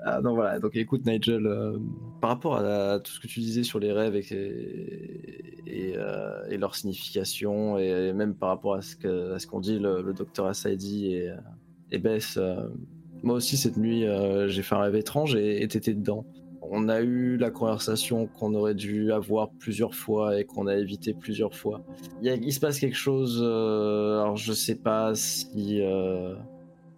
Ah, 0.05 0.21
non, 0.23 0.35
voilà, 0.35 0.59
donc 0.61 0.77
écoute 0.77 1.05
Nigel, 1.05 1.47
euh, 1.47 1.79
par 2.23 2.31
rapport 2.31 2.57
à, 2.57 3.01
tout 3.01 3.13
ce 3.13 3.21
que 3.21 3.27
tu 3.27 3.41
disais 3.41 3.65
sur 3.65 3.79
les 3.79 3.93
rêves 3.93 4.17
et, 4.17 5.93
euh, 5.97 6.57
leur 6.57 6.75
signification, 6.75 7.77
et 7.79 8.15
même 8.15 8.35
par 8.35 8.49
rapport 8.49 8.75
à 8.77 8.83
ce 8.83 9.47
qu'ont 9.47 9.61
dit 9.61 9.79
le, 9.79 10.15
docteur 10.15 10.47
Assaidi 10.47 11.13
et, 11.13 11.29
euh, 11.31 11.37
et 11.91 11.99
Bess, 11.99 12.39
euh, 12.39 12.69
moi 13.23 13.35
aussi 13.35 13.59
cette 13.59 13.77
nuit 13.77 14.07
euh, 14.07 14.49
j'ai 14.49 14.63
fait 14.63 14.75
un 14.75 14.81
rêve 14.81 14.97
étrange 14.97 15.35
et 15.35 15.67
t'étais 15.69 15.93
dedans. 15.93 16.25
On 16.71 16.89
a 16.89 17.01
eu 17.01 17.37
la 17.37 17.51
conversation 17.51 18.27
qu'on 18.27 18.55
aurait 18.55 18.75
dû 18.75 19.13
avoir 19.13 19.51
plusieurs 19.51 19.95
fois 19.95 20.39
et 20.41 20.45
qu'on 20.45 20.67
a 20.67 20.75
évité 20.77 21.15
plusieurs 21.15 21.55
fois. 21.55 21.83
Il, 22.23 22.29
a- 22.29 22.51
se 22.51 22.61
passe 22.61 22.79
quelque 22.81 22.97
chose, 22.97 23.41
euh, 23.43 24.21
alors 24.21 24.37
je 24.37 24.53
sais 24.53 24.75
pas 24.77 25.15
si 25.15 25.81
euh, 25.81 26.35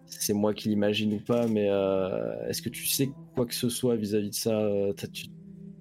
c'est 0.07 0.33
moi 0.33 0.55
qui 0.55 0.69
l'imagine 0.71 1.15
ou 1.15 1.21
pas, 1.21 1.47
mais 1.47 1.69
euh, 1.71 2.49
est-ce 2.49 2.63
que 2.63 2.69
tu 2.71 2.87
sais 2.87 3.11
quoi 3.35 3.47
que 3.47 3.55
ce 3.55 3.69
soit 3.69 3.97
vis-à-vis 3.97 4.31
de 4.31 4.35
ça 4.35 4.59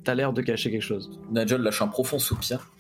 t'as 0.03 0.15
l'air 0.15 0.31
de 0.31 0.41
cacher 0.41 0.71
quelque 0.71 0.81
chose? 0.81 1.19
Nigel 1.31 1.61
lâche 1.61 1.81
un 1.81 1.87
profond 1.87 2.17
soupir. 2.17 2.71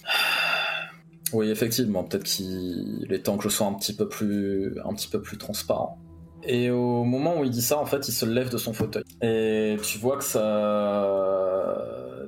Oui, 1.33 1.49
effectivement, 1.49 2.05
peut-être 2.05 2.23
qu'il 2.23 3.05
est 3.09 3.19
temps 3.19 3.37
que 3.37 3.43
je 3.43 3.49
sois 3.49 3.67
un 3.67 3.73
petit 3.73 3.93
peu 3.93 4.07
plus, 4.07 4.73
un 4.85 4.93
petit 4.93 5.09
peu 5.09 5.21
plus 5.21 5.37
transparent. 5.37 5.97
Et 6.43 6.69
au 6.69 7.03
moment 7.03 7.39
où 7.39 7.43
il 7.43 7.49
dit 7.49 7.61
ça, 7.61 7.77
en 7.77 7.85
fait, 7.85 8.07
il 8.07 8.11
se 8.11 8.25
lève 8.25 8.49
de 8.49 8.57
son 8.57 8.73
fauteuil. 8.73 9.03
Et 9.21 9.77
tu 9.83 9.97
vois 9.97 10.17
que 10.17 10.23
ça, 10.23 11.07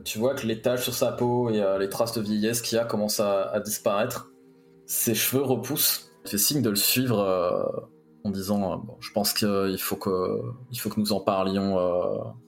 tu 0.04 0.20
vois 0.20 0.34
que 0.36 0.46
les 0.46 0.62
taches 0.62 0.84
sur 0.84 0.94
sa 0.94 1.12
peau 1.12 1.50
et 1.50 1.62
euh, 1.62 1.78
les 1.78 1.90
traces 1.90 2.14
de 2.14 2.22
vieillesse 2.22 2.62
qu'il 2.62 2.78
a 2.78 2.86
commencent 2.86 3.20
à, 3.20 3.60
disparaître. 3.60 4.32
Ses 4.86 5.14
cheveux 5.14 5.44
repoussent. 5.44 6.12
Il 6.26 6.32
fait 6.32 6.38
signe 6.38 6.62
de 6.62 6.70
le 6.70 6.76
suivre 6.76 7.20
euh, 7.20 7.64
en 8.24 8.32
disant, 8.32 8.74
euh, 8.74 8.76
bon, 8.78 8.98
je 9.00 9.12
pense 9.12 9.34
qu'il 9.34 9.78
faut 9.80 9.96
que, 9.96 10.42
il 10.72 10.80
faut 10.80 10.90
que 10.90 11.00
nous 11.00 11.14
en 11.14 11.20
parlions 11.20 11.78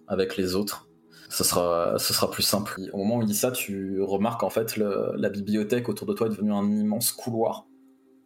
avec 0.07 0.37
les 0.37 0.55
autres. 0.55 0.87
Ce 1.29 1.45
sera, 1.45 1.97
ce 1.97 2.13
sera 2.13 2.29
plus 2.29 2.43
simple. 2.43 2.81
Au 2.91 2.97
moment 2.97 3.17
où 3.17 3.21
il 3.21 3.27
dit 3.27 3.35
ça, 3.35 3.51
tu 3.51 4.01
remarques 4.01 4.43
en 4.43 4.49
fait 4.49 4.75
la 4.77 5.29
bibliothèque 5.29 5.87
autour 5.87 6.07
de 6.07 6.13
toi 6.13 6.27
est 6.27 6.31
devenue 6.31 6.51
un 6.51 6.69
immense 6.69 7.11
couloir, 7.11 7.67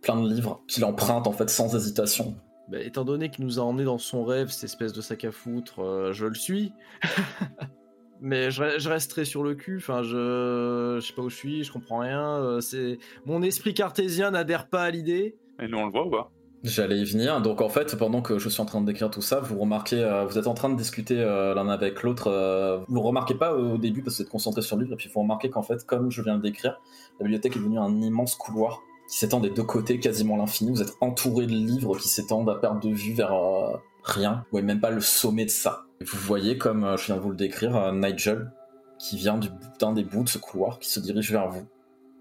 plein 0.01 0.19
de 0.19 0.27
livres 0.27 0.63
qu'il 0.67 0.83
emprunte 0.85 1.27
en 1.27 1.31
fait 1.31 1.49
sans 1.49 1.75
hésitation. 1.75 2.35
Bah, 2.69 2.79
étant 2.81 3.05
donné 3.05 3.29
qu'il 3.29 3.45
nous 3.45 3.59
a 3.59 3.61
emmené 3.63 3.83
dans 3.83 3.97
son 3.99 4.25
rêve, 4.25 4.49
cette 4.49 4.63
espèce 4.63 4.91
de 4.93 5.01
sac 5.01 5.23
à 5.25 5.31
foutre, 5.31 5.81
euh, 5.83 6.13
je 6.13 6.25
le 6.25 6.33
suis. 6.35 6.73
Mais 8.21 8.49
je, 8.49 8.63
re- 8.63 8.79
je 8.79 8.89
resterai 8.89 9.25
sur 9.25 9.43
le 9.43 9.55
cul. 9.55 9.77
Enfin, 9.77 10.01
je, 10.01 10.97
je 10.99 11.05
sais 11.05 11.13
pas 11.13 11.21
où 11.21 11.29
je 11.29 11.35
suis, 11.35 11.63
je 11.63 11.71
comprends 11.71 11.99
rien. 11.99 12.21
euh, 12.41 12.61
c'est 12.61 12.97
mon 13.25 13.41
esprit 13.41 13.73
cartésien 13.73 14.31
n'adhère 14.31 14.67
pas 14.67 14.83
à 14.83 14.89
l'idée. 14.91 15.35
Et 15.61 15.67
nous, 15.67 15.77
on 15.77 15.85
le 15.85 15.91
voit 15.91 16.07
ou 16.07 16.09
pas? 16.09 16.31
J'allais 16.63 16.97
y 16.97 17.05
venir. 17.05 17.39
Donc 17.41 17.61
en 17.61 17.69
fait, 17.69 17.95
pendant 17.95 18.23
que 18.23 18.39
je 18.39 18.49
suis 18.49 18.59
en 18.61 18.65
train 18.65 18.81
de 18.81 18.87
décrire 18.87 19.11
tout 19.11 19.21
ça, 19.21 19.39
vous 19.41 19.59
remarquez, 19.59 20.01
euh, 20.03 20.25
vous 20.25 20.39
êtes 20.39 20.47
en 20.47 20.55
train 20.55 20.69
de 20.69 20.75
discuter 20.75 21.19
euh, 21.19 21.53
l'un 21.53 21.69
avec 21.69 22.01
l'autre. 22.01 22.27
euh, 22.31 22.79
vous 22.87 22.95
ne 22.95 22.99
remarquez 23.01 23.35
pas 23.35 23.53
au 23.55 23.77
début 23.77 24.01
parce 24.01 24.15
que 24.17 24.23
vous 24.23 24.27
êtes 24.27 24.31
concentré 24.31 24.63
sur 24.63 24.75
le 24.75 24.83
livre, 24.83 24.93
et 24.95 24.97
puis 24.97 25.11
vous 25.13 25.21
remarquez 25.21 25.51
qu'en 25.51 25.61
fait, 25.61 25.85
comme 25.85 26.09
je 26.09 26.23
viens 26.23 26.37
de 26.37 26.41
décrire, 26.41 26.81
la 27.19 27.25
bibliothèque 27.25 27.55
est 27.55 27.59
devenue 27.59 27.77
un 27.77 28.01
immense 28.01 28.33
couloir 28.33 28.81
qui 29.09 29.17
s'étend 29.17 29.39
des 29.39 29.49
deux 29.49 29.63
côtés, 29.63 29.99
quasiment 29.99 30.37
l'infini. 30.37 30.71
Vous 30.71 30.81
êtes 30.81 30.93
entouré 31.01 31.45
de 31.45 31.51
livres 31.51 31.97
qui 31.97 32.07
s'étendent 32.07 32.49
à 32.49 32.55
perte 32.55 32.81
de 32.83 32.89
vue 32.89 33.13
vers 33.13 33.33
euh, 33.33 33.77
rien. 34.03 34.45
Voyez 34.51 34.65
même 34.65 34.79
pas 34.79 34.89
le 34.89 35.01
sommet 35.01 35.45
de 35.45 35.49
ça. 35.51 35.83
Vous 36.01 36.17
voyez, 36.19 36.57
comme 36.57 36.83
euh, 36.83 36.97
je 36.97 37.05
viens 37.05 37.15
de 37.15 37.21
vous 37.21 37.29
le 37.29 37.35
décrire, 37.35 37.75
euh, 37.75 37.91
Nigel 37.91 38.51
qui 38.97 39.17
vient 39.17 39.37
du- 39.37 39.49
d'un 39.79 39.91
des 39.93 40.03
bouts 40.03 40.23
de 40.23 40.29
ce 40.29 40.37
couloir, 40.37 40.79
qui 40.79 40.89
se 40.89 40.99
dirige 40.99 41.31
vers 41.31 41.49
vous. 41.49 41.65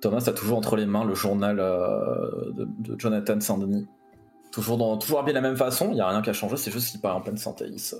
Thomas 0.01 0.25
a 0.27 0.33
toujours 0.33 0.59
entre 0.59 0.77
les 0.77 0.87
mains 0.87 1.05
le 1.05 1.15
journal 1.15 1.59
euh, 1.61 2.51
de, 2.53 2.69
Jonathan 2.99 3.41
Saint-Denis. 3.41 3.87
Toujours, 4.53 4.77
dans, 4.77 4.97
toujours 4.99 5.21
habillé 5.21 5.33
de 5.33 5.39
la 5.41 5.49
même 5.49 5.57
façon, 5.57 5.89
il 5.91 5.95
n'y 5.95 6.01
a 6.01 6.09
rien 6.09 6.21
qui 6.21 6.31
a 6.31 6.33
changé, 6.33 6.57
c'est 6.57 6.71
juste 6.71 6.91
qu'il 6.91 7.01
paraît 7.01 7.17
en 7.17 7.21
pleine 7.23 7.39
santé. 7.39 7.65
Il 7.71 7.79
se 7.81 7.97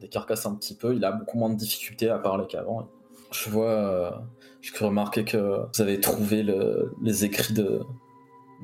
décarcasse 0.00 0.46
un 0.46 0.54
petit 0.54 0.74
peu, 0.74 0.94
il 0.94 1.04
a 1.04 1.12
beaucoup 1.12 1.38
moins 1.38 1.48
de 1.50 1.56
difficultés 1.56 2.08
à 2.10 2.18
parler 2.18 2.44
qu'avant. 2.48 2.88
Je 3.32 3.50
vois, 3.50 4.22
j'ai 4.60 4.72
cru 4.72 4.84
remarquer 4.86 5.24
que 5.24 5.60
vous 5.74 5.82
avez 5.82 5.98
trouvé 6.00 6.42
le- 6.42 6.92
les 7.02 7.24
écrits 7.24 7.54
de, 7.54 7.80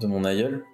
de 0.00 0.06
mon 0.06 0.24
aïeul. 0.24 0.64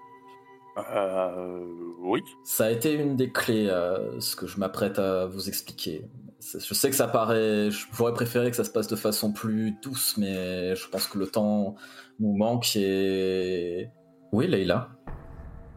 Euh. 0.79 1.65
Oui. 2.01 2.23
Ça 2.45 2.67
a 2.67 2.71
été 2.71 2.95
une 2.95 3.17
des 3.17 3.31
clés, 3.31 3.69
euh, 3.69 4.19
ce 4.21 4.37
que 4.37 4.47
je 4.47 4.59
m'apprête 4.59 4.99
à 4.99 5.27
vous 5.27 5.49
expliquer. 5.49 6.05
Je 6.41 6.75
sais 6.75 6.89
que 6.89 6.97
ça 6.97 7.09
paraît. 7.09 7.69
J'aurais 7.71 8.15
préféré 8.15 8.51
que 8.51 8.57
ça 8.57 8.65
se 8.65 8.71
passe 8.71 8.89
de 8.89 8.97
façon 8.97 9.33
plus 9.33 9.73
douce, 9.83 10.17
mais 10.17 10.75
je 10.75 10.89
pense 10.89 11.07
que 11.07 11.19
le 11.19 11.27
temps 11.27 11.75
nous 12.19 12.37
manque 12.37 12.77
et. 12.77 13.89
Oui, 14.33 14.47
Leïla? 14.47 14.89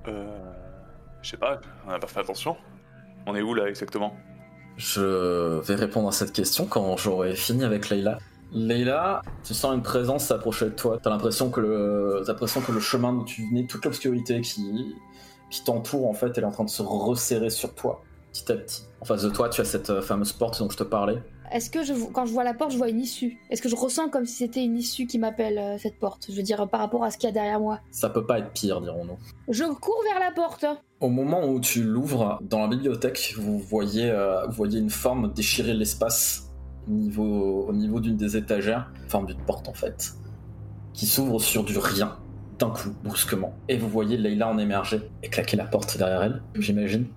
Euh. 0.07 0.53
Je 1.21 1.31
sais 1.31 1.37
pas, 1.37 1.59
on 1.85 1.89
n'a 1.89 1.99
pas 1.99 2.07
fait 2.07 2.19
attention. 2.19 2.55
On 3.25 3.35
est 3.35 3.41
où 3.41 3.53
là 3.53 3.67
exactement? 3.67 4.15
Je 4.77 5.59
vais 5.61 5.75
répondre 5.75 6.07
à 6.07 6.11
cette 6.11 6.33
question 6.33 6.65
quand 6.65 6.97
j'aurai 6.97 7.35
fini 7.35 7.63
avec 7.63 7.89
Leïla. 7.89 8.19
Leïla, 8.53 9.21
tu 9.43 9.53
sens 9.53 9.73
une 9.73 9.81
présence 9.81 10.25
s'approcher 10.25 10.65
de 10.65 10.71
toi. 10.71 10.99
T'as 11.01 11.09
l'impression 11.09 11.49
que 11.49 11.59
le, 11.59 12.23
l'impression 12.27 12.61
que 12.61 12.71
le 12.71 12.79
chemin 12.79 13.11
d'où 13.13 13.25
tu 13.25 13.47
venais, 13.49 13.65
toute 13.65 13.83
l'obscurité 13.85 14.41
qui, 14.41 14.95
qui 15.49 15.63
t'entoure, 15.63 16.07
en 16.07 16.13
fait, 16.13 16.37
elle 16.37 16.43
est 16.43 16.47
en 16.47 16.51
train 16.51 16.63
de 16.63 16.69
se 16.69 16.83
resserrer 16.83 17.49
sur 17.49 17.73
toi, 17.73 18.03
petit 18.31 18.51
à 18.51 18.55
petit. 18.55 18.83
En 19.01 19.05
face 19.05 19.23
de 19.23 19.29
toi, 19.29 19.49
tu 19.49 19.61
as 19.61 19.65
cette 19.65 19.89
euh, 19.89 20.01
fameuse 20.01 20.33
porte 20.33 20.59
dont 20.59 20.69
je 20.69 20.77
te 20.77 20.83
parlais. 20.83 21.21
Est-ce 21.51 21.69
que 21.69 21.83
je, 21.83 21.93
quand 22.11 22.25
je 22.25 22.31
vois 22.31 22.43
la 22.43 22.53
porte, 22.53 22.71
je 22.71 22.77
vois 22.77 22.89
une 22.89 23.01
issue? 23.01 23.37
Est-ce 23.49 23.61
que 23.61 23.69
je 23.69 23.75
ressens 23.75 24.09
comme 24.09 24.25
si 24.25 24.35
c'était 24.35 24.63
une 24.63 24.77
issue 24.77 25.07
qui 25.07 25.19
m'appelle 25.19 25.57
euh, 25.57 25.77
cette 25.77 25.99
porte? 25.99 26.27
Je 26.29 26.35
veux 26.35 26.43
dire, 26.43 26.67
par 26.67 26.79
rapport 26.79 27.03
à 27.03 27.11
ce 27.11 27.17
qu'il 27.17 27.27
y 27.27 27.31
a 27.31 27.33
derrière 27.33 27.59
moi. 27.59 27.79
Ça 27.91 28.09
peut 28.09 28.25
pas 28.25 28.39
être 28.39 28.51
pire, 28.51 28.81
dirons-nous. 28.81 29.17
Je 29.49 29.63
cours 29.65 30.01
vers 30.03 30.19
la 30.19 30.31
porte. 30.31 30.65
Au 30.99 31.09
moment 31.09 31.45
où 31.45 31.59
tu 31.59 31.83
l'ouvres, 31.83 32.39
dans 32.41 32.61
la 32.61 32.67
bibliothèque, 32.67 33.35
vous 33.37 33.59
voyez, 33.59 34.09
euh, 34.09 34.45
vous 34.45 34.53
voyez 34.53 34.79
une 34.79 34.89
forme 34.89 35.33
déchirer 35.33 35.73
l'espace 35.73 36.52
au 36.87 36.91
niveau, 36.91 37.65
au 37.67 37.73
niveau 37.73 37.99
d'une 37.99 38.17
des 38.17 38.37
étagères, 38.37 38.91
forme 39.07 39.25
d'une 39.25 39.41
porte 39.41 39.67
en 39.69 39.73
fait, 39.73 40.13
qui 40.93 41.05
s'ouvre 41.05 41.39
sur 41.39 41.63
du 41.63 41.77
rien, 41.77 42.17
d'un 42.59 42.69
coup, 42.69 42.89
brusquement. 43.03 43.53
Et 43.69 43.77
vous 43.77 43.87
voyez 43.87 44.17
Leïla 44.17 44.49
en 44.49 44.57
émerger 44.57 45.09
et 45.21 45.29
claquer 45.29 45.57
la 45.57 45.65
porte 45.65 45.97
derrière 45.97 46.23
elle, 46.23 46.41
j'imagine. 46.55 47.07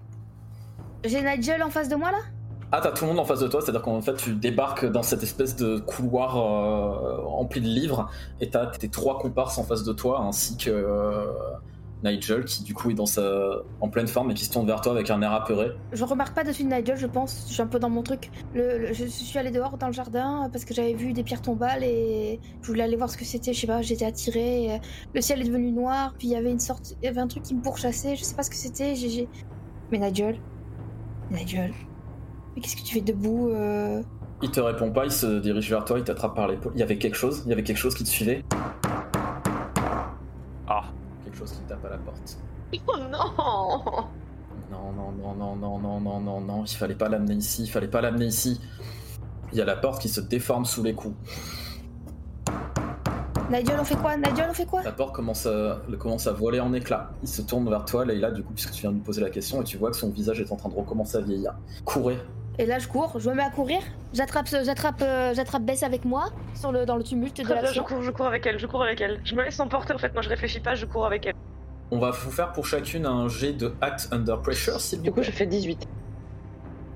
J'ai 1.05 1.23
Nigel 1.23 1.63
en 1.63 1.71
face 1.71 1.89
de 1.89 1.97
moi 1.97 2.11
là? 2.11 2.19
Ah, 2.73 2.81
t'as 2.83 2.91
tout 2.91 3.05
le 3.05 3.11
monde 3.11 3.21
en 3.21 3.25
face 3.25 3.39
de 3.39 3.47
toi, 3.47 3.61
c'est-à-dire 3.61 3.83
qu'en 3.83 4.03
fait, 4.03 4.17
tu 4.17 4.35
débarques 4.35 4.87
dans 4.87 5.05
cette 5.05 5.23
espèce 5.23 5.55
de 5.55 5.79
couloir 5.79 6.37
euh, 6.37 7.21
rempli 7.25 7.61
de 7.61 7.67
livres, 7.67 8.11
et 8.41 8.51
t'as 8.51 8.67
tes 8.67 8.89
trois 8.89 9.21
comparses 9.21 9.57
en 9.59 9.63
face 9.63 9.85
de 9.85 9.93
toi, 9.93 10.23
ainsi 10.23 10.57
que 10.57 10.71
euh, 10.71 11.27
Nigel, 12.05 12.45
qui 12.45 12.63
du 12.63 12.75
coup 12.75 12.91
est 12.91 12.95
dans 12.95 13.07
sa... 13.07 13.23
en 13.81 13.89
pleine 13.89 14.07
forme 14.07 14.31
et 14.31 14.35
qui 14.35 14.45
se 14.45 14.53
tourne 14.53 14.67
vers 14.67 14.81
toi 14.81 14.93
avec 14.93 15.11
un 15.11 15.21
air 15.23 15.33
apeuré. 15.33 15.71
Je 15.93 16.05
remarque 16.05 16.35
pas 16.35 16.45
dessus 16.45 16.63
de 16.65 16.69
Nigel, 16.69 16.97
je 16.97 17.07
pense. 17.07 17.47
Je 17.49 17.55
suis 17.55 17.63
un 17.63 17.67
peu 17.67 17.79
dans 17.79 17.89
mon 17.91 18.03
truc. 18.03 18.31
Le, 18.55 18.79
le- 18.79 18.93
je 18.93 19.05
suis 19.07 19.39
allée 19.39 19.51
dehors 19.51 19.79
dans 19.79 19.87
le 19.87 19.93
jardin 19.93 20.49
parce 20.53 20.65
que 20.65 20.75
j'avais 20.75 20.93
vu 20.95 21.13
des 21.13 21.23
pierres 21.23 21.43
tombales 21.43 21.83
et 21.85 22.39
je 22.63 22.67
voulais 22.69 22.83
aller 22.85 22.97
voir 22.97 23.11
ce 23.11 23.17
que 23.17 23.25
c'était. 23.25 23.53
Je 23.53 23.61
sais 23.61 23.67
pas, 23.67 23.81
j'étais 23.83 24.05
attirée. 24.05 24.67
et 24.67 24.81
Le 25.15 25.21
ciel 25.21 25.41
est 25.41 25.45
devenu 25.47 25.73
noir, 25.73 26.15
puis 26.19 26.29
il 26.29 26.33
y 26.33 26.37
avait 26.37 26.51
une 26.53 26.61
sorte, 26.61 26.95
il 27.03 27.07
y 27.07 27.09
avait 27.09 27.21
un 27.21 27.29
truc 27.29 27.43
qui 27.43 27.55
me 27.55 27.63
pourchassait. 27.63 28.15
Je 28.15 28.25
sais 28.25 28.35
pas 28.37 28.43
ce 28.43 28.51
que 28.51 28.57
c'était. 28.57 28.95
j'ai- 28.95 29.29
Mais 29.91 29.99
Nigel, 29.99 30.39
Nigel, 31.31 31.73
mais 32.55 32.61
qu'est-ce 32.63 32.77
que 32.77 32.83
tu 32.83 32.95
fais 32.95 33.01
debout 33.01 33.49
euh? 33.51 34.03
Il 34.43 34.51
te 34.51 34.61
répond 34.61 34.91
pas, 34.91 35.07
il 35.07 35.11
se 35.11 35.41
dirige 35.41 35.71
vers 35.71 35.85
toi, 35.87 35.99
il 35.99 36.05
t'attrape 36.05 36.35
par 36.37 36.47
l'épaule. 36.47 36.73
Il 36.75 36.81
y 36.81 36.83
avait 36.83 36.99
quelque 36.99 37.17
chose, 37.17 37.43
il 37.47 37.51
y 37.51 37.53
avait 37.53 37.63
quelque 37.63 37.79
chose 37.79 37.95
qui 37.95 38.05
te 38.05 38.09
suivait. 38.09 38.45
Quelque 41.37 41.49
chose 41.51 41.59
qui 41.59 41.65
tape 41.65 41.85
à 41.85 41.91
la 41.91 41.99
porte. 41.99 42.39
Oh 42.89 42.97
non 42.97 44.09
Non, 44.71 44.93
non, 44.93 45.13
non, 45.13 45.35
non, 45.35 45.57
non, 45.57 45.79
non, 45.79 46.01
non, 46.01 46.21
non, 46.21 46.41
non, 46.41 46.65
il 46.65 46.75
fallait 46.75 46.95
pas 46.95 47.09
l'amener 47.09 47.35
ici, 47.35 47.63
il 47.63 47.71
fallait 47.71 47.89
pas 47.89 48.01
l'amener 48.01 48.27
ici. 48.27 48.61
Il 49.53 49.59
y 49.59 49.61
a 49.61 49.65
la 49.65 49.77
porte 49.77 50.01
qui 50.01 50.09
se 50.09 50.21
déforme 50.21 50.65
sous 50.65 50.83
les 50.83 50.95
coups. 50.95 51.15
Nigel, 53.51 53.77
on 53.79 53.85
fait 53.85 53.97
quoi? 53.97 54.17
Nigel, 54.17 54.47
on 54.51 54.55
fait 54.55 54.67
quoi? 54.67 54.83
La 54.83 54.93
porte 54.93 55.15
commence 55.15 55.47
à, 55.47 55.83
commence 55.99 56.27
à 56.27 56.33
voler 56.33 56.59
en 56.59 56.73
éclats. 56.73 57.11
Il 57.23 57.29
se 57.29 57.43
tourne 57.43 57.69
vers 57.69 57.85
toi, 57.85 58.05
Leïla, 58.05 58.31
du 58.31 58.43
coup, 58.43 58.55
puisque 58.55 58.73
tu 58.73 58.81
viens 58.81 58.91
de 58.91 58.97
lui 58.97 59.03
poser 59.03 59.21
la 59.21 59.31
question, 59.31 59.61
et 59.61 59.65
tu 59.65 59.77
vois 59.77 59.91
que 59.91 59.97
son 59.97 60.11
visage 60.11 60.41
est 60.41 60.51
en 60.51 60.57
train 60.57 60.71
de 60.71 60.75
recommencer 60.75 61.19
à 61.19 61.21
vieillir. 61.21 61.55
Courez. 61.85 62.19
Et 62.59 62.65
là, 62.67 62.79
je 62.79 62.89
cours, 62.89 63.19
je 63.21 63.29
me 63.29 63.35
mets 63.35 63.43
à 63.43 63.51
courir. 63.51 63.81
J'attrape, 64.15 64.49
ce- 64.49 64.65
j'attrape, 64.65 65.03
euh, 65.03 65.35
j'attrape 65.35 65.63
Bess 65.63 65.83
avec 65.83 66.05
moi 66.05 66.31
sur 66.55 66.73
le, 66.73 66.87
dans 66.87 66.97
le 66.97 67.03
tumulte 67.03 67.37
de 67.39 67.45
bien, 67.45 67.73
je 67.73 67.81
cours, 67.81 68.03
je 68.03 68.11
cours 68.11 68.27
avec 68.27 68.47
elle, 68.47 68.59
je 68.59 68.67
cours 68.67 68.83
avec 68.83 69.01
elle. 69.01 69.21
Je 69.25 69.35
me 69.35 69.43
laisse 69.43 69.61
emporter 69.61 69.93
en 69.93 69.99
fait, 69.99 70.13
moi 70.15 70.23
je 70.23 70.29
réfléchis 70.31 70.61
pas, 70.61 70.75
je 70.75 70.87
cours 70.87 71.05
avec 71.05 71.27
elle. 71.27 71.35
On 71.91 71.99
va 71.99 72.11
vous 72.13 72.31
faire 72.31 72.53
pour 72.53 72.67
chacune 72.67 73.05
un 73.07 73.29
jet 73.29 73.53
de 73.53 73.75
Act 73.83 74.09
Under 74.11 74.41
Pressure, 74.41 74.81
s'il 74.81 75.03
Du 75.03 75.13
coup, 75.13 75.23
je 75.23 75.31
fais 75.31 75.47
18. 75.47 75.87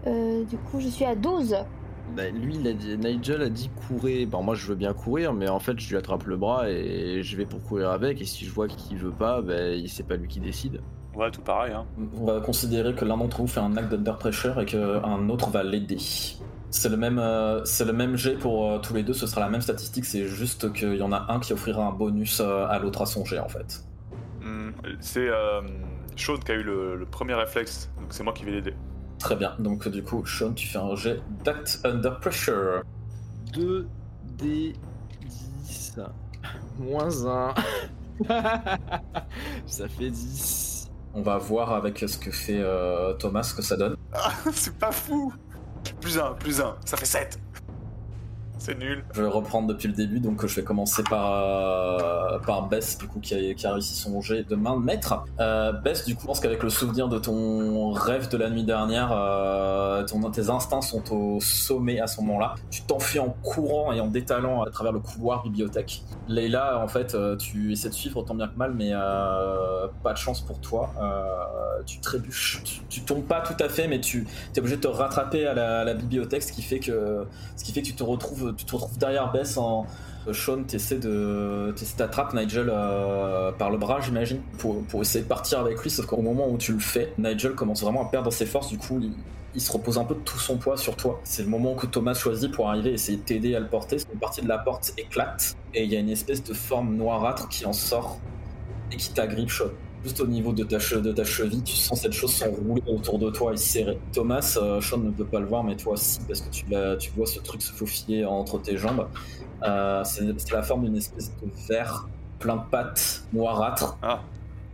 Euh, 0.06 0.44
du 0.44 0.56
coup, 0.56 0.80
je 0.80 0.88
suis 0.88 1.04
à 1.04 1.14
12. 1.14 1.56
Bah, 2.16 2.28
lui, 2.30 2.56
il 2.56 2.66
a 2.66 2.72
dit- 2.72 2.96
Nigel 2.96 3.42
a 3.42 3.48
dit 3.50 3.70
courir. 3.86 4.26
Bon, 4.26 4.42
moi, 4.42 4.54
je 4.56 4.66
veux 4.66 4.74
bien 4.74 4.92
courir, 4.94 5.32
mais 5.32 5.48
en 5.48 5.60
fait, 5.60 5.78
je 5.78 5.88
lui 5.90 5.96
attrape 5.96 6.24
le 6.24 6.36
bras 6.36 6.68
et 6.68 7.22
je 7.22 7.36
vais 7.36 7.44
pour 7.46 7.62
courir 7.62 7.90
avec. 7.90 8.20
Et 8.20 8.24
si 8.24 8.44
je 8.46 8.50
vois 8.50 8.66
qu'il 8.66 8.96
veut 8.96 9.12
pas, 9.12 9.42
bah, 9.42 9.54
c'est 9.86 10.06
pas 10.06 10.16
lui 10.16 10.26
qui 10.26 10.40
décide. 10.40 10.80
Ouais, 11.14 11.30
tout 11.30 11.40
pareil, 11.40 11.72
hein. 11.72 11.86
On 12.16 12.24
va 12.24 12.40
considérer 12.40 12.94
que 12.94 13.04
l'un 13.04 13.16
d'entre 13.16 13.38
vous 13.38 13.46
fait 13.46 13.60
un 13.60 13.76
acte 13.76 13.92
under 13.92 14.16
pressure 14.16 14.60
et 14.60 14.66
qu'un 14.66 15.28
autre 15.28 15.50
va 15.50 15.62
l'aider. 15.62 15.98
C'est 16.70 16.88
le 16.88 16.96
même, 16.96 17.18
euh, 17.18 17.64
c'est 17.64 17.84
le 17.84 17.92
même 17.92 18.16
jet 18.16 18.34
pour 18.34 18.70
euh, 18.70 18.78
tous 18.78 18.94
les 18.94 19.02
deux. 19.02 19.12
Ce 19.12 19.26
sera 19.26 19.40
la 19.40 19.48
même 19.48 19.60
statistique. 19.60 20.04
C'est 20.04 20.26
juste 20.28 20.72
qu'il 20.72 20.94
y 20.94 21.02
en 21.02 21.12
a 21.12 21.26
un 21.32 21.40
qui 21.40 21.52
offrira 21.52 21.84
un 21.84 21.92
bonus 21.92 22.40
euh, 22.40 22.66
à 22.68 22.78
l'autre 22.78 23.02
à 23.02 23.06
son 23.06 23.24
jet 23.24 23.40
en 23.40 23.48
fait. 23.48 23.84
Hmm, 24.40 24.70
c'est 25.00 25.28
euh, 25.28 25.62
Sean 26.16 26.36
qui 26.36 26.52
a 26.52 26.54
eu 26.54 26.62
le, 26.62 26.96
le 26.96 27.06
premier 27.06 27.34
réflexe, 27.34 27.90
donc 27.98 28.06
c'est 28.10 28.22
moi 28.22 28.32
qui 28.32 28.44
vais 28.44 28.52
l'aider. 28.52 28.74
Très 29.18 29.34
bien. 29.36 29.54
Donc 29.58 29.88
du 29.88 30.02
coup, 30.04 30.24
Sean, 30.24 30.52
tu 30.54 30.68
fais 30.68 30.78
un 30.78 30.94
jet 30.94 31.20
d'act 31.44 31.80
under 31.84 32.20
pressure. 32.20 32.82
2 33.52 33.88
d 34.38 34.72
10 35.22 35.96
moins 36.78 37.26
1. 37.26 37.54
Ça 39.66 39.88
fait 39.88 40.10
10. 40.10 40.69
On 41.14 41.22
va 41.22 41.38
voir 41.38 41.72
avec 41.72 42.04
ce 42.06 42.16
que 42.18 42.30
fait 42.30 42.60
euh, 42.60 43.12
Thomas 43.14 43.42
ce 43.42 43.54
que 43.54 43.62
ça 43.62 43.76
donne. 43.76 43.96
Ah, 44.12 44.32
c'est 44.52 44.78
pas 44.78 44.92
fou. 44.92 45.32
Plus 46.00 46.18
un, 46.18 46.32
plus 46.34 46.60
un, 46.60 46.76
ça 46.84 46.96
fait 46.96 47.06
7 47.06 47.38
C'est 48.60 48.78
nul. 48.78 49.02
Je 49.14 49.22
vais 49.22 49.28
reprendre 49.28 49.68
depuis 49.68 49.88
le 49.88 49.94
début, 49.94 50.20
donc 50.20 50.44
je 50.44 50.54
vais 50.54 50.62
commencer 50.62 51.02
par, 51.02 51.32
euh, 51.32 52.38
par 52.40 52.68
Bess, 52.68 52.98
du 52.98 53.06
coup, 53.06 53.18
qui 53.18 53.34
a, 53.34 53.72
réussi 53.72 53.94
son 53.94 54.20
jet 54.20 54.46
de 54.46 54.54
main 54.54 54.78
de 54.78 54.84
maître. 54.84 55.24
Euh, 55.40 55.72
Bess, 55.72 56.04
du 56.04 56.14
coup, 56.14 56.22
je 56.22 56.26
pense 56.26 56.40
qu'avec 56.40 56.62
le 56.62 56.68
souvenir 56.68 57.08
de 57.08 57.18
ton 57.18 57.90
rêve 57.92 58.28
de 58.28 58.36
la 58.36 58.50
nuit 58.50 58.64
dernière, 58.64 59.12
euh, 59.12 60.04
tes 60.32 60.50
instincts 60.50 60.82
sont 60.82 61.02
au 61.10 61.40
sommet 61.40 62.00
à 62.00 62.06
ce 62.06 62.20
moment-là. 62.20 62.54
Tu 62.70 62.82
t'enfuis 62.82 63.18
en 63.18 63.34
courant 63.42 63.92
et 63.92 64.00
en 64.00 64.08
détalant 64.08 64.62
à 64.62 64.70
travers 64.70 64.92
le 64.92 65.00
couloir 65.00 65.42
bibliothèque. 65.42 66.02
Leila, 66.28 66.82
en 66.84 66.88
fait, 66.88 67.14
euh, 67.14 67.36
tu 67.36 67.72
essaies 67.72 67.88
de 67.88 67.94
suivre 67.94 68.22
tant 68.22 68.34
bien 68.34 68.46
que 68.46 68.56
mal, 68.56 68.74
mais 68.74 68.92
pas 70.02 70.12
de 70.12 70.18
chance 70.18 70.42
pour 70.42 70.60
toi. 70.60 70.92
Tu 71.86 71.98
trébuches, 72.00 72.62
tu, 72.62 72.80
tu 72.90 73.00
tombes 73.00 73.24
pas 73.24 73.40
tout 73.40 73.56
à 73.58 73.70
fait, 73.70 73.88
mais 73.88 74.00
tu 74.00 74.26
es 74.54 74.58
obligé 74.58 74.76
de 74.76 74.82
te 74.82 74.86
rattraper 74.86 75.46
à 75.46 75.54
la, 75.54 75.80
à 75.80 75.84
la 75.84 75.94
bibliothèque, 75.94 76.42
ce 76.42 76.52
qui 76.52 76.60
fait 76.60 76.78
que, 76.78 77.24
ce 77.56 77.64
qui 77.64 77.72
fait 77.72 77.80
que 77.80 77.86
tu 77.86 77.94
te 77.94 78.02
retrouves 78.02 78.49
tu 78.52 78.64
te 78.64 78.72
retrouves 78.74 78.98
derrière 78.98 79.32
Bess 79.32 79.56
en. 79.56 79.86
Sean, 80.32 80.64
t'essaies 80.64 80.98
de. 80.98 81.74
d'attraper 81.96 82.36
Nigel 82.36 82.70
euh, 82.70 83.52
par 83.52 83.70
le 83.70 83.78
bras, 83.78 84.00
j'imagine, 84.00 84.40
pour, 84.58 84.84
essayer 85.00 85.24
de 85.24 85.28
partir 85.28 85.60
avec 85.60 85.82
lui, 85.82 85.90
sauf 85.90 86.06
qu'au 86.06 86.20
moment 86.20 86.48
où 86.48 86.58
tu 86.58 86.72
le 86.74 86.78
fais, 86.78 87.14
Nigel 87.18 87.52
commence 87.52 87.82
vraiment 87.82 88.06
à 88.06 88.10
perdre 88.10 88.30
ses 88.30 88.44
forces, 88.44 88.68
du 88.68 88.76
coup, 88.76 89.00
il, 89.00 89.12
il 89.54 89.60
se 89.60 89.72
repose 89.72 89.98
un 89.98 90.04
peu 90.04 90.14
de 90.14 90.20
tout 90.20 90.38
son 90.38 90.58
poids 90.58 90.76
sur 90.76 90.96
toi. 90.96 91.20
C'est 91.24 91.42
le 91.42 91.48
moment 91.48 91.74
que 91.74 91.86
Thomas 91.86 92.14
choisit 92.14 92.52
pour 92.52 92.68
arriver 92.68 92.90
et 92.90 92.94
essayer 92.94 93.18
de 93.18 93.22
t'aider 93.22 93.54
à 93.54 93.60
le 93.60 93.66
porter. 93.66 93.96
Une 94.12 94.18
partie 94.18 94.42
de 94.42 94.48
la 94.48 94.58
porte 94.58 94.92
éclate, 94.98 95.56
et 95.74 95.84
il 95.84 95.90
y 95.90 95.96
a 95.96 96.00
une 96.00 96.10
espèce 96.10 96.44
de 96.44 96.54
forme 96.54 96.96
noirâtre 96.96 97.48
qui 97.48 97.64
en 97.64 97.72
sort 97.72 98.18
et 98.92 98.96
qui 98.96 99.12
t'agrippe, 99.12 99.50
Sean. 99.50 99.70
Juste 100.02 100.20
au 100.20 100.26
niveau 100.26 100.52
de 100.52 100.64
ta, 100.64 100.78
che- 100.78 101.00
de 101.00 101.12
ta 101.12 101.24
cheville, 101.24 101.62
tu 101.62 101.76
sens 101.76 102.00
cette 102.00 102.12
chose 102.12 102.32
s'enrouler 102.32 102.82
autour 102.86 103.18
de 103.18 103.30
toi 103.30 103.52
et 103.52 103.56
serrer. 103.58 103.98
Thomas, 104.12 104.56
euh, 104.60 104.80
Sean 104.80 104.96
ne 104.98 105.10
peut 105.10 105.26
pas 105.26 105.40
le 105.40 105.46
voir, 105.46 105.62
mais 105.62 105.76
toi 105.76 105.94
si, 105.96 106.20
parce 106.26 106.40
que 106.40 106.96
tu, 106.96 107.10
vois 107.16 107.26
ce 107.26 107.38
truc 107.40 107.60
se 107.60 107.72
faufiler 107.72 108.24
entre 108.24 108.58
tes 108.60 108.78
jambes. 108.78 109.06
Euh, 109.62 110.02
c'est 110.04 110.24
c'est 110.40 110.52
la 110.52 110.62
forme 110.62 110.84
d'une 110.86 110.96
espèce 110.96 111.30
de 111.42 111.48
verre 111.68 112.08
plein 112.38 112.56
de 112.56 112.62
pattes 112.70 113.24
noirâtres 113.34 113.98
Ah. 114.02 114.20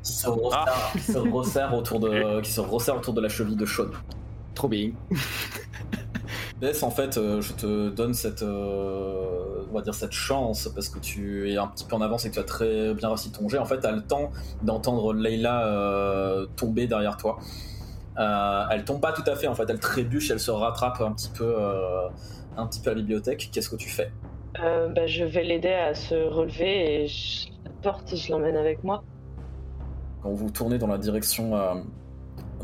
qui 0.05 0.13
se 0.13 0.29
resserre, 0.29 0.91
qui 0.93 1.01
se 1.01 1.19
resserre 1.19 1.75
autour 1.75 1.99
de, 1.99 2.41
qui 2.43 2.53
se 2.53 2.61
resserre 2.61 2.97
autour 2.97 3.15
de 3.15 3.21
la 3.21 3.29
cheville 3.29 3.57
de 3.57 3.67
Sean. 3.67 3.87
Trop 4.55 4.69
bien. 4.69 4.93
Bess, 6.61 6.83
en 6.85 6.91
fait, 6.91 7.19
euh, 7.19 7.43
je 7.43 7.53
te 7.53 7.91
donne 7.91 8.15
cette, 8.15 8.43
euh, 8.43 9.56
on 9.71 9.75
va 9.75 9.83
dire 9.83 9.95
cette 9.95 10.13
chance 10.13 10.69
parce 10.75 10.89
que 10.89 10.99
tu 10.99 11.51
es 11.51 11.57
un 11.57 11.67
petit 11.67 11.85
peu 11.85 11.97
en 11.97 12.01
avance 12.01 12.25
et 12.25 12.31
que 12.31 12.35
tu 12.35 12.41
as 12.41 12.45
très 12.45 12.95
bien 12.95 13.09
réussi 13.09 13.33
ton 13.33 13.49
jet. 13.49 13.59
En 13.59 13.65
fait, 13.65 13.81
tu 13.81 13.87
as 13.87 13.93
le 13.93 14.03
temps 14.03 14.31
d'entendre 14.63 15.13
Leila 15.13 15.67
euh, 15.67 16.47
tomber 16.57 16.87
derrière 16.87 17.17
toi. 17.17 17.39
Euh, 18.19 18.65
elle 18.71 18.85
tombe 18.85 19.01
pas 19.01 19.13
tout 19.13 19.25
à 19.27 19.37
fait, 19.37 19.47
en 19.47 19.55
fait, 19.55 19.69
elle 19.69 19.81
trébuche, 19.81 20.31
elle 20.31 20.41
se 20.41 20.51
rattrape 20.51 21.01
un 21.01 21.13
petit 21.13 21.31
peu, 21.31 21.55
euh, 21.59 22.09
un 22.57 22.67
petit 22.67 22.81
peu 22.81 22.91
à 22.91 22.95
la 22.95 23.01
bibliothèque. 23.01 23.51
Qu'est-ce 23.53 23.69
que 23.69 23.77
tu 23.77 23.91
fais? 23.91 24.11
Euh, 24.63 24.89
bah, 24.89 25.07
je 25.07 25.25
vais 25.25 25.45
l'aider 25.45 25.73
à 25.73 25.95
se 25.95 26.15
relever 26.15 27.03
et 27.03 27.07
je 27.09 27.49
la 27.65 27.71
porte 27.83 28.13
et 28.13 28.17
je 28.17 28.33
l'emmène 28.33 28.57
avec 28.57 28.83
moi. 28.85 29.05
Quand 30.23 30.33
vous 30.33 30.51
tournez 30.51 30.79
dans 30.79 30.87
la 30.87 30.97
direction, 30.97 31.53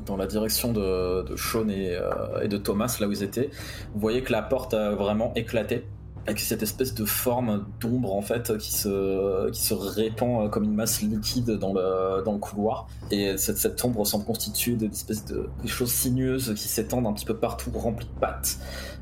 dans 0.07 0.16
la 0.16 0.26
direction 0.26 0.72
de, 0.72 1.22
de 1.22 1.36
Sean 1.36 1.68
et, 1.68 1.94
euh, 1.94 2.42
et 2.42 2.48
de 2.48 2.57
Thomas, 2.57 2.96
là 2.98 3.07
où 3.07 3.12
ils 3.12 3.22
étaient, 3.22 3.50
vous 3.92 4.00
voyez 4.00 4.22
que 4.22 4.32
la 4.32 4.42
porte 4.42 4.74
a 4.74 4.90
vraiment 4.92 5.32
éclaté. 5.34 5.86
Avec 6.26 6.38
cette 6.38 6.62
espèce 6.62 6.94
de 6.94 7.04
forme 7.04 7.66
d'ombre 7.80 8.14
en 8.14 8.22
fait 8.22 8.56
qui 8.58 8.72
se, 8.72 9.50
qui 9.50 9.60
se 9.60 9.74
répand 9.74 10.44
euh, 10.46 10.48
comme 10.48 10.62
une 10.64 10.74
masse 10.74 11.02
liquide 11.02 11.50
dans 11.58 11.72
le, 11.72 12.22
dans 12.24 12.32
le 12.32 12.38
couloir. 12.38 12.86
Et 13.10 13.36
cette, 13.36 13.56
cette 13.58 13.84
ombre 13.84 14.04
semble 14.06 14.24
constituée 14.24 14.74
d'espèces 14.76 15.24
de 15.24 15.48
des 15.62 15.68
choses 15.68 15.90
sinueuses 15.90 16.54
qui 16.54 16.68
s'étendent 16.68 17.06
un 17.08 17.12
petit 17.12 17.24
peu 17.26 17.36
partout, 17.36 17.70
remplies 17.74 18.06
de 18.06 18.20
pattes. 18.20 18.58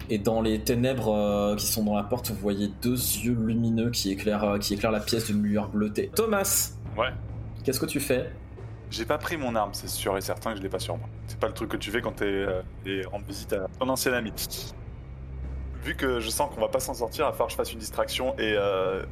Et 0.08 0.18
dans 0.18 0.40
les 0.40 0.60
ténèbres 0.62 1.14
euh, 1.14 1.56
qui 1.56 1.66
sont 1.66 1.84
dans 1.84 1.94
la 1.94 2.02
porte, 2.04 2.30
vous 2.30 2.36
voyez 2.36 2.70
deux 2.82 2.94
yeux 2.96 3.34
lumineux 3.38 3.90
qui 3.90 4.10
éclairent, 4.10 4.44
euh, 4.44 4.58
qui 4.58 4.74
éclairent 4.74 4.90
la 4.90 5.00
pièce 5.00 5.26
d'une 5.26 5.42
lueur 5.42 5.68
bleutée. 5.68 6.10
Thomas, 6.16 6.70
Ouais. 6.96 7.10
qu'est-ce 7.64 7.78
que 7.80 7.86
tu 7.86 8.00
fais? 8.00 8.30
J'ai 8.90 9.04
pas 9.04 9.18
pris 9.18 9.36
mon 9.36 9.54
arme, 9.54 9.70
c'est 9.72 9.88
sûr 9.88 10.16
et 10.16 10.20
certain 10.20 10.50
que 10.52 10.56
je 10.58 10.62
l'ai 10.62 10.68
pas 10.68 10.80
sur 10.80 10.96
moi. 10.96 11.06
C'est 11.28 11.38
pas 11.38 11.46
le 11.46 11.52
truc 11.52 11.68
que 11.70 11.76
tu 11.76 11.92
fais 11.92 12.00
quand 12.00 12.12
t'es 12.16 12.24
euh, 12.24 12.62
rendre 13.12 13.24
visite 13.26 13.52
à 13.52 13.68
ton 13.78 13.88
ancien 13.88 14.12
ami. 14.14 14.32
Vu 15.84 15.94
que 15.96 16.20
je 16.20 16.28
sens 16.28 16.50
qu'on 16.54 16.60
va 16.60 16.68
pas 16.68 16.80
s'en 16.80 16.94
sortir, 16.94 17.24
il 17.24 17.28
va 17.28 17.32
falloir 17.32 17.46
que 17.48 17.52
je 17.52 17.56
fasse 17.56 17.72
une 17.72 17.78
distraction 17.78 18.34
et 18.38 18.54
euh, 18.56 19.02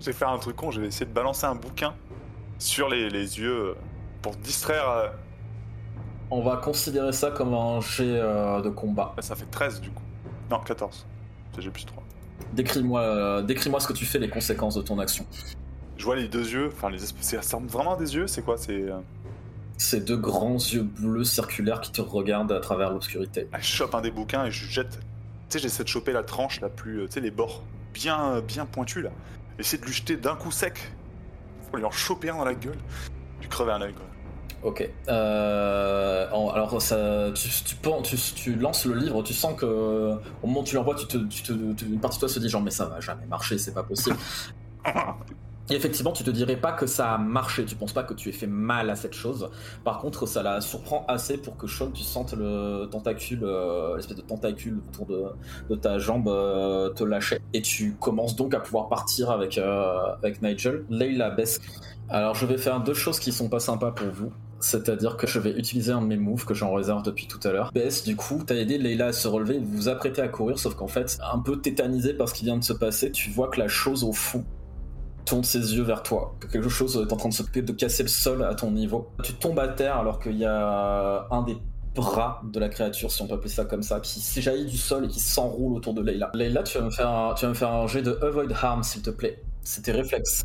je 0.00 0.06
vais 0.06 0.12
faire 0.12 0.28
un 0.30 0.38
truc 0.38 0.56
con, 0.56 0.70
je 0.70 0.80
vais 0.80 0.88
essayer 0.88 1.06
de 1.06 1.12
balancer 1.12 1.46
un 1.46 1.54
bouquin 1.54 1.94
sur 2.58 2.88
les, 2.88 3.08
les 3.10 3.38
yeux 3.38 3.68
euh, 3.70 3.74
pour 4.22 4.34
distraire. 4.36 4.88
euh, 4.88 5.08
On 6.30 6.42
va 6.42 6.56
considérer 6.56 7.12
ça 7.12 7.30
comme 7.30 7.54
un 7.54 7.80
jet 7.80 8.04
euh, 8.18 8.60
de 8.60 8.70
combat. 8.70 9.12
bah, 9.16 9.22
ça 9.22 9.36
fait 9.36 9.46
13 9.50 9.80
du 9.80 9.90
coup. 9.90 10.02
Non, 10.50 10.58
14. 10.58 11.06
J'ai 11.58 11.70
plus 11.70 11.84
3. 11.84 12.02
Décris-moi 12.54 13.42
décris-moi 13.42 13.78
ce 13.78 13.86
que 13.86 13.92
tu 13.92 14.04
fais, 14.04 14.18
les 14.18 14.28
conséquences 14.28 14.74
de 14.74 14.82
ton 14.82 14.98
action. 14.98 15.24
Je 15.96 16.04
vois 16.04 16.16
les 16.16 16.26
deux 16.28 16.46
yeux, 16.52 16.70
enfin 16.72 16.90
les. 16.90 16.98
Ça 16.98 17.36
ressemble 17.38 17.68
vraiment 17.68 17.94
à 17.94 17.96
des 17.96 18.14
yeux, 18.16 18.26
c'est 18.26 18.42
quoi? 18.42 18.56
C'est. 18.56 18.86
Ces 19.78 20.00
deux 20.00 20.16
grands 20.16 20.54
yeux 20.56 20.82
bleus 20.82 21.24
circulaires 21.24 21.80
qui 21.80 21.92
te 21.92 22.00
regardent 22.00 22.52
à 22.52 22.60
travers 22.60 22.90
l'obscurité. 22.90 23.48
Je 23.58 23.64
chope 23.64 23.94
un 23.94 24.00
des 24.00 24.10
bouquins 24.10 24.44
et 24.46 24.50
je 24.50 24.66
jette. 24.66 24.98
Tu 25.52 25.58
sais, 25.58 25.62
j'essaie 25.64 25.82
de 25.84 25.88
choper 25.88 26.12
la 26.12 26.22
tranche 26.22 26.62
la 26.62 26.70
plus. 26.70 27.00
euh, 27.02 27.06
Tu 27.08 27.12
sais, 27.12 27.20
les 27.20 27.30
bords 27.30 27.62
bien, 27.92 28.40
bien 28.40 28.64
pointus 28.64 29.04
là. 29.04 29.10
Essayer 29.58 29.78
de 29.78 29.84
lui 29.86 29.92
jeter 29.92 30.16
d'un 30.16 30.34
coup 30.34 30.50
sec. 30.50 30.78
Faut 31.70 31.76
lui 31.76 31.84
en 31.84 31.90
choper 31.90 32.30
un 32.30 32.36
dans 32.38 32.46
la 32.46 32.54
gueule. 32.54 32.78
Lui 33.38 33.48
crever 33.48 33.72
un 33.72 33.82
œil 33.82 33.92
quoi. 33.92 34.06
Ok. 34.62 34.88
Euh, 35.08 36.26
alors, 36.26 36.80
ça, 36.80 37.26
tu, 37.34 37.48
tu, 37.50 37.76
tu, 38.02 38.16
tu 38.34 38.54
lances 38.54 38.86
le 38.86 38.94
livre, 38.94 39.22
tu 39.22 39.34
sens 39.34 39.54
que 39.60 39.66
au 40.42 40.46
moment 40.46 40.60
où 40.60 40.64
tu 40.64 40.74
l'envoies, 40.74 40.94
tu 40.94 41.04
te, 41.06 41.18
tu 41.18 41.42
te- 41.42 41.72
tu- 41.74 41.84
une 41.84 42.00
partie 42.00 42.16
de 42.16 42.20
toi 42.20 42.28
se 42.30 42.38
dit 42.38 42.48
genre 42.48 42.62
mais 42.62 42.70
ça 42.70 42.86
va 42.86 43.00
jamais 43.00 43.26
marcher, 43.26 43.58
c'est 43.58 43.74
pas 43.74 43.82
possible. 43.82 44.16
Effectivement, 45.74 46.12
tu 46.12 46.22
te 46.22 46.30
dirais 46.30 46.56
pas 46.56 46.72
que 46.72 46.86
ça 46.86 47.14
a 47.14 47.18
marché, 47.18 47.64
tu 47.64 47.74
penses 47.74 47.92
pas 47.92 48.02
que 48.02 48.14
tu 48.14 48.28
aies 48.28 48.32
fait 48.32 48.46
mal 48.46 48.90
à 48.90 48.96
cette 48.96 49.14
chose. 49.14 49.50
Par 49.84 49.98
contre, 49.98 50.26
ça 50.26 50.42
la 50.42 50.60
surprend 50.60 51.04
assez 51.08 51.38
pour 51.38 51.56
que 51.56 51.66
Sean, 51.66 51.90
tu 51.90 52.02
sentes 52.02 52.34
le 52.34 52.86
tentacule, 52.90 53.40
euh, 53.42 53.96
l'espèce 53.96 54.16
de 54.16 54.22
tentacule 54.22 54.80
autour 54.88 55.06
de, 55.06 55.76
ta 55.76 55.98
jambe 55.98 56.28
euh, 56.28 56.90
te 56.90 57.04
lâcher. 57.04 57.38
Et 57.54 57.62
tu 57.62 57.94
commences 57.98 58.36
donc 58.36 58.54
à 58.54 58.60
pouvoir 58.60 58.88
partir 58.88 59.30
avec, 59.30 59.56
euh, 59.58 60.14
avec 60.22 60.42
Nigel. 60.42 60.84
Leila 60.90 61.30
baisse. 61.30 61.60
Alors, 62.08 62.34
je 62.34 62.44
vais 62.44 62.58
faire 62.58 62.80
deux 62.80 62.94
choses 62.94 63.18
qui 63.18 63.32
sont 63.32 63.48
pas 63.48 63.60
sympas 63.60 63.92
pour 63.92 64.08
vous. 64.08 64.32
C'est-à-dire 64.60 65.16
que 65.16 65.26
je 65.26 65.40
vais 65.40 65.50
utiliser 65.58 65.90
un 65.90 66.02
de 66.02 66.06
mes 66.06 66.16
moves 66.16 66.44
que 66.44 66.54
j'en 66.54 66.72
réserve 66.72 67.02
depuis 67.02 67.26
tout 67.26 67.40
à 67.42 67.50
l'heure. 67.50 67.72
Bess, 67.72 68.04
du 68.04 68.14
coup, 68.14 68.42
t'as 68.46 68.54
aidé 68.54 68.78
Leila 68.78 69.06
à 69.06 69.12
se 69.12 69.26
relever, 69.26 69.58
vous 69.58 69.76
vous 69.76 69.88
apprêtez 69.88 70.22
à 70.22 70.28
courir, 70.28 70.56
sauf 70.56 70.74
qu'en 70.74 70.86
fait, 70.86 71.18
un 71.32 71.40
peu 71.40 71.60
tétanisé 71.60 72.14
par 72.14 72.28
ce 72.28 72.34
qui 72.34 72.44
vient 72.44 72.56
de 72.56 72.62
se 72.62 72.72
passer, 72.72 73.10
tu 73.10 73.30
vois 73.30 73.48
que 73.48 73.58
la 73.58 73.66
chose 73.66 74.04
au 74.04 74.12
fond 74.12 74.44
tourne 75.24 75.44
ses 75.44 75.74
yeux 75.74 75.82
vers 75.82 76.02
toi. 76.02 76.34
Que 76.40 76.46
quelque 76.46 76.68
chose 76.68 76.96
est 76.96 77.12
en 77.12 77.16
train 77.16 77.28
de 77.28 77.34
se 77.34 77.42
de 77.42 77.72
casser 77.72 78.02
le 78.02 78.08
sol 78.08 78.44
à 78.44 78.54
ton 78.54 78.70
niveau. 78.70 79.10
Tu 79.22 79.34
tombes 79.34 79.58
à 79.58 79.68
terre 79.68 79.96
alors 79.96 80.18
qu'il 80.18 80.36
y 80.36 80.44
a 80.44 81.26
un 81.30 81.42
des 81.42 81.56
bras 81.94 82.40
de 82.44 82.58
la 82.58 82.68
créature, 82.68 83.10
si 83.10 83.22
on 83.22 83.26
peut 83.26 83.34
appeler 83.34 83.50
ça 83.50 83.64
comme 83.64 83.82
ça, 83.82 84.00
qui 84.00 84.20
s'éjaillit 84.20 84.66
du 84.66 84.78
sol 84.78 85.04
et 85.04 85.08
qui 85.08 85.20
s'enroule 85.20 85.74
autour 85.74 85.94
de 85.94 86.02
Leila. 86.02 86.30
Leila, 86.34 86.62
tu 86.62 86.78
vas 86.78 86.84
me 86.84 86.90
faire 86.90 87.10
un, 87.10 87.34
tu 87.34 87.44
vas 87.44 87.50
me 87.50 87.54
faire 87.54 87.72
un 87.72 87.86
jet 87.86 88.02
de 88.02 88.18
Avoid 88.22 88.52
Harm, 88.52 88.82
s'il 88.82 89.02
te 89.02 89.10
plaît. 89.10 89.42
C'est 89.62 89.82
tes 89.82 89.92
réflexes. 89.92 90.44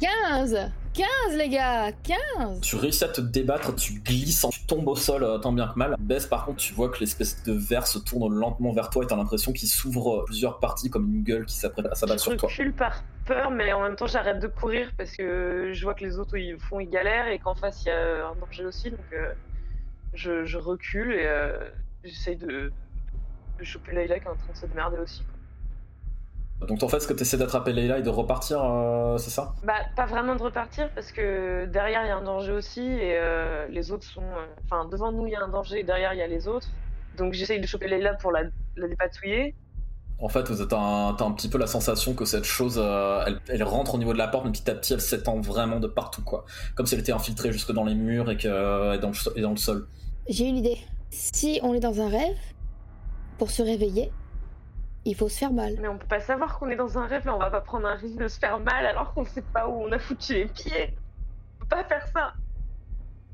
15 0.00 0.70
15 0.92 1.36
les 1.36 1.48
gars 1.48 1.90
15 1.92 2.60
Tu 2.60 2.76
réussis 2.76 3.04
à 3.04 3.08
te 3.08 3.20
débattre, 3.20 3.74
tu 3.74 4.00
glisses, 4.00 4.46
tu 4.50 4.66
tombes 4.66 4.88
au 4.88 4.96
sol 4.96 5.24
euh, 5.24 5.38
tant 5.38 5.52
bien 5.52 5.68
que 5.68 5.78
mal. 5.78 5.94
Baisse 5.98 6.26
par 6.26 6.44
contre, 6.44 6.58
tu 6.58 6.74
vois 6.74 6.90
que 6.90 7.00
l'espèce 7.00 7.42
de 7.44 7.52
verre 7.52 7.86
se 7.86 7.98
tourne 7.98 8.34
lentement 8.34 8.72
vers 8.72 8.90
toi 8.90 9.04
et 9.04 9.06
t'as 9.06 9.16
l'impression 9.16 9.52
qu'il 9.52 9.68
s'ouvre 9.68 10.24
plusieurs 10.26 10.58
parties 10.58 10.90
comme 10.90 11.10
une 11.14 11.22
gueule 11.22 11.46
qui 11.46 11.56
s'apprête 11.56 11.86
à 11.86 11.94
s'abattre 11.94 12.22
je 12.24 12.30
sur 12.30 12.36
toi. 12.36 12.48
recule 12.48 12.74
par 12.74 13.02
peur, 13.26 13.50
mais 13.50 13.72
en 13.72 13.82
même 13.82 13.96
temps 13.96 14.06
j'arrête 14.06 14.40
de 14.40 14.46
courir 14.46 14.90
parce 14.96 15.16
que 15.16 15.72
je 15.74 15.84
vois 15.84 15.94
que 15.94 16.04
les 16.04 16.18
autres 16.18 16.36
ils 16.36 16.58
font, 16.58 16.80
ils 16.80 16.88
galèrent 16.88 17.28
et 17.28 17.38
qu'en 17.38 17.54
face 17.54 17.84
il 17.84 17.88
y 17.88 17.90
a 17.90 18.28
un 18.28 18.34
danger 18.36 18.64
aussi, 18.64 18.90
donc 18.90 19.08
euh, 19.12 19.34
je, 20.14 20.44
je 20.44 20.58
recule 20.58 21.12
et 21.12 21.26
euh, 21.26 21.58
j'essaye 22.04 22.36
de, 22.36 22.72
de 23.58 23.64
choper 23.64 23.92
Layla 23.92 24.18
qui 24.20 24.26
est 24.26 24.30
en 24.30 24.36
train 24.36 24.52
de 24.52 24.56
se 24.56 24.66
démerder 24.66 24.98
aussi. 24.98 25.24
quoi. 26.58 26.66
Donc 26.68 26.82
en 26.82 26.88
fait, 26.88 27.00
ce 27.00 27.06
que 27.06 27.12
tu 27.12 27.22
essaies 27.22 27.36
d'attraper 27.36 27.72
Leila 27.74 27.98
et 27.98 28.02
de 28.02 28.08
repartir, 28.08 28.64
euh, 28.64 29.18
c'est 29.18 29.30
ça? 29.30 29.54
Bah, 29.62 29.74
pas 29.94 30.06
vraiment 30.06 30.34
de 30.36 30.42
repartir 30.42 30.88
parce 30.94 31.12
que 31.12 31.66
derrière 31.66 32.02
il 32.04 32.08
y 32.08 32.10
a 32.10 32.16
un 32.16 32.22
danger 32.22 32.52
aussi 32.52 32.80
et 32.80 33.20
les 33.68 33.90
autres 33.92 34.06
sont. 34.06 34.24
Enfin, 34.64 34.88
devant 34.88 35.12
nous 35.12 35.26
il 35.26 35.32
y 35.32 35.36
a 35.36 35.42
un 35.42 35.48
danger 35.48 35.80
et 35.80 35.84
derrière 35.84 36.14
il 36.14 36.18
y 36.18 36.22
a 36.22 36.26
les 36.26 36.48
autres. 36.48 36.68
Donc 37.18 37.34
j'essaye 37.34 37.60
de 37.60 37.66
choper 37.66 37.88
Layla 37.88 38.14
pour 38.14 38.32
la, 38.32 38.44
la 38.76 38.88
dépatouiller. 38.88 39.54
En 40.18 40.28
fait, 40.30 40.44
t'as 40.68 40.78
un, 40.78 41.12
t'as 41.14 41.24
un 41.26 41.32
petit 41.32 41.48
peu 41.50 41.58
la 41.58 41.66
sensation 41.66 42.14
que 42.14 42.24
cette 42.24 42.44
chose, 42.44 42.80
euh, 42.82 43.22
elle, 43.26 43.38
elle 43.48 43.62
rentre 43.62 43.94
au 43.96 43.98
niveau 43.98 44.14
de 44.14 44.18
la 44.18 44.28
porte, 44.28 44.46
mais 44.46 44.52
petit 44.52 44.70
à 44.70 44.74
petit, 44.74 44.94
elle 44.94 45.00
s'étend 45.00 45.40
vraiment 45.40 45.78
de 45.78 45.86
partout, 45.86 46.22
quoi. 46.22 46.46
Comme 46.74 46.86
si 46.86 46.94
elle 46.94 47.00
était 47.00 47.12
infiltrée 47.12 47.52
jusque 47.52 47.72
dans 47.72 47.84
les 47.84 47.94
murs 47.94 48.30
et, 48.30 48.38
que, 48.38 48.94
et, 48.94 48.98
dans, 48.98 49.08
le, 49.08 49.14
so- 49.14 49.32
et 49.36 49.42
dans 49.42 49.50
le 49.50 49.56
sol. 49.58 49.86
J'ai 50.28 50.46
une 50.46 50.56
idée. 50.56 50.78
Si 51.10 51.60
on 51.62 51.74
est 51.74 51.80
dans 51.80 52.00
un 52.00 52.08
rêve, 52.08 52.36
pour 53.36 53.50
se 53.50 53.62
réveiller, 53.62 54.10
il 55.04 55.14
faut 55.14 55.28
se 55.28 55.36
faire 55.38 55.52
mal. 55.52 55.76
Mais 55.82 55.88
on 55.88 55.98
peut 55.98 56.06
pas 56.08 56.20
savoir 56.20 56.58
qu'on 56.58 56.68
est 56.70 56.76
dans 56.76 56.96
un 56.96 57.06
rêve, 57.06 57.22
mais 57.26 57.30
on 57.32 57.38
va 57.38 57.50
pas 57.50 57.60
prendre 57.60 57.86
un 57.86 57.94
risque 57.94 58.16
de 58.16 58.26
se 58.26 58.38
faire 58.38 58.58
mal 58.58 58.86
alors 58.86 59.12
qu'on 59.12 59.24
sait 59.26 59.44
pas 59.52 59.68
où 59.68 59.82
on 59.82 59.92
a 59.92 59.98
foutu 59.98 60.32
les 60.32 60.46
pieds. 60.46 60.94
On 61.56 61.60
peut 61.60 61.76
pas 61.76 61.84
faire 61.84 62.06
ça. 62.14 62.32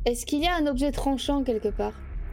Est-ce 0.05 0.27
qu'il 0.27 0.43
y 0.43 0.49
a 0.49 0.57
un 0.57 0.67
objet 0.67 0.91
tranchant 0.91 1.45
quelque 1.45 1.69
part? 1.69 1.93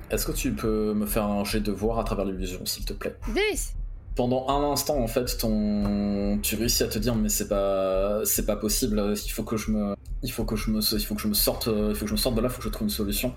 Est-ce 0.09 0.25
que 0.25 0.31
tu 0.31 0.53
peux 0.53 0.95
me 0.95 1.05
faire 1.05 1.25
un 1.25 1.43
jet 1.45 1.59
de 1.59 1.71
voir 1.71 1.99
à 1.99 2.03
travers 2.03 2.25
l'illusion, 2.25 2.65
s'il 2.65 2.83
te 2.83 2.93
plaît? 2.93 3.15
10 3.35 3.75
pendant 4.15 4.47
un 4.49 4.71
instant 4.71 4.97
en 4.97 5.07
fait 5.07 5.37
ton 5.37 6.39
tu 6.41 6.55
réussis 6.55 6.83
à 6.83 6.87
te 6.87 6.99
dire 6.99 7.15
mais 7.15 7.29
c'est 7.29 7.47
pas 7.47 8.21
c'est 8.25 8.45
pas 8.45 8.55
possible 8.55 9.13
il 9.13 9.29
faut 9.31 9.43
que 9.43 9.57
je 9.57 9.71
me 9.71 9.95
il 10.23 10.31
faut 10.31 10.43
que 10.43 10.55
je 10.55 10.71
me 10.71 10.79
il 10.79 11.05
faut 11.05 11.15
que 11.15 11.21
je 11.21 11.27
me 11.27 11.33
sorte 11.33 11.67
il 11.67 11.95
faut 11.95 12.05
que 12.05 12.09
je 12.09 12.13
me 12.13 12.17
sorte 12.17 12.35
de 12.35 12.41
là 12.41 12.47
il 12.49 12.51
faut 12.51 12.59
que 12.59 12.65
je 12.65 12.69
trouve 12.69 12.87
une 12.87 12.93
solution. 12.93 13.33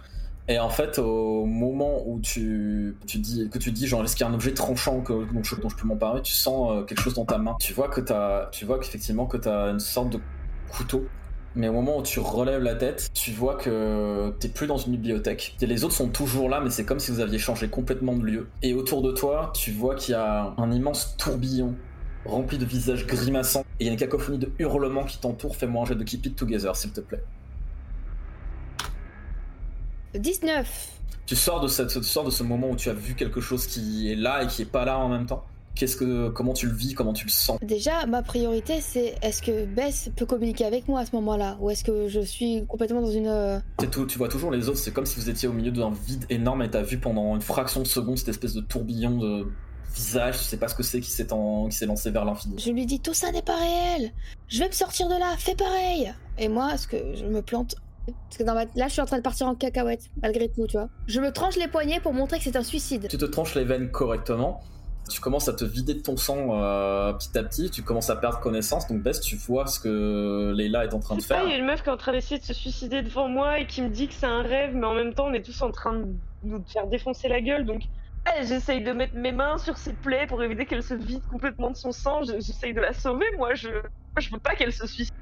Et 0.49 0.59
en 0.59 0.71
fait 0.71 0.99
au 0.99 1.47
moment 1.47 2.03
où 2.05 2.19
tu, 2.21 2.97
tu 3.07 3.19
dis 3.19 3.49
que 3.49 3.59
tu 3.59 3.71
dis 3.71 3.87
genre 3.87 4.03
est-ce 4.03 4.17
qu'il 4.17 4.27
y 4.27 4.29
a 4.29 4.33
un 4.33 4.35
objet 4.35 4.53
tranchant 4.53 5.01
que, 5.01 5.13
dont, 5.33 5.43
je, 5.45 5.55
dont 5.55 5.69
je 5.69 5.77
peux 5.77 5.87
m'emparer 5.87 6.21
tu 6.21 6.33
sens 6.33 6.73
euh, 6.73 6.83
quelque 6.83 7.01
chose 7.01 7.15
dans 7.15 7.25
ta 7.25 7.39
main. 7.39 7.55
Tu 7.61 7.73
vois 7.73 7.89
que 7.89 8.01
tu 8.51 8.65
vois 8.65 8.81
qu'effectivement 8.81 9.27
que 9.27 9.37
t'as 9.37 9.71
une 9.71 9.79
sorte 9.79 10.11
de 10.11 10.19
couteau 10.69 11.07
mais 11.55 11.69
au 11.69 11.73
moment 11.73 11.99
où 11.99 12.03
tu 12.03 12.21
relèves 12.21 12.63
la 12.63 12.75
tête, 12.75 13.11
tu 13.15 13.33
vois 13.33 13.57
que 13.57 14.35
t'es 14.41 14.49
plus 14.49 14.67
dans 14.67 14.79
une 14.79 14.93
bibliothèque. 14.93 15.57
Et 15.61 15.67
les 15.67 15.85
autres 15.85 15.95
sont 15.95 16.09
toujours 16.09 16.49
là, 16.49 16.61
mais 16.61 16.71
c'est 16.71 16.85
comme 16.85 16.99
si 16.99 17.11
vous 17.11 17.21
aviez 17.21 17.39
changé 17.39 17.69
complètement 17.69 18.17
de 18.17 18.25
lieu. 18.25 18.49
Et 18.63 18.75
autour 18.75 19.03
de 19.03 19.13
toi, 19.13 19.53
tu 19.55 19.71
vois 19.71 19.95
qu'il 19.95 20.13
y 20.13 20.17
a 20.17 20.55
un 20.57 20.71
immense 20.71 21.17
tourbillon 21.17 21.75
rempli 22.25 22.59
de 22.59 22.65
visages 22.65 23.07
grimaçants. 23.07 23.65
Et 23.81 23.85
il 23.85 23.87
y 23.87 23.91
a 23.91 23.93
une 23.93 23.99
cacophonie 23.99 24.39
de 24.39 24.51
hurlements 24.59 25.05
qui 25.05 25.19
t'entourent. 25.19 25.57
Fais-moi 25.57 25.83
un 25.83 25.87
jet 25.87 25.95
de 25.95 26.05
Keep 26.05 26.27
It 26.27 26.37
Together, 26.37 26.75
s'il 26.77 26.93
te 26.93 27.01
plaît. 27.01 27.23
19 30.15 30.91
Tu 31.27 31.37
sors 31.37 31.61
de, 31.61 31.69
cette, 31.69 31.89
tu 31.89 32.03
sors 32.03 32.25
de 32.25 32.31
ce 32.31 32.43
moment 32.43 32.71
où 32.71 32.77
tu 32.77 32.91
as 32.91 32.95
vu 32.95 33.15
quelque 33.15 33.41
chose 33.41 33.67
qui 33.67 34.11
est 34.11 34.15
là 34.15 34.43
et 34.43 34.47
qui 34.47 34.63
est 34.63 34.71
pas 34.71 34.85
là 34.85 34.99
en 34.99 35.09
même 35.09 35.27
temps. 35.27 35.45
Qu'est-ce 35.75 35.97
que, 35.97 36.29
comment 36.29 36.53
tu 36.53 36.67
le 36.67 36.75
vis, 36.75 36.95
comment 36.95 37.13
tu 37.15 37.25
le 37.27 37.31
sens? 37.31 37.59
Déjà, 37.63 38.05
ma 38.07 38.23
priorité, 38.23 38.81
c'est 38.81 39.15
est-ce 39.23 39.41
que 39.43 39.65
Bess 39.65 40.11
peut 40.17 40.27
communiquer 40.27 40.65
avec 40.67 40.87
moi 40.87 41.01
à 41.01 41.07
ce 41.07 41.17
moment-là? 41.17 41.57
Ou 41.61 41.71
est-ce 41.71 41.83
que 41.83 42.09
je 42.09 42.21
suis 42.21 42.65
complètement 42.67 43.01
dans 43.01 43.11
une. 43.11 43.27
euh, 43.27 43.59
tout, 43.91 44.05
tu 44.07 44.19
vois 44.19 44.29
toujours 44.29 44.51
les 44.51 44.69
autres, 44.69 44.79
c'est 44.79 44.93
comme 44.93 45.07
si 45.07 45.19
vous 45.19 45.31
étiez 45.31 45.49
au 45.49 45.53
milieu 45.53 45.71
d'un 45.73 45.91
vide 45.91 46.25
énorme 46.31 46.63
et 46.63 46.71
t'as 46.71 46.83
vu 46.83 46.99
pendant 46.99 47.35
une 47.35 47.41
fraction 47.43 47.81
de 47.81 47.87
seconde 47.87 48.19
cette 48.19 48.29
espèce 48.29 48.53
de 48.55 48.61
tourbillon 48.61 49.17
de 49.19 49.47
visage, 49.95 50.39
tu 50.39 50.45
sais 50.45 50.57
pas 50.57 50.69
ce 50.69 50.75
que 50.75 50.83
c'est 50.83 51.01
qui 51.01 51.11
s'est 51.11 51.33
en- 51.33 51.69
qui 51.69 51.77
s'est 51.77 51.87
lancé 51.87 52.11
vers 52.11 52.25
l'infini. 52.25 52.57
Je 52.59 52.71
lui 52.71 52.87
dis 52.87 53.01
tout 53.01 53.13
ça 53.15 53.31
n'est 53.31 53.43
pas 53.43 53.57
réel 53.57 54.13
Je 54.49 54.59
vais 54.61 54.69
me 54.69 54.73
sortir 54.73 55.09
de 55.09 55.15
là, 55.15 55.35
fais 55.39 55.55
pareil 55.55 56.13
Et 56.39 56.49
moi, 56.49 56.75
est-ce 56.75 56.87
que 56.89 56.97
je 57.15 57.25
me 57.27 57.43
plante 57.43 57.75
Parce 58.07 58.39
que 58.39 58.43
dans 58.45 58.55
ma... 58.55 58.65
là, 58.75 58.89
je 58.89 58.93
suis 58.93 59.01
en 59.03 59.07
train 59.07 59.19
de 59.19 59.23
partir 59.23 59.47
en 59.49 59.55
cacahuète, 59.55 60.11
malgré 60.23 60.49
tout, 60.49 60.67
tu 60.67 60.77
vois. 60.79 60.89
Je 61.07 61.21
me 61.21 61.31
tranche 61.31 61.57
les 61.57 61.69
poignets 61.69 62.01
pour 62.01 62.13
montrer 62.15 62.39
que 62.39 62.45
c'est 62.45 62.57
un 62.57 62.63
suicide. 62.63 63.07
Tu 63.09 63.19
te 63.19 63.25
tranches 63.27 63.55
les 63.55 63.65
veines 63.65 63.91
correctement, 63.91 64.61
tu 65.11 65.21
commences 65.21 65.49
à 65.49 65.53
te 65.53 65.65
vider 65.65 65.95
de 65.95 66.01
ton 66.01 66.17
sang 66.17 66.63
euh, 66.63 67.13
petit 67.15 67.37
à 67.37 67.43
petit, 67.43 67.71
tu 67.71 67.83
commences 67.83 68.11
à 68.11 68.17
perdre 68.17 68.41
connaissance, 68.41 68.87
donc 68.89 69.03
Bess, 69.03 69.21
tu 69.21 69.37
vois 69.37 69.67
ce 69.67 69.81
que 69.81 70.53
Leila 70.57 70.85
est 70.85 70.95
en 70.95 71.01
train 71.01 71.17
de 71.17 71.23
faire. 71.23 71.43
il 71.45 71.51
y 71.51 71.53
a 71.53 71.57
une 71.59 71.67
meuf 71.67 71.83
qui 71.83 71.89
est 71.89 71.93
en 71.93 71.97
train 71.97 72.13
d'essayer 72.13 72.39
de 72.39 72.45
se 72.45 72.55
suicider 72.55 73.03
devant 73.03 73.29
moi 73.29 73.59
et 73.59 73.67
qui 73.67 73.83
me 73.83 73.89
dit 73.89 74.09
que 74.09 74.15
c'est 74.15 74.27
un 74.27 74.43
rêve, 74.43 74.75
mais 74.75 74.87
en 74.87 74.95
même 74.95 75.13
temps, 75.15 75.27
on 75.27 75.33
est 75.35 75.43
tous 75.45 75.61
en 75.63 75.71
train 75.71 75.95
de 75.99 76.07
nous 76.45 76.65
faire 76.67 76.87
défoncer 76.87 77.29
la 77.29 77.41
gueule, 77.41 77.65
donc 77.65 77.83
eh, 78.39 78.47
j'essaye 78.47 78.85
de 78.85 78.93
mettre 78.93 79.17
mes 79.17 79.33
mains 79.33 79.59
sur 79.59 79.77
ses 79.77 79.95
plaies 79.95 80.27
pour 80.29 80.43
éviter 80.43 80.65
qu'elle 80.67 80.83
se 80.85 80.95
vide 80.95 81.23
complètement 81.29 81.71
de 81.71 81.77
son 81.77 81.91
sang. 81.91 82.23
Je- 82.23 82.35
J'essaye 82.35 82.73
de 82.73 82.81
la 82.81 82.93
sauver, 82.93 83.27
moi, 83.37 83.55
je, 83.55 83.69
moi, 83.69 84.21
je 84.21 84.31
veux 84.31 84.39
pas 84.39 84.55
qu'elle 84.55 84.73
se 84.73 84.87
suicide. 84.87 85.13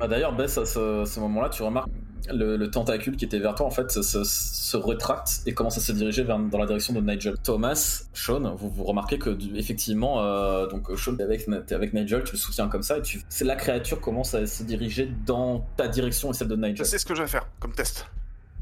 Bah, 0.00 0.08
D'ailleurs, 0.08 0.34
Bess, 0.34 0.58
à 0.58 0.64
ce, 0.66 1.04
ce 1.04 1.20
moment-là, 1.20 1.48
tu 1.50 1.62
remarques 1.62 1.88
le, 2.32 2.56
le 2.56 2.70
tentacule 2.70 3.16
qui 3.16 3.24
était 3.24 3.38
vers 3.38 3.54
toi, 3.54 3.66
en 3.66 3.70
fait, 3.70 3.90
se, 3.90 4.02
se- 4.02 4.24
se 4.24 4.76
rétracte 4.76 5.42
et 5.46 5.54
commence 5.54 5.76
à 5.78 5.80
se 5.80 5.92
diriger 5.92 6.22
vers, 6.22 6.38
dans 6.38 6.58
la 6.58 6.66
direction 6.66 6.92
de 6.94 7.00
Nigel. 7.00 7.34
Thomas, 7.42 8.04
Sean, 8.14 8.54
vous, 8.54 8.70
vous 8.70 8.84
remarquez 8.84 9.18
que, 9.18 9.36
effectivement, 9.56 10.22
euh, 10.22 10.66
donc 10.68 10.88
Sean, 10.96 11.16
t'es 11.16 11.22
avec, 11.22 11.46
avec 11.72 11.92
Nigel, 11.92 12.22
tu 12.24 12.32
le 12.32 12.38
soutiens 12.38 12.68
comme 12.68 12.82
ça, 12.82 12.98
et 12.98 13.02
tu, 13.02 13.22
la 13.42 13.56
créature 13.56 14.00
commence 14.00 14.34
à 14.34 14.46
se 14.46 14.62
diriger 14.62 15.10
dans 15.26 15.66
ta 15.76 15.88
direction 15.88 16.30
et 16.30 16.34
celle 16.34 16.48
de 16.48 16.56
Je 16.56 16.60
Nigel. 16.60 16.86
sais 16.86 16.98
ce 16.98 17.06
que 17.06 17.14
je 17.14 17.22
vais 17.22 17.28
faire 17.28 17.46
comme 17.58 17.72
test. 17.72 18.06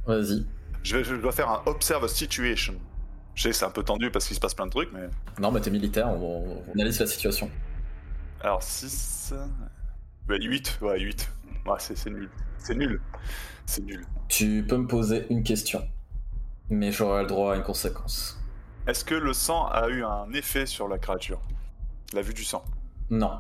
Vas-y. 0.06 0.44
Je, 0.82 1.02
je 1.02 1.16
dois 1.16 1.32
faire 1.32 1.50
un 1.50 1.62
observe 1.66 2.06
situation. 2.08 2.74
Je 3.34 3.42
sais, 3.44 3.52
c'est 3.52 3.64
un 3.64 3.70
peu 3.70 3.82
tendu 3.82 4.10
parce 4.10 4.26
qu'il 4.26 4.34
se 4.36 4.40
passe 4.40 4.54
plein 4.54 4.66
de 4.66 4.70
trucs, 4.70 4.90
mais. 4.92 5.08
Non, 5.40 5.50
mais 5.52 5.60
t'es 5.60 5.70
militaire, 5.70 6.08
on, 6.08 6.62
on 6.68 6.72
analyse 6.74 6.98
la 7.00 7.06
situation. 7.06 7.50
Alors 8.40 8.62
6. 8.62 9.34
8, 10.36 10.78
ouais, 10.82 11.00
8. 11.00 11.30
Ouais, 11.66 11.76
c'est 11.78 11.96
c'est 11.96 12.10
nul. 12.10 12.28
C'est 12.58 12.74
nul. 12.74 13.00
C'est 13.66 13.84
nul. 13.84 14.04
Tu 14.28 14.64
peux 14.68 14.76
me 14.76 14.86
poser 14.86 15.26
une 15.30 15.42
question, 15.42 15.82
mais 16.70 16.92
j'aurai 16.92 17.22
le 17.22 17.28
droit 17.28 17.54
à 17.54 17.56
une 17.56 17.62
conséquence. 17.62 18.38
Est-ce 18.86 19.04
que 19.04 19.14
le 19.14 19.32
sang 19.32 19.66
a 19.66 19.88
eu 19.88 20.02
un 20.04 20.30
effet 20.32 20.66
sur 20.66 20.88
la 20.88 20.98
créature? 20.98 21.40
La 22.14 22.22
vue 22.22 22.34
du 22.34 22.44
sang? 22.44 22.64
Non. 23.10 23.38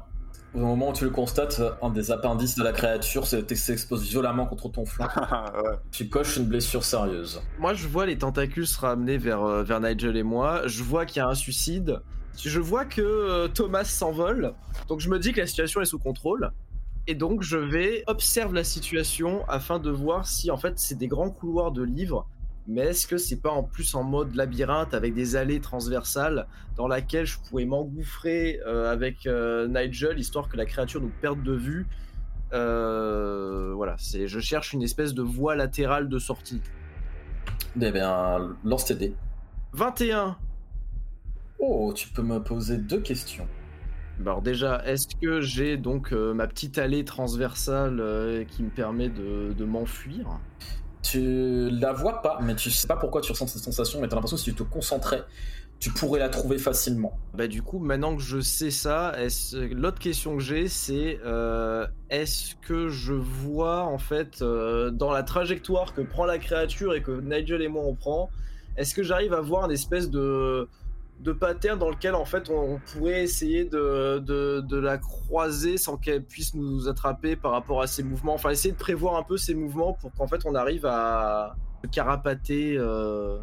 Au 0.54 0.58
moment 0.60 0.90
où 0.90 0.92
tu 0.94 1.04
le 1.04 1.10
constates, 1.10 1.60
un 1.82 1.90
des 1.90 2.10
appendices 2.10 2.56
de 2.56 2.64
la 2.64 2.72
créature 2.72 3.26
s'est- 3.26 3.54
s'expose 3.54 4.02
violemment 4.08 4.46
contre 4.46 4.68
ton 4.70 4.84
flanc. 4.86 5.06
ouais. 5.16 5.76
Tu 5.90 6.08
coches 6.08 6.36
une 6.36 6.46
blessure 6.46 6.84
sérieuse. 6.84 7.42
Moi, 7.58 7.74
je 7.74 7.86
vois 7.86 8.06
les 8.06 8.16
tentacules 8.16 8.66
se 8.66 8.78
ramener 8.80 9.18
vers, 9.18 9.42
euh, 9.42 9.62
vers 9.62 9.80
Nigel 9.80 10.16
et 10.16 10.22
moi. 10.22 10.66
Je 10.66 10.82
vois 10.82 11.04
qu'il 11.06 11.18
y 11.18 11.20
a 11.20 11.28
un 11.28 11.34
suicide. 11.34 12.00
Je 12.42 12.60
vois 12.60 12.84
que 12.86 13.00
euh, 13.02 13.48
Thomas 13.48 13.84
s'envole. 13.84 14.54
Donc, 14.88 15.00
je 15.00 15.08
me 15.10 15.18
dis 15.18 15.32
que 15.32 15.40
la 15.40 15.46
situation 15.46 15.80
est 15.82 15.86
sous 15.86 15.98
contrôle. 15.98 16.50
Et 17.10 17.14
donc, 17.14 17.42
je 17.42 17.56
vais 17.56 18.04
observer 18.06 18.54
la 18.54 18.64
situation 18.64 19.42
afin 19.48 19.78
de 19.78 19.90
voir 19.90 20.26
si, 20.26 20.50
en 20.50 20.58
fait, 20.58 20.78
c'est 20.78 20.94
des 20.98 21.08
grands 21.08 21.30
couloirs 21.30 21.72
de 21.72 21.82
livres. 21.82 22.28
Mais 22.66 22.82
est-ce 22.82 23.06
que 23.06 23.16
c'est 23.16 23.40
pas 23.40 23.48
en 23.50 23.62
plus 23.62 23.94
en 23.94 24.02
mode 24.02 24.34
labyrinthe 24.34 24.92
avec 24.92 25.14
des 25.14 25.34
allées 25.34 25.58
transversales 25.58 26.46
dans 26.76 26.86
laquelle 26.86 27.24
je 27.24 27.38
pourrais 27.48 27.64
m'engouffrer 27.64 28.60
euh, 28.66 28.92
avec 28.92 29.26
euh, 29.26 29.66
Nigel 29.68 30.18
histoire 30.18 30.50
que 30.50 30.58
la 30.58 30.66
créature 30.66 31.00
nous 31.00 31.12
perde 31.22 31.42
de 31.42 31.54
vue 31.54 31.86
Euh, 32.52 33.72
Voilà, 33.74 33.96
c'est 33.98 34.28
je 34.28 34.38
cherche 34.40 34.74
une 34.74 34.82
espèce 34.82 35.14
de 35.14 35.22
voie 35.22 35.56
latérale 35.56 36.10
de 36.10 36.18
sortie. 36.18 36.60
Eh 37.80 37.90
bien, 37.90 38.54
lance 38.64 38.84
tes 38.84 38.94
dés. 38.94 39.14
21 39.72 40.36
Oh, 41.58 41.90
tu 41.94 42.08
peux 42.08 42.22
me 42.22 42.38
poser 42.38 42.76
deux 42.76 43.00
questions. 43.00 43.48
Bah 44.18 44.32
Alors 44.32 44.42
déjà, 44.42 44.82
est-ce 44.84 45.06
que 45.20 45.40
j'ai 45.40 45.76
donc 45.76 46.12
euh, 46.12 46.34
ma 46.34 46.48
petite 46.48 46.78
allée 46.78 47.04
transversale 47.04 48.00
euh, 48.00 48.44
qui 48.44 48.64
me 48.64 48.70
permet 48.70 49.08
de, 49.08 49.52
de 49.56 49.64
m'enfuir? 49.64 50.40
Tu 51.02 51.70
la 51.70 51.92
vois 51.92 52.20
pas, 52.20 52.40
mais 52.42 52.56
tu 52.56 52.70
sais 52.70 52.88
pas 52.88 52.96
pourquoi 52.96 53.20
tu 53.20 53.30
ressens 53.30 53.46
cette 53.46 53.62
sensation, 53.62 54.00
mais 54.00 54.08
t'as 54.08 54.16
l'impression 54.16 54.36
que 54.36 54.42
si 54.42 54.50
tu 54.50 54.56
te 54.56 54.64
concentrais, 54.64 55.22
tu 55.78 55.90
pourrais 55.90 56.18
la 56.18 56.28
trouver 56.28 56.58
facilement. 56.58 57.16
Bah 57.34 57.46
du 57.46 57.62
coup, 57.62 57.78
maintenant 57.78 58.16
que 58.16 58.22
je 58.22 58.40
sais 58.40 58.72
ça, 58.72 59.14
l'autre 59.70 60.00
question 60.00 60.36
que 60.36 60.42
j'ai, 60.42 60.66
c'est 60.66 61.20
euh, 61.24 61.86
est-ce 62.10 62.56
que 62.56 62.88
je 62.88 63.14
vois 63.14 63.84
en 63.84 63.98
fait 63.98 64.42
dans 64.42 65.12
la 65.12 65.22
trajectoire 65.22 65.94
que 65.94 66.00
prend 66.00 66.26
la 66.26 66.38
créature 66.38 66.94
et 66.94 67.02
que 67.02 67.20
Nigel 67.20 67.62
et 67.62 67.68
moi 67.68 67.84
on 67.86 67.94
prend, 67.94 68.28
est-ce 68.76 68.92
que 68.92 69.04
j'arrive 69.04 69.32
à 69.32 69.40
voir 69.40 69.66
une 69.66 69.72
espèce 69.72 70.10
de 70.10 70.68
de 71.20 71.32
pattern 71.32 71.78
dans 71.78 71.90
lequel 71.90 72.14
en 72.14 72.24
fait 72.24 72.48
on, 72.48 72.74
on 72.74 72.80
pourrait 72.92 73.22
essayer 73.22 73.64
de, 73.64 74.18
de, 74.18 74.60
de 74.60 74.76
la 74.78 74.98
croiser 74.98 75.76
sans 75.76 75.96
qu'elle 75.96 76.24
puisse 76.24 76.54
nous 76.54 76.88
attraper 76.88 77.34
par 77.36 77.52
rapport 77.52 77.82
à 77.82 77.86
ses 77.86 78.02
mouvements, 78.02 78.34
enfin 78.34 78.50
essayer 78.50 78.72
de 78.72 78.78
prévoir 78.78 79.16
un 79.16 79.22
peu 79.22 79.36
ses 79.36 79.54
mouvements 79.54 79.94
pour 79.94 80.12
qu'en 80.12 80.26
fait 80.26 80.46
on 80.46 80.54
arrive 80.54 80.86
à 80.86 81.56
carapater 81.92 82.76
euh, 82.76 83.38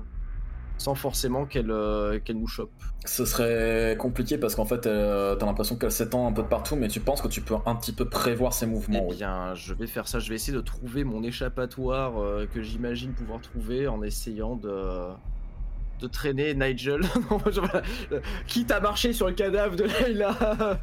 sans 0.78 0.96
forcément 0.96 1.46
qu'elle 1.46 1.72
euh, 1.72 2.20
qu'elle 2.20 2.38
nous 2.38 2.48
chope. 2.48 2.72
Ce 3.06 3.24
serait 3.26 3.96
compliqué 3.98 4.38
parce 4.38 4.56
qu'en 4.56 4.66
fait, 4.66 4.88
euh, 4.88 5.36
t'as 5.36 5.46
l'impression 5.46 5.78
qu'elle 5.78 5.92
s'étend 5.92 6.28
un 6.28 6.32
peu 6.34 6.42
de 6.42 6.48
partout, 6.48 6.76
mais 6.76 6.88
tu 6.88 7.00
penses 7.00 7.22
que 7.22 7.28
tu 7.28 7.42
peux 7.42 7.56
un 7.66 7.76
petit 7.76 7.94
peu 7.94 8.10
prévoir 8.10 8.52
ses 8.52 8.66
mouvements. 8.66 9.06
Eh 9.08 9.12
oui. 9.12 9.18
bien, 9.18 9.54
je 9.54 9.74
vais 9.74 9.88
faire 9.88 10.08
ça. 10.08 10.20
Je 10.20 10.28
vais 10.30 10.36
essayer 10.36 10.58
de 10.58 10.62
trouver 10.62 11.04
mon 11.04 11.24
échappatoire 11.24 12.14
que 12.54 12.62
j'imagine 12.62 13.14
pouvoir 13.14 13.42
trouver 13.42 13.88
en 13.88 14.02
essayant 14.02 14.56
de 14.56 14.72
de 16.02 16.08
traîner 16.08 16.54
Nigel. 16.54 17.02
Euh, 18.12 18.20
Quitte 18.48 18.72
à 18.72 18.80
marcher 18.80 19.14
sur 19.14 19.28
le 19.28 19.34
cadavre 19.34 19.76
de 19.76 19.84
Layla. 19.84 20.36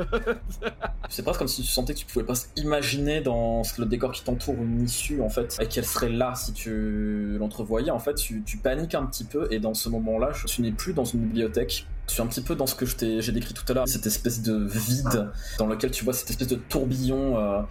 C'est 1.08 1.22
presque 1.22 1.38
comme 1.38 1.48
si 1.48 1.62
tu 1.62 1.68
sentais 1.68 1.94
que 1.94 1.98
tu 1.98 2.06
pouvais 2.06 2.24
pas 2.24 2.34
imaginer 2.56 3.20
dans 3.20 3.62
le 3.78 3.86
décor 3.86 4.12
qui 4.12 4.22
t'entoure 4.22 4.54
une 4.54 4.82
issue 4.82 5.20
en 5.20 5.28
fait 5.28 5.56
et 5.60 5.66
qu'elle 5.66 5.84
serait 5.84 6.08
là 6.08 6.34
si 6.34 6.52
tu 6.52 7.36
l'entrevoyais. 7.38 7.90
En 7.90 7.98
fait, 7.98 8.14
tu, 8.14 8.42
paniques 8.62 8.94
un 8.94 9.06
petit 9.06 9.24
peu 9.24 9.48
et 9.50 9.58
dans 9.58 9.74
ce 9.74 9.88
moment-là, 9.88 10.30
tu 10.46 10.62
n'es 10.62 10.72
plus 10.72 10.92
dans 10.92 11.04
une 11.04 11.20
bibliothèque. 11.20 11.86
Tu 12.06 12.18
es 12.18 12.20
un 12.20 12.26
petit 12.26 12.42
peu 12.42 12.54
dans 12.54 12.66
ce 12.66 12.74
que 12.74 12.86
j'ai 12.86 13.32
décrit 13.32 13.54
tout 13.54 13.64
à 13.68 13.74
l'heure, 13.74 13.88
cette 13.88 14.06
espèce 14.06 14.42
de 14.42 14.66
vide 14.66 15.30
dans 15.58 15.66
lequel 15.66 15.90
tu 15.90 16.04
vois 16.04 16.12
cette 16.12 16.30
espèce 16.30 16.48
de 16.48 16.56
tourbillon, 16.56 17.38
euh, 17.38 17.62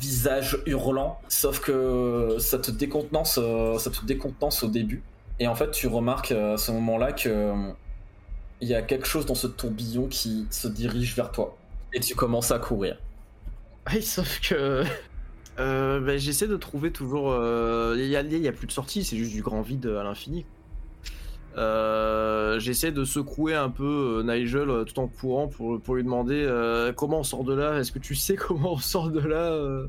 visage 0.00 0.58
hurlant. 0.66 1.20
Sauf 1.28 1.60
que 1.60 2.36
ça 2.38 2.58
te 2.58 2.70
décontenance, 2.70 3.38
euh, 3.42 3.78
ça 3.78 3.90
te 3.90 4.04
décontenance 4.04 4.62
au 4.62 4.68
début. 4.68 5.02
Et 5.40 5.48
en 5.48 5.54
fait, 5.54 5.70
tu 5.70 5.86
remarques 5.88 6.32
euh, 6.32 6.54
à 6.54 6.56
ce 6.56 6.70
moment-là 6.72 7.12
que 7.12 7.28
euh, 7.28 7.72
y 8.60 8.74
a 8.74 8.82
quelque 8.82 9.06
chose 9.06 9.26
dans 9.26 9.34
ce 9.34 9.46
tourbillon 9.46 10.06
qui 10.06 10.46
se 10.50 10.68
dirige 10.68 11.14
vers 11.16 11.32
toi. 11.32 11.56
Et 11.92 12.00
tu 12.00 12.14
commences 12.14 12.50
à 12.50 12.58
courir. 12.58 12.96
Oui, 13.92 14.02
sauf 14.02 14.40
que. 14.40 14.84
euh, 15.58 16.00
bah, 16.00 16.16
J'essaie 16.16 16.46
de 16.46 16.56
trouver 16.56 16.92
toujours. 16.92 17.34
Il 17.96 18.06
y, 18.06 18.16
a, 18.16 18.52
plus 18.52 18.66
de 18.66 18.72
sortie, 18.72 19.04
c'est 19.04 19.16
juste 19.16 19.32
du 19.32 19.42
grand 19.42 19.62
vide 19.62 19.86
à 19.86 20.04
l'infini. 20.04 20.46
J'essaie 21.56 22.92
de 22.92 23.04
secouer 23.04 23.54
un 23.54 23.70
peu 23.70 24.24
Nigel 24.26 24.84
tout 24.86 24.98
en 24.98 25.08
courant 25.08 25.48
pour, 25.48 25.94
lui 25.94 26.04
demander 26.04 26.48
comment 26.96 27.20
on 27.20 27.24
sort 27.24 27.44
de 27.44 27.54
là? 27.54 27.78
Est-ce 27.78 27.92
que 27.92 27.98
tu 27.98 28.14
sais 28.14 28.36
comment 28.36 28.72
on 28.74 28.78
sort 28.78 29.10
de 29.10 29.20
là 29.20 29.86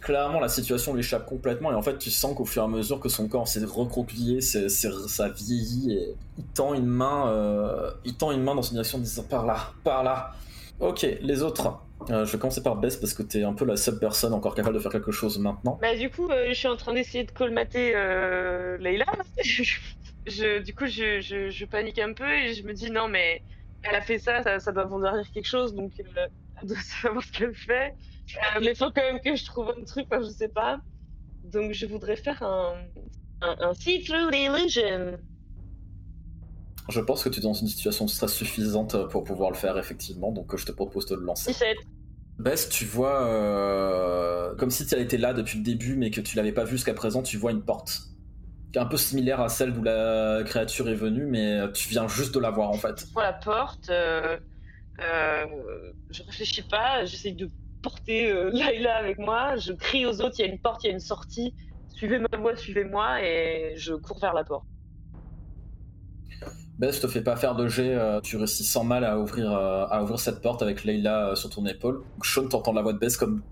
clairement 0.00 0.40
la 0.40 0.48
situation 0.48 0.94
lui 0.94 1.00
échappe 1.00 1.26
complètement 1.26 1.70
et 1.72 1.74
en 1.74 1.82
fait 1.82 1.98
tu 1.98 2.10
sens 2.10 2.34
qu'au 2.34 2.44
fur 2.44 2.62
et 2.62 2.64
à 2.64 2.68
mesure 2.68 3.00
que 3.00 3.08
son 3.08 3.28
corps 3.28 3.46
s'est 3.46 3.64
recroquevillé, 3.64 4.40
ça 4.40 5.28
vieillit 5.28 5.92
et 5.92 6.14
il 6.38 6.44
tend 6.54 6.74
une 6.74 6.86
main, 6.86 7.28
euh, 7.28 7.90
tend 8.18 8.32
une 8.32 8.42
main 8.42 8.54
dans 8.54 8.62
une 8.62 8.72
direction 8.72 8.98
en 8.98 9.02
disant 9.02 9.24
par 9.24 9.46
là, 9.46 9.72
par 9.84 10.02
là. 10.02 10.32
Ok, 10.80 11.06
les 11.20 11.42
autres. 11.42 11.80
Euh, 12.08 12.24
je 12.24 12.32
vais 12.32 12.38
commencer 12.38 12.62
par 12.62 12.76
Bess 12.76 12.96
parce 12.96 13.12
que 13.12 13.22
t'es 13.22 13.42
un 13.42 13.52
peu 13.52 13.66
la 13.66 13.76
seule 13.76 13.98
personne 13.98 14.32
encore 14.32 14.54
capable 14.54 14.74
de 14.74 14.80
faire 14.80 14.90
quelque 14.90 15.12
chose 15.12 15.38
maintenant. 15.38 15.78
Bah 15.82 15.94
du 15.94 16.08
coup, 16.08 16.30
euh, 16.30 16.46
je 16.48 16.54
suis 16.54 16.68
en 16.68 16.76
train 16.76 16.94
d'essayer 16.94 17.24
de 17.24 17.30
colmater 17.30 17.92
euh, 17.94 18.78
du 20.64 20.74
coup, 20.74 20.86
je, 20.86 21.64
panique 21.66 21.98
un 21.98 22.14
peu 22.14 22.30
et 22.30 22.54
je 22.54 22.62
me 22.64 22.72
dis 22.72 22.90
non 22.90 23.08
mais 23.08 23.42
elle 23.82 23.94
a 23.94 24.00
fait 24.00 24.18
ça, 24.18 24.58
ça, 24.58 24.72
doit 24.72 24.84
vouloir 24.84 25.14
dire 25.14 25.30
quelque 25.32 25.48
chose, 25.48 25.74
donc 25.74 25.92
elle 25.98 26.66
doit 26.66 26.76
savoir 27.02 27.22
ce 27.22 27.32
qu'elle 27.32 27.54
fait. 27.54 27.94
Euh, 28.36 28.60
mais 28.60 28.68
il 28.68 28.76
faut 28.76 28.90
quand 28.90 29.02
même 29.02 29.20
que 29.20 29.34
je 29.36 29.44
trouve 29.44 29.72
un 29.78 29.84
truc, 29.84 30.06
enfin, 30.10 30.22
je 30.22 30.30
sais 30.30 30.48
pas. 30.48 30.80
Donc 31.44 31.72
je 31.72 31.86
voudrais 31.86 32.16
faire 32.16 32.42
un, 32.42 32.74
un, 33.42 33.56
un 33.60 33.74
see-through 33.74 34.34
illusion. 34.34 35.18
Je 36.88 37.00
pense 37.00 37.22
que 37.22 37.28
tu 37.28 37.40
es 37.40 37.42
dans 37.42 37.54
une 37.54 37.68
situation 37.68 38.04
de 38.04 38.10
stress 38.10 38.32
suffisante 38.32 39.08
pour 39.08 39.24
pouvoir 39.24 39.50
le 39.50 39.56
faire 39.56 39.78
effectivement, 39.78 40.32
donc 40.32 40.52
euh, 40.52 40.56
je 40.56 40.66
te 40.66 40.72
propose 40.72 41.06
de 41.06 41.14
le 41.14 41.22
lancer. 41.22 41.52
17. 41.52 41.76
Bess, 42.38 42.68
tu 42.70 42.86
vois, 42.86 43.26
euh, 43.26 44.54
comme 44.56 44.70
si 44.70 44.86
tu 44.86 44.94
avais 44.94 45.04
été 45.04 45.18
là 45.18 45.34
depuis 45.34 45.58
le 45.58 45.64
début, 45.64 45.96
mais 45.96 46.10
que 46.10 46.22
tu 46.22 46.36
l'avais 46.36 46.52
pas 46.52 46.64
vu 46.64 46.72
jusqu'à 46.72 46.94
présent, 46.94 47.22
tu 47.22 47.36
vois 47.36 47.52
une 47.52 47.62
porte. 47.62 48.00
Un 48.76 48.86
peu 48.86 48.96
similaire 48.96 49.40
à 49.40 49.48
celle 49.48 49.72
d'où 49.72 49.82
la 49.82 50.42
créature 50.44 50.88
est 50.88 50.94
venue, 50.94 51.26
mais 51.26 51.60
tu 51.72 51.88
viens 51.88 52.08
juste 52.08 52.32
de 52.34 52.40
la 52.40 52.50
voir 52.50 52.70
en 52.70 52.74
fait. 52.74 53.00
Je 53.00 53.12
prends 53.12 53.22
la 53.22 53.32
porte, 53.32 53.90
euh, 53.90 54.38
euh, 55.00 55.44
je 56.10 56.22
réfléchis 56.22 56.62
pas, 56.62 57.04
j'essaye 57.04 57.34
de 57.34 57.50
porter 57.82 58.30
euh, 58.30 58.50
Laila 58.52 58.96
avec 58.96 59.18
moi, 59.18 59.56
je 59.56 59.72
crie 59.72 60.06
aux 60.06 60.20
autres, 60.20 60.36
il 60.38 60.46
y 60.46 60.48
a 60.48 60.52
une 60.52 60.58
porte, 60.58 60.84
il 60.84 60.88
y 60.88 60.90
a 60.90 60.92
une 60.92 61.00
sortie, 61.00 61.54
suivez 61.88 62.18
ma 62.18 62.38
voix, 62.38 62.56
suivez-moi, 62.56 63.22
et 63.22 63.74
je 63.76 63.94
cours 63.94 64.18
vers 64.20 64.34
la 64.34 64.44
porte. 64.44 64.64
Bess, 66.78 66.98
te 67.00 67.06
fais 67.06 67.20
pas 67.22 67.36
faire 67.36 67.54
de 67.56 67.68
jet, 67.68 67.94
euh, 67.94 68.20
tu 68.22 68.36
réussis 68.38 68.64
sans 68.64 68.84
mal 68.84 69.04
à 69.04 69.18
ouvrir, 69.18 69.52
euh, 69.52 69.84
à 69.90 70.02
ouvrir 70.02 70.18
cette 70.18 70.40
porte 70.40 70.62
avec 70.62 70.84
Leila 70.84 71.28
euh, 71.30 71.34
sur 71.34 71.50
ton 71.50 71.66
épaule. 71.66 71.96
Donc, 72.14 72.24
Sean, 72.24 72.48
t'entends 72.48 72.72
la 72.72 72.80
voix 72.80 72.94
de 72.94 72.98
Bess 72.98 73.18
comme 73.18 73.42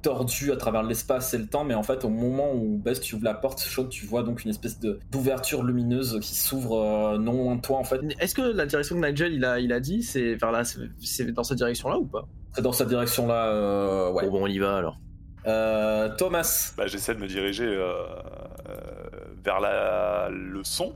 tordue 0.00 0.52
à 0.52 0.56
travers 0.56 0.82
l'espace 0.84 1.34
et 1.34 1.38
le 1.38 1.46
temps, 1.48 1.64
mais 1.64 1.74
en 1.74 1.82
fait, 1.82 2.04
au 2.06 2.08
moment 2.08 2.54
où 2.54 2.78
Bess, 2.78 3.00
tu 3.00 3.14
ouvres 3.16 3.24
la 3.24 3.34
porte, 3.34 3.58
Sean, 3.58 3.84
tu 3.88 4.06
vois 4.06 4.22
donc 4.22 4.44
une 4.44 4.50
espèce 4.50 4.80
de- 4.80 5.00
d'ouverture 5.10 5.64
lumineuse 5.64 6.18
qui 6.22 6.34
s'ouvre 6.34 6.80
euh, 6.80 7.18
non 7.18 7.32
loin 7.42 7.56
de 7.56 7.60
toi 7.60 7.76
en 7.76 7.84
fait. 7.84 8.00
Est-ce 8.20 8.34
que 8.34 8.40
la 8.42 8.64
direction 8.64 8.98
que 8.98 9.06
Nigel 9.06 9.34
il 9.34 9.44
a, 9.44 9.58
il 9.60 9.72
a 9.72 9.80
dit, 9.80 10.02
c'est 10.02 10.36
vers 10.36 10.50
là, 10.52 10.64
c'est- 10.64 10.78
c'est 11.02 11.30
dans 11.32 11.42
cette 11.44 11.58
direction-là 11.58 11.98
ou 11.98 12.06
pas? 12.06 12.26
C'est 12.58 12.62
dans 12.64 12.72
cette 12.72 12.88
direction-là, 12.88 13.46
euh, 13.52 14.10
ouais. 14.10 14.24
Bon, 14.24 14.32
bon, 14.32 14.42
on 14.42 14.46
y 14.48 14.58
va 14.58 14.78
alors. 14.78 14.98
Euh, 15.46 16.08
Thomas, 16.16 16.72
Bah, 16.76 16.88
j'essaie 16.88 17.14
de 17.14 17.20
me 17.20 17.28
diriger 17.28 17.62
euh, 17.66 17.92
euh, 18.68 18.74
vers 19.44 19.60
la... 19.60 20.28
le 20.28 20.64
son. 20.64 20.92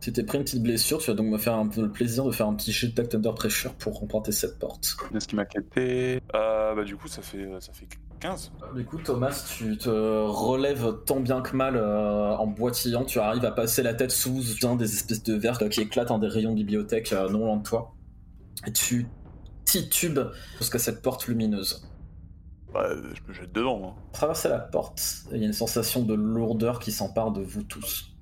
tu 0.00 0.12
t'es 0.12 0.24
pris 0.24 0.38
une 0.38 0.42
petite 0.42 0.64
blessure, 0.64 0.98
tu 0.98 1.08
vas 1.12 1.16
donc 1.16 1.28
me 1.28 1.38
faire 1.38 1.54
un 1.54 1.68
peu 1.68 1.82
le 1.82 1.92
plaisir 1.92 2.24
de 2.24 2.32
faire 2.32 2.48
un 2.48 2.54
petit 2.54 2.72
jet 2.72 2.88
d'act 2.88 3.14
under 3.14 3.32
pressure 3.34 3.72
pour 3.74 4.00
remporter 4.00 4.32
cette 4.32 4.58
porte. 4.58 4.96
Est-ce 5.14 5.28
qui 5.28 5.36
m'a 5.36 5.44
quitté? 5.44 6.20
Euh, 6.34 6.74
Bah, 6.74 6.82
du 6.82 6.96
coup, 6.96 7.06
ça 7.06 7.22
fait, 7.22 7.46
ça 7.60 7.72
fait 7.72 7.86
15. 8.18 8.50
Du 8.74 8.84
coup, 8.84 8.98
Thomas, 8.98 9.44
tu 9.56 9.78
te 9.78 9.88
relèves 9.88 11.04
tant 11.06 11.20
bien 11.20 11.40
que 11.40 11.54
mal 11.54 11.76
euh, 11.76 12.34
en 12.34 12.48
boitillant. 12.48 13.04
Tu 13.04 13.20
arrives 13.20 13.44
à 13.44 13.52
passer 13.52 13.84
la 13.84 13.94
tête 13.94 14.10
sous 14.10 14.42
un 14.64 14.74
des 14.74 14.92
espèces 14.92 15.22
de 15.22 15.36
verres 15.36 15.60
qui 15.70 15.82
éclatent 15.82 16.10
en 16.10 16.18
des 16.18 16.26
rayons 16.26 16.50
de 16.50 16.56
bibliothèque 16.56 17.12
euh, 17.12 17.28
non 17.28 17.46
loin 17.46 17.56
de 17.58 17.62
toi. 17.62 17.94
Et 18.66 18.72
tu 18.72 19.06
titubes 19.70 20.20
jusqu'à 20.58 20.78
cette 20.78 21.02
porte 21.02 21.26
lumineuse. 21.28 21.88
Bah, 22.72 22.88
je 22.90 23.20
me 23.28 23.32
jette 23.32 23.52
dedans. 23.52 23.94
hein. 23.96 24.02
Traversez 24.12 24.48
la 24.48 24.58
porte, 24.58 25.00
il 25.32 25.38
y 25.38 25.42
a 25.44 25.46
une 25.46 25.52
sensation 25.52 26.02
de 26.02 26.14
lourdeur 26.14 26.78
qui 26.78 26.92
s'empare 26.92 27.32
de 27.32 27.42
vous 27.42 27.62
tous. 27.62 28.12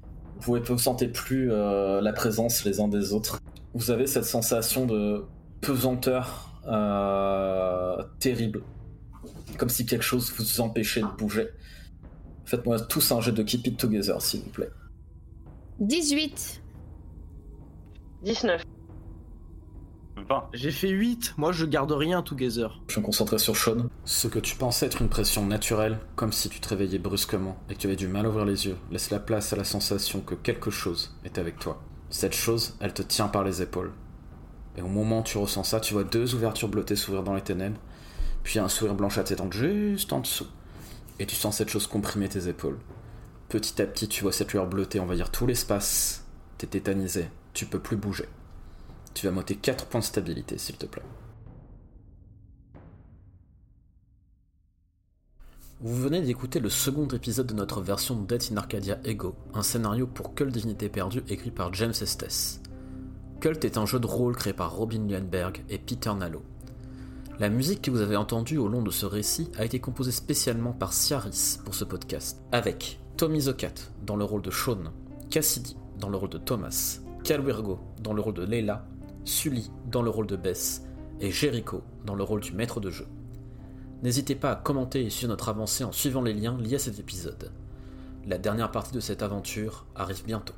Vous 0.41 0.59
ne 0.59 0.77
sentez 0.77 1.09
plus 1.09 1.51
euh, 1.53 2.01
la 2.01 2.13
présence 2.13 2.65
les 2.65 2.81
uns 2.81 2.89
des 2.89 3.13
autres. 3.13 3.41
Vous 3.75 3.91
avez 3.91 4.07
cette 4.07 4.25
sensation 4.25 4.87
de 4.87 5.25
pesanteur 5.61 6.61
euh, 6.67 8.03
terrible. 8.21 8.63
Comme 9.57 9.69
si 9.69 9.85
quelque 9.87 10.05
chose 10.05 10.33
vous 10.37 10.61
empêchait 10.61 11.01
de 11.01 11.17
bouger. 11.19 11.49
Faites-moi 12.45 12.81
tous 12.81 13.11
un 13.13 13.21
jet 13.21 13.33
de 13.33 13.43
Keep 13.43 13.67
It 13.67 13.77
Together, 13.79 14.23
s'il 14.23 14.43
vous 14.43 14.51
plaît. 14.51 14.71
18. 15.81 16.63
19. 18.23 18.63
20. 20.25 20.49
J'ai 20.53 20.71
fait 20.71 20.89
8, 20.89 21.35
moi 21.37 21.53
je 21.53 21.65
garde 21.65 21.93
rien 21.93 22.23
together. 22.23 22.81
Je 22.89 22.95
suis 22.95 23.03
concentré 23.03 23.39
sur 23.39 23.57
Sean. 23.57 23.87
Ce 24.05 24.29
que 24.29 24.39
tu 24.39 24.57
pensais 24.57 24.87
être 24.87 25.03
une 25.03 25.09
pression 25.09 25.47
naturelle, 25.47 25.99
comme 26.17 26.33
si 26.33 26.49
tu 26.49 26.61
te 26.61 26.69
réveillais 26.69 26.99
brusquement 26.99 27.57
et 27.69 27.75
que 27.75 27.79
tu 27.79 27.87
avais 27.87 27.97
du 27.97 28.09
mal 28.09 28.27
à 28.27 28.29
ouvrir 28.29 28.45
les 28.45 28.67
yeux, 28.67 28.77
laisse 28.91 29.11
la 29.11 29.21
place 29.21 29.53
à 29.53 29.57
la 29.57 29.65
sensation 29.65 30.21
que 30.21 30.35
quelque 30.35 30.71
chose 30.71 31.15
est 31.25 31.39
avec 31.39 31.59
toi. 31.59 31.83
Cette 32.11 32.35
chose, 32.35 32.77
elle 32.81 32.95
te 32.95 33.03
tient 33.03 33.29
par 33.29 33.45
les 33.45 33.63
épaules. 33.63 33.93
Et 34.77 34.83
au 34.83 34.89
moment 34.89 35.21
où 35.21 35.25
tu 35.25 35.39
ressens 35.39 35.65
ça, 35.65 35.81
tu 35.81 35.93
vois 35.93 36.05
deux 36.05 36.35
ouvertures 36.35 36.69
bleutées 36.69 36.97
s'ouvrir 36.97 37.23
dans 37.23 37.35
les 37.35 37.43
ténèbres, 37.43 37.79
puis 38.43 38.59
un 38.59 38.69
sourire 38.69 38.95
blanchâtre 38.95 39.29
s'étendre 39.29 39.53
juste 39.53 40.13
en 40.13 40.21
dessous. 40.21 40.47
Et 41.19 41.27
tu 41.27 41.35
sens 41.35 41.57
cette 41.57 41.69
chose 41.69 41.87
comprimer 41.87 42.29
tes 42.29 42.49
épaules. 42.49 42.79
Petit 43.49 43.83
à 43.83 43.87
petit, 43.87 44.09
tu 44.09 44.23
vois 44.23 44.33
cette 44.33 44.53
lueur 44.53 44.67
bleutée 44.67 45.01
envahir 45.01 45.31
tout 45.31 45.47
l'espace. 45.47 46.25
T'es 46.59 46.67
tétanisé, 46.67 47.29
tu 47.55 47.67
peux 47.67 47.81
plus 47.81 47.97
bouger. 47.97 48.27
Tu 49.19 49.27
vas 49.27 49.33
m'ôter 49.33 49.57
4 49.57 49.87
points 49.87 49.99
de 49.99 50.05
stabilité, 50.05 50.59
s'il 50.59 50.77
te 50.77 50.87
plaît. 50.87 51.03
Vous 55.81 55.97
venez 55.97 56.21
d'écouter 56.21 56.61
le 56.61 56.71
second 56.71 57.09
épisode 57.09 57.49
de 57.49 57.55
notre 57.55 57.81
version 57.81 58.15
de 58.15 58.25
Death 58.25 58.53
in 58.53 58.57
Arcadia 58.59 59.01
Ego, 59.03 59.35
un 59.55 59.65
scénario 59.65 60.07
pour 60.07 60.37
Cult 60.37 60.53
Divinité 60.53 60.89
Perdue 60.89 61.25
écrit 61.29 61.51
par 61.51 61.75
James 61.75 61.95
Estes. 62.01 62.61
Cult 63.41 63.65
est 63.65 63.77
un 63.77 63.87
jeu 63.87 63.99
de 63.99 64.07
rôle 64.07 64.37
créé 64.37 64.53
par 64.53 64.77
Robin 64.77 65.09
Lienberg 65.09 65.65
et 65.69 65.79
Peter 65.79 66.15
Nallo. 66.15 66.45
La 67.41 67.49
musique 67.49 67.83
que 67.83 67.91
vous 67.91 68.03
avez 68.03 68.15
entendue 68.15 68.59
au 68.59 68.69
long 68.69 68.83
de 68.83 68.93
ce 68.93 69.05
récit 69.05 69.51
a 69.59 69.65
été 69.65 69.81
composée 69.81 70.13
spécialement 70.13 70.73
par 70.73 70.93
Ciaris 70.93 71.59
pour 71.65 71.75
ce 71.75 71.83
podcast, 71.83 72.41
avec 72.53 73.01
Tommy 73.17 73.41
Zocat 73.41 73.75
dans 74.07 74.15
le 74.15 74.23
rôle 74.23 74.43
de 74.43 74.53
Sean, 74.53 74.93
Cassidy 75.29 75.77
dans 75.99 76.09
le 76.09 76.17
rôle 76.17 76.31
de 76.31 76.39
Thomas, 76.39 77.01
Calwirgo 77.25 77.81
dans 78.01 78.13
le 78.13 78.21
rôle 78.21 78.35
de 78.35 78.45
Leila, 78.45 78.87
Sully 79.29 79.71
dans 79.91 80.03
le 80.03 80.11
rôle 80.11 80.27
de 80.27 80.37
Bess 80.37 80.83
et 81.21 81.31
Jericho 81.31 81.83
dans 82.05 82.15
le 82.15 82.25
rôle 82.25 82.41
du 82.41 82.53
maître 82.53 82.81
de 82.81 82.91
jeu. 82.91 83.07
N'hésitez 84.03 84.35
pas 84.35 84.53
à 84.53 84.57
commenter 84.57 85.05
et 85.05 85.11
suivre 85.11 85.31
notre 85.31 85.49
avancée 85.49 85.85
en 85.85 85.93
suivant 85.93 86.23
les 86.23 86.33
liens 86.33 86.59
liés 86.59 86.77
à 86.77 86.79
cet 86.79 86.99
épisode. 86.99 87.53
La 88.27 88.39
dernière 88.39 88.71
partie 88.71 88.95
de 88.95 89.01
cette 89.01 89.23
aventure 89.23 89.87
arrive 89.95 90.25
bientôt. 90.25 90.55